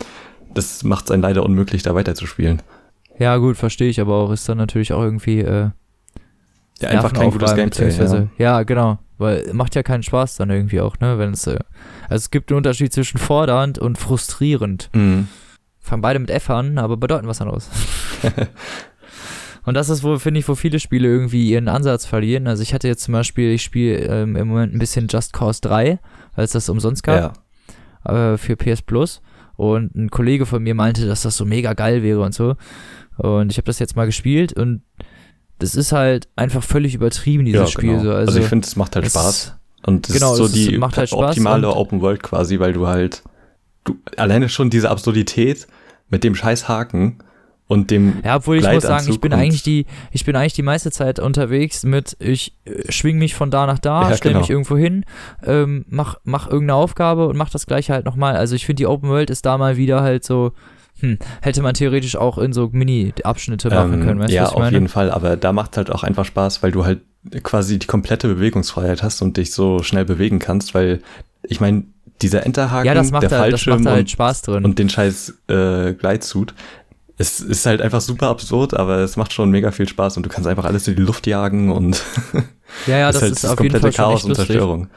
das 0.58 0.84
macht 0.84 1.06
es 1.06 1.10
einen 1.10 1.22
leider 1.22 1.44
unmöglich, 1.44 1.82
da 1.82 1.94
weiterzuspielen. 1.94 2.60
ja 3.18 3.36
gut, 3.36 3.56
verstehe 3.56 3.88
ich 3.88 4.00
aber 4.00 4.16
auch, 4.16 4.30
ist 4.30 4.48
dann 4.48 4.58
natürlich 4.58 4.92
auch 4.92 5.02
irgendwie 5.02 5.40
äh, 5.40 5.70
Ja, 6.80 6.88
einfach 6.90 7.12
kein 7.12 7.30
gutes 7.30 7.54
Gameplay. 7.54 7.90
Ja. 7.90 8.28
Ja. 8.38 8.62
genau. 8.64 8.98
Weil 9.18 9.52
macht 9.52 9.74
ja 9.74 9.82
keinen 9.82 10.02
Spaß 10.04 10.36
dann 10.36 10.50
irgendwie 10.50 10.80
auch, 10.80 10.98
ne? 11.00 11.18
Wenn 11.18 11.32
es. 11.32 11.46
Äh, 11.46 11.58
also 12.04 12.22
es 12.22 12.30
gibt 12.30 12.50
einen 12.50 12.58
Unterschied 12.58 12.92
zwischen 12.92 13.18
fordernd 13.18 13.78
und 13.78 13.98
frustrierend. 13.98 14.90
Mhm. 14.94 15.28
Fangen 15.80 16.02
beide 16.02 16.18
mit 16.18 16.30
F 16.30 16.50
an, 16.50 16.78
aber 16.78 16.96
bedeuten 16.96 17.26
was 17.26 17.40
anderes. 17.40 17.68
und 19.64 19.74
das 19.74 19.88
ist 19.88 20.04
wohl, 20.04 20.18
finde 20.18 20.38
ich, 20.38 20.48
wo 20.48 20.54
viele 20.54 20.78
Spiele 20.78 21.08
irgendwie 21.08 21.50
ihren 21.50 21.68
Ansatz 21.68 22.04
verlieren. 22.04 22.46
Also 22.46 22.62
ich 22.62 22.74
hatte 22.74 22.86
jetzt 22.86 23.02
zum 23.04 23.12
Beispiel, 23.12 23.50
ich 23.50 23.62
spiele 23.62 23.98
ähm, 23.98 24.36
im 24.36 24.48
Moment 24.48 24.74
ein 24.74 24.78
bisschen 24.78 25.08
Just 25.08 25.32
Cause 25.32 25.60
3, 25.62 25.98
weil 26.36 26.44
es 26.44 26.52
das 26.52 26.68
umsonst 26.68 27.02
gab 27.02 27.38
ja. 28.06 28.32
äh, 28.32 28.38
für 28.38 28.56
PS 28.56 28.82
Plus. 28.82 29.20
Und 29.58 29.94
ein 29.96 30.08
Kollege 30.08 30.46
von 30.46 30.62
mir 30.62 30.76
meinte, 30.76 31.04
dass 31.06 31.22
das 31.22 31.36
so 31.36 31.44
mega 31.44 31.72
geil 31.74 32.04
wäre 32.04 32.20
und 32.20 32.32
so. 32.32 32.54
Und 33.16 33.50
ich 33.50 33.58
habe 33.58 33.66
das 33.66 33.80
jetzt 33.80 33.96
mal 33.96 34.06
gespielt 34.06 34.52
und 34.52 34.82
das 35.58 35.74
ist 35.74 35.90
halt 35.90 36.28
einfach 36.36 36.62
völlig 36.62 36.94
übertrieben, 36.94 37.44
dieses 37.44 37.60
ja, 37.60 37.66
Spiel. 37.66 37.90
genau. 37.90 38.02
So. 38.04 38.10
Also, 38.10 38.26
Also, 38.28 38.38
ich 38.38 38.46
finde, 38.46 38.66
es 38.68 38.76
macht 38.76 38.94
halt 38.94 39.06
Spaß. 39.06 39.56
Und 39.84 40.08
das 40.08 40.14
Genau, 40.14 40.30
ist 40.32 40.38
so 40.38 40.44
es 40.44 40.52
die 40.52 40.78
macht 40.78 40.96
halt 40.96 41.12
optimale 41.12 41.68
Open 41.74 42.00
World 42.00 42.22
quasi, 42.22 42.60
weil 42.60 42.72
du 42.72 42.86
halt, 42.86 43.24
du 43.82 43.96
alleine 44.16 44.48
schon 44.48 44.70
diese 44.70 44.90
Absurdität 44.90 45.66
mit 46.08 46.22
dem 46.22 46.36
scheiß 46.36 46.68
Haken 46.68 47.18
und 47.68 47.90
dem 47.90 48.14
Ja, 48.24 48.36
obwohl 48.36 48.56
ich 48.56 48.66
muss 48.68 48.82
sagen, 48.82 49.06
ich 49.08 49.20
bin 49.20 49.32
eigentlich 49.32 49.62
die, 49.62 49.86
ich 50.10 50.24
bin 50.24 50.34
eigentlich 50.34 50.54
die 50.54 50.62
meiste 50.62 50.90
Zeit 50.90 51.20
unterwegs 51.20 51.84
mit, 51.84 52.16
ich 52.18 52.56
äh, 52.64 52.90
schwing 52.90 53.18
mich 53.18 53.34
von 53.34 53.50
da 53.50 53.66
nach 53.66 53.78
da, 53.78 54.10
Ja, 54.10 54.16
stell 54.16 54.32
genau. 54.32 54.40
mich 54.40 54.50
irgendwo 54.50 54.76
hin, 54.76 55.04
ähm, 55.46 55.84
mach, 55.88 56.16
mach 56.24 56.46
irgendeine 56.46 56.74
Aufgabe 56.74 57.28
und 57.28 57.36
mach 57.36 57.50
das 57.50 57.66
gleiche 57.66 57.92
halt 57.92 58.04
nochmal. 58.06 58.36
Also 58.36 58.56
ich 58.56 58.66
finde, 58.66 58.80
die 58.80 58.86
Open 58.86 59.08
World 59.10 59.30
ist 59.30 59.46
da 59.46 59.56
mal 59.58 59.76
wieder 59.76 60.00
halt 60.02 60.24
so, 60.24 60.52
hm, 61.00 61.18
hätte 61.42 61.62
man 61.62 61.74
theoretisch 61.74 62.16
auch 62.16 62.38
in 62.38 62.52
so 62.52 62.70
Mini-Abschnitte 62.72 63.68
machen 63.70 63.94
Ähm, 63.94 64.02
können, 64.02 64.18
weißt 64.20 64.30
du, 64.30 64.34
ja, 64.34 64.42
was 64.42 64.48
ich 64.50 64.54
auf 64.56 64.60
meine? 64.62 64.72
jeden 64.76 64.88
Fall, 64.88 65.10
aber 65.10 65.36
da 65.36 65.52
macht 65.52 65.76
halt 65.76 65.90
auch 65.90 66.02
einfach 66.02 66.24
Spaß, 66.24 66.62
weil 66.62 66.72
du 66.72 66.84
halt 66.84 67.02
quasi 67.42 67.78
die 67.78 67.86
komplette 67.86 68.28
Bewegungsfreiheit 68.28 69.02
hast 69.02 69.20
und 69.22 69.36
dich 69.36 69.52
so 69.52 69.82
schnell 69.82 70.04
bewegen 70.06 70.38
kannst, 70.38 70.74
weil 70.74 71.00
ich 71.42 71.60
meine, 71.60 71.84
dieser 72.22 72.44
Enterhaken, 72.44 72.84
Ja, 72.86 72.94
das 72.94 73.12
macht, 73.12 73.22
der 73.30 73.38
halt, 73.38 73.52
das 73.52 73.62
Fallschirm 73.62 73.84
macht 73.84 73.92
halt 73.92 74.00
und, 74.02 74.10
Spaß 74.10 74.42
drin. 74.42 74.64
und 74.64 74.78
den 74.80 74.88
scheiß 74.88 75.34
äh, 75.48 75.92
Gleitsuit, 75.92 76.52
es 77.18 77.40
ist 77.40 77.66
halt 77.66 77.82
einfach 77.82 78.00
super 78.00 78.28
absurd, 78.28 78.74
aber 78.74 78.98
es 78.98 79.16
macht 79.16 79.32
schon 79.32 79.50
mega 79.50 79.70
viel 79.72 79.88
Spaß 79.88 80.16
und 80.16 80.24
du 80.24 80.30
kannst 80.30 80.46
einfach 80.48 80.64
alles 80.64 80.86
in 80.88 80.96
die 80.96 81.02
Luft 81.02 81.26
jagen 81.26 81.70
und 81.70 82.02
Ja, 82.86 82.98
ja, 82.98 83.06
das 83.12 83.22
halt 83.22 83.32
ist 83.32 83.44
auf 83.44 83.60
jeden 83.60 83.80
Fall 83.80 83.92
Chaos 83.92 84.24
und. 84.24 84.34
Zerstörung. 84.34 84.88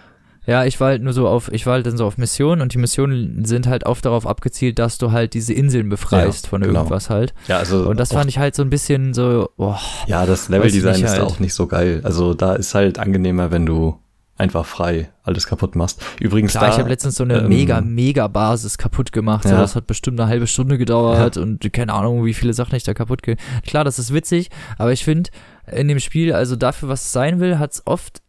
Ja, 0.48 0.66
ich 0.66 0.80
war 0.80 0.88
halt 0.90 1.04
nur 1.04 1.14
so 1.14 1.28
auf, 1.28 1.52
ich 1.52 1.68
war 1.68 1.74
halt 1.74 1.86
dann 1.86 1.98
so 1.98 2.06
auf 2.06 2.18
Missionen 2.18 2.62
und 2.64 2.74
die 2.74 2.80
Missionen 2.80 3.46
sind 3.46 3.68
halt 3.68 3.86
oft 3.86 4.04
darauf 4.06 4.26
abgezielt, 4.26 4.80
dass 4.80 4.98
du 4.98 5.12
halt 5.12 5.36
diese 5.36 5.54
Inseln 5.54 5.88
befreist 5.90 6.46
Ja, 6.46 6.50
von 6.50 6.62
genau. 6.62 6.80
irgendwas 6.80 7.12
halt. 7.12 7.36
Ja, 7.48 7.60
also 7.60 7.88
Und 7.88 8.00
das 8.00 8.12
fand 8.12 8.28
ich 8.28 8.40
halt 8.40 8.56
so 8.56 8.64
ein 8.64 8.72
bisschen 8.72 9.14
so, 9.14 9.50
boah, 9.56 9.80
ja, 10.08 10.26
das 10.26 10.50
Leveldesign 10.50 10.96
ist 10.96 11.04
da 11.04 11.10
halt. 11.10 11.22
auch 11.22 11.40
nicht 11.40 11.54
so 11.54 11.68
geil. 11.68 12.02
Also 12.04 12.34
da 12.34 12.56
ist 12.56 12.74
halt 12.74 12.98
angenehmer, 12.98 13.52
wenn 13.52 13.68
du 13.68 14.00
einfach 14.42 14.66
frei 14.66 15.10
alles 15.24 15.46
kaputt 15.48 15.76
machst. 15.76 16.04
Übrigens 16.20 16.52
klar, 16.52 16.66
da, 16.66 16.72
ich 16.74 16.80
habe 16.80 16.90
letztens 16.90 17.16
so 17.16 17.24
eine 17.24 17.40
ähm, 17.42 17.50
mega, 17.50 17.80
mega 17.80 18.28
Basis 18.28 18.78
kaputt 18.78 19.12
gemacht. 19.12 19.44
So, 19.44 19.52
Ja. 19.54 19.62
das 19.62 19.76
hat 19.76 19.88
bestimmt 19.88 20.20
eine 20.20 20.28
halbe 20.30 20.48
Stunde 20.48 20.78
gedauert 20.78 21.38
und 21.38 21.72
keine 21.72 21.94
Ahnung, 21.94 22.26
wie 22.26 22.34
viele 22.34 22.54
Sachen 22.54 22.76
ich 22.76 22.84
da 22.84 22.94
kaputt 22.94 23.22
ge 23.24 23.36
Klar, 23.66 23.84
das 23.84 24.00
ist 24.00 24.14
witzig, 24.14 24.50
aber 24.78 24.92
ich 24.92 25.04
finde, 25.06 25.30
in 25.72 25.88
dem 25.88 26.00
Spiel, 26.00 26.34
also 26.34 26.56
dafür, 26.56 26.90
was 26.90 27.06
es 27.06 27.12
sein 27.12 27.40
will, 27.40 27.60
hat 27.60 27.72
es 27.74 27.84
oft 27.86 28.22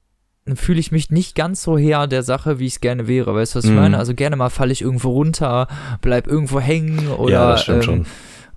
fühle 0.57 0.81
ich 0.81 0.91
mich 0.91 1.09
nicht 1.11 1.37
ganz 1.37 1.63
so 1.63 1.79
her 1.79 2.09
der 2.09 2.25
Sache, 2.25 2.59
wie 2.59 2.67
ich 2.67 2.73
es 2.75 2.81
gerne 2.81 3.07
wäre. 3.07 3.33
Weißt 3.33 3.55
du, 3.55 3.59
was 3.59 3.65
ich 3.65 3.71
Mhm. 3.71 3.77
meine? 3.77 3.99
Also 3.99 4.13
gerne 4.13 4.35
mal 4.35 4.51
falle 4.51 4.73
ich 4.73 4.83
irgendwo 4.83 5.11
runter, 5.11 5.69
bleib 6.01 6.27
irgendwo 6.27 6.59
hängen 6.59 7.07
oder 7.09 7.33
ja, 7.33 7.51
das 7.53 7.63
stimmt 7.63 7.77
ähm, 7.79 7.83
schon. 7.85 8.07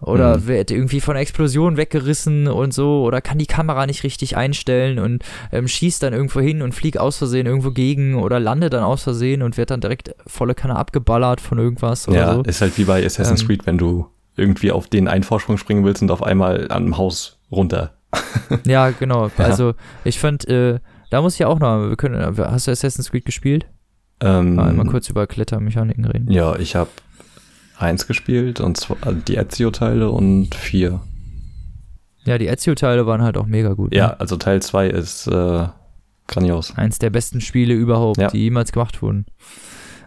Oder 0.01 0.37
Mhm. 0.37 0.47
wird 0.47 0.71
irgendwie 0.71 0.99
von 1.01 1.13
einer 1.15 1.21
Explosion 1.21 1.77
weggerissen 1.77 2.47
und 2.47 2.73
so, 2.73 3.03
oder 3.03 3.21
kann 3.21 3.37
die 3.37 3.45
Kamera 3.45 3.85
nicht 3.87 4.03
richtig 4.03 4.35
einstellen 4.37 4.99
und 4.99 5.23
ähm, 5.51 5.67
schießt 5.67 6.03
dann 6.03 6.13
irgendwo 6.13 6.41
hin 6.41 6.61
und 6.61 6.73
fliegt 6.75 6.99
aus 6.99 7.17
Versehen 7.17 7.45
irgendwo 7.47 7.71
gegen 7.71 8.15
oder 8.15 8.39
landet 8.39 8.73
dann 8.73 8.83
aus 8.83 9.03
Versehen 9.03 9.41
und 9.41 9.57
wird 9.57 9.71
dann 9.71 9.81
direkt 9.81 10.13
volle 10.27 10.53
Kanne 10.53 10.75
abgeballert 10.75 11.39
von 11.41 11.57
irgendwas 11.57 12.07
oder 12.07 12.17
Ja, 12.17 12.33
so. 12.35 12.41
ist 12.43 12.61
halt 12.61 12.77
wie 12.77 12.83
bei 12.83 13.05
Assassin's 13.05 13.41
Ähm, 13.41 13.47
Creed, 13.47 13.65
wenn 13.65 13.77
du 13.77 14.07
irgendwie 14.35 14.71
auf 14.71 14.87
den 14.87 15.07
einen 15.07 15.23
Vorsprung 15.23 15.57
springen 15.57 15.85
willst 15.85 16.01
und 16.01 16.11
auf 16.11 16.21
einmal 16.21 16.65
an 16.65 16.83
einem 16.83 16.97
Haus 16.97 17.39
runter. 17.51 17.93
Ja, 18.65 18.89
genau. 18.91 19.27
Ja. 19.37 19.45
Also 19.45 19.73
ich 20.03 20.19
fand, 20.19 20.47
äh, 20.47 20.79
da 21.09 21.21
muss 21.21 21.33
ich 21.33 21.39
ja 21.39 21.47
auch 21.47 21.59
noch, 21.59 21.87
wir 21.89 21.95
können, 21.95 22.37
hast 22.37 22.67
du 22.67 22.71
Assassin's 22.71 23.11
Creed 23.11 23.25
gespielt? 23.25 23.65
Ähm, 24.21 24.55
Mal, 24.55 24.73
mal 24.73 24.85
kurz 24.85 25.09
über 25.09 25.25
Klettermechaniken 25.27 26.05
reden. 26.05 26.31
Ja, 26.31 26.55
ich 26.57 26.75
habe 26.75 26.89
eins 27.78 28.07
gespielt 28.07 28.59
und 28.61 28.78
zwar 28.78 28.97
also 29.01 29.19
die 29.28 29.36
Ezio-Teile 29.36 30.09
und 30.09 30.55
vier. 30.55 31.01
Ja, 32.26 32.38
die 32.38 32.47
Ezio-Teile 32.47 33.05
waren 33.05 33.21
halt 33.21 33.38
auch 33.38 33.45
mega 33.45 33.73
gut. 33.73 33.93
Ja, 33.93 34.07
Ne? 34.07 34.19
also 34.19 34.38
Teil 34.38 34.61
zwei 34.61 34.88
ist 34.88 35.28
äh, 35.28 35.67
grandios. 36.28 36.76
Eins 36.78 36.97
der 36.99 37.09
besten 37.11 37.41
Spiele 37.41 37.73
überhaupt, 37.73 38.17
Ja. 38.19 38.30
die 38.30 38.39
jemals 38.39 38.71
gemacht 38.71 39.01
wurden. 39.01 39.26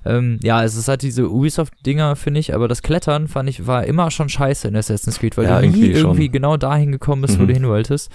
Ähm, 0.04 0.38
ja, 0.42 0.64
es 0.64 0.74
ist 0.76 0.88
halt 0.88 1.02
diese 1.02 1.28
Ubisoft-Dinger, 1.28 2.16
finde 2.16 2.40
ich, 2.40 2.54
aber 2.54 2.66
das 2.68 2.82
Klettern 2.82 3.28
fand 3.28 3.48
ich, 3.50 3.66
war 3.66 3.84
immer 3.84 4.10
schon 4.10 4.28
scheiße 4.28 4.66
in 4.68 4.76
Assassin's 4.76 5.18
Creed, 5.18 5.36
weil 5.36 5.44
Ja, 5.44 5.60
du 5.60 5.66
nie 5.66 5.74
irgendwie 5.74 5.94
schon. 5.94 6.04
irgendwie 6.10 6.28
genau 6.30 6.56
dahin 6.56 6.92
gekommen 6.92 7.22
bist, 7.22 7.38
wo 7.38 7.42
Mhm. 7.42 7.48
du 7.48 7.54
hin 7.54 7.66
wolltest. 7.68 8.10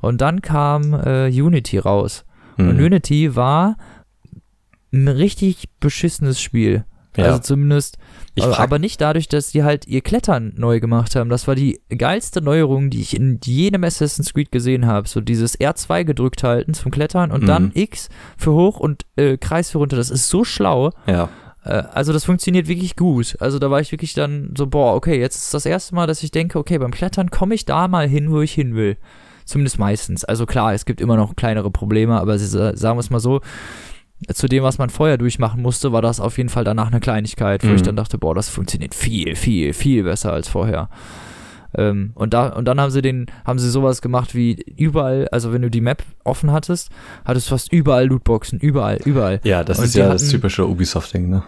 Und 0.00 0.20
dann 0.20 0.42
kam 0.42 0.94
äh, 0.94 1.28
Unity 1.28 1.78
raus. 1.78 2.24
Und 2.56 2.76
Mhm. 2.78 2.84
Unity 2.84 3.34
war 3.36 3.76
ein 4.92 5.08
richtig 5.08 5.68
beschissenes 5.80 6.40
Spiel. 6.40 6.84
Ja. 7.16 7.24
Also 7.24 7.38
zumindest, 7.40 7.96
Ich 8.36 8.42
aber, 8.44 8.54
frag- 8.54 8.64
aber 8.64 8.78
nicht 8.80 9.00
dadurch, 9.00 9.28
dass 9.28 9.50
die 9.52 9.62
halt 9.62 9.86
ihr 9.86 10.00
Klettern 10.00 10.52
neu 10.56 10.80
gemacht 10.80 11.14
haben. 11.14 11.30
Das 11.30 11.46
war 11.46 11.54
die 11.54 11.80
geilste 11.96 12.40
Neuerung, 12.42 12.90
die 12.90 13.00
ich 13.00 13.14
in 13.14 13.38
jedem 13.44 13.84
Assassin's 13.84 14.34
Creed 14.34 14.50
gesehen 14.50 14.86
habe. 14.86 15.06
So 15.08 15.20
dieses 15.20 15.58
R2 15.60 16.04
gedrückt 16.04 16.42
halten 16.42 16.74
zum 16.74 16.90
Klettern 16.90 17.30
und 17.30 17.42
Mhm. 17.42 17.46
dann 17.46 17.70
X 17.74 18.08
für 18.36 18.52
hoch 18.52 18.80
und 18.80 19.04
äh, 19.16 19.36
Kreis 19.36 19.70
für 19.70 19.78
runter. 19.78 19.96
Das 19.96 20.10
ist 20.10 20.28
so 20.28 20.44
schlau. 20.44 20.90
Ja, 21.06 21.28
Äh, 21.64 21.84
also 21.94 22.12
das 22.12 22.24
funktioniert 22.26 22.68
wirklich 22.68 22.94
gut. 22.96 23.36
Also 23.40 23.58
da 23.58 23.70
war 23.70 23.80
ich 23.80 23.90
wirklich 23.90 24.12
dann 24.12 24.52
so, 24.58 24.66
boah, 24.66 24.94
okay, 24.94 25.18
jetzt 25.18 25.36
ist 25.36 25.54
das 25.54 25.64
erste 25.64 25.94
Mal, 25.94 26.06
dass 26.06 26.22
ich 26.22 26.30
denke, 26.30 26.58
okay, 26.58 26.76
beim 26.78 26.90
Klettern 26.90 27.30
komme 27.30 27.54
ich 27.54 27.64
da 27.64 27.88
mal 27.88 28.06
hin, 28.06 28.30
wo 28.30 28.42
ich 28.42 28.52
hin 28.52 28.74
will. 28.74 28.98
Zumindest 29.46 29.78
meistens. 29.78 30.24
Also 30.24 30.44
klar, 30.44 30.74
es 30.74 30.84
gibt 30.84 31.00
immer 31.00 31.16
noch 31.16 31.36
kleinere 31.36 31.70
Probleme, 31.70 32.20
aber 32.20 32.38
sie, 32.38 32.46
sagen 32.48 32.96
wir 32.96 33.00
es 33.00 33.08
mal 33.10 33.20
so, 33.20 33.40
zu 34.32 34.46
dem, 34.48 34.62
was 34.62 34.78
man 34.78 34.90
vorher 34.90 35.18
durchmachen 35.18 35.60
musste, 35.60 35.92
war 35.92 36.00
das 36.02 36.20
auf 36.20 36.38
jeden 36.38 36.48
Fall 36.48 36.64
danach 36.64 36.86
eine 36.88 37.00
Kleinigkeit, 37.00 37.62
wo 37.64 37.68
Mhm. 37.68 37.74
ich 37.76 37.82
dann 37.82 37.96
dachte, 37.96 38.16
boah, 38.18 38.34
das 38.34 38.48
funktioniert 38.48 38.94
viel, 38.94 39.36
viel, 39.36 39.72
viel 39.72 40.04
besser 40.04 40.32
als 40.32 40.48
vorher. 40.48 40.88
Ähm, 41.76 42.12
und 42.14 42.32
da, 42.32 42.48
und 42.50 42.66
dann 42.66 42.80
haben 42.80 42.90
sie 42.92 43.02
den, 43.02 43.26
haben 43.44 43.58
sie 43.58 43.68
sowas 43.68 44.00
gemacht 44.00 44.34
wie 44.34 44.52
überall, 44.76 45.26
also 45.32 45.52
wenn 45.52 45.62
du 45.62 45.70
die 45.70 45.80
Map 45.80 46.04
offen 46.22 46.52
hattest, 46.52 46.90
hattest 47.24 47.48
du 47.48 47.50
fast 47.50 47.72
überall 47.72 48.06
Lootboxen, 48.06 48.60
überall, 48.60 48.98
überall. 49.04 49.40
ja, 49.42 49.64
das 49.64 49.78
Und 49.80 49.86
ist 49.86 49.94
ja 49.96 50.08
das 50.08 50.22
hatten- 50.22 50.30
typische 50.30 50.66
Ubisoft-Ding, 50.68 51.28
ne? 51.28 51.42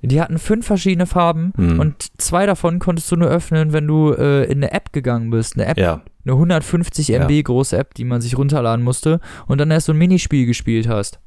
Die 0.00 0.20
hatten 0.22 0.38
fünf 0.38 0.64
verschiedene 0.64 1.06
Farben 1.06 1.52
Mhm. 1.56 1.80
und 1.80 2.06
zwei 2.18 2.46
davon 2.46 2.78
konntest 2.78 3.10
du 3.12 3.16
nur 3.16 3.28
öffnen, 3.28 3.72
wenn 3.72 3.86
du 3.86 4.12
äh, 4.12 4.44
in 4.44 4.58
eine 4.58 4.70
App 4.72 4.92
gegangen 4.92 5.28
bist. 5.30 5.56
Eine 5.56 5.66
App, 5.66 5.76
Ja, 5.76 6.02
eine 6.24 6.34
150 6.36 7.08
Ja. 7.08 7.18
MB 7.26 7.42
große 7.42 7.76
App, 7.76 7.94
die 7.94 8.04
man 8.04 8.20
sich 8.20 8.38
runterladen 8.38 8.82
musste 8.84 9.18
und 9.48 9.58
dann 9.60 9.70
erst 9.72 9.86
so 9.86 9.92
ein 9.92 9.98
Minispiel 9.98 10.46
gespielt 10.46 10.88
hast. 10.88 11.18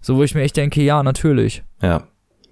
So, 0.00 0.16
wo 0.16 0.22
ich 0.22 0.34
mir 0.34 0.42
echt 0.42 0.56
denke, 0.56 0.82
ja, 0.82 1.02
natürlich. 1.02 1.62
ja. 1.82 2.04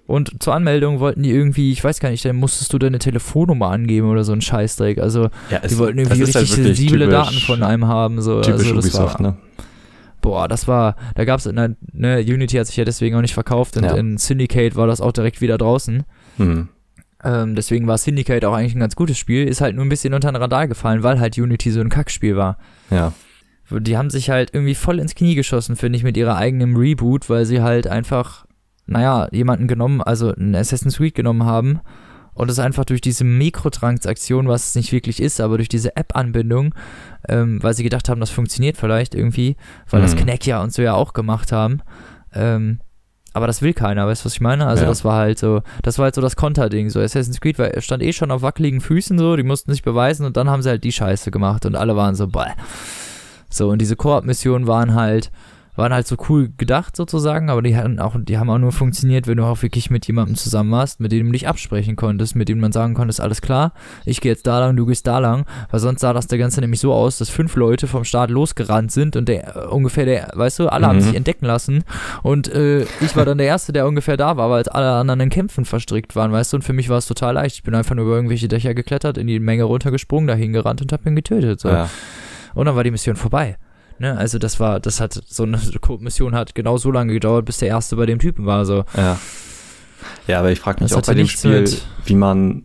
Und 0.05 0.41
zur 0.41 0.55
Anmeldung 0.55 0.99
wollten 0.99 1.21
die 1.21 1.29
irgendwie, 1.29 1.71
ich 1.71 1.83
weiß 1.83 1.99
gar 1.99 2.09
nicht, 2.09 2.25
dann 2.25 2.35
musstest 2.35 2.73
du 2.73 2.79
deine 2.79 2.97
Telefonnummer 2.97 3.67
angeben 3.69 4.09
oder 4.09 4.23
so 4.23 4.33
ein 4.33 4.41
Scheißdreck. 4.41 4.97
Also, 4.97 5.29
ja 5.51 5.59
die 5.59 5.77
wollten 5.77 5.99
irgendwie 5.99 6.23
halt 6.23 6.35
richtig 6.35 6.57
wirklich 6.57 6.77
sensible 6.77 7.05
typisch- 7.05 7.11
Daten 7.13 7.35
von 7.41 7.61
einem 7.61 7.85
haben. 7.87 8.19
So. 8.19 8.41
Typisch 8.41 8.61
also, 8.69 8.75
das 8.75 8.85
Ubisoft, 8.85 9.19
war, 9.19 9.21
ne? 9.33 9.37
Boah, 10.21 10.47
das 10.47 10.67
war, 10.67 10.95
da 11.13 11.25
gab's, 11.25 11.45
ne, 11.45 11.75
ne, 11.93 12.19
Unity 12.21 12.57
hat 12.57 12.65
sich 12.65 12.75
ja 12.77 12.85
deswegen 12.85 13.15
auch 13.17 13.21
nicht 13.21 13.35
verkauft 13.35 13.77
und 13.77 13.83
Ja. 13.83 13.93
in 13.95 14.17
Syndicate 14.17 14.75
war 14.75 14.87
das 14.87 14.99
auch 14.99 15.11
direkt 15.11 15.41
wieder 15.41 15.59
draußen. 15.59 16.03
Mhm. 16.39 16.69
Ähm, 17.23 17.53
deswegen 17.55 17.85
war 17.85 17.97
Syndicate 17.99 18.43
auch 18.45 18.53
eigentlich 18.53 18.75
ein 18.75 18.79
ganz 18.79 18.95
gutes 18.95 19.17
Spiel, 19.17 19.47
ist 19.47 19.61
halt 19.61 19.75
nur 19.75 19.85
ein 19.85 19.89
bisschen 19.89 20.15
unter 20.15 20.31
den 20.31 20.37
Radar 20.37 20.67
gefallen, 20.67 21.03
weil 21.03 21.19
halt 21.19 21.37
Unity 21.37 21.69
so 21.69 21.81
ein 21.81 21.89
Kackspiel 21.89 22.35
war. 22.35 22.57
Ja, 22.89 23.13
Die 23.71 23.97
haben 23.97 24.09
sich 24.09 24.29
halt 24.29 24.51
irgendwie 24.53 24.75
voll 24.75 24.99
ins 24.99 25.15
Knie 25.15 25.35
geschossen, 25.35 25.75
finde 25.75 25.97
ich, 25.97 26.03
mit 26.03 26.17
ihrer 26.17 26.35
eigenen 26.35 26.75
Reboot, 26.75 27.29
weil 27.29 27.45
sie 27.45 27.61
halt 27.61 27.87
einfach, 27.87 28.45
naja, 28.87 29.27
jemanden 29.31 29.67
genommen, 29.67 30.01
also 30.01 30.33
einen 30.33 30.55
Assassin's 30.55 30.97
Creed 30.97 31.13
genommen 31.15 31.43
haben 31.45 31.79
und 32.33 32.49
es 32.49 32.57
einfach 32.57 32.85
durch 32.85 33.01
diese 33.01 33.23
Mikrotransaktion, 33.25 34.47
was 34.47 34.69
es 34.69 34.75
nicht 34.75 34.91
wirklich 34.91 35.21
ist, 35.21 35.39
aber 35.41 35.57
durch 35.57 35.69
diese 35.69 35.95
App-Anbindung, 35.95 36.73
ähm, 37.27 37.61
weil 37.61 37.73
sie 37.73 37.83
gedacht 37.83 38.09
haben, 38.09 38.19
das 38.21 38.29
funktioniert 38.31 38.77
vielleicht 38.77 39.13
irgendwie, 39.13 39.55
weil 39.89 40.01
das 40.01 40.15
Mhm. 40.15 40.19
Knack 40.21 40.45
ja 40.47 40.61
und 40.63 40.73
so 40.73 40.81
ja 40.81 40.93
auch 40.93 41.13
gemacht 41.13 41.51
haben. 41.51 41.81
Ähm, 42.33 42.79
aber 43.33 43.45
das 43.45 43.61
will 43.61 43.73
keiner, 43.73 44.07
weißt 44.07 44.23
du, 44.23 44.25
was 44.25 44.33
ich 44.33 44.41
meine? 44.41 44.65
Also 44.65 44.83
Ja. 44.83 44.89
das 44.89 45.05
war 45.05 45.15
halt 45.17 45.37
so, 45.37 45.61
das 45.83 45.99
war 45.99 46.05
halt 46.05 46.15
so 46.15 46.21
das 46.21 46.35
Konterding. 46.35 46.89
So 46.89 46.99
Assassin's 46.99 47.39
Creed 47.39 47.59
war, 47.59 47.69
stand 47.81 48.01
eh 48.01 48.11
schon 48.13 48.31
auf 48.31 48.41
wackeligen 48.41 48.81
Füßen 48.81 49.19
so, 49.19 49.35
die 49.35 49.43
mussten 49.43 49.71
sich 49.71 49.83
beweisen 49.83 50.25
und 50.25 50.35
dann 50.37 50.49
haben 50.49 50.63
sie 50.63 50.69
halt 50.69 50.83
die 50.83 50.91
Scheiße 50.91 51.29
gemacht 51.29 51.65
und 51.67 51.75
alle 51.75 51.95
waren 51.95 52.15
so, 52.15 52.27
boah. 52.27 52.47
So, 53.49 53.69
und 53.69 53.79
diese 53.81 53.95
Koop-Missionen 53.95 54.67
waren 54.67 54.93
halt, 54.93 55.31
waren 55.75 55.93
halt 55.93 56.07
so 56.07 56.17
cool 56.27 56.49
gedacht 56.57 56.97
sozusagen, 56.97 57.49
aber 57.49 57.61
die 57.61 57.77
hatten 57.77 57.99
auch, 57.99 58.13
die 58.19 58.37
haben 58.37 58.49
auch 58.49 58.57
nur 58.57 58.73
funktioniert, 58.73 59.27
wenn 59.27 59.37
du 59.37 59.45
auch 59.45 59.61
wirklich 59.61 59.89
mit 59.89 60.05
jemandem 60.07 60.35
zusammen 60.35 60.71
warst, 60.71 60.99
mit 60.99 61.13
dem 61.13 61.27
du 61.27 61.31
dich 61.31 61.47
absprechen 61.47 61.95
konntest, 61.95 62.35
mit 62.35 62.49
dem 62.49 62.59
man 62.59 62.73
sagen 62.73 62.95
konntest, 62.95 63.21
alles 63.21 63.41
klar, 63.41 63.71
ich 64.03 64.19
gehe 64.19 64.29
jetzt 64.33 64.45
da 64.45 64.59
lang, 64.59 64.75
du 64.75 64.85
gehst 64.85 65.07
da 65.07 65.19
lang, 65.19 65.45
weil 65.71 65.79
sonst 65.79 66.01
sah 66.01 66.11
das 66.11 66.27
der 66.27 66.37
Ganze 66.37 66.59
nämlich 66.59 66.81
so 66.81 66.91
aus, 66.93 67.17
dass 67.19 67.29
fünf 67.29 67.55
Leute 67.55 67.87
vom 67.87 68.03
Start 68.03 68.29
losgerannt 68.29 68.91
sind 68.91 69.15
und 69.15 69.29
der 69.29 69.55
äh, 69.55 69.67
ungefähr 69.67 70.03
der, 70.05 70.31
weißt 70.35 70.59
du, 70.59 70.67
alle 70.67 70.85
haben 70.85 70.97
Mhm. 70.97 71.01
sich 71.01 71.15
entdecken 71.15 71.45
lassen 71.45 71.85
und 72.23 72.49
äh, 72.53 72.81
ich 72.99 73.15
war 73.15 73.23
dann 73.23 73.37
der 73.37 73.47
Erste, 73.47 73.71
der 73.71 73.87
ungefähr 73.87 74.17
da 74.17 74.35
war, 74.35 74.49
weil 74.49 74.67
alle 74.67 74.91
anderen 74.91 75.21
in 75.21 75.29
Kämpfen 75.29 75.63
verstrickt 75.63 76.13
waren, 76.13 76.33
weißt 76.33 76.51
du, 76.51 76.57
und 76.57 76.63
für 76.63 76.73
mich 76.73 76.89
war 76.89 76.97
es 76.97 77.07
total 77.07 77.35
leicht. 77.35 77.55
Ich 77.55 77.63
bin 77.63 77.73
einfach 77.73 77.95
nur 77.95 78.03
über 78.03 78.15
irgendwelche 78.15 78.49
Dächer 78.49 78.73
geklettert, 78.73 79.17
in 79.17 79.27
die 79.27 79.39
Menge 79.39 79.63
runtergesprungen, 79.63 80.27
dahin 80.27 80.51
gerannt 80.51 80.81
und 80.81 80.91
hab 80.91 81.05
ihn 81.05 81.15
getötet. 81.15 81.61
So. 81.61 81.69
ja. 81.69 81.89
Und 82.53 82.65
dann 82.65 82.75
war 82.75 82.83
die 82.83 82.91
Mission 82.91 83.15
vorbei. 83.15 83.57
Ne? 83.99 84.17
Also 84.17 84.39
das 84.39 84.59
war, 84.59 84.79
das 84.79 84.99
hat, 85.01 85.13
so 85.27 85.43
eine 85.43 85.59
Mission 85.99 86.35
hat 86.35 86.55
genau 86.55 86.77
so 86.77 86.91
lange 86.91 87.13
gedauert, 87.13 87.45
bis 87.45 87.57
der 87.57 87.67
erste 87.69 87.95
bei 87.95 88.05
dem 88.05 88.19
Typen 88.19 88.45
war. 88.45 88.65
So. 88.65 88.85
Ja. 88.95 89.19
Ja, 90.27 90.39
aber 90.39 90.51
ich 90.51 90.59
frage 90.59 90.81
mich 90.83 90.91
Das 90.91 90.97
auch 91.03 91.05
bei 91.07 91.13
dem 91.13 91.27
Spiel, 91.27 91.61
mit- 91.61 91.85
wie 92.05 92.15
man, 92.15 92.63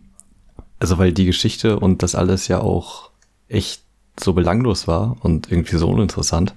also 0.79 0.97
weil 0.97 1.11
die 1.11 1.25
Geschichte 1.25 1.77
und 1.79 2.01
das 2.03 2.15
alles 2.15 2.47
ja 2.47 2.59
auch 2.61 3.09
echt 3.49 3.81
so 4.17 4.31
belanglos 4.33 4.87
war 4.87 5.17
und 5.21 5.51
irgendwie 5.51 5.75
so 5.75 5.89
uninteressant. 5.89 6.55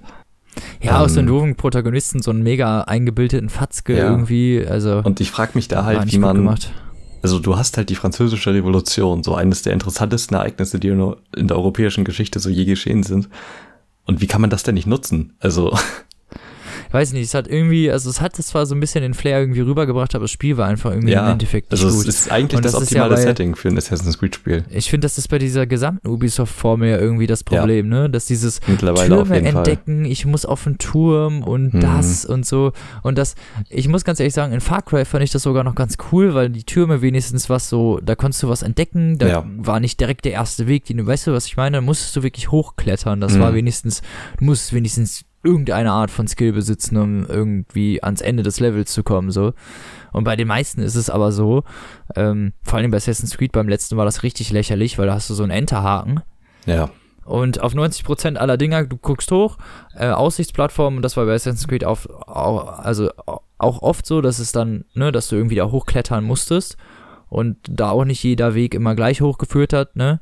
Ja, 0.81 0.99
aus 1.01 1.13
den 1.13 1.21
Ähm, 1.21 1.27
doofen 1.27 1.55
Protagonisten 1.55 2.21
so 2.21 2.31
einen 2.31 2.41
mega 2.41 2.81
eingebildeten 2.81 3.49
Fatzke 3.49 3.97
Ja. 3.97 4.09
irgendwie. 4.09 4.65
Also 4.65 5.01
Und 5.03 5.19
ich 5.19 5.29
frage 5.31 5.51
mich 5.55 5.67
da 5.67 5.83
halt, 5.83 6.11
wie 6.11 6.17
man, 6.17 6.37
gemacht. 6.37 6.71
Also 7.21 7.39
du 7.39 7.57
hast 7.57 7.77
halt 7.77 7.89
die 7.89 7.95
französische 7.95 8.53
Revolution, 8.53 9.23
so 9.23 9.35
eines 9.35 9.61
der 9.61 9.73
interessantesten 9.73 10.35
Ereignisse, 10.35 10.79
die 10.79 10.87
in 10.89 11.47
der 11.47 11.57
europäischen 11.57 12.03
Geschichte 12.03 12.39
so 12.39 12.49
je 12.49 12.65
geschehen 12.65 13.03
sind. 13.03 13.29
Und 14.05 14.21
wie 14.21 14.27
kann 14.27 14.41
man 14.41 14.49
das 14.49 14.63
denn 14.63 14.75
nicht 14.75 14.87
nutzen? 14.87 15.33
Also, 15.39 15.77
weiß 16.91 17.13
nicht, 17.13 17.23
es 17.25 17.33
hat 17.33 17.47
irgendwie, 17.47 17.91
also 17.91 18.09
es 18.09 18.21
hat 18.21 18.35
zwar 18.35 18.65
so 18.65 18.75
ein 18.75 18.79
bisschen 18.79 19.01
den 19.01 19.13
Flair 19.13 19.39
irgendwie 19.39 19.61
rübergebracht, 19.61 20.15
aber 20.15 20.23
das 20.23 20.31
Spiel 20.31 20.57
war 20.57 20.67
einfach 20.67 20.91
irgendwie 20.91 21.11
Ja, 21.13 21.25
im 21.25 21.33
Endeffekt 21.33 21.71
nicht 21.71 21.83
Also 21.83 21.95
gut. 21.97 22.07
es 22.07 22.21
ist 22.25 22.31
eigentlich 22.31 22.57
Und 22.57 22.65
das, 22.65 22.71
das 22.73 22.83
ist 22.83 22.91
ja 22.91 23.01
optimale 23.03 23.15
bei- 23.15 23.21
Setting 23.29 23.55
für 23.55 23.67
ein 23.69 23.77
Assassin's 23.77 24.17
Creed 24.17 24.35
Spiel. 24.35 24.63
ich 24.69 24.89
finde, 24.89 25.05
das 25.05 25.17
ist 25.17 25.27
bei 25.27 25.37
dieser 25.39 25.65
gesamten 25.67 26.07
Ubisoft-Formel 26.07 26.89
ja 26.89 26.97
irgendwie 26.97 27.27
das 27.27 27.43
Problem, 27.43 27.89
ne? 27.89 28.09
Dass 28.09 28.25
dieses 28.25 28.59
Türme 28.61 29.41
entdecken, 29.41 30.05
ich 30.05 30.25
muss 30.25 30.45
auf 30.45 30.63
den 30.63 30.77
Turm 30.77 31.43
und 31.43 31.73
Mhm. 31.73 31.79
das 31.79 32.25
und 32.25 32.45
so. 32.45 32.71
Und 33.03 33.17
das, 33.17 33.35
ich 33.69 33.87
muss 33.87 34.03
ganz 34.03 34.19
ehrlich 34.19 34.33
sagen, 34.33 34.53
in 34.53 34.61
Far 34.61 34.81
Cry 34.81 35.05
fand 35.05 35.23
ich 35.23 35.31
das 35.31 35.43
sogar 35.43 35.63
noch 35.63 35.75
ganz 35.75 35.97
cool, 36.11 36.33
weil 36.33 36.49
die 36.49 36.63
Türme 36.63 37.01
wenigstens 37.01 37.49
was 37.49 37.69
so, 37.69 37.99
da 38.03 38.15
konntest 38.15 38.43
du 38.43 38.49
was 38.49 38.61
entdecken, 38.61 39.17
da 39.17 39.27
Ja. 39.27 39.45
war 39.57 39.79
nicht 39.79 39.99
direkt 39.99 40.25
der 40.25 40.31
erste 40.33 40.67
Weg, 40.67 40.85
den 40.85 40.97
du, 40.97 41.05
weißt 41.05 41.27
du, 41.27 41.33
was 41.33 41.45
ich 41.45 41.57
meine? 41.57 41.77
Da 41.77 41.81
musstest 41.81 42.15
du 42.15 42.23
wirklich 42.23 42.51
hochklettern. 42.51 43.21
Das 43.21 43.35
Mhm. 43.35 43.39
war 43.41 43.53
wenigstens, 43.53 44.01
du 44.39 44.45
musstest 44.45 44.73
wenigstens 44.73 45.21
irgendeine 45.43 45.91
Art 45.91 46.11
von 46.11 46.27
Skill 46.27 46.53
besitzen, 46.53 46.97
um 46.97 47.25
irgendwie 47.25 48.03
ans 48.03 48.21
Ende 48.21 48.43
des 48.43 48.59
Levels 48.59 48.91
zu 48.91 49.03
kommen, 49.03 49.31
so. 49.31 49.53
Und 50.11 50.23
bei 50.23 50.35
den 50.35 50.47
meisten 50.47 50.81
ist 50.81 50.95
es 50.95 51.09
aber 51.09 51.31
so, 51.31 51.63
ähm, 52.15 52.53
vor 52.63 52.79
allem 52.79 52.91
bei 52.91 52.97
Assassin's 52.97 53.37
Creed 53.37 53.51
beim 53.51 53.67
letzten 53.69 53.95
war 53.97 54.05
das 54.05 54.23
richtig 54.23 54.51
lächerlich, 54.51 54.97
weil 54.97 55.07
da 55.07 55.13
hast 55.13 55.29
du 55.29 55.33
so 55.33 55.43
einen 55.43 55.51
Enterhaken 55.51 56.21
Ja. 56.65 56.89
und 57.25 57.61
auf 57.61 57.73
90% 57.73 58.37
aller 58.37 58.57
Dinger, 58.57 58.83
du 58.85 58.97
guckst 58.97 59.31
hoch, 59.31 59.57
äh, 59.95 60.09
Aussichtsplattform, 60.09 60.97
und 60.97 61.01
das 61.03 61.15
war 61.15 61.25
bei 61.25 61.33
Assassin's 61.35 61.67
Creed 61.67 61.85
auf, 61.85 62.09
au- 62.27 62.59
also 62.59 63.09
au- 63.25 63.41
auch 63.59 63.81
oft 63.81 64.05
so, 64.05 64.21
dass 64.21 64.39
es 64.39 64.51
dann, 64.51 64.85
ne, 64.93 65.11
dass 65.11 65.27
du 65.29 65.35
irgendwie 65.35 65.55
da 65.55 65.69
hochklettern 65.71 66.23
musstest 66.23 66.75
und 67.29 67.57
da 67.69 67.91
auch 67.91 68.05
nicht 68.05 68.23
jeder 68.23 68.55
Weg 68.55 68.73
immer 68.73 68.95
gleich 68.95 69.21
hochgeführt 69.21 69.73
hat, 69.73 69.95
ne? 69.95 70.19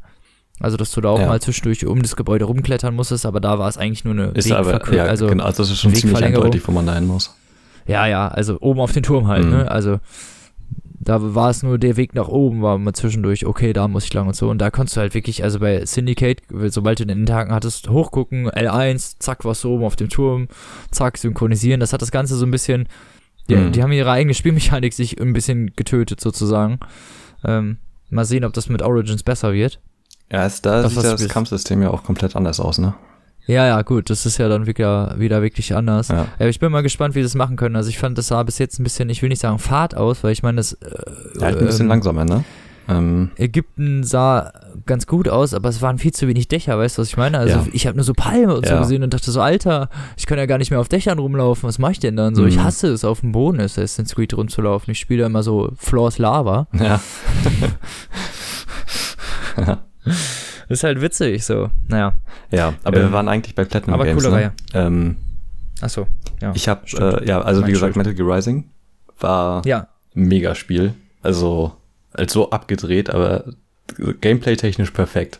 Also, 0.60 0.76
dass 0.78 0.92
du 0.92 1.02
da 1.02 1.10
auch 1.10 1.20
Ja. 1.20 1.28
mal 1.28 1.40
zwischendurch 1.42 1.86
um 1.86 2.02
das 2.02 2.16
Gebäude 2.16 2.46
rumklettern 2.46 2.96
musstest, 2.96 3.26
aber 3.26 3.40
da 3.40 3.60
war 3.60 3.68
es 3.70 3.78
eigentlich 3.78 4.04
nur 4.06 4.14
eine 4.14 4.28
Ist 4.30 4.52
aber, 4.52 4.92
ja, 4.94 5.04
also, 5.06 5.28
genau, 5.28 5.46
das 5.46 5.60
ist 5.60 5.80
schon 5.80 5.94
ziemlich 5.94 6.24
eindeutig, 6.24 6.68
wo 6.68 6.72
man 6.72 6.86
da 6.88 6.96
hin 6.96 7.06
muss. 7.08 7.36
ja, 7.86 8.08
ja, 8.08 8.28
also 8.28 8.58
oben 8.60 8.80
auf 8.80 8.92
den 8.92 9.04
Turm 9.04 9.28
halt, 9.28 9.46
Mhm. 9.46 9.52
ne? 9.52 9.72
Also, 9.72 10.00
da 11.00 11.36
war 11.36 11.52
es 11.52 11.64
nur 11.64 11.78
der 11.78 11.96
Weg 11.96 12.16
nach 12.16 12.28
oben, 12.28 12.62
war 12.62 12.78
mal 12.78 12.92
zwischendurch, 12.94 13.46
okay, 13.46 13.72
da 13.72 13.88
muss 13.88 14.04
ich 14.06 14.14
lang 14.14 14.28
und 14.28 14.36
so. 14.36 14.50
Und 14.50 14.58
da 14.58 14.72
konntest 14.72 14.98
du 14.98 15.02
halt 15.02 15.14
wirklich, 15.14 15.44
also 15.44 15.60
bei 15.60 15.86
Syndicate, 15.86 16.42
sobald 16.68 17.00
du 17.00 17.06
den 17.06 17.20
Endhaken 17.20 17.54
hattest, 17.54 17.90
hochgucken, 17.90 18.50
L1, 18.50 19.16
zack, 19.20 19.46
warst 19.46 19.64
du 19.64 19.70
oben 19.70 19.86
auf 19.86 19.96
dem 19.96 20.10
Turm, 20.10 20.48
zack, 20.92 21.18
synchronisieren. 21.18 21.80
Das 21.80 21.94
hat 21.94 22.02
das 22.02 22.12
Ganze 22.12 22.36
so 22.36 22.46
ein 22.46 22.52
bisschen, 22.52 22.90
die, 23.50 23.56
Mhm. 23.56 23.72
die 23.72 23.84
haben 23.84 23.92
ihre 23.94 24.12
eigene 24.12 24.34
Spielmechanik 24.34 24.92
sich 24.94 25.22
ein 25.22 25.32
bisschen 25.32 25.72
getötet 25.78 26.20
sozusagen. 26.20 26.80
Ähm, 27.46 27.78
mal 28.10 28.26
sehen, 28.26 28.44
ob 28.44 28.52
das 28.54 28.68
mit 28.68 28.82
Origins 28.82 29.24
besser 29.24 29.54
wird. 29.54 29.80
Ja, 30.32 30.46
ist, 30.46 30.66
da 30.66 30.82
Das, 30.82 30.94
sieht 30.94 31.04
ja 31.04 31.12
das. 31.12 31.28
Kampfsystem 31.30 31.82
ja 31.82 31.90
auch 31.90 32.04
komplett 32.04 32.36
anders 32.36 32.60
aus, 32.60 32.78
ne? 32.80 32.94
Ja, 33.46 33.66
ja, 33.66 33.82
gut, 33.82 34.10
das 34.10 34.26
ist 34.26 34.38
ja 34.40 34.50
dann 34.50 34.66
wieder, 34.68 35.16
wieder 35.18 35.42
wirklich 35.42 35.74
anders. 35.74 36.10
Ja. 36.10 36.28
Ja, 36.38 36.48
ich 36.48 36.60
bin 36.60 36.70
mal 36.70 36.84
gespannt, 36.84 37.16
wie 37.16 37.20
sie 37.20 37.24
das 37.24 37.36
machen 37.36 37.56
können. 37.56 37.78
Also 37.78 37.90
ich 37.90 37.98
fand, 37.98 38.18
das 38.18 38.28
sah 38.28 38.44
bis 38.44 38.58
jetzt 38.58 38.78
ein 38.78 38.84
bisschen, 38.84 39.10
ich 39.10 39.22
will 39.22 39.30
nicht 39.30 39.40
sagen 39.40 39.58
Fahrt 39.58 39.96
aus, 39.96 40.22
weil 40.26 40.34
ich 40.34 40.44
meine, 40.44 40.58
das 40.58 40.74
äh, 40.74 40.88
Halt 41.42 41.58
ein 41.60 41.66
bisschen 41.66 41.84
ähm, 41.86 41.88
langsamer, 41.90 42.26
ne? 42.26 42.44
Ähm, 42.90 43.32
Ägypten 43.38 44.04
sah 44.04 44.52
ganz 44.86 45.08
gut 45.08 45.30
aus, 45.30 45.54
aber 45.54 45.70
es 45.70 45.82
waren 45.82 45.98
viel 45.98 46.14
zu 46.14 46.28
wenig 46.28 46.48
Dächer, 46.50 46.78
weißt 46.78 46.98
du, 46.98 47.02
was 47.02 47.08
ich 47.10 47.16
meine? 47.18 47.38
Also 47.38 47.60
Ja. 47.60 47.66
ich 47.72 47.86
habe 47.88 47.96
nur 47.96 48.04
so 48.06 48.14
Palme 48.14 48.54
und 48.56 48.66
so 48.66 48.74
Ja. 48.74 48.80
gesehen 48.80 49.04
und 49.04 49.14
dachte 49.14 49.32
so, 49.32 49.40
Alter, 49.42 49.90
ich 50.18 50.26
kann 50.26 50.38
ja 50.38 50.46
gar 50.46 50.58
nicht 50.58 50.72
mehr 50.72 50.80
auf 50.82 50.88
Dächern 50.90 51.18
rumlaufen, 51.20 51.68
was 51.68 51.80
mache 51.80 51.94
ich 51.94 52.00
denn 52.00 52.18
dann 52.18 52.36
so? 52.36 52.46
Ich 52.46 52.58
Mhm. 52.58 52.64
hasse 52.66 52.88
es, 52.90 53.06
auf 53.06 53.22
dem 53.22 53.32
Boden 53.32 53.60
ist 53.62 53.78
Assassin's 53.78 54.14
Creed 54.16 54.34
rumzulaufen. 54.36 54.92
Ich 54.92 55.00
spiele 55.00 55.26
immer 55.26 55.44
so 55.44 55.72
Floors 55.78 56.18
Lava. 56.18 56.68
ja. 56.74 57.00
Ist 60.70 60.84
halt 60.84 61.02
witzig, 61.02 61.46
so. 61.46 61.70
Naja, 61.88 62.14
ja, 62.52 62.74
aber 62.84 62.98
Ähm, 62.98 63.04
wir 63.04 63.12
waren 63.14 63.30
eigentlich 63.30 63.56
bei 63.56 63.64
Platinum 63.64 63.94
aber 63.94 64.06
Games, 64.06 64.24
coole 64.24 64.36
ne? 64.36 64.42
Reihe. 64.42 64.54
Ähm, 64.74 65.16
achso, 65.80 66.08
ja. 66.42 66.52
ich 66.56 66.68
habe, 66.68 66.82
äh, 66.98 67.26
ja, 67.28 67.42
also 67.42 67.66
wie 67.66 67.72
gesagt, 67.72 67.94
Schuld. 67.94 68.06
Metal 68.06 68.14
Gear 68.14 68.36
Rising 68.36 68.70
war 69.20 69.66
ja, 69.66 69.88
ein 70.16 70.24
mega 70.24 70.56
Spiel. 70.56 70.94
Also, 71.22 71.74
als 72.12 72.34
so 72.34 72.50
abgedreht, 72.50 73.10
aber 73.10 73.46
gameplay-technisch 74.22 74.92
perfekt. 74.92 75.40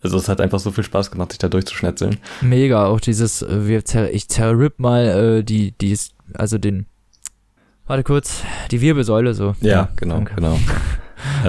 Also 0.00 0.16
es 0.16 0.28
hat 0.28 0.40
einfach 0.40 0.60
so 0.60 0.70
viel 0.70 0.84
Spaß 0.84 1.10
gemacht, 1.10 1.32
sich 1.32 1.38
da 1.38 1.48
durchzuschnetzeln. 1.48 2.18
mega. 2.40 2.86
Auch 2.86 3.00
dieses, 3.00 3.42
äh, 3.42 3.66
wir 3.66 3.84
zer 3.84 4.12
ich 4.12 4.28
zerripp 4.28 4.78
mal 4.78 5.38
äh, 5.38 5.42
die, 5.42 5.72
die, 5.72 5.96
also 6.34 6.58
den, 6.58 6.86
warte 7.86 8.04
kurz, 8.04 8.42
die 8.70 8.80
Wirbelsäule 8.80 9.34
so. 9.34 9.56
genau, 9.96 10.14
danke. 10.16 10.36
genau. 10.36 10.58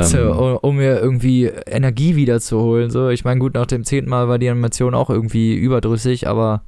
So, 0.02 0.18
Ähm, 0.18 0.32
um, 0.32 0.58
um 0.58 0.76
mir 0.76 1.00
irgendwie 1.00 1.46
Energie 1.46 2.16
wiederzuholen. 2.16 2.90
So, 2.90 3.10
ich 3.10 3.24
meine, 3.24 3.40
gut, 3.40 3.54
nach 3.54 3.66
dem 3.66 3.84
zehnten 3.84 4.10
Mal 4.10 4.28
war 4.28 4.40
die 4.40 4.50
Animation 4.50 4.94
auch 4.94 5.10
irgendwie 5.10 5.56
überdrüssig, 5.56 6.28
aber 6.28 6.64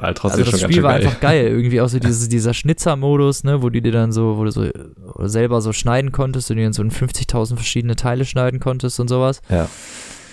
halt 0.00 0.24
also 0.24 0.44
das 0.44 0.60
Spiel 0.60 0.82
war 0.82 0.96
schön 0.96 1.06
einfach 1.06 1.20
geil. 1.20 1.46
Irgendwie 1.48 1.80
auch 1.80 1.88
so 1.88 1.98
dieses, 1.98 2.28
dieser 2.28 2.54
Schnitzer-Modus, 2.54 3.44
ne, 3.44 3.62
wo 3.62 3.70
du 3.70 3.80
dir 3.80 3.92
dann 3.92 4.12
so, 4.12 4.36
wo 4.36 4.44
du 4.44 4.50
so 4.50 4.68
selber 5.26 5.60
so 5.60 5.72
schneiden 5.72 6.12
konntest 6.12 6.50
und 6.50 6.56
dir 6.56 6.64
dann 6.64 6.72
so 6.72 6.82
in 6.82 6.90
50.000 6.90 7.56
verschiedene 7.56 7.96
Teile 7.96 8.24
schneiden 8.24 8.60
konntest 8.60 9.00
und 9.00 9.08
sowas. 9.08 9.40
Ja. 9.48 9.68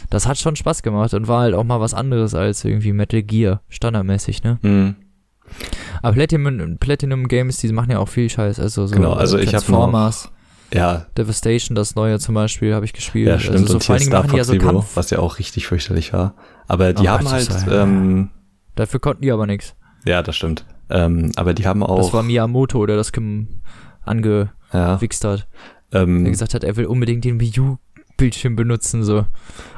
Das 0.10 0.28
hat 0.28 0.38
schon 0.38 0.56
Spaß 0.56 0.84
gemacht 0.84 1.14
und 1.14 1.28
war 1.28 1.42
halt 1.42 1.56
auch 1.56 1.64
mal 1.64 1.80
was 1.80 1.94
anderes 1.94 2.36
als 2.36 2.64
irgendwie 2.64 2.94
Metal 2.94 3.24
Gear, 3.24 3.62
standardmäßig, 3.70 4.44
ne? 4.44 4.60
Mhm. 4.62 4.96
Aber 6.02 6.14
Platinum, 6.14 6.78
Platinum 6.78 7.28
Games, 7.28 7.58
die 7.58 7.72
machen 7.72 7.92
ja 7.92 8.00
auch 8.00 8.10
viel 8.10 8.30
Scheiß, 8.30 8.60
also 8.60 8.88
so 8.88 8.96
Genau, 8.96 9.14
also 9.14 9.38
ich 9.38 9.50
Transformers, 9.50 10.32
Ja, 10.74 11.06
Devastation, 11.18 11.76
das 11.76 11.96
neue 11.96 12.20
zum 12.20 12.36
Beispiel, 12.36 12.74
habe 12.74 12.86
ich 12.86 12.94
gespielt. 12.94 13.28
ja, 13.28 13.40
stimmt. 13.40 13.56
Also 13.58 13.68
so 13.68 13.74
und 13.76 13.84
vor 13.84 13.96
hier 13.98 14.06
Star 14.08 14.24
die 14.24 14.28
ja 14.30 14.34
Fox 14.44 14.48
so 14.48 14.54
Zero, 14.54 14.66
Kampf. 14.66 14.96
was 14.96 15.10
ja 15.12 15.20
auch 15.20 15.40
richtig 15.40 15.68
fürchterlich 15.68 16.12
war. 16.14 16.36
Aber 16.68 16.94
die 16.94 17.04
Oh 17.08 17.10
haben 17.10 17.30
halt, 17.30 17.50
das 17.50 17.66
ähm, 17.68 18.30
Dafür 18.76 19.00
konnten 19.00 19.22
die 19.22 19.32
aber 19.32 19.46
nichts. 19.46 19.76
ja, 20.06 20.22
das 20.22 20.36
stimmt. 20.36 20.66
Ähm, 20.90 21.32
aber 21.36 21.54
die 21.54 21.66
haben 21.66 21.80
Das 21.82 21.90
auch, 21.90 22.14
war 22.14 22.24
Miyamoto, 22.24 22.86
der 22.86 22.96
das 22.98 23.12
angewichst 24.04 25.24
ja, 25.24 25.32
hat. 25.32 25.48
Der 25.94 26.02
ähm, 26.02 26.26
gesagt 26.26 26.54
hat, 26.54 26.64
er 26.64 26.76
will 26.76 26.86
unbedingt 26.86 27.24
den 27.24 27.40
Wii 27.40 27.60
U-Bildschirm 27.60 28.56
benutzen, 28.56 29.04
so. 29.04 29.26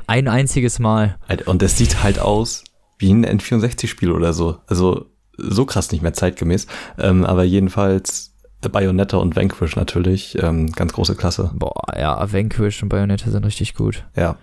Ein 0.07 0.27
einziges 0.27 0.79
Mal. 0.79 1.17
und 1.45 1.61
es 1.61 1.77
sieht 1.77 2.01
halt 2.03 2.19
aus 2.19 2.63
wie 2.97 3.11
ein 3.13 3.25
N64-Spiel 3.25 4.11
oder 4.11 4.33
so. 4.33 4.57
Also 4.67 5.05
so 5.37 5.65
krass 5.65 5.91
nicht 5.91 6.01
mehr 6.01 6.13
zeitgemäß. 6.13 6.65
Ähm, 6.97 7.23
aber 7.25 7.43
jedenfalls 7.43 8.33
Bayonetta 8.61 9.17
und 9.17 9.35
Vanquish 9.35 9.75
natürlich, 9.75 10.37
ähm, 10.41 10.71
ganz 10.71 10.93
große 10.93 11.15
Klasse. 11.15 11.51
Boah, 11.53 11.73
ja, 11.97 12.31
Vanquish 12.33 12.81
und 12.83 12.89
Bayonetta 12.89 13.29
sind 13.29 13.45
richtig 13.45 13.73
gut. 13.75 14.05
Ja, 14.15 14.37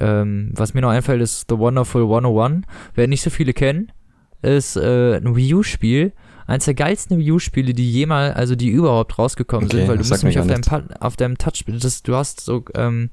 Ähm, 0.00 0.50
was 0.54 0.72
mir 0.74 0.80
noch 0.80 0.90
einfällt, 0.90 1.20
ist 1.20 1.46
The 1.50 1.58
Wonderful 1.58 2.02
101. 2.02 2.64
Wer 2.94 3.08
nicht 3.08 3.22
so 3.22 3.28
viele 3.30 3.52
kennen, 3.52 3.92
ist 4.40 4.76
äh, 4.76 5.16
ein 5.16 5.36
Wii 5.36 5.54
U-Spiel. 5.54 6.12
Eins 6.46 6.64
der 6.64 6.74
geilsten 6.74 7.18
Wii 7.18 7.32
U-Spiele, 7.32 7.72
die 7.74 7.90
jemals, 7.92 8.34
also 8.34 8.56
die 8.56 8.68
überhaupt 8.68 9.16
rausgekommen 9.18 9.68
Okay, 9.68 9.76
sind, 9.80 9.88
weil 9.88 9.98
du 9.98 10.04
musst 10.08 10.24
mich 10.24 10.38
auf 10.38 10.46
deinem, 10.46 10.62
Pa- 10.62 10.82
auf 11.00 11.16
deinem 11.16 11.38
Touch, 11.38 11.64
das, 11.66 12.02
du 12.02 12.16
hast 12.16 12.40
so 12.40 12.64
ähm, 12.74 13.10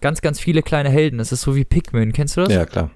ganz, 0.00 0.22
ganz 0.22 0.40
viele 0.40 0.62
kleine 0.62 0.88
Helden. 0.88 1.18
Das 1.18 1.30
ist 1.32 1.42
so 1.42 1.54
wie 1.56 1.64
Pikmin, 1.64 2.12
kennst 2.12 2.36
du 2.36 2.42
das? 2.42 2.52
ja, 2.52 2.64
klar. 2.64 2.90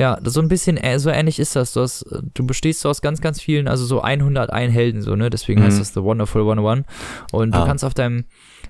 Ja, 0.00 0.18
so 0.24 0.40
ein 0.40 0.48
bisschen, 0.48 0.78
äh, 0.78 0.98
so 0.98 1.10
ähnlich 1.10 1.38
ist 1.38 1.54
das. 1.56 1.74
Du, 1.74 1.80
hast, 1.82 2.02
äh, 2.10 2.22
du 2.32 2.46
bestehst 2.46 2.80
so 2.80 2.88
aus 2.88 3.02
ganz, 3.02 3.20
ganz 3.20 3.38
vielen, 3.38 3.68
also 3.68 3.84
so 3.84 4.02
101 4.02 4.72
Helden, 4.72 5.02
so, 5.02 5.14
ne? 5.14 5.28
Deswegen 5.28 5.60
Mhm. 5.60 5.64
heißt 5.64 5.78
das 5.78 5.92
The 5.92 6.02
Wonderful 6.02 6.42
101. 6.42 6.86
Und 7.32 7.54
du 7.54 7.60
Ah. 7.60 7.66
kannst 7.66 7.84
auf 7.84 7.92
deinem 7.92 8.24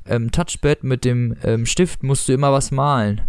ähm, 0.07 0.33
Touchpad 0.33 0.83
mit 0.83 1.05
dem 1.05 1.37
ähm, 1.45 1.67
Stift 1.67 2.03
musst 2.03 2.29
du 2.29 2.33
immer 2.33 2.53
was 2.53 2.73
malen. 2.73 3.21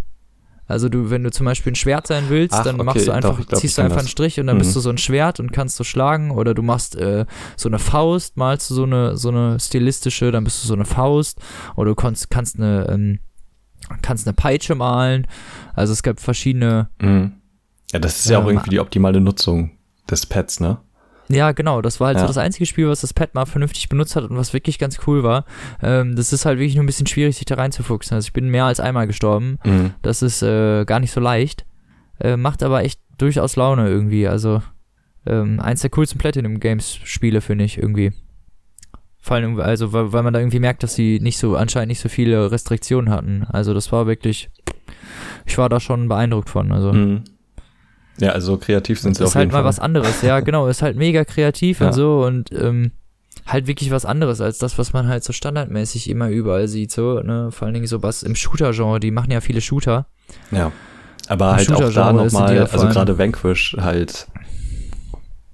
Also 0.68 0.90
du, 0.90 1.10
wenn 1.12 1.24
du 1.24 1.30
zum 1.32 1.46
Beispiel 1.46 1.74
ein 1.74 1.76
Schwert 1.76 2.08
sein 2.08 2.30
willst, 2.30 2.56
Ach, 2.56 2.64
dann 2.64 2.76
okay, 2.76 2.84
machst 2.86 3.02
du 3.02 3.06
doch, 3.08 3.16
einfach, 3.16 3.40
ich 3.40 3.48
glaub, 3.48 3.62
ziehst 3.62 3.78
du 3.78 3.82
einfach 3.84 3.98
das. 3.98 4.06
einen 4.06 4.10
Strich 4.10 4.40
und 4.40 4.48
dann 4.48 4.56
Mhm. 4.56 4.60
bist 4.62 4.76
du 4.76 4.80
so 4.80 4.90
ein 4.90 4.98
Schwert 4.98 5.40
und 5.40 5.52
kannst 5.52 5.78
du 5.80 5.84
schlagen 5.84 6.32
oder 6.32 6.54
du 6.56 6.64
machst 6.64 6.96
äh, 6.96 7.26
so 7.58 7.70
eine 7.70 7.78
Faust, 7.78 8.36
malst 8.38 8.70
du 8.72 8.74
so 8.76 8.84
eine, 8.84 9.16
so 9.18 9.30
eine 9.30 9.60
stilistische, 9.60 10.32
dann 10.32 10.44
bist 10.46 10.64
du 10.64 10.68
so 10.68 10.74
eine 10.74 10.86
Faust 10.86 11.40
oder 11.76 11.90
du 11.92 11.96
kannst, 11.96 12.32
kannst 12.32 12.56
eine, 12.58 12.88
ähm, 12.90 13.20
kannst 14.02 14.26
eine 14.26 14.34
Peitsche 14.34 14.74
malen. 14.74 15.28
Also 15.76 15.92
es 15.94 16.02
gab 16.02 16.20
verschiedene 16.20 16.90
Mhm. 17.02 17.34
Ja, 17.94 18.00
das 18.00 18.20
ist 18.20 18.30
ja 18.30 18.38
auch 18.40 18.44
Ähm, 18.44 18.50
irgendwie 18.50 18.70
die 18.70 18.80
optimale 18.80 19.20
Nutzung 19.22 19.72
des 20.10 20.26
Pads, 20.26 20.60
ne? 20.60 20.78
Ja, 21.30 21.52
genau. 21.54 21.82
Das 21.82 22.00
war 22.00 22.08
halt 22.08 22.18
Ja. 22.18 22.22
so 22.22 22.28
das 22.28 22.38
einzige 22.38 22.66
Spiel, 22.66 22.90
was 22.90 23.02
das 23.02 23.14
Pad 23.14 23.36
mal 23.36 23.46
vernünftig 23.46 23.88
benutzt 23.88 24.16
hat 24.18 24.26
und 24.30 24.36
was 24.36 24.52
wirklich 24.54 24.80
ganz 24.80 25.00
cool 25.08 25.24
war. 25.24 25.46
Ähm, 25.82 26.16
das 26.16 26.34
ist 26.34 26.46
halt 26.46 26.60
wirklich 26.60 26.76
nur 26.76 26.84
ein 26.84 26.88
bisschen 26.88 27.08
schwierig, 27.08 27.38
sich 27.38 27.46
da 27.46 27.56
reinzufuchsen. 27.56 28.16
Also 28.16 28.26
ich 28.28 28.34
bin 28.34 28.50
mehr 28.50 28.66
als 28.66 28.80
einmal 28.82 29.08
gestorben. 29.08 29.58
Mhm. 29.64 29.92
Das 30.02 30.22
ist 30.22 30.42
äh, 30.42 30.84
gar 30.86 31.00
nicht 31.00 31.12
so 31.12 31.22
leicht. 31.22 31.66
Äh, 32.20 32.36
macht 32.38 32.64
aber 32.64 32.84
echt 32.84 33.00
durchaus 33.18 33.56
Laune 33.56 33.88
irgendwie. 33.88 34.28
Also 34.28 34.62
ähm, 35.26 35.60
eins 35.62 35.82
der 35.82 35.90
coolsten 35.92 36.18
Platinum 36.18 36.60
Games 36.60 36.96
Spiele, 37.04 37.40
finde 37.42 37.64
ich 37.64 37.78
irgendwie. 37.78 38.12
Vor 39.22 39.38
allem, 39.38 39.60
also 39.60 39.94
weil, 39.94 40.12
weil 40.12 40.24
man 40.24 40.34
da 40.34 40.40
irgendwie 40.40 40.60
merkt, 40.60 40.84
dass 40.84 40.96
sie 40.96 41.20
nicht 41.22 41.38
so, 41.38 41.56
anscheinend 41.56 41.90
nicht 41.90 42.00
so 42.02 42.10
viele 42.10 42.52
Restriktionen 42.52 43.10
hatten. 43.14 43.44
Also 43.48 43.74
das 43.74 43.92
war 43.92 44.06
wirklich, 44.08 44.50
ich 45.46 45.58
war 45.58 45.70
da 45.70 45.80
schon 45.80 46.08
beeindruckt 46.10 46.50
von. 46.50 46.72
Also 46.72 46.92
Mhm. 46.92 47.24
Ja, 48.22 48.32
also 48.32 48.58
kreativ 48.58 49.00
sind 49.00 49.18
sie 49.18 49.24
ist 49.24 49.30
auf 49.30 49.36
halt 49.36 49.44
jeden 49.44 49.52
mal 49.52 49.60
Fall. 49.60 49.66
was 49.66 49.80
anderes, 49.80 50.22
ja, 50.22 50.40
genau, 50.42 50.68
ist 50.68 50.82
halt 50.82 50.96
mega 50.96 51.26
kreativ 51.26 51.80
Ja. 51.82 51.88
und 51.88 51.94
so 51.94 52.24
und 52.24 52.52
ähm, 52.54 52.92
halt 53.48 53.68
wirklich 53.68 53.92
was 53.92 54.06
anderes 54.06 54.40
als 54.42 54.58
das, 54.60 54.78
was 54.78 54.94
man 54.94 55.08
halt 55.08 55.24
so 55.24 55.34
standardmäßig 55.34 56.10
immer 56.10 56.30
überall 56.30 56.68
sieht, 56.68 56.92
so, 56.92 57.20
ne, 57.22 57.52
vor 57.52 57.66
allen 57.66 57.74
Dingen 57.74 57.88
so 57.88 58.02
was 58.04 58.24
im 58.24 58.36
Shooter-Genre, 58.36 59.00
die 59.00 59.12
machen 59.12 59.32
ja 59.32 59.42
viele 59.42 59.60
Shooter. 59.62 60.06
Ja. 60.52 60.72
Aber 61.28 61.52
Im 61.52 61.56
halt 61.58 61.72
auch 61.74 61.94
da 61.94 62.14
nochmal, 62.14 62.58
also 62.60 62.88
gerade 62.88 63.18
Vanquish 63.18 63.76
halt 63.80 64.28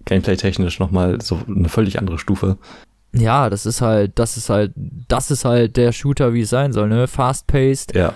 gameplay-technisch 0.06 0.80
nochmal 0.80 1.22
so 1.22 1.40
eine 1.48 1.70
völlig 1.70 2.00
andere 2.00 2.18
Stufe. 2.20 2.58
Ja, 3.14 3.50
das 3.50 3.66
ist 3.66 3.82
halt, 3.82 4.18
das 4.20 4.38
ist 4.38 4.50
halt, 4.50 4.74
das 4.76 5.32
ist 5.32 5.46
halt 5.46 5.78
der 5.78 5.92
Shooter, 5.92 6.34
wie 6.34 6.42
es 6.42 6.50
sein 6.50 6.74
soll, 6.74 6.88
ne? 6.90 7.08
Fast-paced, 7.08 7.96
Ja, 7.96 8.14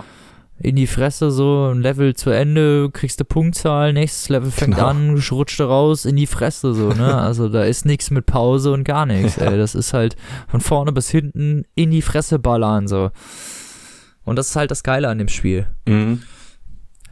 in 0.64 0.76
die 0.76 0.88
Fresse, 0.88 1.32
so 1.32 1.72
ein 1.74 1.82
Level 1.82 2.16
zu 2.16 2.30
Ende, 2.30 2.90
kriegst 2.92 3.20
du 3.20 3.26
Punktzahl, 3.26 3.94
nächstes 3.94 4.30
Level 4.30 4.52
fängt 4.52 4.76
Genau. 4.76 4.88
an, 4.88 5.24
rutscht 5.32 5.60
raus, 5.60 6.06
in 6.06 6.16
die 6.16 6.28
Fresse, 6.28 6.74
so, 6.74 6.90
ne? 6.90 7.16
Also 7.22 7.50
da 7.50 7.64
ist 7.64 7.86
nichts 7.86 8.12
mit 8.12 8.26
Pause 8.26 8.72
und 8.72 8.84
gar 8.84 9.06
nichts, 9.06 9.38
Ja. 9.38 9.48
ey. 9.52 9.58
Das 9.58 9.74
ist 9.76 9.94
halt 9.94 10.16
von 10.48 10.62
vorne 10.62 10.92
bis 10.92 11.10
hinten 11.10 11.64
in 11.76 11.90
die 11.92 12.02
Fresse 12.02 12.38
ballern, 12.40 12.88
so. 12.88 13.10
Und 14.24 14.36
das 14.38 14.50
ist 14.50 14.56
halt 14.56 14.70
das 14.72 14.84
Geile 14.84 15.08
an 15.10 15.18
dem 15.18 15.28
Spiel. 15.30 15.68
mhm. 15.88 16.22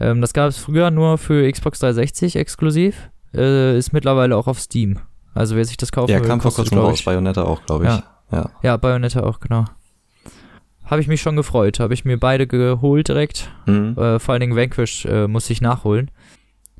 Ähm, 0.01 0.21
das 0.21 0.31
gab 0.31 0.47
es 0.47 0.57
früher 0.57 0.91
nur 0.91 1.17
für 1.17 1.51
Xbox 1.51 1.79
360 1.79 2.37
exklusiv, 2.37 3.09
äh, 3.35 3.77
ist 3.77 3.91
mittlerweile 3.91 4.37
auch 4.37 4.47
auf 4.47 4.57
Steam. 4.59 4.99
Also 5.33 5.57
wer 5.57 5.65
sich 5.65 5.75
das 5.75 5.91
kaufen 5.91 6.11
ja 6.11 6.21
will, 6.21 6.27
kam 6.27 6.39
vor 6.39 6.53
kurzem 6.53 6.77
raus, 6.77 7.03
Bayonetta 7.03 7.43
auch, 7.43 7.65
glaube 7.65 7.83
ich. 7.85 7.89
Ja. 7.91 8.03
Ja. 8.31 8.49
Ja, 8.63 8.77
Bayonetta 8.77 9.23
auch, 9.23 9.39
genau. 9.41 9.65
Habe 10.89 11.01
ich 11.01 11.07
mich 11.07 11.21
schon 11.21 11.35
gefreut. 11.35 11.79
Habe 11.79 11.93
ich 11.93 12.03
mir 12.05 12.17
beide 12.19 12.47
geholt 12.47 13.07
direkt. 13.07 13.51
Mhm. 13.67 13.95
Äh, 13.97 14.19
vor 14.19 14.33
allen 14.33 14.41
Dingen 14.41 14.55
Vanquish 14.55 15.05
äh, 15.05 15.27
muss 15.27 15.49
ich 15.49 15.61
nachholen. 15.61 16.09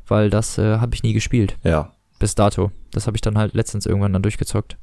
Weil 0.07 0.29
das 0.29 0.57
äh, 0.57 0.77
habe 0.79 0.95
ich 0.95 1.03
nie 1.03 1.13
gespielt. 1.13 1.55
ja. 1.63 1.91
Bis 2.17 2.35
dato. 2.35 2.69
Das 2.91 3.07
habe 3.07 3.15
ich 3.15 3.21
dann 3.21 3.37
halt 3.37 3.53
letztens 3.53 3.85
irgendwann 3.85 4.11
dann 4.11 4.21
durchgezockt. 4.21 4.75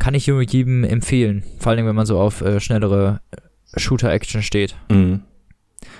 Kann 0.00 0.14
ich 0.14 0.26
jedem 0.26 0.82
empfehlen. 0.82 1.44
Vor 1.60 1.70
allen 1.70 1.76
Dingen, 1.76 1.86
wenn 1.88 1.94
man 1.94 2.06
so 2.06 2.18
auf 2.18 2.40
äh, 2.40 2.58
schnellere 2.58 3.20
äh, 3.30 3.78
Shooter-Action 3.78 4.42
steht. 4.42 4.74
Mhm. 4.88 5.20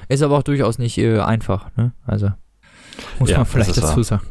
Ist 0.09 0.25
aber 0.25 0.37
auch 0.37 0.43
durchaus 0.43 0.79
nicht 0.79 0.99
äh, 0.99 1.21
einfach, 1.21 1.71
ne? 1.77 1.93
Also. 2.05 2.33
Muss 3.21 3.31
Ja, 3.31 3.37
man 3.37 3.47
vielleicht 3.47 3.77
dazu 3.77 3.97
wahr. 3.99 4.03
sagen. 4.03 4.27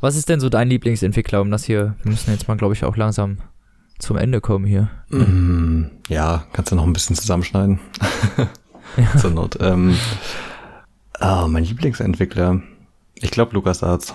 Was 0.00 0.16
ist 0.16 0.30
denn 0.30 0.40
so 0.40 0.48
dein 0.48 0.68
Lieblingsentwickler, 0.70 1.42
um 1.42 1.50
das 1.50 1.64
hier, 1.64 1.94
wir 2.02 2.10
müssen 2.12 2.30
jetzt 2.30 2.48
mal, 2.48 2.56
glaube 2.56 2.72
ich, 2.72 2.84
auch 2.84 2.96
langsam 2.96 3.36
zum 3.98 4.16
Ende 4.16 4.40
kommen 4.40 4.64
hier. 4.66 4.90
Mhm. 5.10 5.90
Ja, 6.08 6.44
kannst 6.52 6.72
du 6.72 6.76
noch 6.76 6.84
ein 6.86 6.92
bisschen 6.92 7.16
zusammenschneiden. 7.16 7.80
Ja. 8.96 9.16
Zur 9.20 9.30
Not. 9.30 9.58
Ähm, 9.60 9.94
ah, 11.20 11.46
mein 11.46 11.62
Lieblingsentwickler. 11.62 12.62
Ich 13.16 13.30
glaube 13.30 13.52
LucasArts. 13.54 14.14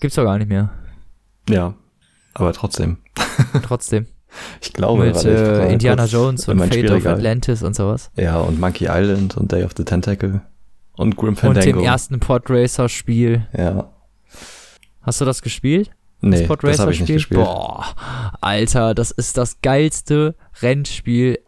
Gibt's 0.00 0.14
doch 0.14 0.24
gar 0.24 0.38
nicht 0.38 0.48
mehr. 0.48 0.70
Ja. 1.50 1.74
Aber 2.34 2.52
trotzdem. 2.52 2.98
Trotzdem. 3.64 4.06
Ich 4.62 4.72
glaube, 4.72 5.06
Mit 5.06 5.22
äh, 5.24 5.70
Indiana 5.72 6.04
Jones 6.04 6.46
und 6.48 6.60
Fate 6.60 6.90
of. 6.92 7.04
Atlantis 7.04 7.62
und 7.64 7.74
sowas. 7.74 8.10
Ja, 8.16 8.38
und 8.38 8.60
Monkey 8.60 8.86
Island 8.88 9.36
und 9.36 9.50
Day 9.50 9.64
of 9.64 9.72
the 9.76 9.84
Tentacle. 9.84 10.40
Und 10.96 11.16
Grim 11.16 11.30
Und 11.30 11.36
Fandango. 11.36 11.66
dem 11.66 11.80
ersten 11.80 12.20
Podracer-Spiel. 12.20 13.48
ja. 13.56 13.90
Hast 15.02 15.20
du 15.20 15.24
das 15.24 15.42
gespielt? 15.42 15.90
Nee, 16.20 16.46
das 16.46 16.58
das 16.58 16.78
habe 16.80 16.92
ich 16.92 17.00
nicht 17.00 17.12
gespielt. 17.12 17.40
Boah, 17.44 17.94
Alter, 18.40 18.94
das 18.94 19.10
ist 19.12 19.36
das 19.36 19.60
geilste 19.62 20.34
Rennspiel 20.60 21.38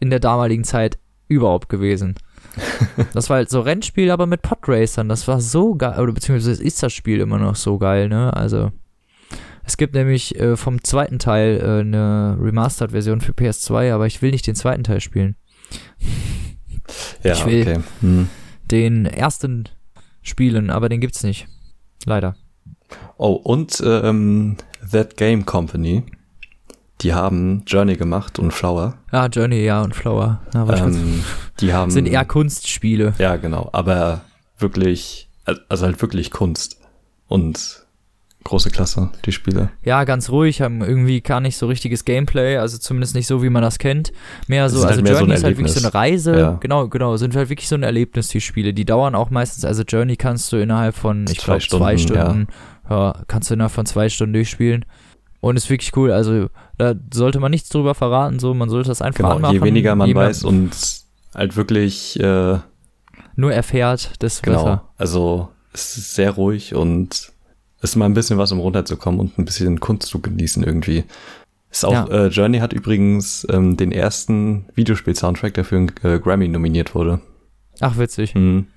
in 0.00 0.10
der 0.10 0.20
damaligen 0.20 0.64
Zeit 0.64 0.98
überhaupt 1.28 1.68
gewesen. 1.70 2.14
das 3.14 3.30
war 3.30 3.38
halt 3.38 3.50
so 3.50 3.60
Rennspiel, 3.60 4.10
aber 4.10 4.26
mit 4.26 4.42
Podracern. 4.42 5.08
Das 5.08 5.26
war 5.26 5.40
so 5.40 5.74
geil, 5.74 5.98
oder 5.98 6.12
beziehungsweise 6.12 6.62
ist 6.62 6.82
das 6.82 6.92
Spiel 6.92 7.20
immer 7.20 7.38
noch 7.38 7.56
so 7.56 7.78
geil, 7.78 8.08
ne? 8.08 8.32
Also, 8.34 8.70
es 9.64 9.76
gibt 9.78 9.94
nämlich 9.94 10.38
äh, 10.38 10.56
vom 10.56 10.84
zweiten 10.84 11.18
Teil 11.18 11.58
äh, 11.60 11.80
eine 11.80 12.36
Remastered-Version 12.40 13.22
für 13.22 13.32
PS2, 13.32 13.92
aber 13.92 14.06
ich 14.06 14.20
will 14.20 14.30
nicht 14.30 14.46
den 14.46 14.54
zweiten 14.54 14.84
Teil 14.84 15.00
spielen. 15.00 15.36
Ja, 17.22 17.32
ich 17.32 17.46
will- 17.46 17.62
okay. 17.62 17.80
Hm. 18.00 18.28
Den 18.70 19.06
ersten 19.06 19.64
spielen, 20.22 20.70
aber 20.70 20.88
den 20.88 21.00
gibt's 21.00 21.22
nicht. 21.22 21.46
Leider. 22.04 22.36
Oh, 23.16 23.32
und 23.32 23.82
ähm, 23.84 24.56
That 24.90 25.16
Game 25.16 25.46
Company. 25.46 26.04
Die 27.00 27.12
haben 27.12 27.64
Journey 27.66 27.96
gemacht 27.96 28.38
und 28.38 28.52
Flower. 28.52 28.94
Ah, 29.10 29.26
Journey, 29.26 29.64
ja, 29.64 29.82
und 29.82 29.94
Flower. 29.94 30.40
Ja, 30.54 30.68
Ähm, 30.86 31.24
die 31.60 31.72
haben. 31.72 31.90
sind 31.90 32.06
eher 32.06 32.24
Kunstspiele. 32.24 33.14
Ja, 33.18 33.36
genau. 33.36 33.68
Aber 33.72 34.20
wirklich, 34.58 35.28
also 35.68 35.86
halt 35.86 36.00
wirklich 36.00 36.30
Kunst. 36.30 36.80
Und 37.26 37.84
große 38.44 38.70
Klasse, 38.70 39.10
die 39.24 39.32
Spiele. 39.32 39.70
Ja, 39.82 40.04
ganz 40.04 40.28
ruhig, 40.30 40.60
haben 40.60 40.82
irgendwie 40.82 41.20
gar 41.22 41.40
nicht 41.40 41.56
so 41.56 41.66
richtiges 41.66 42.04
Gameplay, 42.04 42.58
also 42.58 42.76
zumindest 42.78 43.14
nicht 43.14 43.26
so, 43.26 43.42
wie 43.42 43.48
man 43.48 43.62
das 43.62 43.78
kennt. 43.78 44.12
Mehr 44.46 44.68
so, 44.68 44.76
Sind 44.78 44.82
halt 44.88 44.90
also 44.98 45.02
mehr 45.02 45.12
so 45.14 45.18
Journey 45.20 45.32
ein 45.32 45.36
ist 45.38 45.44
halt 45.44 45.56
wirklich 45.58 45.72
so 45.72 45.80
eine. 45.80 45.94
Reise. 45.94 46.38
Ja. 46.38 46.58
Genau, 46.60 46.88
genau, 46.88 47.16
sind 47.16 47.34
halt 47.34 47.48
wirklich 47.48 47.68
so 47.68 47.74
ein 47.74 47.82
Erlebnis, 47.82 48.28
die 48.28 48.40
Spiele. 48.42 48.72
Die 48.74 48.84
dauern 48.84 49.14
auch 49.14 49.30
meistens, 49.30 49.64
also 49.64 49.82
Journey 49.82 50.16
kannst 50.16 50.52
du 50.52 50.58
innerhalb 50.58 50.94
von, 50.94 51.24
ich 51.28 51.38
glaube, 51.38 51.60
zwei 51.66 51.96
Stunden, 51.96 52.18
Stunden, 52.18 52.46
ja. 52.88 53.22
kannst 53.28 53.50
du 53.50 53.54
innerhalb 53.54 53.72
von 53.72 53.86
zwei 53.86 54.08
Stunden 54.08 54.32
durchspielen. 54.34 54.84
Und 55.40 55.56
ist 55.56 55.68
wirklich 55.68 55.94
cool, 55.94 56.10
also 56.10 56.46
da 56.78 56.94
sollte 57.12 57.38
man 57.38 57.50
nichts 57.50 57.68
drüber 57.68 57.94
verraten, 57.94 58.38
so, 58.38 58.54
man 58.54 58.70
sollte 58.70 58.88
das 58.88 59.02
einfach 59.02 59.18
Genau, 59.24 59.36
anmachen. 59.36 59.54
je 59.54 59.60
weniger 59.62 59.94
man 59.94 60.08
je 60.08 60.14
weiß 60.14 60.42
und 60.44 60.70
halt 61.34 61.54
wirklich, 61.56 62.18
äh, 62.18 62.58
Nur 63.36 63.52
erfährt, 63.52 64.22
desto 64.22 64.42
genau. 64.42 64.64
besser. 64.64 64.88
Also 64.96 65.48
es 65.74 65.98
ist 65.98 66.14
sehr 66.14 66.30
ruhig 66.30 66.74
und 66.74 67.12
es 67.12 67.90
ist 67.90 67.96
mal 67.96 68.06
ein 68.06 68.14
bisschen 68.14 68.38
was, 68.38 68.52
um 68.52 68.58
runterzukommen 68.60 69.20
und 69.20 69.38
ein 69.38 69.44
bisschen 69.44 69.80
Kunst 69.80 70.08
zu 70.08 70.20
genießen 70.22 70.62
irgendwie. 70.64 71.04
Ist 71.70 71.84
auch, 71.84 71.92
Ja. 71.92 72.06
äh, 72.06 72.26
Journey 72.28 72.60
hat 72.60 72.72
übrigens 72.72 73.46
ähm, 73.50 73.76
den 73.76 73.92
ersten 73.92 74.64
Videospiel-Soundtrack, 74.76 75.52
der 75.52 75.64
für 75.66 75.76
einen 75.76 75.92
äh, 76.04 76.18
Grammy 76.20 76.48
nominiert 76.48 76.94
wurde. 76.94 77.20
Ach, 77.80 77.98
witzig. 77.98 78.34
Mhm. 78.34 78.68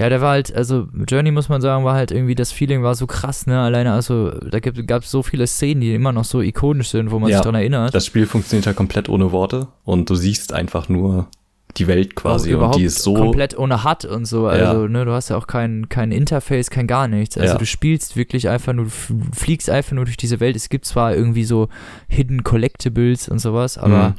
Ja, 0.00 0.08
der 0.08 0.20
war 0.20 0.30
halt, 0.30 0.54
also 0.54 0.88
Journey 1.08 1.30
muss 1.30 1.48
man 1.48 1.60
sagen, 1.60 1.84
war 1.84 1.94
halt 1.94 2.10
irgendwie, 2.10 2.34
das 2.34 2.52
Feeling 2.52 2.82
war 2.82 2.94
so 2.94 3.06
krass, 3.06 3.46
ne? 3.46 3.60
Alleine, 3.60 3.92
also 3.92 4.30
da 4.30 4.58
gab 4.60 5.02
es 5.02 5.10
so 5.10 5.22
viele 5.22 5.46
Szenen, 5.46 5.80
die 5.82 5.94
immer 5.94 6.12
noch 6.12 6.24
so 6.24 6.40
ikonisch 6.40 6.88
sind, 6.88 7.10
wo 7.10 7.18
man 7.18 7.28
Ja, 7.30 7.36
sich 7.38 7.44
dran 7.44 7.54
erinnert. 7.54 7.94
Das 7.94 8.06
Spiel 8.06 8.26
funktioniert 8.26 8.66
halt 8.66 8.76
komplett 8.76 9.08
ohne 9.08 9.30
Worte 9.32 9.68
und 9.84 10.08
du 10.08 10.14
siehst 10.14 10.52
einfach 10.52 10.88
nur 10.88 11.28
die 11.76 11.86
Welt 11.86 12.16
quasi 12.16 12.52
und 12.54 12.74
die 12.76 12.84
ist 12.84 13.02
so 13.02 13.14
komplett 13.14 13.56
ohne 13.56 13.84
HUD 13.84 14.04
und 14.06 14.24
so. 14.24 14.46
Ja. 14.46 14.52
Also, 14.70 14.88
ne, 14.88 15.04
du 15.04 15.12
hast 15.12 15.28
ja 15.28 15.36
auch 15.36 15.46
kein, 15.46 15.88
kein 15.88 16.10
Interface, 16.10 16.68
kein 16.70 16.86
gar 16.88 17.06
nichts. 17.06 17.38
Also 17.38 17.52
Ja. 17.52 17.58
du 17.58 17.66
spielst 17.66 18.16
wirklich 18.16 18.48
einfach 18.48 18.72
nur, 18.72 18.86
du 18.86 18.90
fliegst 19.32 19.70
einfach 19.70 19.92
nur 19.92 20.04
durch 20.04 20.16
diese 20.16 20.40
Welt. 20.40 20.56
Es 20.56 20.68
gibt 20.68 20.84
zwar 20.84 21.14
irgendwie 21.14 21.44
so 21.44 21.68
Hidden 22.08 22.42
Collectibles 22.42 23.28
und 23.28 23.38
sowas, 23.38 23.78
aber 23.78 24.08
Mhm. 24.08 24.14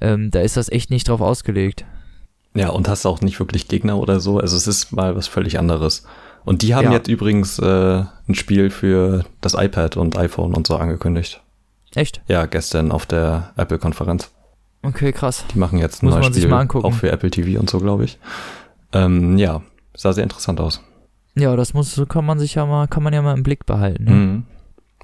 ähm, 0.00 0.30
da 0.32 0.40
ist 0.40 0.56
das 0.56 0.70
echt 0.70 0.90
nicht 0.90 1.08
drauf 1.08 1.20
ausgelegt. 1.20 1.84
Ja, 2.58 2.70
und 2.70 2.88
hast 2.88 3.06
auch 3.06 3.20
nicht 3.20 3.38
wirklich 3.38 3.68
Gegner 3.68 3.98
oder 3.98 4.18
so. 4.20 4.38
Also 4.40 4.56
es 4.56 4.66
ist 4.66 4.92
mal 4.92 5.14
was 5.16 5.28
völlig 5.28 5.58
anderes. 5.58 6.04
Und 6.44 6.62
die 6.62 6.74
haben 6.74 6.86
Ja. 6.86 6.92
jetzt 6.92 7.08
übrigens 7.08 7.58
äh, 7.58 8.02
ein 8.28 8.34
Spiel 8.34 8.70
für 8.70 9.24
das 9.40 9.54
iPad 9.54 9.96
und 9.96 10.16
iPhone 10.18 10.54
und 10.54 10.66
so 10.66 10.76
angekündigt. 10.76 11.42
Echt? 11.94 12.20
Ja, 12.26 12.46
gestern 12.46 12.90
auf 12.90 13.06
der 13.06 13.52
Apple-Konferenz. 13.56 14.30
Okay, 14.82 15.12
krass. 15.12 15.44
Die 15.54 15.58
machen 15.58 15.78
jetzt 15.78 16.02
ein 16.02 16.06
Muss 16.06 16.14
neues 16.14 16.24
man 16.26 16.32
sich 16.32 16.42
Spiel 16.42 16.50
mal 16.50 16.60
angucken. 16.60 16.86
auch 16.86 16.92
für 16.94 17.10
Apple 17.10 17.30
TV 17.30 17.60
und 17.60 17.68
so, 17.70 17.78
glaube 17.80 18.04
ich. 18.04 18.18
Ähm, 18.92 19.36
ja, 19.38 19.62
sah 19.94 20.12
sehr 20.12 20.24
interessant 20.24 20.60
aus. 20.60 20.80
Ja, 21.34 21.54
das 21.56 21.74
muss, 21.74 22.00
kann 22.08 22.24
man 22.24 22.38
sich 22.38 22.54
ja 22.56 22.66
mal, 22.66 22.88
kann 22.88 23.02
man 23.02 23.12
ja 23.12 23.22
mal 23.22 23.36
im 23.36 23.42
Blick 23.42 23.66
behalten. 23.66 24.04
Ne? 24.04 24.10
Mhm. 24.10 24.44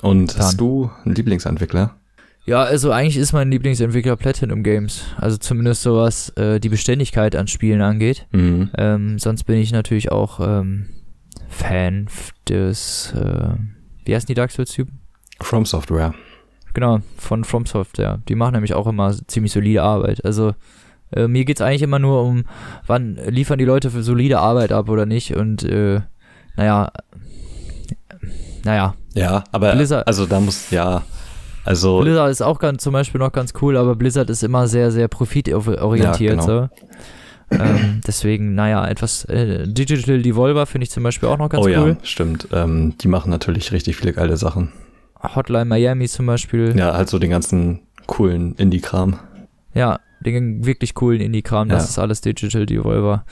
Und 0.03 0.35
Dann. 0.39 0.45
hast 0.47 0.61
du 0.61 0.91
einen 1.05 1.15
Lieblingsentwickler? 1.15 1.95
Ja, 2.47 2.63
also 2.63 2.91
eigentlich 2.93 3.17
ist 3.17 3.33
mein 3.33 3.51
Lieblingsentwickler 3.51 4.17
Platinum 4.17 4.63
Games. 4.63 5.03
Also 5.17 5.39
zumindest 5.39 5.83
so 5.83 5.97
was 5.97 6.29
äh, 6.31 6.61
die 6.61 6.69
Beständigkeit 6.69 7.37
an 7.37 7.47
Spielen 7.47 7.81
angeht. 7.81 8.27
Mhm. 8.33 8.71
Ähm, 8.77 9.19
sonst 9.19 9.45
bin 9.45 9.57
ich 9.57 9.73
natürlich 9.73 10.13
auch 10.13 10.41
ähm, 10.41 10.87
Fan 11.49 12.07
des, 12.49 13.15
äh, 13.17 13.55
wie 14.05 14.15
heißen 14.15 14.27
die 14.27 14.35
Dark 14.35 14.51
Souls-Typen? 14.51 14.99
From 15.41 15.65
Software. 15.65 16.15
Genau, 16.75 17.01
von 17.17 17.45
From 17.45 17.65
Software. 17.65 18.21
Die 18.29 18.35
machen 18.35 18.53
nämlich 18.55 18.75
auch 18.75 18.87
immer 18.87 19.15
ziemlich 19.27 19.53
solide 19.53 19.83
Arbeit. 19.83 20.23
Also 20.25 20.55
äh, 21.13 21.27
mir 21.29 21.45
geht's 21.47 21.63
eigentlich 21.63 21.83
immer 21.83 21.99
nur 21.99 22.23
um, 22.25 22.45
wann 22.87 23.15
liefern 23.29 23.59
die 23.59 23.65
Leute 23.65 23.91
für 23.91 24.03
solide 24.03 24.41
Arbeit 24.41 24.71
ab 24.73 24.91
oder 24.91 25.07
nicht. 25.07 25.35
Und 25.35 25.63
äh, 25.63 26.01
naja, 26.57 26.93
naja, 28.65 28.95
Ja, 29.15 29.45
aber 29.53 29.73
Blizzard- 29.75 30.07
also 30.07 30.27
da 30.27 30.41
muss, 30.41 30.71
ja, 30.71 31.03
also 31.65 32.01
Blizzard 32.01 32.31
ist 32.31 32.43
auch 32.43 32.59
ganz, 32.59 32.83
zum 32.83 32.93
Beispiel 32.93 33.19
noch 33.19 33.33
ganz 33.33 33.53
cool, 33.63 33.77
aber 33.77 33.95
Blizzard 33.97 34.31
ist 34.31 34.43
immer 34.43 34.67
sehr, 34.69 34.91
sehr 34.91 35.09
profitorientiert. 35.09 36.37
Ja, 36.37 36.43
so. 36.43 36.69
ähm, 37.51 38.01
deswegen, 38.07 38.55
naja, 38.55 38.87
etwas 38.87 39.25
äh, 39.27 39.67
Digital 39.67 40.23
Devolver 40.23 40.67
finde 40.67 40.85
ich 40.85 40.91
zum 40.91 41.03
Beispiel 41.03 41.29
auch 41.29 41.39
noch 41.39 41.49
ganz 41.49 41.65
oh 41.65 41.69
cool. 41.69 41.71
ja, 41.91 41.97
stimmt. 42.03 42.49
Ähm, 42.53 42.95
die 43.01 43.09
machen 43.09 43.31
natürlich 43.31 43.73
richtig 43.73 43.97
viele 43.97 44.13
geile 44.13 44.37
Sachen. 44.37 44.73
Hotline 45.35 45.65
Miami 45.65 46.07
zum 46.09 46.27
Beispiel. 46.27 46.75
Ja, 46.77 46.95
halt 46.95 47.09
so 47.09 47.19
den 47.19 47.31
ganzen 47.31 47.81
coolen 48.07 48.55
Indie-Kram. 48.57 49.19
Ja, 49.73 50.01
den 50.21 50.67
wirklich 50.67 50.95
coolen 50.95 51.21
Indie-Kram, 51.21 51.69
das 51.69 51.85
Ja. 51.85 51.89
ist 51.91 51.99
alles 51.99 52.21
Digital 52.21 52.67
Devolver. 52.67 53.25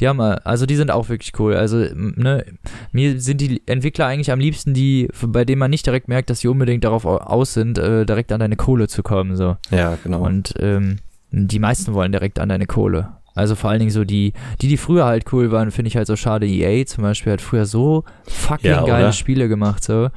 Die 0.00 0.08
haben, 0.08 0.20
äh, 0.20 0.36
also 0.44 0.66
die 0.66 0.76
sind 0.76 0.90
auch 0.90 1.08
wirklich 1.08 1.32
cool. 1.38 1.54
Also, 1.54 1.78
ne, 1.94 2.44
mir 2.92 3.20
sind 3.20 3.40
die 3.40 3.62
Entwickler 3.66 4.06
eigentlich 4.06 4.30
am 4.32 4.38
liebsten 4.40 4.74
die, 4.74 5.08
bei 5.26 5.44
denen 5.44 5.58
man 5.58 5.70
nicht 5.70 5.86
direkt 5.86 6.08
merkt, 6.08 6.30
dass 6.30 6.40
sie 6.40 6.48
unbedingt 6.48 6.84
darauf 6.84 7.04
au- 7.04 7.16
aus 7.18 7.54
sind, 7.54 7.78
äh, 7.78 8.04
direkt 8.04 8.32
an 8.32 8.40
deine 8.40 8.56
Kohle 8.56 8.88
zu 8.88 9.02
kommen, 9.02 9.36
so. 9.36 9.56
Ja, 9.70 9.96
genau. 10.02 10.22
Und 10.24 10.54
ähm, 10.60 10.98
die 11.30 11.58
meisten 11.58 11.94
wollen 11.94 12.12
direkt 12.12 12.38
an 12.38 12.48
deine 12.48 12.66
Kohle. 12.66 13.08
Also 13.34 13.54
vor 13.54 13.68
allen 13.68 13.80
Dingen 13.80 13.90
so 13.90 14.04
die, 14.04 14.32
die, 14.62 14.68
die 14.68 14.78
früher 14.78 15.04
halt 15.04 15.30
cool 15.32 15.50
waren, 15.50 15.70
finde 15.70 15.88
ich 15.88 15.96
halt 15.96 16.06
so 16.06 16.16
schade. 16.16 16.46
EA 16.46 16.86
zum 16.86 17.02
Beispiel 17.02 17.34
hat 17.34 17.42
früher 17.42 17.66
so 17.66 18.04
fucking 18.26 18.70
Ja, 18.70 18.82
geile? 18.84 19.12
Spiele 19.12 19.46
gemacht, 19.48 19.84
so. 19.84 20.08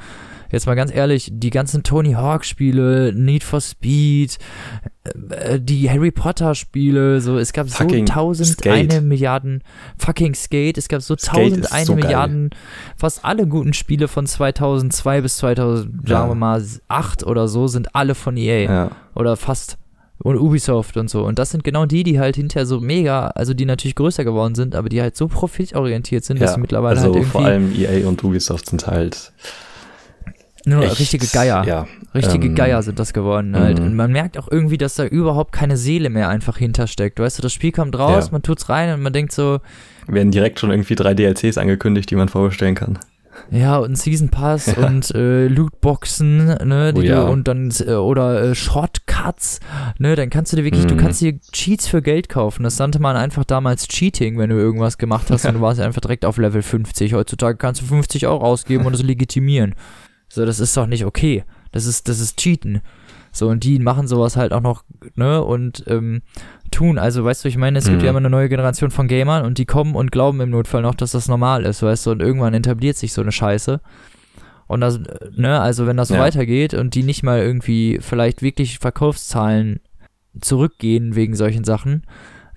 Jetzt 0.51 0.65
mal 0.65 0.75
ganz 0.75 0.93
ehrlich, 0.93 1.29
die 1.31 1.49
ganzen 1.49 1.83
Tony 1.83 2.13
Hawk 2.13 2.43
Spiele, 2.45 3.13
Need 3.13 3.43
for 3.43 3.61
Speed, 3.61 4.37
äh, 5.29 5.59
die 5.59 5.89
Harry 5.89 6.11
Potter 6.11 6.55
Spiele, 6.55 7.21
so, 7.21 7.37
es 7.37 7.53
gab 7.53 7.69
Fucking 7.69 8.07
so 8.07 8.13
tausend 8.13 8.49
Skate. 8.49 8.91
eine 8.93 9.01
Milliarden, 9.01 9.63
fucking 9.97 10.33
Skate, 10.33 10.77
es 10.77 10.87
gab 10.87 11.01
so 11.01 11.15
Skate 11.15 11.33
tausend 11.33 11.71
eine 11.71 11.85
so 11.85 11.93
geil. 11.95 12.03
Milliarden, 12.03 12.49
fast 12.97 13.23
alle 13.23 13.47
guten 13.47 13.73
Spiele 13.73 14.07
von 14.07 14.25
2002 14.25 15.21
bis 15.21 15.37
2000, 15.37 16.09
Ja. 16.09 16.17
sagen 16.17 16.31
wir 16.31 16.35
mal, 16.35 16.63
8 16.87 17.23
oder 17.25 17.47
so, 17.47 17.67
sind 17.67 17.95
alle 17.95 18.15
von 18.15 18.35
EA 18.37 18.63
Ja. 18.63 18.91
oder 19.15 19.37
fast 19.37 19.77
und 20.21 20.37
Ubisoft 20.37 20.97
und 20.97 21.09
so. 21.09 21.23
Und 21.25 21.39
das 21.39 21.51
sind 21.51 21.63
genau 21.63 21.85
die, 21.85 22.03
die 22.03 22.19
halt 22.19 22.35
hinterher 22.35 22.65
so 22.65 22.81
mega, 22.81 23.27
also 23.27 23.53
die 23.53 23.63
natürlich 23.65 23.95
größer 23.95 24.25
geworden 24.25 24.53
sind, 24.53 24.75
aber 24.75 24.89
die 24.89 25.01
halt 25.01 25.15
so 25.15 25.27
profitorientiert 25.29 26.25
sind, 26.25 26.41
dass 26.41 26.49
ja. 26.49 26.55
sie 26.55 26.59
mittlerweile 26.61 26.97
also 26.99 27.03
halt 27.03 27.15
irgendwie 27.15 27.31
vor 27.31 27.45
allem 27.45 27.73
EA 27.73 28.05
und 28.07 28.21
Ubisoft 28.23 28.65
sind 28.67 28.85
halt 28.85 29.31
nur 30.65 30.83
echt, 30.83 30.99
richtige 30.99 31.27
Geier. 31.27 31.63
Ja, 31.65 31.87
Richtige 32.13 32.47
ähm, 32.47 32.55
Geier 32.55 32.81
sind 32.83 32.99
das 32.99 33.13
geworden 33.13 33.55
halt. 33.55 33.79
mhm. 33.79 33.85
Und 33.85 33.95
man 33.95 34.11
merkt 34.11 34.37
auch 34.37 34.47
irgendwie, 34.51 34.77
dass 34.77 34.95
da 34.95 35.05
überhaupt 35.05 35.51
keine 35.53 35.77
Seele 35.77 36.09
mehr 36.09 36.29
einfach 36.29 36.57
hintersteckt. 36.57 37.19
Weißt 37.19 37.37
du, 37.37 37.41
das 37.41 37.53
Spiel 37.53 37.71
kommt 37.71 37.97
raus, 37.97 38.25
Ja. 38.25 38.31
man 38.33 38.41
tut's 38.41 38.69
rein 38.69 38.93
und 38.93 39.01
man 39.01 39.13
denkt 39.13 39.31
so, 39.31 39.59
werden 40.07 40.31
direkt 40.31 40.59
schon 40.59 40.71
irgendwie 40.71 40.95
drei 40.95 41.13
DLCs 41.13 41.57
angekündigt, 41.57 42.09
die 42.11 42.15
man 42.15 42.29
vorbestellen 42.29 42.75
kann. 42.75 42.97
ja, 43.51 43.77
und 43.77 43.95
Season 43.97 44.29
Pass 44.29 44.65
Ja. 44.75 44.85
und 44.87 45.11
äh, 45.15 45.47
Lootboxen, 45.47 46.45
ne, 46.67 46.93
die 46.93 46.99
Oh 47.01 47.03
ja. 47.03 47.25
du, 47.25 47.31
und 47.31 47.47
dann, 47.47 47.71
äh, 47.85 47.91
oder 47.93 48.41
äh, 48.43 48.55
Shortcuts, 48.55 49.59
ne, 49.97 50.15
dann 50.15 50.29
kannst 50.29 50.51
du 50.51 50.57
dir 50.57 50.63
wirklich, 50.65 50.85
du 50.87 50.95
Mhm. 50.95 50.99
kannst 50.99 51.21
dir 51.21 51.39
Cheats 51.51 51.87
für 51.87 52.01
Geld 52.01 52.27
kaufen. 52.27 52.63
Das 52.63 52.77
nannte 52.79 52.99
man 52.99 53.15
einfach 53.15 53.45
damals 53.45 53.87
Cheating, 53.87 54.37
wenn 54.37 54.49
du 54.49 54.57
irgendwas 54.57 54.97
gemacht 54.97 55.27
hast 55.29 55.45
und 55.45 55.53
du 55.53 55.61
warst 55.61 55.79
einfach 55.79 56.01
direkt 56.01 56.25
auf 56.25 56.37
Level 56.37 56.61
50. 56.61 57.13
Heutzutage 57.13 57.57
kannst 57.57 57.81
du 57.81 57.85
50 57.85 58.27
Euro 58.27 58.43
ausgeben 58.43 58.85
und 58.85 58.93
es 58.93 59.03
legitimieren. 59.03 59.75
So, 60.29 60.45
das 60.45 60.59
ist 60.59 60.77
doch 60.77 60.87
nicht 60.87 61.05
okay. 61.05 61.43
Das 61.71 61.85
ist, 61.85 62.07
das 62.07 62.19
ist 62.19 62.37
Cheaten. 62.37 62.81
So, 63.31 63.47
und 63.49 63.63
die 63.63 63.77
machen 63.79 64.07
sowas 64.07 64.35
halt 64.37 64.53
auch 64.53 64.61
noch, 64.61 64.83
ne, 65.15 65.43
und 65.43 65.83
ähm, 65.87 66.21
tun. 66.71 66.97
Also, 66.97 67.23
weißt 67.23 67.43
du, 67.45 67.47
ich 67.49 67.57
meine, 67.57 67.77
es 67.77 67.85
gibt 67.85 67.99
Mhm. 67.99 68.03
ja 68.05 68.09
immer 68.11 68.19
eine 68.19 68.29
neue 68.29 68.49
Generation 68.49 68.89
von 68.91 69.07
Gamern 69.07 69.45
und 69.45 69.57
die 69.57 69.65
kommen 69.65 69.95
und 69.95 70.11
glauben 70.11 70.41
im 70.41 70.49
Notfall 70.49 70.81
noch, 70.81 70.95
dass 70.95 71.11
das 71.11 71.27
normal 71.27 71.63
ist, 71.65 71.83
weißt 71.83 72.05
du, 72.07 72.11
und 72.11 72.21
irgendwann 72.21 72.53
etabliert 72.55 72.97
sich 72.97 73.13
so 73.13 73.21
eine 73.21 73.31
Scheiße. 73.31 73.81
Und 74.67 74.81
das, 74.81 74.97
äh, 74.97 75.01
ne, 75.35 75.59
also 75.61 75.85
wenn 75.87 75.97
das 75.97 76.07
so 76.09 76.15
Ja. 76.15 76.21
weitergeht 76.21 76.73
und 76.73 76.95
die 76.95 77.03
nicht 77.03 77.21
mal 77.23 77.39
irgendwie 77.39 77.99
vielleicht 78.01 78.41
wirklich 78.41 78.79
Verkaufszahlen 78.79 79.79
zurückgehen 80.41 81.15
wegen 81.15 81.35
solchen 81.35 81.63
Sachen, 81.63 82.03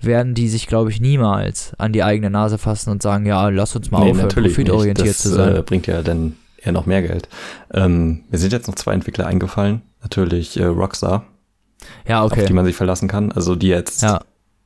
werden 0.01 0.33
die 0.33 0.49
sich, 0.49 0.67
glaube 0.67 0.89
ich, 0.89 0.99
niemals 0.99 1.73
an 1.77 1.93
die 1.93 2.03
eigene 2.03 2.29
Nase 2.29 2.57
fassen 2.57 2.89
und 2.89 3.01
sagen, 3.01 3.25
ja, 3.25 3.47
lass 3.49 3.75
uns 3.75 3.89
mal 3.89 3.99
aufhören, 4.01 4.27
profitorientiert 4.29 5.09
das, 5.09 5.19
zu 5.19 5.29
sein. 5.29 5.55
Äh, 5.55 5.61
bringt 5.61 5.87
ja 5.87 6.01
dann 6.01 6.33
eher 6.63 6.71
noch 6.71 6.85
mehr 6.85 7.01
Geld. 7.01 7.29
Ähm, 7.73 8.23
mir 8.29 8.37
sind 8.37 8.53
jetzt 8.53 8.67
noch 8.67 8.75
zwei 8.75 8.93
Entwickler 8.93 9.27
eingefallen. 9.27 9.81
Natürlich 10.01 10.59
äh, 10.59 10.65
Rockstar, 10.65 11.25
ja, 12.07 12.21
auf 12.21 12.33
die 12.33 12.41
okay. 12.41 12.53
man 12.53 12.65
sich 12.65 12.75
verlassen 12.75 13.07
kann. 13.07 13.31
Also 13.31 13.55
die 13.55 13.67
jetzt, 13.69 14.01
Ja, 14.01 14.21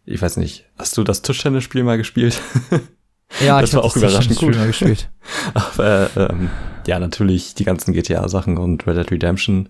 ich 0.06 0.22
weiß 0.22 0.38
nicht, 0.38 0.65
hast 0.78 0.98
du 0.98 1.03
das 1.03 1.22
Tischtennisspiel 1.22 1.84
mal 1.84 1.98
gespielt? 1.98 2.40
ja 3.45 3.60
Das 3.60 3.72
ich 3.72 3.76
war 3.76 3.84
auch 3.84 3.95
überraschend 3.95 4.36
Spiel 4.36 4.49
gut. 4.49 4.57
mal 4.57 4.68
gespielt. 4.68 5.10
Aber 5.53 6.10
ähm, 6.15 6.49
ja, 6.86 6.99
natürlich 6.99 7.56
die 7.56 7.65
ganzen 7.65 7.94
GTA-Sachen 7.94 8.57
und 8.57 8.88
Red 8.88 8.98
Dead 8.98 9.11
Redemption. 9.11 9.69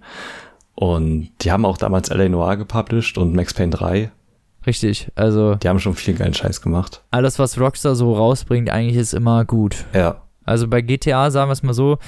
Und 0.76 1.30
die 1.42 1.52
haben 1.52 1.66
auch 1.66 1.78
damals 1.78 2.10
LA 2.10 2.30
Noir 2.30 2.56
gepublished 2.56 3.18
und 3.18 3.34
Max 3.34 3.54
Payne 3.54 3.72
3. 3.72 4.12
Richtig, 4.68 5.10
also 5.16 5.56
Die 5.56 5.70
haben 5.70 5.80
schon 5.80 5.96
viel 5.96 6.14
geilen 6.14 6.34
Scheiß 6.34 6.62
gemacht. 6.62 7.02
alles, 7.10 7.40
was 7.40 7.60
Rockstar 7.60 7.96
so 7.96 8.14
rausbringt, 8.14 8.70
eigentlich 8.70 8.98
ist 8.98 9.14
immer 9.14 9.44
gut. 9.46 9.86
Ja, 9.94 10.22
Also 10.48 10.68
bei 10.68 10.82
GTA, 10.82 11.30
sagen 11.30 11.50
wir 11.50 11.54
es 11.54 11.62
mal 11.62 11.74
so, 11.74 12.00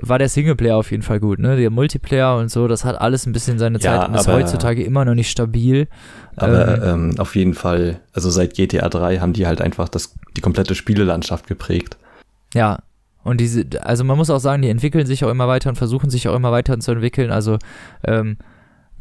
war 0.00 0.18
der 0.18 0.28
Singleplayer 0.28 0.76
auf 0.76 0.90
jeden 0.90 1.02
Fall 1.02 1.20
gut, 1.20 1.38
ne? 1.38 1.56
Der 1.56 1.70
Multiplayer 1.70 2.36
und 2.38 2.50
so, 2.50 2.66
das 2.66 2.84
hat 2.84 3.00
alles 3.00 3.26
ein 3.26 3.32
bisschen 3.32 3.58
seine 3.58 3.78
Ja, 3.78 4.00
Zeit 4.00 4.08
und 4.08 4.14
ist 4.16 4.26
heutzutage 4.28 4.82
immer 4.82 5.04
noch 5.04 5.14
nicht 5.14 5.30
stabil. 5.30 5.86
aber 6.36 6.82
ähm, 6.82 7.14
auf 7.18 7.36
jeden 7.36 7.54
Fall, 7.54 8.00
also 8.12 8.30
seit 8.30 8.54
GTA 8.54 8.88
3 8.88 9.18
haben 9.18 9.32
die 9.34 9.46
halt 9.46 9.60
einfach 9.60 9.88
das, 9.88 10.14
die 10.36 10.40
komplette 10.40 10.74
Spielelandschaft 10.74 11.46
geprägt. 11.46 11.96
Ja. 12.54 12.78
Und 13.24 13.40
diese, 13.40 13.64
also 13.82 14.02
man 14.02 14.16
muss 14.16 14.30
auch 14.30 14.40
sagen, 14.40 14.62
die 14.62 14.68
entwickeln 14.68 15.06
sich 15.06 15.24
auch 15.24 15.30
immer 15.30 15.46
weiter 15.46 15.68
und 15.70 15.76
versuchen 15.76 16.10
sich 16.10 16.26
auch 16.26 16.34
immer 16.34 16.50
weiter 16.50 16.76
zu 16.80 16.90
entwickeln. 16.90 17.30
Also, 17.30 17.58
ähm, 18.04 18.36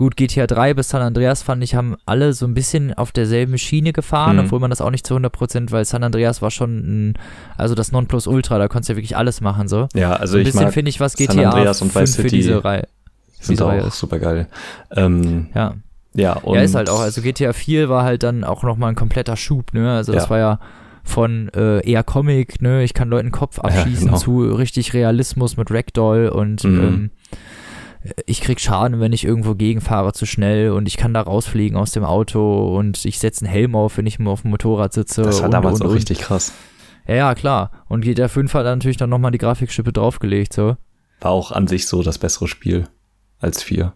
gut, 0.01 0.17
GTA 0.17 0.47
3 0.47 0.73
bis 0.73 0.89
San 0.89 1.01
Andreas 1.01 1.43
fand 1.43 1.63
ich, 1.63 1.75
haben 1.75 1.95
alle 2.05 2.33
so 2.33 2.45
ein 2.45 2.53
bisschen 2.53 2.93
auf 2.93 3.11
derselben 3.11 3.57
Schiene 3.57 3.93
gefahren, 3.93 4.37
Mhm. 4.37 4.43
obwohl 4.45 4.59
man 4.59 4.69
das 4.69 4.81
auch 4.81 4.89
nicht 4.91 5.05
zu 5.05 5.13
100%, 5.15 5.71
weil 5.71 5.85
San 5.85 6.03
Andreas 6.03 6.41
war 6.41 6.49
schon 6.51 7.09
ein, 7.09 7.13
also 7.57 7.75
das 7.75 7.91
Nonplusultra, 7.91 8.57
da 8.57 8.67
konntest 8.67 8.89
du 8.89 8.93
ja 8.93 8.97
wirklich 8.97 9.15
alles 9.15 9.41
machen, 9.41 9.67
so. 9.67 9.87
Ja, 9.93 10.13
also 10.13 10.33
so 10.33 10.37
ein 10.37 10.41
ich 10.45 10.51
bisschen 10.51 10.71
finde 10.71 10.89
ich, 10.89 10.99
was 10.99 11.13
San 11.13 11.27
GTA 11.27 11.49
Andreas 11.51 11.81
und 11.81 11.91
5 11.93 12.01
Vice 12.09 12.15
für 12.15 12.27
diese 12.27 12.63
Reihe. 12.63 12.87
sind 13.39 13.51
diese 13.59 13.65
Reihe 13.65 13.83
auch 13.83 13.87
ist. 13.87 13.99
super 13.99 14.19
geil. 14.19 14.47
Ähm, 14.95 15.47
Ja. 15.53 15.75
ja, 16.13 16.33
und 16.33 16.55
ja, 16.55 16.61
ist 16.61 16.75
halt 16.75 16.89
auch, 16.89 16.99
also 16.99 17.21
GTA 17.21 17.53
4 17.53 17.87
war 17.89 18.03
halt 18.03 18.23
dann 18.23 18.43
auch 18.43 18.63
nochmal 18.63 18.89
ein 18.89 18.95
kompletter 18.95 19.35
Schub, 19.37 19.73
ne? 19.73 19.91
Also 19.91 20.13
das 20.13 20.23
Ja. 20.25 20.29
war 20.31 20.37
ja 20.39 20.59
von 21.03 21.49
äh, 21.55 21.79
eher 21.89 22.03
Comic, 22.03 22.61
ne? 22.61 22.83
Ich 22.83 22.93
kann 22.93 23.09
Leuten 23.09 23.31
Kopf 23.31 23.59
abschießen 23.59 24.05
genau. 24.07 24.17
zu 24.17 24.41
richtig 24.41 24.93
Realismus 24.93 25.57
mit 25.57 25.71
Ragdoll 25.71 26.27
und 26.29 26.63
Mhm. 26.63 26.79
ähm, 26.79 27.09
ich 28.25 28.41
krieg 28.41 28.59
Schaden, 28.59 28.99
wenn 28.99 29.13
ich 29.13 29.25
irgendwo 29.25 29.55
gegenfahre 29.55 30.13
zu 30.13 30.25
schnell 30.25 30.71
und 30.71 30.87
ich 30.87 30.97
kann 30.97 31.13
da 31.13 31.21
rausfliegen 31.21 31.77
aus 31.77 31.91
dem 31.91 32.03
Auto 32.03 32.75
und 32.75 33.05
ich 33.05 33.19
setze 33.19 33.45
einen 33.45 33.53
Helm 33.53 33.75
auf, 33.75 33.97
wenn 33.97 34.07
ich 34.07 34.19
mal 34.19 34.31
auf 34.31 34.41
dem 34.41 34.51
Motorrad 34.51 34.93
sitze. 34.93 35.21
das 35.21 35.39
war 35.39 35.45
und, 35.45 35.51
damals 35.51 35.81
und, 35.81 35.87
auch 35.87 35.91
und. 35.91 35.97
richtig 35.97 36.19
krass. 36.19 36.53
Ja, 37.07 37.15
ja, 37.15 37.35
klar. 37.35 37.71
Und 37.87 38.01
GTA 38.01 38.27
5 38.27 38.53
hat 38.53 38.65
dann 38.65 38.79
natürlich 38.79 38.97
dann 38.97 39.09
nochmal 39.09 39.31
die 39.31 39.37
Grafikschippe 39.37 39.93
draufgelegt, 39.93 40.53
so. 40.53 40.77
War 41.19 41.31
auch 41.31 41.51
an 41.51 41.67
sich 41.67 41.87
so 41.87 42.03
das 42.03 42.17
bessere 42.17 42.47
Spiel 42.47 42.87
als 43.39 43.63
4. 43.63 43.93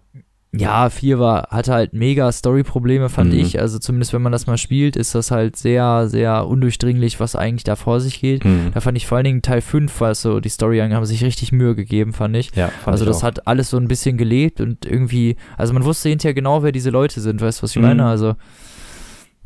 Ja, 0.58 0.90
4 0.90 1.20
war, 1.20 1.48
hatte 1.50 1.74
halt 1.74 1.94
mega 1.94 2.32
Story-Probleme, 2.32 3.10
fand 3.10 3.34
Mhm. 3.34 3.40
ich. 3.40 3.60
Also 3.60 3.78
zumindest 3.80 4.14
wenn 4.14 4.22
man 4.22 4.32
das 4.32 4.48
mal 4.48 4.58
spielt, 4.58 4.96
ist 4.96 5.14
das 5.16 5.32
halt 5.32 5.56
sehr, 5.58 6.08
sehr 6.08 6.48
undurchdringlich, 6.48 7.20
was 7.20 7.36
eigentlich 7.36 7.64
da 7.66 7.76
vor 7.76 8.00
sich 8.00 8.22
geht. 8.22 8.46
Mhm. 8.46 8.72
Da 8.74 8.80
fand 8.80 8.98
ich 8.98 9.06
vor 9.08 9.18
allen 9.18 9.26
Dingen 9.26 9.42
Teil 9.42 9.62
5, 9.62 10.00
was 10.02 10.22
so 10.22 10.40
die 10.40 10.50
Story 10.50 10.80
angeht, 10.82 10.96
haben 10.96 11.06
sich 11.06 11.24
richtig 11.24 11.52
Mühe 11.52 11.76
gegeben, 11.76 12.14
fand 12.14 12.36
ich. 12.38 12.56
Ja, 12.56 12.68
fand 12.70 12.88
also 12.88 13.04
ich 13.04 13.10
das 13.10 13.18
auch. 13.20 13.24
hat 13.24 13.48
alles 13.48 13.70
so 13.70 13.78
ein 13.78 13.88
bisschen 13.88 14.18
gelebt 14.18 14.62
und 14.62 14.86
irgendwie, 14.86 15.36
also 15.58 15.74
man 15.74 15.84
wusste 15.84 16.10
hinterher 16.10 16.34
genau, 16.34 16.64
wer 16.64 16.72
diese 16.72 16.90
Leute 16.90 17.20
sind, 17.22 17.42
weißt 17.42 17.60
du, 17.60 17.64
was 17.64 17.72
ich 17.72 17.78
Mhm. 17.78 17.84
meine? 17.88 18.06
Also 18.06 18.36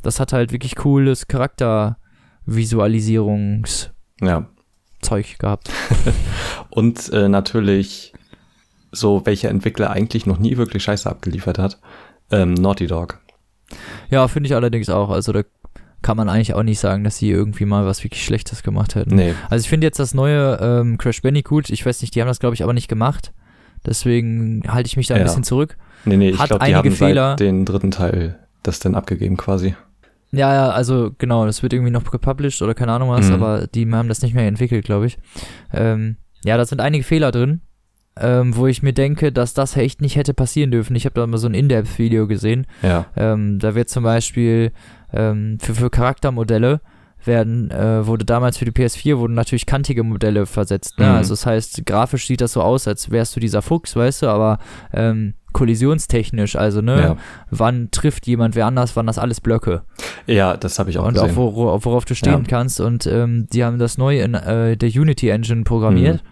das 0.02 0.20
hat 0.20 0.32
halt 0.32 0.52
wirklich 0.52 0.76
cooles 0.76 1.28
Charaktervisualisierungszeug 1.28 3.92
Ja. 4.22 4.46
gehabt. 5.40 5.70
Und 6.70 7.12
äh, 7.12 7.28
natürlich 7.30 8.09
so, 8.92 9.26
welcher 9.26 9.50
Entwickler 9.50 9.92
eigentlich 9.92 10.26
noch 10.26 10.40
nie 10.40 10.58
wirklich 10.58 10.84
Scheiße 10.84 11.10
abgeliefert 11.10 11.58
hat. 11.60 11.80
Ähm, 12.32 12.54
Naughty 12.54 12.88
Dog. 12.88 13.20
Ja, 14.10 14.28
finde 14.28 14.48
ich 14.48 14.56
allerdings 14.56 14.90
auch. 14.90 15.10
Also 15.10 15.32
da 15.32 15.44
kann 16.02 16.16
man 16.18 16.30
eigentlich 16.30 16.54
auch 16.54 16.64
nicht 16.64 16.80
sagen, 16.80 17.04
dass 17.04 17.18
sie 17.18 17.30
irgendwie 17.30 17.66
mal 17.66 17.86
was 17.86 18.04
wirklich 18.04 18.24
Schlechtes 18.24 18.64
gemacht 18.64 18.96
hätten. 18.96 19.16
Nee, 19.16 19.34
Also 19.50 19.64
ich 19.64 19.70
finde 19.70 19.86
jetzt 19.88 20.00
das 20.00 20.14
neue 20.14 20.58
ähm, 20.62 20.98
Crash 20.98 21.22
Bandicoot, 21.22 21.70
ich 21.70 21.86
weiß 21.86 22.02
nicht, 22.02 22.16
die 22.16 22.22
haben 22.22 22.28
das 22.28 22.40
glaube 22.40 22.56
ich 22.56 22.64
aber 22.64 22.74
nicht 22.74 22.88
gemacht. 22.88 23.34
Deswegen 23.86 24.64
halte 24.68 24.88
ich 24.88 24.98
mich 24.98 25.08
da 25.08 25.16
ein 25.16 25.20
Ja. 25.22 25.26
bisschen 25.26 25.44
zurück. 25.44 25.78
nee, 26.06 26.18
nee, 26.18 26.30
ich 26.30 26.40
Hat 26.40 26.48
glaube, 26.50 26.66
die 26.66 26.76
haben 26.76 26.92
Fehler. 26.92 27.32
seit 27.32 27.40
den 27.42 27.66
dritten 27.66 27.92
Teil 27.92 28.40
das 28.64 28.80
dann 28.80 28.96
abgegeben 28.96 29.38
quasi. 29.38 29.76
Ja, 30.32 30.54
ja, 30.54 30.70
also 30.70 31.12
genau, 31.18 31.46
das 31.46 31.64
wird 31.64 31.74
irgendwie 31.74 31.92
noch 31.92 32.04
gepublished 32.10 32.62
oder 32.62 32.74
keine 32.76 32.92
Ahnung 32.94 33.10
was, 33.10 33.28
Mhm. 33.30 33.34
aber 33.36 33.68
die 33.68 33.90
haben 33.92 34.10
das 34.10 34.22
nicht 34.22 34.36
mehr 34.36 34.48
entwickelt, 34.48 34.86
glaube 34.86 35.08
ich. 35.08 35.18
Ähm, 35.74 36.18
ja, 36.46 36.56
da 36.58 36.66
sind 36.66 36.82
einige 36.82 37.04
Fehler 37.04 37.32
drin, 37.32 37.62
ähm, 38.20 38.56
wo 38.56 38.68
ich 38.68 38.84
mir 38.84 38.94
denke, 38.94 39.32
dass 39.32 39.54
das 39.54 39.76
echt 39.78 40.02
nicht 40.02 40.16
hätte 40.16 40.34
passieren 40.34 40.72
dürfen. 40.72 40.96
Ich 40.96 41.06
habe 41.06 41.14
da 41.20 41.26
mal 41.26 41.38
so 41.38 41.48
ein 41.48 41.54
In-Depth-Video 41.54 42.28
gesehen. 42.28 42.68
Ja, 42.82 43.06
Ähm, 43.16 43.60
da 43.60 43.76
wird 43.76 43.90
zum 43.90 44.04
Beispiel 44.04 44.72
ähm, 45.14 45.58
für, 45.62 45.74
für 45.76 45.90
Charaktermodelle 45.90 46.82
werden, 47.26 47.70
äh, 47.72 48.08
wurde 48.08 48.24
damals 48.24 48.58
für 48.58 48.66
die 48.66 48.72
PS4 48.72 49.18
wurden 49.18 49.34
natürlich 49.34 49.66
kantige 49.66 50.04
Modelle 50.04 50.46
versetzt. 50.46 51.00
Ne? 51.00 51.06
Mhm. 51.08 51.12
Also 51.16 51.34
das 51.34 51.46
heißt, 51.46 51.86
grafisch 51.86 52.28
sieht 52.28 52.40
das 52.42 52.54
so 52.54 52.62
aus, 52.62 52.88
als 52.88 53.12
wärst 53.12 53.36
du 53.36 53.40
dieser 53.42 53.62
Fuchs, 53.62 53.96
weißt 53.96 54.22
du, 54.22 54.28
aber 54.28 54.60
ähm, 54.94 55.34
kollisionstechnisch, 55.52 56.56
also 56.56 56.82
ne, 56.82 57.02
ja. 57.02 57.18
wann 57.50 57.90
trifft 57.92 58.28
jemand 58.28 58.56
wer 58.56 58.66
anders, 58.68 58.96
wann 58.96 59.08
das 59.08 59.18
alles 59.18 59.42
Blöcke. 59.42 59.82
ja, 60.28 60.56
das 60.58 60.80
habe 60.80 60.90
ich 60.92 60.98
auch 60.98 61.06
und 61.08 61.16
gesehen. 61.16 61.32
auch 61.32 61.36
wor 61.36 61.84
worauf 61.86 62.06
du 62.06 62.16
stehen 62.16 62.34
Ja. 62.34 62.48
kannst. 62.48 62.80
Und 62.80 63.06
ähm, 63.08 63.48
die 63.52 63.64
haben 63.64 63.80
das 63.80 63.98
neu 63.98 64.22
in 64.22 64.34
äh, 64.36 64.78
der 64.78 64.90
Unity 64.90 65.30
Engine 65.30 65.64
programmiert. 65.64 66.24
Mhm. 66.24 66.30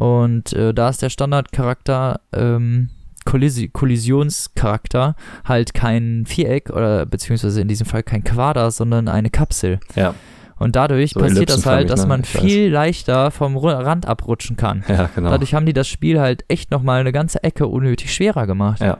Und 0.00 0.54
äh, 0.54 0.72
da 0.72 0.88
ist 0.88 1.02
der 1.02 1.10
Standardcharakter, 1.10 2.20
ähm, 2.32 2.88
Kollisi 3.26 3.68
Kollisionscharakter, 3.68 5.14
halt 5.44 5.74
kein 5.74 6.24
Viereck 6.26 6.70
oder 6.70 7.04
beziehungsweise 7.04 7.60
in 7.60 7.68
diesem 7.68 7.86
Fall 7.86 8.02
kein 8.02 8.24
Quader, 8.24 8.70
sondern 8.70 9.08
eine 9.08 9.28
Kapsel. 9.28 9.78
ja, 9.94 10.14
Und 10.58 10.74
dadurch 10.74 11.10
So 11.12 11.20
passiert 11.20 11.50
das 11.50 11.66
halt, 11.66 11.90
dass 11.90 12.02
ne? 12.02 12.06
man 12.08 12.20
weiß. 12.22 12.30
viel 12.30 12.70
leichter 12.70 13.30
vom 13.30 13.58
Rand 13.58 14.06
abrutschen 14.06 14.56
kann. 14.56 14.84
ja, 14.88 15.10
genau. 15.14 15.28
Dadurch 15.30 15.52
haben 15.52 15.66
die 15.66 15.74
das 15.74 15.86
Spiel 15.86 16.18
halt 16.18 16.44
echt 16.48 16.70
nochmal 16.70 17.00
eine 17.00 17.12
ganze 17.12 17.42
Ecke 17.44 17.66
unnötig 17.66 18.14
schwerer 18.14 18.46
gemacht. 18.46 18.80
ja, 18.80 18.96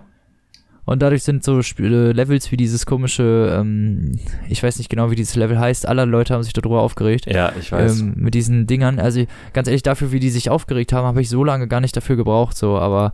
Und 0.87 1.03
dadurch 1.03 1.23
sind 1.23 1.45
so 1.45 1.59
Sp 1.63 1.81
äh, 1.85 2.13
Levels 2.13 2.51
wie 2.51 2.57
dieses 2.57 2.85
komische, 2.87 3.55
ähm, 3.61 4.19
ich 4.49 4.63
weiß 4.63 4.79
nicht 4.79 4.89
genau, 4.89 5.11
wie 5.11 5.15
dieses 5.15 5.37
Level 5.37 5.59
heißt. 5.59 5.87
Alle 5.87 6.05
Leute 6.05 6.35
haben 6.35 6.43
sich 6.43 6.53
darüber 6.53 6.81
aufgeregt. 6.83 7.27
Ja, 7.27 7.53
ich 7.61 7.71
weiß. 7.71 8.01
Ähm, 8.01 8.15
mit 8.17 8.35
diesen 8.35 8.67
Dingern. 8.67 8.99
Also 8.99 9.25
ganz 9.53 9.69
ehrlich, 9.69 9.83
dafür, 9.83 10.11
wie 10.11 10.21
die 10.21 10.31
sich 10.31 10.51
aufgeregt 10.51 10.93
haben, 10.93 11.07
habe 11.07 11.21
ich 11.21 11.29
so 11.29 11.45
lange 11.45 11.69
gar 11.69 11.81
nicht 11.81 11.97
dafür 11.97 12.17
gebraucht. 12.17 12.57
So, 12.57 12.79
aber 12.79 13.13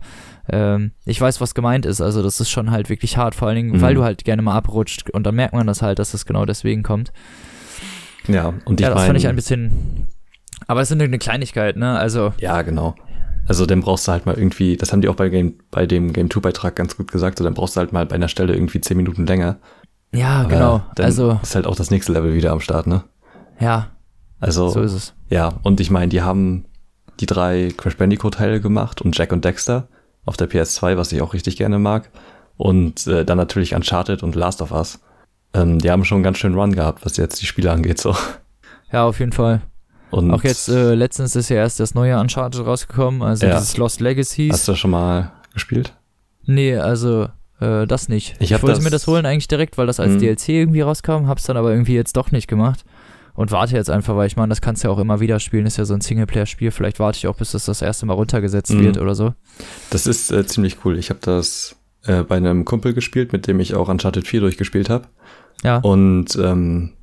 ähm, 0.49 0.91
ich 1.05 1.19
weiß, 1.21 1.39
was 1.41 1.53
gemeint 1.53 1.85
ist. 1.85 2.01
Also 2.01 2.23
das 2.23 2.39
ist 2.39 2.49
schon 2.49 2.71
halt 2.71 2.89
wirklich 2.89 3.17
hart. 3.17 3.35
Vor 3.35 3.47
allen 3.47 3.57
Dingen, 3.57 3.71
Mhm. 3.77 3.81
weil 3.81 3.93
du 3.95 4.03
halt 4.03 4.23
gerne 4.23 4.41
mal 4.41 4.55
abrutscht. 4.55 5.09
Und 5.11 5.25
dann 5.27 5.35
merkt 5.35 5.53
man 5.53 5.67
das 5.67 5.81
halt, 5.81 5.99
dass 5.99 6.11
das 6.11 6.25
genau 6.25 6.45
deswegen 6.45 6.83
kommt. 6.83 7.11
ja, 8.27 8.53
und 8.65 8.79
ich 8.79 8.87
ja, 8.87 8.93
das 8.93 9.05
fand 9.05 9.17
ich 9.17 9.27
ein 9.27 9.35
bisschen. 9.35 10.07
Aber 10.67 10.81
es 10.81 10.89
ist 10.91 10.99
eine 10.99 11.17
Kleinigkeit, 11.19 11.77
ne? 11.77 11.97
Also 11.97 12.33
Ja, 12.39 12.61
genau. 12.63 12.95
Also 13.47 13.65
dann 13.65 13.81
brauchst 13.81 14.07
du 14.07 14.11
halt 14.11 14.25
mal 14.25 14.35
irgendwie, 14.37 14.75
das 14.77 14.91
haben 14.91 15.01
die 15.01 15.07
auch 15.09 15.15
bei, 15.15 15.29
Game, 15.29 15.55
bei 15.71 15.85
dem 15.85 16.11
Game 16.13 16.29
2 16.29 16.39
Beitrag 16.41 16.75
ganz 16.75 16.97
gut 16.97 17.11
gesagt, 17.11 17.37
so 17.37 17.43
dann 17.43 17.53
brauchst 17.53 17.75
du 17.75 17.79
halt 17.79 17.93
mal 17.93 18.05
bei 18.05 18.15
einer 18.15 18.27
Stelle 18.27 18.53
irgendwie 18.53 18.81
10 18.81 18.97
Minuten 18.97 19.25
länger. 19.25 19.57
ja, 20.13 20.41
Aber 20.41 20.49
genau. 20.49 20.81
Dann 20.95 21.05
Also 21.05 21.39
ist 21.41 21.55
halt 21.55 21.65
auch 21.65 21.75
das 21.75 21.89
nächste 21.91 22.11
Level 22.13 22.33
wieder 22.33 22.51
am 22.51 22.59
Start, 22.59 22.87
ne? 22.87 23.03
ja, 23.59 23.91
Also 24.39 24.69
so 24.69 24.81
ist 24.81 24.93
es. 24.93 25.13
ja, 25.29 25.53
und 25.63 25.79
ich 25.79 25.89
meine, 25.89 26.09
die 26.09 26.21
haben 26.21 26.65
die 27.19 27.25
drei 27.25 27.71
Crash 27.75 27.97
Bandicoot 27.97 28.35
Teile 28.35 28.61
gemacht 28.61 29.01
und 29.01 29.17
Jack 29.17 29.31
und 29.31 29.43
Dexter 29.45 29.87
auf 30.25 30.37
der 30.37 30.49
PS2, 30.49 30.97
was 30.97 31.11
ich 31.11 31.21
auch 31.21 31.33
richtig 31.33 31.57
gerne 31.57 31.79
mag. 31.79 32.11
Und 32.57 33.07
äh, 33.07 33.23
dann 33.23 33.37
natürlich 33.37 33.73
Uncharted 33.75 34.23
und 34.23 34.35
Last 34.35 34.61
of 34.61 34.71
Us. 34.71 34.99
Ähm, 35.53 35.79
die 35.79 35.89
haben 35.89 36.03
schon 36.05 36.17
einen 36.17 36.23
ganz 36.23 36.37
schön 36.37 36.53
Run 36.55 36.73
gehabt, 36.73 37.05
was 37.05 37.15
jetzt 37.17 37.41
die 37.41 37.45
Spiele 37.45 37.71
angeht, 37.71 37.99
so. 37.99 38.15
Ja, 38.91 39.05
auf 39.05 39.19
jeden 39.19 39.31
Fall. 39.31 39.61
Und 40.09 40.31
Auch 40.31 40.43
jetzt 40.43 40.69
äh, 40.69 40.93
letztens 40.95 41.35
ist 41.35 41.49
ja 41.49 41.57
erst 41.57 41.79
das 41.79 41.93
neue 41.93 42.17
Uncharted 42.19 42.65
rausgekommen, 42.65 43.21
also 43.21 43.45
Ja. 43.45 43.55
dieses 43.59 43.75
Lost 43.77 43.99
Legacies. 43.99 44.53
hast 44.53 44.67
du 44.67 44.71
das 44.71 44.79
schon 44.79 44.91
mal 44.91 45.31
gespielt? 45.53 45.93
Nee, 46.45 46.77
also 46.77 47.27
äh, 47.59 47.85
das 47.87 48.07
nicht. 48.07 48.35
Ich 48.39 48.53
hab 48.53 48.61
wollte 48.63 48.75
das- 48.75 48.83
mir 48.83 48.89
das 48.89 49.05
holen 49.07 49.25
eigentlich 49.25 49.47
direkt, 49.47 49.77
weil 49.77 49.87
das 49.87 49.99
als 49.99 50.13
Mhm. 50.13 50.19
DLC 50.19 50.49
irgendwie 50.49 50.81
rauskam, 50.81 51.27
hab's 51.27 51.43
dann 51.43 51.57
aber 51.57 51.71
irgendwie 51.71 51.95
jetzt 51.95 52.15
doch 52.15 52.31
nicht 52.31 52.47
gemacht. 52.47 52.85
Und 53.33 53.51
warte 53.51 53.75
jetzt 53.75 53.89
einfach, 53.89 54.15
weil 54.15 54.25
ich 54.27 54.35
meine, 54.37 54.49
das 54.49 54.61
kannst 54.61 54.83
du 54.83 54.87
ja 54.87 54.93
auch 54.93 54.97
immer 54.97 55.19
wieder 55.19 55.39
spielen, 55.39 55.65
ist 55.67 55.77
ja 55.77 55.85
so 55.85 55.93
ein 55.93 56.01
Singleplayer-Spiel. 56.01 56.71
Vielleicht 56.71 56.99
warte 56.99 57.17
ich 57.17 57.27
auch, 57.27 57.35
bis 57.35 57.51
das 57.51 57.65
das 57.65 57.81
erste 57.83 58.05
Mal 58.07 58.13
runtergesetzt 58.13 58.71
Mhm. 58.73 58.83
wird 58.83 58.97
oder 58.97 59.13
so. 59.13 59.33
Das 59.91 60.07
ist 60.07 60.31
äh, 60.31 60.45
ziemlich 60.47 60.77
cool. 60.85 60.97
Ich 60.97 61.09
habe 61.09 61.19
das 61.21 61.75
äh, 62.05 62.23
bei 62.23 62.37
einem 62.37 62.63
Kumpel 62.65 62.93
gespielt, 62.93 63.33
mit 63.33 63.45
dem 63.47 63.59
ich 63.59 63.75
auch 63.75 63.89
Uncharted 63.89 64.25
4 64.27 64.39
durchgespielt 64.39 64.89
habe. 64.89 65.05
Ja. 65.63 65.77
Und 65.79 66.35
ähm, 66.41 66.93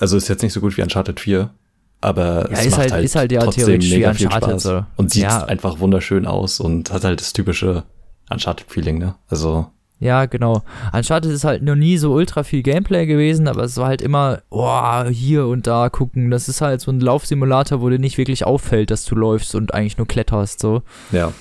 also 0.00 0.16
ist 0.16 0.28
jetzt 0.28 0.42
nicht 0.42 0.52
so 0.52 0.60
gut 0.60 0.76
wie 0.76 0.82
Uncharted 0.82 1.20
4, 1.20 1.50
aber 2.00 2.50
Ja, 2.50 2.58
es 2.58 2.66
ist 2.66 2.70
macht 2.72 2.80
halt- 2.80 2.92
halt, 2.92 3.04
ist 3.04 3.14
halt 3.16 3.32
ja 3.32 3.40
trotzdem 3.42 3.64
theoretisch 3.64 3.90
wie 3.90 3.94
mega 3.94 4.14
viel 4.14 4.30
Spaß 4.30 4.62
so. 4.62 4.84
und 4.96 5.10
sieht 5.10 5.24
Ja. 5.24 5.44
einfach 5.44 5.80
wunderschön 5.80 6.26
aus 6.26 6.60
und 6.60 6.92
hat 6.92 7.04
halt 7.04 7.20
das 7.20 7.32
typische 7.32 7.84
Uncharted-Feeling, 8.30 8.98
ne? 8.98 9.14
Also 9.28 9.66
Ja, 10.00 10.26
genau. 10.26 10.62
Uncharted 10.92 11.32
ist 11.32 11.42
halt 11.44 11.62
noch 11.62 11.74
nie 11.74 11.98
so 11.98 12.12
ultra 12.12 12.44
viel 12.44 12.62
Gameplay 12.62 13.04
gewesen, 13.06 13.48
aber 13.48 13.64
es 13.64 13.76
war 13.78 13.88
halt 13.88 14.00
immer, 14.00 14.42
oh, 14.50 15.04
hier 15.10 15.46
und 15.46 15.66
da 15.66 15.88
gucken. 15.88 16.30
Das 16.30 16.48
ist 16.48 16.60
halt 16.60 16.80
so 16.80 16.92
ein 16.92 17.00
Laufsimulator, 17.00 17.80
wo 17.80 17.88
dir 17.88 17.98
nicht 17.98 18.16
wirklich 18.16 18.44
auffällt, 18.46 18.92
dass 18.92 19.04
du 19.04 19.16
läufst 19.16 19.56
und 19.56 19.74
eigentlich 19.74 19.98
nur 19.98 20.06
kletterst, 20.06 20.60
so. 20.60 20.82
ja. 21.10 21.32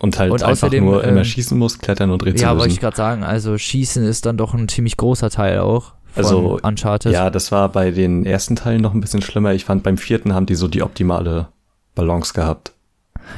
Und 0.00 0.16
halt 0.18 0.30
Und 0.30 0.42
einfach 0.44 0.52
außerdem, 0.52 0.84
nur 0.84 1.02
immer 1.02 1.18
ähm, 1.18 1.24
schießen 1.24 1.58
muss, 1.58 1.80
klettern 1.80 2.12
und 2.12 2.24
Rätsel 2.24 2.42
Ja, 2.46 2.56
wollte 2.56 2.72
ich 2.72 2.78
gerade 2.78 2.96
sagen, 2.96 3.24
also 3.24 3.58
Schießen 3.58 4.04
ist 4.06 4.26
dann 4.26 4.36
doch 4.36 4.54
ein 4.54 4.68
ziemlich 4.68 4.96
großer 4.96 5.28
Teil 5.28 5.58
auch 5.58 5.92
Also, 6.18 6.58
Uncharted. 6.62 7.12
Ja, 7.12 7.30
das 7.30 7.50
war 7.52 7.68
bei 7.70 7.90
den 7.90 8.26
ersten 8.26 8.56
Teilen 8.56 8.80
noch 8.82 8.94
ein 8.94 9.00
bisschen 9.00 9.22
schlimmer. 9.22 9.52
Ich 9.54 9.64
fand, 9.64 9.82
beim 9.82 9.96
vierten 9.96 10.34
haben 10.34 10.46
die 10.46 10.54
so 10.54 10.68
die 10.68 10.82
optimale 10.82 11.48
Balance 11.94 12.32
gehabt. 12.34 12.72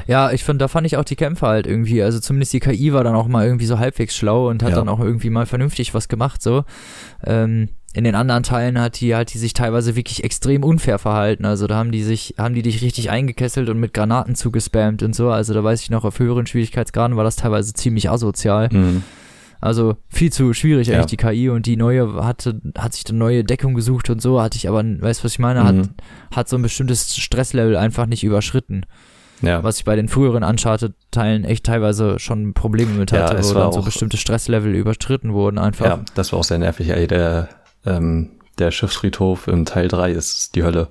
Ja, 0.06 0.30
ich 0.30 0.44
finde, 0.44 0.58
da 0.64 0.68
fand 0.68 0.86
ich 0.86 0.96
auch 0.96 1.04
die 1.04 1.16
Kämpfe 1.16 1.46
halt 1.46 1.66
irgendwie, 1.66 2.02
also 2.02 2.20
zumindest 2.20 2.52
die 2.52 2.60
KI 2.60 2.92
war 2.92 3.02
dann 3.02 3.16
auch 3.16 3.26
mal 3.26 3.44
irgendwie 3.44 3.66
so 3.66 3.78
halbwegs 3.78 4.14
schlau 4.16 4.48
und 4.48 4.62
hat 4.62 4.70
Ja. 4.70 4.76
dann 4.76 4.88
auch 4.88 5.00
irgendwie 5.00 5.30
mal 5.30 5.46
vernünftig 5.46 5.94
was 5.94 6.08
gemacht, 6.08 6.40
so. 6.42 6.64
Ähm, 7.24 7.70
in 7.92 8.04
den 8.04 8.14
anderen 8.14 8.44
Teilen 8.44 8.80
hat 8.80 9.00
die, 9.00 9.16
hat 9.16 9.34
die 9.34 9.38
sich 9.38 9.52
teilweise 9.52 9.96
wirklich 9.96 10.22
extrem 10.22 10.62
unfair 10.62 11.00
verhalten. 11.00 11.44
Also 11.44 11.66
da 11.66 11.74
haben 11.74 11.90
die 11.90 12.04
sich, 12.04 12.34
haben 12.38 12.54
die 12.54 12.62
dich 12.62 12.82
richtig 12.82 13.10
eingekesselt 13.10 13.68
und 13.68 13.80
mit 13.80 13.92
Granaten 13.92 14.36
zugespammt 14.36 15.02
und 15.02 15.12
so. 15.12 15.30
Also 15.30 15.54
da 15.54 15.64
weiß 15.64 15.82
ich 15.82 15.90
noch, 15.90 16.04
auf 16.04 16.20
höheren 16.20 16.46
Schwierigkeitsgraden 16.46 17.16
war 17.16 17.24
das 17.24 17.34
teilweise 17.34 17.72
ziemlich 17.72 18.08
asozial. 18.08 18.68
Mhm. 18.70 19.02
Also 19.60 19.96
viel 20.08 20.32
zu 20.32 20.52
schwierig 20.54 20.88
Ja. 20.88 20.94
eigentlich 20.96 21.06
die 21.10 21.16
KI 21.18 21.48
und 21.50 21.66
die 21.66 21.76
neue 21.76 22.24
hatte, 22.24 22.60
hat 22.78 22.94
sich 22.94 23.04
eine 23.08 23.18
neue 23.18 23.44
Deckung 23.44 23.74
gesucht 23.74 24.08
und 24.10 24.22
so, 24.22 24.40
hatte 24.40 24.56
ich 24.56 24.68
aber, 24.68 24.82
weißt 24.82 25.20
du, 25.20 25.24
was 25.24 25.32
ich 25.32 25.38
meine, 25.38 25.64
hat, 25.64 25.74
Mhm. 25.74 25.88
hat 26.34 26.48
so 26.48 26.56
ein 26.56 26.62
bestimmtes 26.62 27.16
Stresslevel 27.16 27.76
einfach 27.76 28.06
nicht 28.06 28.24
überschritten. 28.24 28.86
Ja. 29.42 29.62
Was 29.62 29.78
ich 29.78 29.84
bei 29.84 29.96
den 29.96 30.08
früheren 30.08 30.42
Uncharted-Teilen 30.44 31.44
echt 31.44 31.64
teilweise 31.64 32.18
schon 32.18 32.52
Probleme 32.52 32.92
mit 32.92 33.10
Ja, 33.10 33.22
hatte, 33.24 33.36
es 33.36 33.50
wo 33.50 33.58
dann 33.58 33.72
so 33.72 33.82
bestimmte 33.82 34.16
Stresslevel 34.18 34.74
überschritten 34.74 35.32
wurden 35.32 35.58
einfach. 35.58 35.86
Ja, 35.86 36.00
das 36.14 36.32
war 36.32 36.40
auch 36.40 36.44
sehr 36.44 36.58
nervig. 36.58 36.90
Ey, 36.90 37.06
der, 37.06 37.48
ähm, 37.86 38.32
der 38.58 38.70
Schiffsfriedhof 38.70 39.46
im 39.48 39.64
Teil 39.64 39.88
3 39.88 40.12
ist 40.12 40.54
die 40.56 40.62
Hölle. 40.62 40.88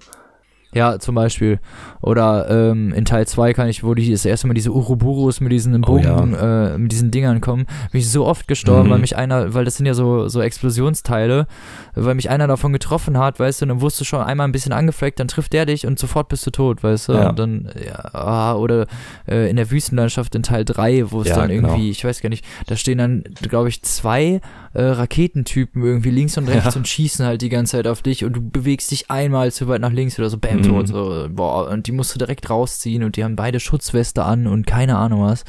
Ja, 0.74 1.00
zum 1.00 1.16
Beispiel. 1.16 1.60
Oder 2.02 2.48
ähm, 2.72 2.94
in 2.94 3.04
Teil 3.06 3.26
2 3.28 3.54
kann 3.54 3.68
ich, 3.70 3.84
wo 3.84 3.96
die 3.96 4.12
das 4.12 4.24
erste 4.24 4.46
Mal 4.48 4.54
diese 4.54 4.72
Uruburus 4.72 5.42
mit 5.42 5.52
diesen 5.52 5.84
Oh 5.86 5.98
ja. 5.98 6.14
Bogen, 6.16 6.34
äh, 6.36 6.78
mit 6.78 6.92
diesen 6.92 7.10
Dingern 7.12 7.42
kommen, 7.42 7.66
bin 7.92 8.02
ich 8.02 8.10
so 8.12 8.26
oft 8.26 8.48
gestorben, 8.48 8.88
Mhm. 8.88 8.92
weil 8.94 9.00
mich 9.00 9.18
einer, 9.18 9.54
weil 9.56 9.66
das 9.66 9.78
sind 9.78 9.86
ja 9.88 9.94
so, 9.96 10.28
so 10.28 10.42
Explosionsteile, 10.42 11.48
weil 11.96 12.16
mich 12.16 12.30
einer 12.30 12.48
davon 12.48 12.72
getroffen 12.74 13.18
hat, 13.18 13.40
weißt 13.40 13.62
du, 13.62 13.66
und 13.66 13.70
dann 13.70 13.82
wusste 13.82 14.06
schon 14.06 14.22
einmal 14.22 14.48
ein 14.48 14.52
bisschen 14.52 14.72
angefleckt, 14.72 15.20
dann 15.20 15.28
trifft 15.28 15.54
der 15.54 15.66
dich 15.66 15.88
und 15.88 15.98
sofort 15.98 16.30
bist 16.30 16.46
du 16.46 16.52
tot, 16.52 16.84
weißt 16.84 17.10
du. 17.10 17.14
Ja. 17.14 17.30
Und 17.30 17.40
dann, 17.40 17.70
ja, 17.86 18.14
ah, 18.14 18.54
oder 18.56 18.86
äh, 19.28 19.50
in 19.50 19.56
der 19.56 19.72
Wüstenlandschaft 19.72 20.36
in 20.36 20.44
Teil 20.44 20.66
3, 20.66 21.12
wo 21.12 21.22
es 21.22 21.30
Ja, 21.30 21.36
dann 21.38 21.50
genau. 21.50 21.70
irgendwie, 21.70 21.90
ich 21.90 22.06
weiß 22.06 22.22
gar 22.22 22.30
nicht, 22.30 22.46
da 22.68 22.76
stehen 22.76 22.98
dann, 23.00 23.24
glaube 23.42 23.70
ich, 23.70 23.82
zwei 23.82 24.40
äh, 24.74 24.82
Raketentypen 24.84 25.84
irgendwie 25.84 26.12
links 26.12 26.38
und 26.38 26.48
rechts 26.48 26.76
Ja. 26.76 26.80
und 26.80 26.88
schießen 26.88 27.26
halt 27.26 27.42
die 27.42 27.50
ganze 27.50 27.78
Zeit 27.78 27.88
auf 27.88 28.02
dich 28.04 28.24
und 28.24 28.34
du 28.34 28.42
bewegst 28.42 28.92
dich 28.92 29.10
einmal 29.10 29.52
zu 29.52 29.68
weit 29.68 29.82
nach 29.82 29.92
links 29.92 30.20
oder 30.20 30.30
so, 30.30 30.38
bam, 30.38 30.59
Mhm. 30.60 30.64
tot, 30.64 30.88
so, 30.88 31.28
boah, 31.30 31.70
und 31.70 31.88
die 31.88 31.92
musst 31.92 32.14
du 32.14 32.20
direkt 32.20 32.50
rausziehen 32.50 33.04
und 33.04 33.16
die 33.16 33.24
haben 33.24 33.36
beide 33.36 33.60
Schutzweste 33.60 34.24
an 34.24 34.48
und 34.48 34.66
keine 34.68 34.98
Ahnung 34.98 35.24
was. 35.24 35.44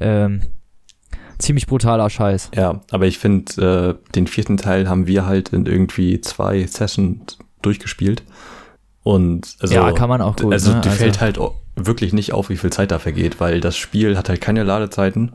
Ähm, 0.00 0.42
ziemlich 1.38 1.66
brutaler 1.66 2.10
Scheiß. 2.10 2.50
Ja, 2.54 2.80
aber 2.90 3.06
ich 3.06 3.18
finde, 3.18 3.98
äh, 4.00 4.12
den 4.12 4.26
vierten 4.26 4.56
Teil 4.56 4.88
haben 4.88 5.06
wir 5.06 5.26
halt 5.26 5.50
in 5.50 5.66
irgendwie 5.66 6.20
zwei 6.20 6.66
Sessions 6.66 7.38
durchgespielt. 7.62 8.22
Und 9.02 9.56
also, 9.60 9.74
ja, 9.74 9.92
kann 9.92 10.08
man 10.08 10.20
auch 10.20 10.36
gut. 10.36 10.52
also 10.52 10.74
ne? 10.74 10.80
dir 10.80 10.90
fällt 10.90 11.20
halt 11.20 11.38
wirklich 11.76 12.12
nicht 12.12 12.32
auf, 12.32 12.50
wie 12.50 12.56
viel 12.56 12.70
Zeit 12.70 12.90
da 12.90 12.98
vergeht, 12.98 13.40
weil 13.40 13.60
das 13.60 13.76
Spiel 13.76 14.16
hat 14.16 14.28
halt 14.28 14.40
keine 14.40 14.64
Ladezeiten 14.64 15.32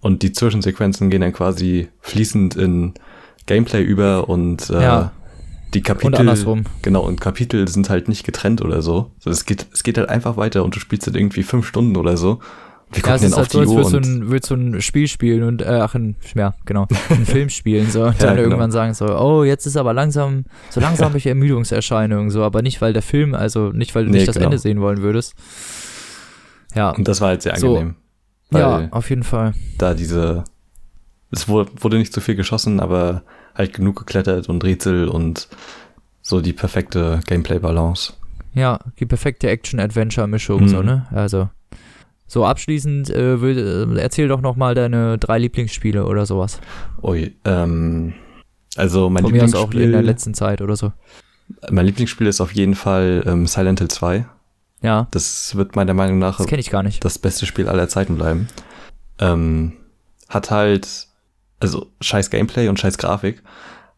und 0.00 0.22
die 0.22 0.32
Zwischensequenzen 0.32 1.08
gehen 1.08 1.22
dann 1.22 1.32
quasi 1.32 1.88
fließend 2.00 2.56
in 2.56 2.94
Gameplay 3.46 3.82
über 3.82 4.28
und 4.28 4.68
äh, 4.70 4.82
Ja. 4.82 5.12
Die 5.74 5.82
Kapitel 5.82 6.06
Und 6.06 6.20
andersrum. 6.20 6.64
genau 6.82 7.02
und 7.02 7.20
Kapitel 7.20 7.66
sind 7.68 7.90
halt 7.90 8.08
nicht 8.08 8.24
getrennt 8.24 8.62
oder 8.62 8.80
so. 8.82 9.10
Also 9.18 9.30
es 9.30 9.44
geht 9.44 9.66
es 9.72 9.82
geht 9.82 9.98
halt 9.98 10.08
einfach 10.08 10.36
weiter 10.36 10.64
und 10.64 10.74
du 10.76 10.80
spielst 10.80 11.06
dann 11.06 11.14
irgendwie 11.14 11.42
fünf 11.42 11.66
Stunden 11.66 11.96
oder 11.96 12.16
so. 12.16 12.38
Wir 12.92 13.02
Ja, 13.02 13.14
es 13.16 13.22
ist 13.22 13.36
halt 13.36 13.50
so, 13.50 13.58
als 13.60 13.70
würdest 13.70 13.92
du, 13.92 13.96
ein, 13.98 14.28
würdest 14.30 14.50
du 14.50 14.54
ein 14.54 14.80
Spiel 14.80 15.08
spielen 15.08 15.42
und, 15.42 15.62
äh, 15.62 15.64
ach, 15.82 15.94
ein, 15.96 16.14
ja, 16.36 16.54
genau, 16.64 16.86
ein 17.10 17.24
Film 17.26 17.48
spielen, 17.48 17.90
so, 17.90 18.02
und 18.04 18.12
Ja, 18.20 18.26
dann 18.26 18.36
genau. 18.36 18.42
irgendwann 18.50 18.70
sagen 18.70 18.94
so, 18.94 19.06
oh, 19.06 19.42
jetzt 19.42 19.66
ist 19.66 19.76
aber 19.76 19.92
langsam, 19.94 20.44
so 20.70 20.80
langsam 20.80 21.06
habe 21.08 21.18
ich 21.18 21.26
Ermüdungserscheinungen, 21.26 22.30
so, 22.30 22.42
aber 22.44 22.62
nicht, 22.62 22.80
weil 22.82 22.92
der 22.92 23.02
Film, 23.02 23.34
also 23.34 23.70
nicht, 23.70 23.94
weil 23.96 24.04
du 24.04 24.10
Nee, 24.10 24.18
nicht 24.18 24.28
das 24.28 24.36
genau. 24.36 24.46
Ende 24.46 24.58
sehen 24.58 24.80
wollen 24.80 25.02
würdest. 25.02 25.34
Ja, 26.74 26.90
und 26.90 27.08
das 27.08 27.20
war 27.20 27.28
halt 27.28 27.42
sehr 27.42 27.56
So. 27.56 27.74
angenehm. 27.78 27.94
Weil 28.50 28.60
ja, 28.60 28.88
auf 28.92 29.10
jeden 29.10 29.24
Fall. 29.24 29.54
da 29.78 29.94
diese, 29.94 30.44
es 31.32 31.48
wurde, 31.48 31.70
wurde 31.80 31.98
nicht 31.98 32.12
zu 32.12 32.20
viel 32.20 32.36
geschossen, 32.36 32.78
aber 32.78 33.22
halt 33.54 33.72
genug 33.74 33.96
geklettert 33.96 34.48
und 34.48 34.64
Rätsel 34.64 35.08
und 35.08 35.48
so 36.22 36.40
die 36.40 36.52
perfekte 36.52 37.20
Gameplay-Balance. 37.26 38.14
Ja, 38.54 38.78
die 38.98 39.06
perfekte 39.06 39.48
Action-Adventure-Mischung, 39.48 40.62
Mhm. 40.62 40.68
so, 40.68 40.82
ne? 40.82 41.06
Also, 41.10 41.48
so 42.26 42.44
abschließend, 42.46 43.10
äh, 43.10 43.40
will, 43.40 43.96
äh, 43.96 44.00
erzähl 44.00 44.28
doch 44.28 44.40
noch 44.40 44.56
mal 44.56 44.74
deine 44.74 45.18
drei 45.18 45.38
Lieblingsspiele 45.38 46.06
oder 46.06 46.24
sowas. 46.26 46.60
Ui, 47.02 47.34
ähm, 47.44 48.14
also 48.76 49.10
mein 49.10 49.24
Von 49.24 49.32
mir 49.32 49.44
aus 49.44 49.54
auch 49.54 49.66
in 49.66 49.70
der 49.72 49.80
Lieblingsspiel, 49.86 50.06
letzten 50.06 50.34
Zeit 50.34 50.60
oder 50.62 50.76
so. 50.76 50.92
mein 51.70 51.84
Lieblingsspiel 51.86 52.26
ist 52.26 52.40
auf 52.40 52.52
jeden 52.52 52.74
Fall 52.74 53.22
ähm, 53.26 53.46
Silent 53.46 53.80
Hill 53.80 53.88
2. 53.88 54.24
Ja, 54.82 55.08
Das 55.10 55.54
wird 55.56 55.76
meiner 55.76 55.94
Meinung 55.94 56.18
nach 56.18 56.36
das 56.38 56.46
kenne 56.46 56.60
ich 56.60 56.70
gar 56.70 56.82
nicht. 56.82 57.04
das 57.04 57.18
beste 57.18 57.46
Spiel 57.46 57.68
aller 57.68 57.88
Zeiten 57.88 58.16
bleiben. 58.16 58.48
Ähm, 59.18 59.72
hat 60.28 60.50
halt, 60.50 61.06
also 61.60 61.86
scheiß 62.00 62.30
Gameplay 62.30 62.68
und 62.68 62.78
scheiß 62.78 62.98
Grafik, 62.98 63.42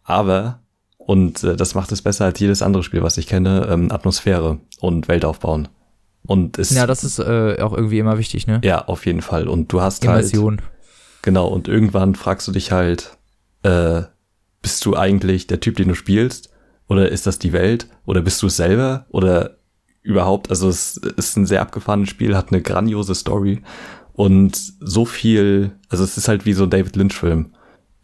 aber, 0.05 0.61
und 0.99 1.43
äh, 1.45 1.57
das 1.57 1.75
macht 1.75 1.93
es 1.93 2.03
besser 2.03 2.27
als 2.27 2.39
jedes 2.41 2.63
andere 2.63 2.83
Spiel, 2.83 3.03
was 3.03 3.19
ich 3.19 3.27
kenne, 3.27 3.67
ähm, 3.71 3.91
Atmosphäre 3.91 4.59
und 4.81 5.09
Welt 5.09 5.25
aufbauen. 5.25 5.69
Und 6.27 6.59
es, 6.59 6.71
Ja, 6.71 6.87
das 6.87 7.05
ist 7.05 7.19
äh, 7.19 7.61
auch 7.61 7.73
irgendwie 7.73 7.99
immer 7.99 8.19
wichtig, 8.19 8.47
ne? 8.47 8.61
ja, 8.65 8.85
auf 8.87 9.07
jeden 9.07 9.23
Fall. 9.23 9.49
Und 9.49 9.73
du 9.73 9.81
hast 9.81 10.07
halt, 10.07 10.21
Immersion. 10.33 10.61
genau, 11.23 11.47
und 11.49 11.69
irgendwann 11.69 12.15
fragst 12.15 12.47
du 12.49 12.53
dich 12.53 12.73
halt, 12.73 13.17
äh, 13.63 14.03
bist 14.63 14.85
du 14.85 14.97
eigentlich 14.97 15.47
der 15.47 15.61
Typ, 15.61 15.77
den 15.77 15.89
du 15.89 15.95
spielst? 15.95 16.51
Oder 16.89 17.11
ist 17.11 17.27
das 17.27 17.39
die 17.39 17.53
Welt? 17.53 17.89
Oder 18.05 18.23
bist 18.23 18.43
du 18.43 18.47
es 18.49 18.57
selber? 18.57 19.07
Oder 19.11 19.59
überhaupt, 20.03 20.51
also 20.51 20.69
es 20.69 20.97
ist 20.97 21.37
ein 21.37 21.47
sehr 21.47 21.61
abgefahrenes 21.63 22.09
Spiel, 22.09 22.37
hat 22.37 22.53
eine 22.53 22.63
grandiose 22.63 23.15
Story 23.15 23.63
und 24.17 24.57
so 24.81 25.05
viel, 25.05 25.73
also 25.89 26.03
es 26.03 26.17
ist 26.17 26.27
halt 26.29 26.47
wie 26.47 26.55
so 26.55 26.65
ein 26.65 26.71
David 26.71 26.97
Lynch-Film. 26.97 27.53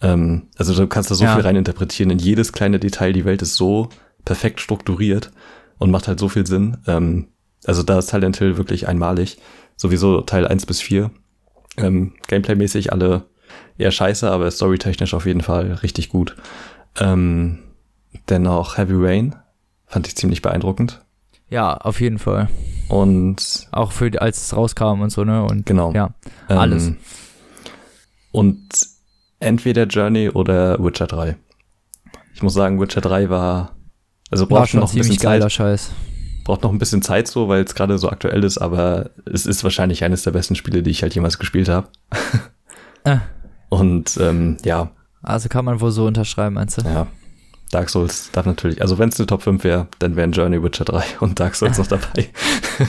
Ähm, 0.03 0.49
also 0.57 0.75
du 0.75 0.87
kannst 0.87 1.11
da 1.11 1.15
so 1.15 1.25
Ja. 1.25 1.35
viel 1.35 1.43
rein 1.43 1.57
interpretieren 1.57 2.11
in 2.11 2.19
jedes 2.19 2.53
kleine 2.53 2.79
Detail. 2.79 3.13
Die 3.13 3.25
Welt 3.25 3.41
ist 3.43 3.57
so 3.57 3.89
perfekt 4.25 4.61
strukturiert 4.61 5.33
und 5.79 5.91
macht 5.91 6.09
halt 6.09 6.21
so 6.21 6.29
viel 6.29 6.47
Sinn. 6.47 6.77
Ähm, 6.87 7.29
also 7.65 7.83
da 7.83 7.99
ist 7.99 8.09
Silent 8.09 8.37
Hill 8.37 8.57
wirklich 8.59 8.89
einmalig. 8.89 9.39
Sowieso 9.77 10.21
Teil 10.21 10.47
1 10.47 10.67
bis 10.67 10.81
4. 10.83 11.11
Ähm, 11.79 12.13
Gameplay-mäßig 12.29 12.93
alle 12.93 13.25
eher 13.79 13.91
scheiße, 13.91 14.31
aber 14.31 14.51
storytechnisch 14.51 15.15
auf 15.15 15.25
jeden 15.25 15.41
Fall 15.41 15.73
richtig 15.83 16.11
gut. 16.11 16.37
Ähm, 17.01 17.59
dennoch 18.29 18.77
Heavy 18.77 18.95
Rain 18.97 19.35
fand 19.87 20.07
ich 20.07 20.17
ziemlich 20.17 20.43
beeindruckend. 20.43 21.03
Ja, 21.53 21.75
auf 21.77 22.01
jeden 22.01 22.19
Fall. 22.19 22.49
Und 22.89 23.69
Auch 23.73 23.93
für, 23.93 24.11
als 24.23 24.43
es 24.47 24.57
rauskam 24.57 25.03
und 25.03 25.11
so, 25.11 25.23
ne? 25.25 25.45
Und 25.45 25.67
genau. 25.67 25.93
ja, 25.93 26.15
alles. 26.49 26.87
Ähm, 26.89 26.97
und 28.31 28.69
entweder 29.39 29.85
Journey 29.85 30.31
oder 30.31 30.83
Witcher 30.83 31.07
3. 31.07 31.37
Ich 32.35 32.43
muss 32.43 32.55
sagen, 32.55 32.81
Witcher 32.81 33.03
3 33.03 33.29
war, 33.29 33.77
also 34.31 34.49
war 34.51 34.61
braucht 34.61 34.71
schon 34.71 34.81
noch 34.81 34.91
ein 34.93 34.97
bisschen 34.97 35.19
Zeit, 35.19 35.53
Scheiß. 35.53 35.91
braucht 36.45 36.63
noch 36.63 36.73
ein 36.73 36.79
bisschen 36.79 37.03
Zeit 37.03 37.29
so, 37.29 37.49
weil 37.49 37.63
es 37.65 37.75
gerade 37.75 37.99
so 37.99 38.09
aktuell 38.09 38.45
ist, 38.45 38.57
aber 38.57 39.11
es 39.31 39.45
ist 39.45 39.63
wahrscheinlich 39.63 40.05
eines 40.05 40.23
der 40.23 40.31
besten 40.31 40.55
Spiele, 40.55 40.83
die 40.83 40.91
ich 40.91 41.03
halt 41.03 41.15
jemals 41.15 41.39
gespielt 41.39 41.69
habe. 41.69 41.89
Äh. 43.05 43.19
Und 43.69 44.17
ähm, 44.19 44.57
ja, 44.65 44.91
Also 45.23 45.49
kann 45.51 45.65
man 45.67 45.81
wohl 45.83 45.91
so 45.91 46.07
unterschreiben, 46.07 46.55
meinst 46.55 46.79
du? 46.79 46.89
ja. 46.89 47.07
Dark 47.73 47.91
Souls 47.91 48.31
darf 48.33 48.47
natürlich, 48.47 48.81
also 48.81 48.99
wenn 48.99 49.09
es 49.09 49.19
eine 49.19 49.27
Top 49.27 49.43
5 49.43 49.65
wäre, 49.65 49.89
dann 49.99 50.15
wären 50.15 50.31
Journey, 50.31 50.63
Witcher 50.63 50.85
3 50.85 51.03
und 51.21 51.41
Dark 51.41 51.57
Souls 51.57 51.79
noch 51.79 51.89
dabei. 51.89 52.29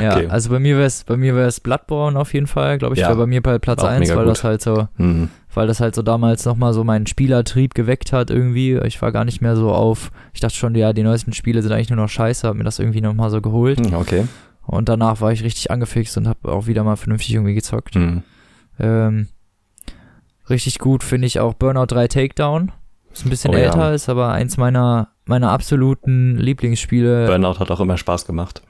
Ja, 0.00 0.16
Okay. 0.16 0.28
also 0.28 0.50
bei 0.50 0.60
mir 0.60 0.76
wäre 0.76 0.86
es 0.86 1.02
bei 1.02 1.16
mir 1.16 1.34
wäre 1.34 1.48
es 1.48 1.58
Bloodborne 1.58 2.16
auf 2.16 2.32
jeden 2.32 2.46
Fall, 2.46 2.78
glaube 2.78 2.94
ich, 2.94 3.00
Ja, 3.00 3.12
bei 3.12 3.26
mir 3.26 3.42
bei 3.42 3.58
Platz 3.58 3.82
war 3.82 3.88
auch 3.88 3.94
1, 3.94 4.02
mega 4.08 4.14
weil 4.16 4.24
gut. 4.26 4.30
das 4.36 4.44
halt 4.44 4.62
so 4.62 4.86
Hm. 4.98 5.30
weil 5.52 5.66
das 5.66 5.80
halt 5.80 5.96
so 5.96 6.02
damals 6.02 6.44
nochmal 6.44 6.72
so 6.72 6.84
meinen 6.84 7.08
Spielertrieb 7.08 7.74
geweckt 7.74 8.12
hat 8.12 8.30
irgendwie. 8.30 8.76
Ich 8.84 9.02
war 9.02 9.10
gar 9.10 9.24
nicht 9.24 9.40
mehr 9.40 9.56
so 9.56 9.72
auf, 9.72 10.12
ich 10.32 10.38
dachte 10.38 10.54
schon, 10.54 10.76
ja, 10.76 10.92
die 10.92 11.02
neuesten 11.02 11.32
Spiele 11.32 11.60
sind 11.60 11.72
eigentlich 11.72 11.90
nur 11.90 11.96
noch 11.96 12.08
scheiße, 12.08 12.46
hab 12.46 12.54
mir 12.54 12.62
das 12.62 12.78
irgendwie 12.78 13.00
nochmal 13.00 13.30
so 13.30 13.40
geholt. 13.40 13.80
Hm, 13.84 13.94
Okay. 13.94 14.28
Und 14.62 14.88
danach 14.88 15.20
war 15.20 15.32
ich 15.32 15.42
richtig 15.42 15.72
angefixt 15.72 16.16
und 16.18 16.28
habe 16.28 16.52
auch 16.52 16.68
wieder 16.68 16.84
mal 16.84 16.94
vernünftig 16.96 17.34
irgendwie 17.34 17.54
gezockt. 17.54 17.96
Hm. 17.96 18.22
Ähm, 18.78 19.26
richtig 20.48 20.78
gut 20.78 21.02
finde 21.02 21.26
ich 21.26 21.40
auch 21.40 21.54
Burnout 21.54 21.86
3 21.86 22.06
Takedown. 22.06 22.70
Ist 23.14 23.24
ein 23.24 23.30
bisschen 23.30 23.52
Oh 23.52 23.56
ja. 23.56 23.64
älter, 23.64 23.94
ist 23.94 24.08
aber 24.08 24.30
eins 24.32 24.56
meiner, 24.56 25.08
meiner 25.24 25.50
absoluten 25.50 26.36
Lieblingsspiele. 26.36 27.26
Burnout 27.26 27.58
hat 27.60 27.70
auch 27.70 27.80
immer 27.80 27.96
Spaß 27.96 28.26
gemacht. 28.26 28.62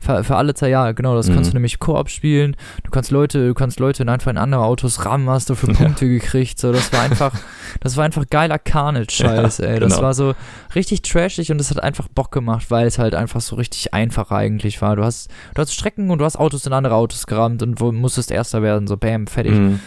Für, 0.00 0.22
für 0.22 0.36
alle 0.36 0.54
Zeit, 0.54 0.70
ja, 0.70 0.92
genau, 0.92 1.16
das 1.16 1.28
Mhm. 1.28 1.34
kannst 1.34 1.50
du 1.50 1.54
nämlich 1.56 1.80
Koop 1.80 2.08
spielen. 2.08 2.54
Du 2.84 2.92
kannst 2.92 3.10
Leute, 3.10 3.48
du 3.48 3.54
kannst 3.54 3.80
Leute 3.80 4.04
in 4.04 4.08
einfach 4.08 4.30
in 4.30 4.38
andere 4.38 4.62
Autos 4.62 5.04
rammen, 5.04 5.28
hast 5.28 5.50
du 5.50 5.56
für 5.56 5.66
Ja. 5.66 5.72
Punkte 5.74 6.06
gekriegt. 6.08 6.60
So, 6.60 6.70
das 6.70 6.92
war 6.92 7.00
einfach, 7.02 7.32
das 7.80 7.96
war 7.96 8.04
einfach 8.04 8.24
geiler 8.30 8.60
Carnage-Scheiß, 8.60 9.58
Ja, 9.58 9.64
ey. 9.66 9.80
Das 9.80 9.94
genau. 9.94 10.06
war 10.06 10.14
so 10.14 10.34
richtig 10.76 11.02
trashig 11.02 11.50
und 11.50 11.60
es 11.60 11.70
hat 11.70 11.82
einfach 11.82 12.06
Bock 12.06 12.30
gemacht, 12.30 12.70
weil 12.70 12.86
es 12.86 13.00
halt 13.00 13.16
einfach 13.16 13.40
so 13.40 13.56
richtig 13.56 13.92
einfach 13.92 14.30
eigentlich 14.30 14.80
war. 14.80 14.94
Du 14.94 15.02
hast, 15.02 15.30
du 15.56 15.60
hast 15.62 15.74
Strecken 15.74 16.10
und 16.12 16.18
du 16.18 16.24
hast 16.24 16.36
Autos 16.38 16.64
in 16.64 16.72
andere 16.72 16.94
Autos 16.94 17.26
gerammt 17.26 17.64
und 17.64 17.80
wo 17.80 17.90
musstest 17.90 18.30
Erster 18.30 18.62
werden, 18.62 18.86
so 18.86 18.96
bam, 18.96 19.26
fertig. 19.26 19.54
Hm. 19.54 19.80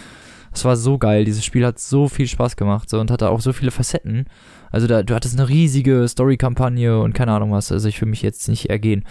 Das 0.51 0.65
war 0.65 0.75
so 0.75 0.97
geil. 0.97 1.23
Dieses 1.25 1.45
Spiel 1.45 1.65
hat 1.65 1.79
so 1.79 2.07
viel 2.09 2.27
Spaß 2.27 2.55
gemacht 2.57 2.89
so, 2.89 2.99
und 2.99 3.09
hatte 3.09 3.29
auch 3.29 3.39
so 3.41 3.53
viele 3.53 3.71
Facetten. 3.71 4.25
Also 4.69 4.87
da, 4.87 5.01
du 5.03 5.15
hattest 5.15 5.37
eine 5.39 5.47
riesige 5.49 6.07
Story-Kampagne 6.07 6.99
und 6.99 7.13
keine 7.13 7.31
Ahnung 7.33 7.51
was. 7.51 7.71
Also 7.71 7.87
ich 7.87 7.99
will 8.01 8.09
mich 8.09 8.21
jetzt 8.21 8.47
nicht 8.49 8.69
ergehen. 8.69 9.05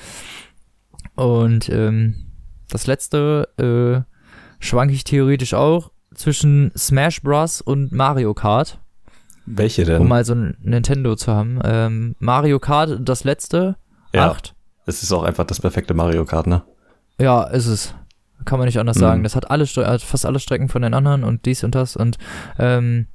Und 1.15 1.69
ähm, 1.71 2.15
das 2.69 2.87
letzte 2.87 3.49
äh, 3.59 4.65
schwank 4.65 4.93
ich 4.93 5.05
theoretisch 5.05 5.55
auch 5.55 5.91
zwischen 6.15 6.73
Smash 6.77 7.23
Bros. 7.23 7.61
und 7.61 7.93
Mario 7.93 8.35
Kart, 8.35 8.81
Welche 9.47 9.85
denn? 9.85 10.01
um 10.03 10.09
mal 10.09 10.25
so 10.25 10.35
ein 10.35 10.57
Nintendo 10.61 11.17
zu 11.17 11.33
haben. 11.33 11.61
Ähm, 11.65 12.17
Mario 12.19 12.59
Kart, 12.59 12.99
das 13.03 13.25
letzte, 13.25 13.77
Ja. 14.13 14.31
acht. 14.31 14.55
Es 14.87 15.03
ist 15.03 15.13
auch 15.13 15.23
einfach 15.23 15.45
das 15.45 15.61
perfekte 15.61 15.95
Mario 15.95 16.25
Kart, 16.25 16.47
ne? 16.47 16.63
Ja, 17.19 17.45
ist 17.45 17.67
es. 17.67 17.95
Kann 18.45 18.59
man 18.59 18.67
nicht 18.67 18.79
anders 18.79 18.97
Mhm. 18.97 19.01
sagen. 19.01 19.23
Das 19.23 19.37
hat 19.37 19.51
alle 19.51 19.65
hat 19.67 20.03
fast 20.03 20.27
alle 20.27 20.39
Strecken 20.39 20.69
von 20.69 20.83
den 20.83 20.95
anderen 20.95 21.25
und 21.25 21.45
dies 21.47 21.63
und 21.65 21.75
das 21.75 21.97
und 21.97 22.17
ähm, 22.59 23.07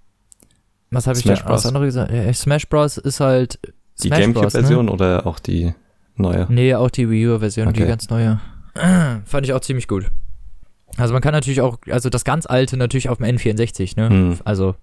was 0.92 1.08
habe 1.08 1.18
ich 1.18 1.24
Smash 1.24 1.40
da 1.40 1.46
was 1.50 1.64
Bros. 1.64 1.66
andere 1.66 1.86
gesagt? 1.86 2.12
Ja, 2.12 2.32
Smash 2.34 2.68
Bros 2.70 2.98
ist 2.98 3.20
halt 3.20 3.60
Die 4.04 4.10
Gamecube-Version 4.10 4.90
oder 4.90 5.26
auch 5.26 5.40
die 5.40 5.74
neue? 6.16 6.40
Ne? 6.40 6.48
Nee, 6.50 6.76
auch 6.76 6.90
die 6.90 7.10
Wii 7.10 7.28
U-Version, 7.30 7.74
die 7.74 7.82
Okay. 7.82 7.90
ganz 7.90 8.10
neue. 8.10 8.40
Fand 9.26 9.46
ich 9.46 9.54
auch 9.54 9.62
ziemlich 9.62 9.88
gut. 9.88 10.12
Also 10.98 11.14
man 11.14 11.22
kann 11.22 11.34
natürlich 11.34 11.60
auch, 11.62 11.78
also 11.90 12.10
das 12.10 12.24
ganz 12.24 12.46
alte 12.46 12.78
natürlich 12.78 13.10
auf 13.10 13.18
dem 13.18 13.26
N64, 13.26 14.00
ne? 14.00 14.10
Hm. 14.10 14.38
Also 14.46 14.76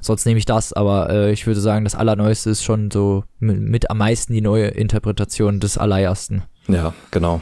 sonst 0.00 0.24
nehme 0.26 0.38
ich 0.38 0.44
das, 0.44 0.72
aber 0.72 1.10
äh, 1.10 1.32
ich 1.32 1.46
würde 1.46 1.60
sagen, 1.60 1.84
das 1.84 1.94
Allerneueste 1.96 2.50
ist 2.50 2.62
schon 2.62 2.90
so 2.92 3.24
mit, 3.40 3.58
mit 3.60 3.90
am 3.90 3.98
meisten 3.98 4.32
die 4.34 4.40
neue 4.40 4.66
Interpretation 4.68 5.58
des 5.58 5.78
Allerersten. 5.78 6.42
Ja, 6.68 6.92
genau. 7.10 7.40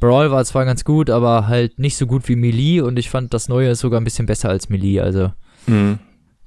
Brawl 0.00 0.30
war 0.30 0.44
zwar 0.44 0.64
ganz 0.64 0.84
gut, 0.84 1.08
aber 1.10 1.46
halt 1.46 1.78
nicht 1.78 1.96
so 1.96 2.06
gut 2.06 2.28
wie 2.28 2.36
Melee 2.36 2.80
und 2.80 2.98
ich 2.98 3.10
fand 3.10 3.32
das 3.34 3.48
Neue 3.48 3.70
ist 3.70 3.80
sogar 3.80 4.00
ein 4.00 4.04
bisschen 4.04 4.26
besser 4.26 4.48
als 4.48 4.68
Melee, 4.68 5.00
also 5.00 5.32
Mhm. 5.66 5.98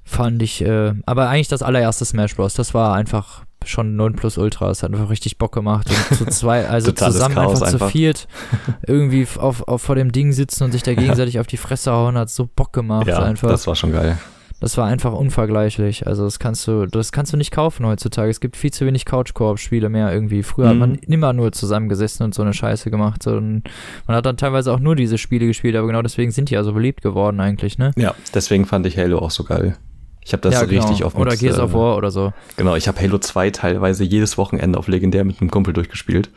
fand 0.04 0.42
ich, 0.42 0.62
äh, 0.64 0.92
aber 1.06 1.28
eigentlich 1.28 1.48
das 1.48 1.62
allererste 1.62 2.04
Smash 2.04 2.36
Bros. 2.36 2.54
Das 2.54 2.72
war 2.74 2.94
einfach 2.94 3.44
schon 3.64 3.96
9 3.96 4.14
plus 4.14 4.38
Ultra, 4.38 4.70
es 4.70 4.82
hat 4.84 4.92
einfach 4.92 5.10
richtig 5.10 5.36
Bock 5.38 5.52
gemacht 5.52 5.88
und 6.10 6.16
zu 6.16 6.24
zwei, 6.26 6.66
also 6.68 6.92
zusammen 6.92 7.34
Chaos 7.34 7.60
einfach, 7.62 7.86
zu 7.86 7.88
viert 7.92 8.28
irgendwie 8.86 9.26
auf, 9.38 9.66
auf 9.66 9.82
vor 9.82 9.96
dem 9.96 10.12
Ding 10.12 10.30
sitzen 10.32 10.64
und 10.64 10.72
sich 10.72 10.84
da 10.84 10.94
gegenseitig 10.94 11.40
auf 11.40 11.48
die 11.48 11.56
Fresse 11.56 11.90
hauen, 11.90 12.16
hat 12.16 12.30
so 12.30 12.48
Bock 12.54 12.72
gemacht 12.72 13.08
Ja, 13.08 13.22
einfach. 13.22 13.48
das 13.48 13.66
war 13.66 13.74
schon 13.74 13.92
geil. 13.92 14.16
Das 14.60 14.76
war 14.76 14.86
einfach 14.86 15.12
unvergleichlich. 15.12 16.06
Also 16.06 16.24
das 16.24 16.38
kannst 16.38 16.66
du, 16.66 16.86
das 16.86 17.12
kannst 17.12 17.32
du 17.32 17.36
nicht 17.36 17.52
kaufen 17.52 17.86
heutzutage. 17.86 18.28
Es 18.30 18.40
gibt 18.40 18.56
viel 18.56 18.72
zu 18.72 18.86
wenig 18.86 19.04
Couch-Koop-Spiele 19.04 19.88
mehr 19.88 20.12
irgendwie. 20.12 20.42
Früher 20.42 20.68
hat 20.68 20.74
Mhm. 20.74 20.80
man 20.80 20.94
immer 20.96 21.32
nur 21.32 21.52
zusammengesessen 21.52 22.24
und 22.24 22.34
so 22.34 22.42
eine 22.42 22.52
Scheiße 22.52 22.90
gemacht. 22.90 23.22
So, 23.22 23.36
und 23.36 23.62
man 24.06 24.16
hat 24.16 24.26
dann 24.26 24.36
teilweise 24.36 24.72
auch 24.72 24.80
nur 24.80 24.96
diese 24.96 25.16
Spiele 25.16 25.46
gespielt, 25.46 25.76
aber 25.76 25.86
genau 25.86 26.02
deswegen 26.02 26.32
sind 26.32 26.50
die 26.50 26.54
ja 26.54 26.64
so 26.64 26.72
beliebt 26.72 27.02
geworden 27.02 27.38
eigentlich, 27.40 27.78
ne? 27.78 27.92
Ja, 27.96 28.14
deswegen 28.34 28.66
fand 28.66 28.86
ich 28.86 28.98
Halo 28.98 29.18
auch 29.20 29.30
so 29.30 29.44
geil. 29.44 29.76
Ich 30.24 30.32
habe 30.32 30.42
das 30.42 30.54
ja, 30.54 30.60
so 30.60 30.66
richtig 30.66 30.96
genau. 30.98 31.06
auf 31.06 31.14
Oder 31.14 31.30
mit, 31.30 31.40
Gears 31.40 31.58
of 31.58 31.70
äh, 31.70 31.74
War 31.74 31.96
oder 31.96 32.10
so. 32.10 32.32
Genau, 32.56 32.74
ich 32.76 32.86
habe 32.86 33.00
Halo 33.00 33.16
2 33.18 33.50
teilweise 33.50 34.04
jedes 34.04 34.36
Wochenende 34.36 34.78
auf 34.78 34.86
Legendär 34.88 35.24
mit 35.24 35.40
einem 35.40 35.50
Kumpel 35.50 35.72
durchgespielt. 35.72 36.30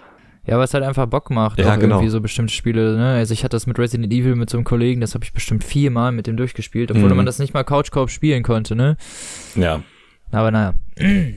Ja, 0.46 0.58
weil 0.58 0.64
es 0.66 0.74
halt 0.74 0.84
einfach 0.84 1.06
Bock 1.06 1.30
macht, 1.30 1.60
Ja, 1.60 1.74
auch 1.76 1.80
genau. 1.80 1.96
irgendwie 1.98 2.10
so 2.10 2.20
bestimmte 2.20 2.52
Spiele, 2.54 2.98
ne? 2.98 3.10
Also 3.14 3.34
ich 3.34 3.44
hatte 3.44 3.56
das 3.56 3.68
mit 3.68 3.78
Resident 3.78 4.12
Evil 4.12 4.36
mit 4.36 4.50
so 4.50 4.58
einem 4.58 4.64
Kollegen, 4.64 5.00
das 5.00 5.14
habe 5.14 5.24
ich 5.24 5.34
bestimmt 5.34 5.64
viermal 5.64 6.12
mit 6.12 6.26
dem 6.26 6.36
durchgespielt, 6.36 6.90
obwohl 6.92 7.10
Mhm. 7.10 7.18
man 7.18 7.26
das 7.28 7.38
nicht 7.38 7.54
mal 7.54 7.64
Couch-Koop 7.64 8.10
spielen 8.10 8.42
konnte, 8.42 8.76
ne? 8.76 8.98
Ja, 9.56 9.84
Aber 10.32 10.50
naja. 10.52 10.74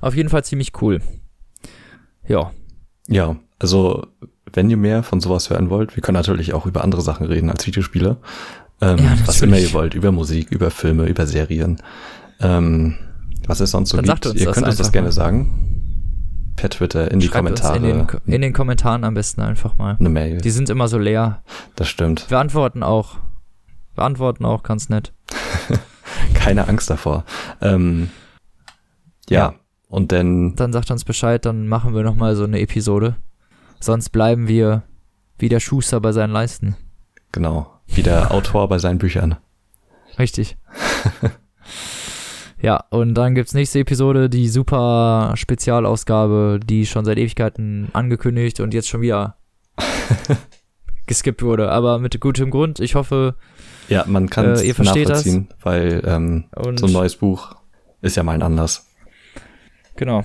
Auf 0.00 0.14
jeden 0.14 0.28
Fall 0.28 0.44
ziemlich 0.44 0.72
cool. 0.80 1.00
Ja. 2.26 2.52
ja, 3.08 3.36
also 3.58 4.06
wenn 4.52 4.70
ihr 4.70 4.76
mehr 4.76 5.02
von 5.02 5.20
sowas 5.20 5.50
hören 5.50 5.70
wollt, 5.70 5.96
wir 5.96 6.02
können 6.02 6.14
natürlich 6.16 6.52
auch 6.52 6.66
über 6.66 6.84
andere 6.84 7.00
Sachen 7.02 7.26
reden 7.26 7.50
als 7.50 7.66
Videospiele. 7.66 8.18
Ähm, 8.80 8.98
Ja, 8.98 9.16
was 9.26 9.42
immer 9.42 9.58
ihr 9.58 9.72
wollt, 9.72 9.94
über 9.94 10.12
Musik, 10.12 10.50
über 10.52 10.70
Filme, 10.70 11.06
über 11.06 11.26
Serien. 11.26 11.80
Ähm, 12.40 12.94
was 13.46 13.60
es 13.60 13.70
sonst 13.72 13.90
so 13.90 13.96
Dann 13.96 14.06
gibt, 14.06 14.26
ihr 14.26 14.44
das 14.44 14.54
könnt 14.54 14.66
uns 14.68 14.76
das 14.76 14.92
gerne 14.92 15.08
mal. 15.08 15.12
sagen. 15.12 15.77
Per 16.58 16.70
Twitter, 16.70 17.10
in 17.10 17.20
die 17.20 17.26
Schreibt 17.28 17.44
Kommentare, 17.44 17.76
In 17.76 17.82
den, 17.84 18.06
in 18.26 18.40
den 18.42 18.52
Kommentaren 18.52 19.04
am 19.04 19.14
besten 19.14 19.40
einfach 19.42 19.78
mal. 19.78 19.96
eine 19.98 20.08
Mail. 20.08 20.38
Die 20.40 20.50
sind 20.50 20.68
immer 20.70 20.88
so 20.88 20.98
leer. 20.98 21.42
Das 21.76 21.88
stimmt. 21.88 22.28
Wir 22.30 22.38
antworten 22.40 22.82
auch. 22.82 23.16
Wir 23.94 24.02
antworten 24.04 24.44
auch 24.44 24.64
ganz 24.64 24.88
nett. 24.88 25.12
Keine 26.34 26.66
Angst 26.66 26.90
davor. 26.90 27.24
Ähm, 27.60 28.10
ja, 29.30 29.38
Ja. 29.50 29.54
und 29.88 30.10
dann, 30.10 30.56
Dann 30.56 30.72
sagt 30.72 30.90
uns 30.90 31.04
Bescheid, 31.04 31.44
dann 31.44 31.68
machen 31.68 31.94
wir 31.94 32.02
nochmal 32.02 32.34
so 32.34 32.42
eine 32.44 32.58
Episode. 32.60 33.14
Sonst 33.78 34.08
bleiben 34.10 34.48
wir 34.48 34.82
wie 35.38 35.48
der 35.48 35.60
Schuster 35.60 36.00
bei 36.00 36.10
seinen 36.10 36.32
Leisten. 36.32 36.76
genau, 37.30 37.72
wie 37.86 38.02
der 38.02 38.32
Autor 38.32 38.68
bei 38.68 38.78
seinen 38.78 38.98
Büchern. 38.98 39.36
Richtig. 40.18 40.56
ja, 42.60 42.84
und 42.90 43.14
dann 43.14 43.34
gibt's 43.34 43.54
nächste 43.54 43.78
Episode, 43.80 44.28
die 44.28 44.48
super 44.48 45.32
Spezialausgabe, 45.36 46.60
die 46.62 46.86
schon 46.86 47.04
seit 47.04 47.18
Ewigkeiten 47.18 47.88
angekündigt 47.92 48.60
und 48.60 48.74
jetzt 48.74 48.88
schon 48.88 49.00
wieder 49.00 49.36
geskippt 51.06 51.42
wurde. 51.42 51.70
Aber 51.70 51.98
mit 51.98 52.20
gutem 52.20 52.50
Grund. 52.50 52.80
Ich 52.80 52.94
hoffe, 52.94 53.34
Ja, 53.88 54.04
man 54.06 54.28
kann 54.28 54.46
Äh, 54.46 54.50
es 54.50 54.64
ihr 54.64 54.74
versteht 54.74 55.08
das? 55.08 55.24
nachvollziehen, 55.24 55.48
weil 55.62 56.02
ähm, 56.06 56.44
so 56.76 56.86
ein 56.86 56.92
neues 56.92 57.16
Buch 57.16 57.54
ist 58.02 58.16
ja 58.16 58.22
mal 58.22 58.32
ein 58.32 58.42
Anlass. 58.42 58.86
genau. 59.96 60.24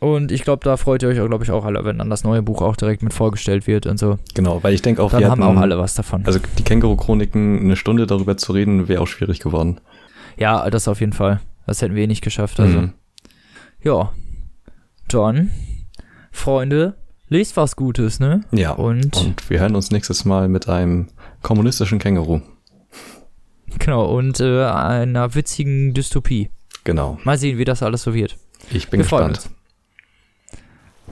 Und 0.00 0.30
ich 0.30 0.44
glaube, 0.44 0.62
da 0.62 0.76
freut 0.76 1.02
ihr 1.02 1.08
euch, 1.08 1.16
glaube 1.16 1.42
ich, 1.42 1.50
auch 1.50 1.64
alle, 1.64 1.84
wenn 1.84 1.98
dann 1.98 2.08
das 2.08 2.22
neue 2.22 2.40
Buch 2.40 2.62
auch 2.62 2.76
direkt 2.76 3.02
mit 3.02 3.12
vorgestellt 3.12 3.66
wird 3.66 3.84
und 3.86 3.98
so. 3.98 4.16
Genau, 4.34 4.62
weil 4.62 4.72
ich 4.72 4.80
denke 4.82 5.02
auch, 5.02 5.10
Dann 5.10 5.20
wir 5.20 5.28
haben 5.30 5.42
hatten, 5.44 5.56
auch 5.58 5.60
alle 5.60 5.76
was 5.76 5.94
davon. 5.94 6.24
also 6.24 6.38
die 6.56 6.62
Känguru-Chroniken, 6.62 7.58
eine 7.62 7.74
Stunde 7.74 8.06
darüber 8.06 8.36
zu 8.36 8.52
reden, 8.52 8.86
wäre 8.86 9.00
auch 9.02 9.08
schwierig 9.08 9.40
geworden. 9.40 9.80
ja, 10.36 10.70
das 10.70 10.86
auf 10.86 11.00
jeden 11.00 11.12
Fall. 11.14 11.40
Das 11.68 11.82
hätten 11.82 11.94
wir 11.94 12.02
eh 12.04 12.06
nicht 12.06 12.22
geschafft. 12.22 12.58
Also, 12.60 12.80
Mhm. 12.80 12.92
ja. 13.82 14.12
Dann, 15.08 15.50
Freunde, 16.32 16.94
lest 17.28 17.56
was 17.56 17.76
Gutes, 17.76 18.20
ne? 18.20 18.40
Ja, 18.52 18.72
Und, 18.72 19.16
und 19.16 19.48
wir 19.50 19.60
hören 19.60 19.76
uns 19.76 19.90
nächstes 19.90 20.24
Mal 20.24 20.48
mit 20.48 20.68
einem 20.68 21.08
kommunistischen 21.42 21.98
Känguru. 21.98 22.40
Genau, 23.78 24.06
und 24.16 24.40
äh, 24.40 24.64
einer 24.64 25.34
witzigen 25.34 25.92
Dystopie. 25.94 26.50
Genau. 26.84 27.18
Mal 27.24 27.36
sehen, 27.38 27.58
wie 27.58 27.64
das 27.64 27.82
alles 27.82 28.02
so 28.02 28.14
wird. 28.14 28.36
Ich 28.70 28.88
bin 28.88 28.98
Wir 29.00 29.04
gespannt. 29.04 29.50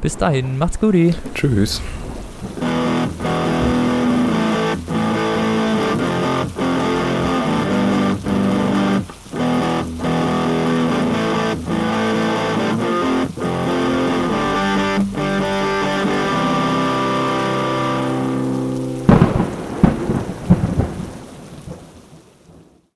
Bis 0.00 0.16
dahin, 0.16 0.58
macht's 0.58 0.80
gut. 0.80 0.94
Tschüss. 1.34 1.80